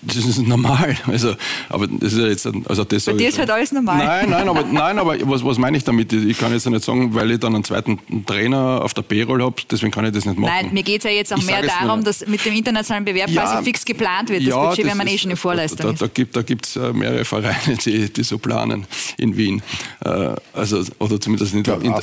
das 0.03 0.17
ist 0.17 0.39
normal. 0.39 0.97
Also, 1.07 1.35
aber 1.69 1.87
das 1.87 2.13
ist 2.13 2.19
ja 2.19 2.27
jetzt, 2.27 2.47
also 2.47 2.85
das 2.85 3.05
Bei 3.05 3.13
dir 3.13 3.29
ist 3.29 3.39
halt 3.39 3.51
alles 3.51 3.73
normal. 3.73 3.99
Nein, 3.99 4.31
nein, 4.31 4.49
aber, 4.49 4.65
nein, 4.65 4.99
aber 4.99 5.17
was, 5.29 5.45
was 5.45 5.59
meine 5.59 5.77
ich 5.77 5.85
damit? 5.85 6.13
Ich 6.13 6.39
kann 6.39 6.53
jetzt 6.53 6.67
nicht 6.67 6.85
sagen, 6.85 7.15
weil 7.15 7.31
ich 7.33 7.41
dann 7.41 7.55
einen 7.55 7.65
zweiten 7.65 7.99
Trainer 8.25 8.83
auf 8.83 8.95
der 8.95 9.03
Payroll 9.03 9.43
habe, 9.43 9.57
deswegen 9.71 9.93
kann 9.93 10.05
ich 10.07 10.13
das 10.13 10.25
nicht 10.25 10.39
machen. 10.39 10.53
Nein, 10.55 10.73
mir 10.73 10.83
geht 10.83 11.01
es 11.01 11.05
ja 11.05 11.11
jetzt 11.11 11.33
auch 11.33 11.39
ich 11.39 11.47
mehr 11.47 11.63
darum, 11.63 12.03
dass 12.03 12.27
mit 12.27 12.45
dem 12.45 12.55
internationalen 12.55 13.05
Bewerb 13.05 13.29
ja, 13.31 13.43
quasi 13.43 13.65
fix 13.65 13.85
geplant 13.85 14.31
wird. 14.31 14.43
Das 14.43 14.49
ja, 14.49 14.69
Budget, 14.69 14.87
wenn 14.87 14.97
man 14.97 15.07
eh 15.07 15.19
schon 15.19 15.31
in 15.31 15.37
Vorleistung 15.37 15.95
da, 15.95 16.07
da, 16.07 16.25
da 16.33 16.43
gibt 16.43 16.67
es 16.67 16.77
äh, 16.77 16.93
mehrere 16.93 17.25
Vereine, 17.25 17.77
die, 17.85 18.11
die 18.11 18.23
so 18.23 18.39
planen 18.39 18.87
in 19.19 19.37
Wien. 19.37 19.63
Äh, 20.05 20.35
also, 20.55 20.83
oder 20.99 21.21
zumindest 21.21 21.53
in 21.55 21.63
der, 21.63 21.81
in, 21.83 21.95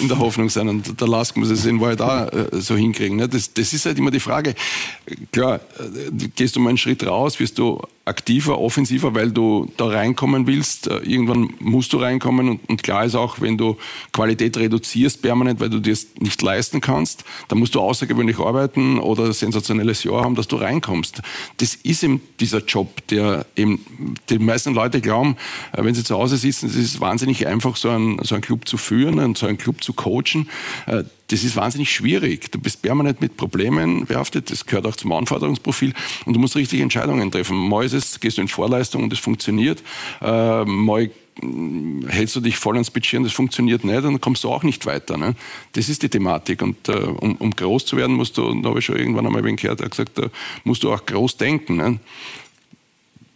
in 0.00 0.08
der 0.08 0.18
Hoffnung 0.18 0.48
sein. 0.48 0.68
Und 0.68 0.98
der 0.98 1.08
Lask 1.08 1.36
muss 1.36 1.50
es 1.50 1.66
in 1.66 1.80
Wahrheit 1.80 2.00
auch 2.00 2.32
äh, 2.32 2.46
so 2.52 2.76
hinkriegen. 2.76 3.18
Ne? 3.18 3.28
Das, 3.28 3.52
das 3.52 3.72
ist 3.72 3.84
halt 3.84 3.98
immer 3.98 4.10
die 4.10 4.20
Frage. 4.20 4.54
Klar, 5.32 5.60
gehst 6.36 6.56
du 6.56 6.60
mal 6.60 6.70
einen 6.70 6.78
Schritt 6.78 7.06
raus, 7.06 7.33
aus, 7.33 7.33
wirst 7.40 7.58
du 7.58 7.80
aktiver, 8.04 8.58
offensiver, 8.58 9.14
weil 9.14 9.30
du 9.30 9.70
da 9.76 9.86
reinkommen 9.86 10.46
willst. 10.46 10.88
Äh, 10.88 10.98
irgendwann 10.98 11.54
musst 11.58 11.92
du 11.92 11.98
reinkommen 11.98 12.48
und, 12.48 12.68
und, 12.68 12.82
klar 12.82 13.04
ist 13.04 13.14
auch, 13.14 13.40
wenn 13.40 13.56
du 13.56 13.76
Qualität 14.12 14.56
reduzierst 14.56 15.22
permanent, 15.22 15.60
weil 15.60 15.70
du 15.70 15.80
dir 15.80 15.92
es 15.92 16.08
nicht 16.18 16.40
leisten 16.42 16.80
kannst, 16.80 17.24
dann 17.48 17.58
musst 17.58 17.74
du 17.74 17.80
außergewöhnlich 17.80 18.38
arbeiten 18.38 18.98
oder 18.98 19.24
ein 19.24 19.32
sensationelles 19.32 20.04
Jahr 20.04 20.22
haben, 20.24 20.34
dass 20.34 20.48
du 20.48 20.56
reinkommst. 20.56 21.22
Das 21.56 21.74
ist 21.76 22.04
eben 22.04 22.20
dieser 22.40 22.58
Job, 22.58 23.06
der 23.08 23.46
eben 23.56 23.84
die 24.28 24.38
meisten 24.38 24.74
Leute 24.74 25.00
glauben, 25.00 25.36
äh, 25.72 25.82
wenn 25.82 25.94
sie 25.94 26.04
zu 26.04 26.16
Hause 26.16 26.36
sitzen, 26.36 26.66
es 26.66 26.76
ist 26.76 27.00
wahnsinnig 27.00 27.46
einfach, 27.46 27.76
so 27.76 27.88
einen, 27.88 28.22
so 28.22 28.34
einen 28.34 28.42
Club 28.42 28.68
zu 28.68 28.76
führen 28.76 29.18
und 29.18 29.38
so 29.38 29.46
einen 29.46 29.56
Club 29.56 29.82
zu 29.82 29.94
coachen 29.94 30.48
äh, 30.86 31.04
das 31.28 31.42
ist 31.42 31.56
wahnsinnig 31.56 31.90
schwierig. 31.90 32.52
Du 32.52 32.58
bist 32.58 32.82
permanent 32.82 33.20
mit 33.20 33.36
Problemen 33.36 34.04
behaftet. 34.04 34.50
Das 34.50 34.66
gehört 34.66 34.86
auch 34.86 34.96
zum 34.96 35.12
Anforderungsprofil. 35.12 35.94
Und 36.26 36.34
du 36.34 36.40
musst 36.40 36.54
richtige 36.54 36.82
Entscheidungen 36.82 37.30
treffen. 37.30 37.56
Mal 37.56 37.84
ist 37.84 37.93
es, 37.94 38.20
gehst 38.20 38.38
du 38.38 38.42
in 38.42 38.48
Vorleistung 38.48 39.02
und 39.04 39.10
das 39.10 39.18
funktioniert. 39.18 39.82
Äh, 40.20 40.64
mal 40.64 41.10
hältst 42.06 42.36
du 42.36 42.40
dich 42.40 42.56
voll 42.56 42.74
ans 42.74 42.90
Budget 42.90 43.18
und 43.18 43.24
das 43.24 43.32
funktioniert 43.32 43.84
nicht, 43.84 44.04
dann 44.04 44.20
kommst 44.20 44.44
du 44.44 44.50
auch 44.50 44.62
nicht 44.62 44.86
weiter. 44.86 45.16
Ne? 45.16 45.34
Das 45.72 45.88
ist 45.88 46.02
die 46.02 46.08
Thematik. 46.08 46.62
Und 46.62 46.88
äh, 46.88 46.92
um, 46.92 47.36
um, 47.36 47.50
groß 47.50 47.86
zu 47.86 47.96
werden, 47.96 48.14
musst 48.14 48.38
du, 48.38 48.46
und 48.46 48.62
da 48.62 48.68
habe 48.68 48.78
ich 48.78 48.84
schon 48.84 48.96
irgendwann 48.96 49.26
einmal 49.26 49.42
gehört, 49.42 49.80
er 49.80 49.88
gesagt, 49.88 50.18
da 50.18 50.28
musst 50.62 50.82
du 50.84 50.92
auch 50.92 51.04
groß 51.04 51.36
denken. 51.36 51.76
Ne? 51.76 51.98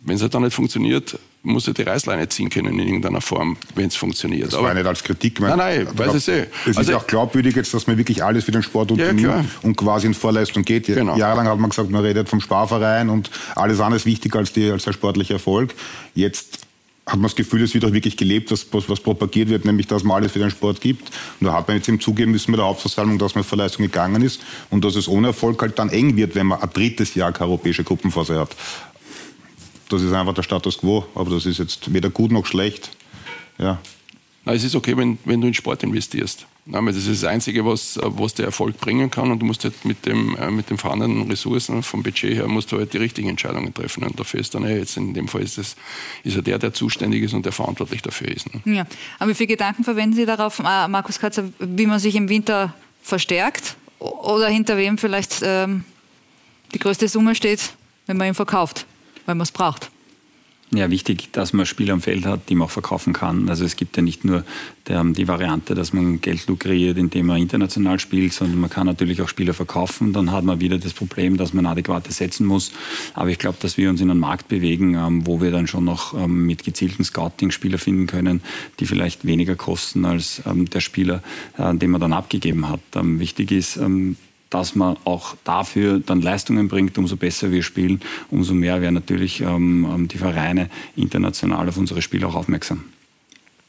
Wenn 0.00 0.16
es 0.16 0.22
halt 0.22 0.34
dann 0.34 0.42
nicht 0.42 0.54
funktioniert, 0.54 1.18
muss 1.42 1.66
er 1.68 1.74
die 1.74 1.82
Reißleine 1.82 2.28
ziehen 2.28 2.50
können 2.50 2.78
in 2.78 2.86
irgendeiner 2.86 3.20
Form, 3.20 3.56
wenn 3.74 3.86
es 3.86 3.96
funktioniert. 3.96 4.52
Das 4.52 4.60
war 4.60 4.74
nicht 4.74 4.86
als 4.86 5.02
Kritik. 5.02 5.40
Nein, 5.40 5.56
nein, 5.56 5.88
weiß 5.92 6.14
ich 6.14 6.28
eh. 6.28 6.46
Es 6.66 6.76
also, 6.76 6.92
ist 6.92 6.96
auch 6.96 7.06
glaubwürdig 7.06 7.54
jetzt, 7.56 7.72
dass 7.72 7.86
man 7.86 7.96
wirklich 7.96 8.22
alles 8.22 8.44
für 8.44 8.52
den 8.52 8.62
Sport 8.62 8.90
unternimmt 8.90 9.20
ja, 9.20 9.44
und 9.62 9.76
quasi 9.76 10.06
in 10.08 10.14
Vorleistung 10.14 10.64
geht. 10.64 10.86
Genau. 10.86 11.16
Jahrelang 11.16 11.46
hat 11.48 11.58
man 11.58 11.70
gesagt, 11.70 11.90
man 11.90 12.02
redet 12.02 12.28
vom 12.28 12.40
Sparverein 12.40 13.08
und 13.08 13.30
alles 13.54 13.80
andere 13.80 13.96
ist 13.96 14.06
wichtiger 14.06 14.40
als, 14.40 14.52
die, 14.52 14.70
als 14.70 14.84
der 14.84 14.92
sportliche 14.92 15.34
Erfolg. 15.34 15.74
Jetzt 16.14 16.66
hat 17.06 17.16
man 17.16 17.22
das 17.22 17.36
Gefühl, 17.36 17.62
es 17.62 17.72
wird 17.72 17.84
auch 17.84 17.92
wirklich 17.92 18.16
gelebt, 18.16 18.50
was, 18.50 18.66
was 18.70 19.00
propagiert 19.00 19.48
wird, 19.48 19.64
nämlich 19.64 19.86
dass 19.86 20.04
man 20.04 20.18
alles 20.18 20.32
für 20.32 20.40
den 20.40 20.50
Sport 20.50 20.80
gibt. 20.80 21.10
Und 21.40 21.46
da 21.46 21.54
hat 21.54 21.66
man 21.66 21.78
jetzt 21.78 21.88
eben 21.88 22.00
zugeben 22.00 22.32
müssen 22.32 22.50
mit 22.50 22.58
der 22.58 22.66
Hauptversammlung, 22.66 23.18
dass 23.18 23.34
man 23.34 23.44
für 23.44 23.56
Leistung 23.56 23.84
gegangen 23.86 24.22
ist 24.22 24.42
und 24.70 24.84
dass 24.84 24.94
es 24.94 25.08
ohne 25.08 25.28
Erfolg 25.28 25.60
halt 25.62 25.78
dann 25.78 25.88
eng 25.88 26.16
wird, 26.16 26.34
wenn 26.34 26.48
man 26.48 26.60
ein 26.60 26.70
drittes 26.70 27.14
Jahr 27.14 27.32
keine 27.32 27.48
europäische 27.48 27.84
Gruppenphase 27.84 28.38
hat. 28.38 28.50
Das 29.88 30.02
ist 30.02 30.12
einfach 30.12 30.34
der 30.34 30.42
Status 30.42 30.78
quo, 30.78 31.06
aber 31.14 31.30
das 31.30 31.46
ist 31.46 31.58
jetzt 31.58 31.92
weder 31.92 32.10
gut 32.10 32.30
noch 32.30 32.46
schlecht. 32.46 32.90
Ja. 33.58 33.78
Na, 34.44 34.54
es 34.54 34.64
ist 34.64 34.74
okay, 34.74 34.96
wenn, 34.96 35.18
wenn 35.24 35.40
du 35.40 35.46
in 35.46 35.54
Sport 35.54 35.82
investierst. 35.82 36.46
das 36.64 36.96
ist 36.96 37.22
das 37.22 37.24
Einzige, 37.24 37.64
was, 37.64 37.98
was 38.02 38.34
der 38.34 38.46
Erfolg 38.46 38.78
bringen 38.78 39.10
kann. 39.10 39.30
Und 39.30 39.40
du 39.40 39.46
musst 39.46 39.64
halt 39.64 39.84
mit, 39.84 40.06
dem, 40.06 40.36
äh, 40.36 40.50
mit 40.50 40.70
den 40.70 40.78
vorhandenen 40.78 41.28
Ressourcen 41.28 41.82
vom 41.82 42.02
Budget 42.02 42.34
her 42.34 42.48
musst 42.48 42.72
du 42.72 42.78
halt 42.78 42.92
die 42.92 42.98
richtigen 42.98 43.28
Entscheidungen 43.28 43.74
treffen. 43.74 44.04
Und 44.04 44.18
dafür 44.18 44.40
ist 44.40 44.54
dann 44.54 44.64
eh 44.64 44.78
jetzt 44.78 44.96
in 44.96 45.12
dem 45.12 45.28
Fall 45.28 45.42
ist, 45.42 45.58
es, 45.58 45.76
ist 46.24 46.36
er 46.36 46.42
der, 46.42 46.58
der 46.58 46.72
zuständig 46.72 47.22
ist 47.24 47.34
und 47.34 47.44
der 47.44 47.52
verantwortlich 47.52 48.00
dafür 48.00 48.28
ist. 48.28 48.46
Ne? 48.54 48.76
Ja. 48.76 48.86
Aber 49.18 49.30
wie 49.30 49.34
viele 49.34 49.48
Gedanken 49.48 49.84
verwenden 49.84 50.16
Sie 50.16 50.24
darauf, 50.24 50.60
äh, 50.60 50.88
Markus 50.88 51.18
Katzer, 51.18 51.50
wie 51.58 51.86
man 51.86 51.98
sich 51.98 52.14
im 52.14 52.28
Winter 52.28 52.74
verstärkt? 53.02 53.76
Oder 53.98 54.48
hinter 54.48 54.76
wem 54.76 54.96
vielleicht 54.96 55.40
ähm, 55.42 55.84
die 56.72 56.78
größte 56.78 57.08
Summe 57.08 57.34
steht, 57.34 57.72
wenn 58.06 58.16
man 58.16 58.28
ihn 58.28 58.34
verkauft? 58.34 58.86
Weil 59.28 59.34
man 59.34 59.44
es 59.44 59.52
braucht. 59.52 59.90
Ja, 60.70 60.90
wichtig, 60.90 61.32
dass 61.32 61.54
man 61.54 61.64
Spieler 61.64 61.94
am 61.94 62.02
Feld 62.02 62.26
hat, 62.26 62.50
die 62.50 62.54
man 62.54 62.66
auch 62.66 62.70
verkaufen 62.70 63.14
kann. 63.14 63.48
Also 63.48 63.64
es 63.64 63.76
gibt 63.76 63.96
ja 63.96 64.02
nicht 64.02 64.24
nur 64.24 64.44
die 64.86 65.28
Variante, 65.28 65.74
dass 65.74 65.94
man 65.94 66.20
Geld 66.20 66.46
lukriert, 66.46 66.98
indem 66.98 67.26
man 67.26 67.38
international 67.38 67.98
spielt, 68.00 68.34
sondern 68.34 68.60
man 68.60 68.68
kann 68.68 68.86
natürlich 68.86 69.22
auch 69.22 69.28
Spieler 69.28 69.54
verkaufen. 69.54 70.12
Dann 70.12 70.30
hat 70.30 70.44
man 70.44 70.60
wieder 70.60 70.78
das 70.78 70.92
Problem, 70.92 71.38
dass 71.38 71.54
man 71.54 71.64
adäquate 71.64 72.12
setzen 72.12 72.46
muss. 72.46 72.72
Aber 73.14 73.30
ich 73.30 73.38
glaube, 73.38 73.56
dass 73.60 73.78
wir 73.78 73.88
uns 73.88 74.02
in 74.02 74.10
einen 74.10 74.20
Markt 74.20 74.48
bewegen, 74.48 74.94
ähm, 74.94 75.26
wo 75.26 75.40
wir 75.40 75.50
dann 75.50 75.66
schon 75.66 75.84
noch 75.84 76.12
ähm, 76.12 76.44
mit 76.46 76.64
gezielten 76.64 77.04
Scouting 77.04 77.50
Spieler 77.50 77.78
finden 77.78 78.06
können, 78.06 78.42
die 78.78 78.86
vielleicht 78.86 79.26
weniger 79.26 79.56
kosten 79.56 80.04
als 80.04 80.42
ähm, 80.46 80.68
der 80.68 80.80
Spieler, 80.80 81.22
äh, 81.56 81.74
den 81.74 81.90
man 81.90 82.00
dann 82.00 82.12
abgegeben 82.12 82.68
hat. 82.68 82.80
Wichtig 82.92 83.52
ist, 83.52 83.78
dass 84.50 84.74
man 84.74 84.96
auch 85.04 85.36
dafür 85.44 86.00
dann 86.00 86.22
Leistungen 86.22 86.68
bringt, 86.68 86.98
umso 86.98 87.16
besser 87.16 87.50
wir 87.50 87.62
spielen, 87.62 88.00
umso 88.30 88.54
mehr 88.54 88.80
werden 88.80 88.94
natürlich 88.94 89.40
ähm, 89.40 89.86
ähm, 89.92 90.08
die 90.08 90.18
Vereine 90.18 90.70
international 90.96 91.68
auf 91.68 91.76
unsere 91.76 92.02
Spiele 92.02 92.26
auch 92.26 92.34
aufmerksam. 92.34 92.84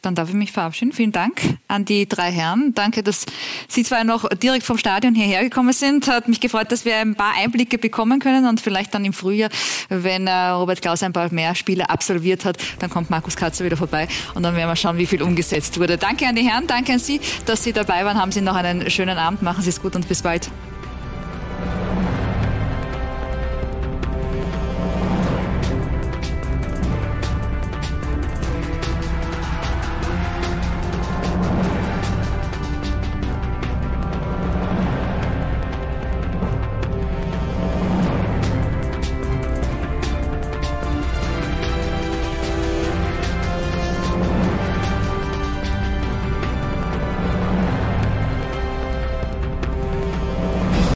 Dann 0.01 0.15
darf 0.15 0.29
ich 0.29 0.35
mich 0.35 0.51
verabschieden. 0.53 0.93
Vielen 0.93 1.11
Dank 1.11 1.41
an 1.67 1.83
die 1.83 2.07
drei 2.07 2.31
Herren. 2.31 2.73
Danke, 2.73 3.03
dass 3.03 3.25
Sie 3.67 3.83
zwei 3.83 4.03
noch 4.03 4.29
direkt 4.29 4.65
vom 4.65 4.77
Stadion 4.77 5.13
hierher 5.13 5.43
gekommen 5.43 5.73
sind. 5.73 6.07
Hat 6.07 6.29
mich 6.29 6.39
gefreut, 6.39 6.71
dass 6.71 6.85
wir 6.85 6.97
ein 6.97 7.15
paar 7.15 7.33
Einblicke 7.35 7.77
bekommen 7.77 8.19
können 8.19 8.47
und 8.47 8.61
vielleicht 8.61 8.93
dann 8.93 9.03
im 9.03 9.11
Frühjahr, 9.11 9.49
wenn 9.89 10.27
äh, 10.27 10.49
Robert 10.49 10.81
Klaus 10.81 11.03
ein 11.03 11.11
paar 11.11 11.31
mehr 11.33 11.53
Spiele 11.53 11.89
absolviert 11.89 12.45
hat, 12.45 12.57
dann 12.79 12.89
kommt 12.89 13.09
Markus 13.09 13.35
Katzer 13.35 13.65
wieder 13.65 13.77
vorbei 13.77 14.07
und 14.35 14.43
dann 14.43 14.55
werden 14.55 14.69
wir 14.69 14.75
schauen, 14.77 14.97
wie 14.97 15.05
viel 15.05 15.21
umgesetzt 15.21 15.79
wurde. 15.79 15.97
Danke 15.97 16.27
an 16.27 16.35
die 16.35 16.43
Herren, 16.43 16.65
danke 16.67 16.93
an 16.93 16.99
Sie, 16.99 17.19
dass 17.45 17.63
Sie 17.63 17.73
dabei 17.73 18.05
waren. 18.05 18.17
Haben 18.17 18.31
Sie 18.31 18.41
noch 18.41 18.55
einen 18.55 18.89
schönen 18.89 19.17
Abend. 19.17 19.41
Machen 19.41 19.63
Sie 19.63 19.69
es 19.69 19.81
gut 19.81 19.95
und 19.95 20.07
bis 20.07 20.21
bald. 20.21 20.49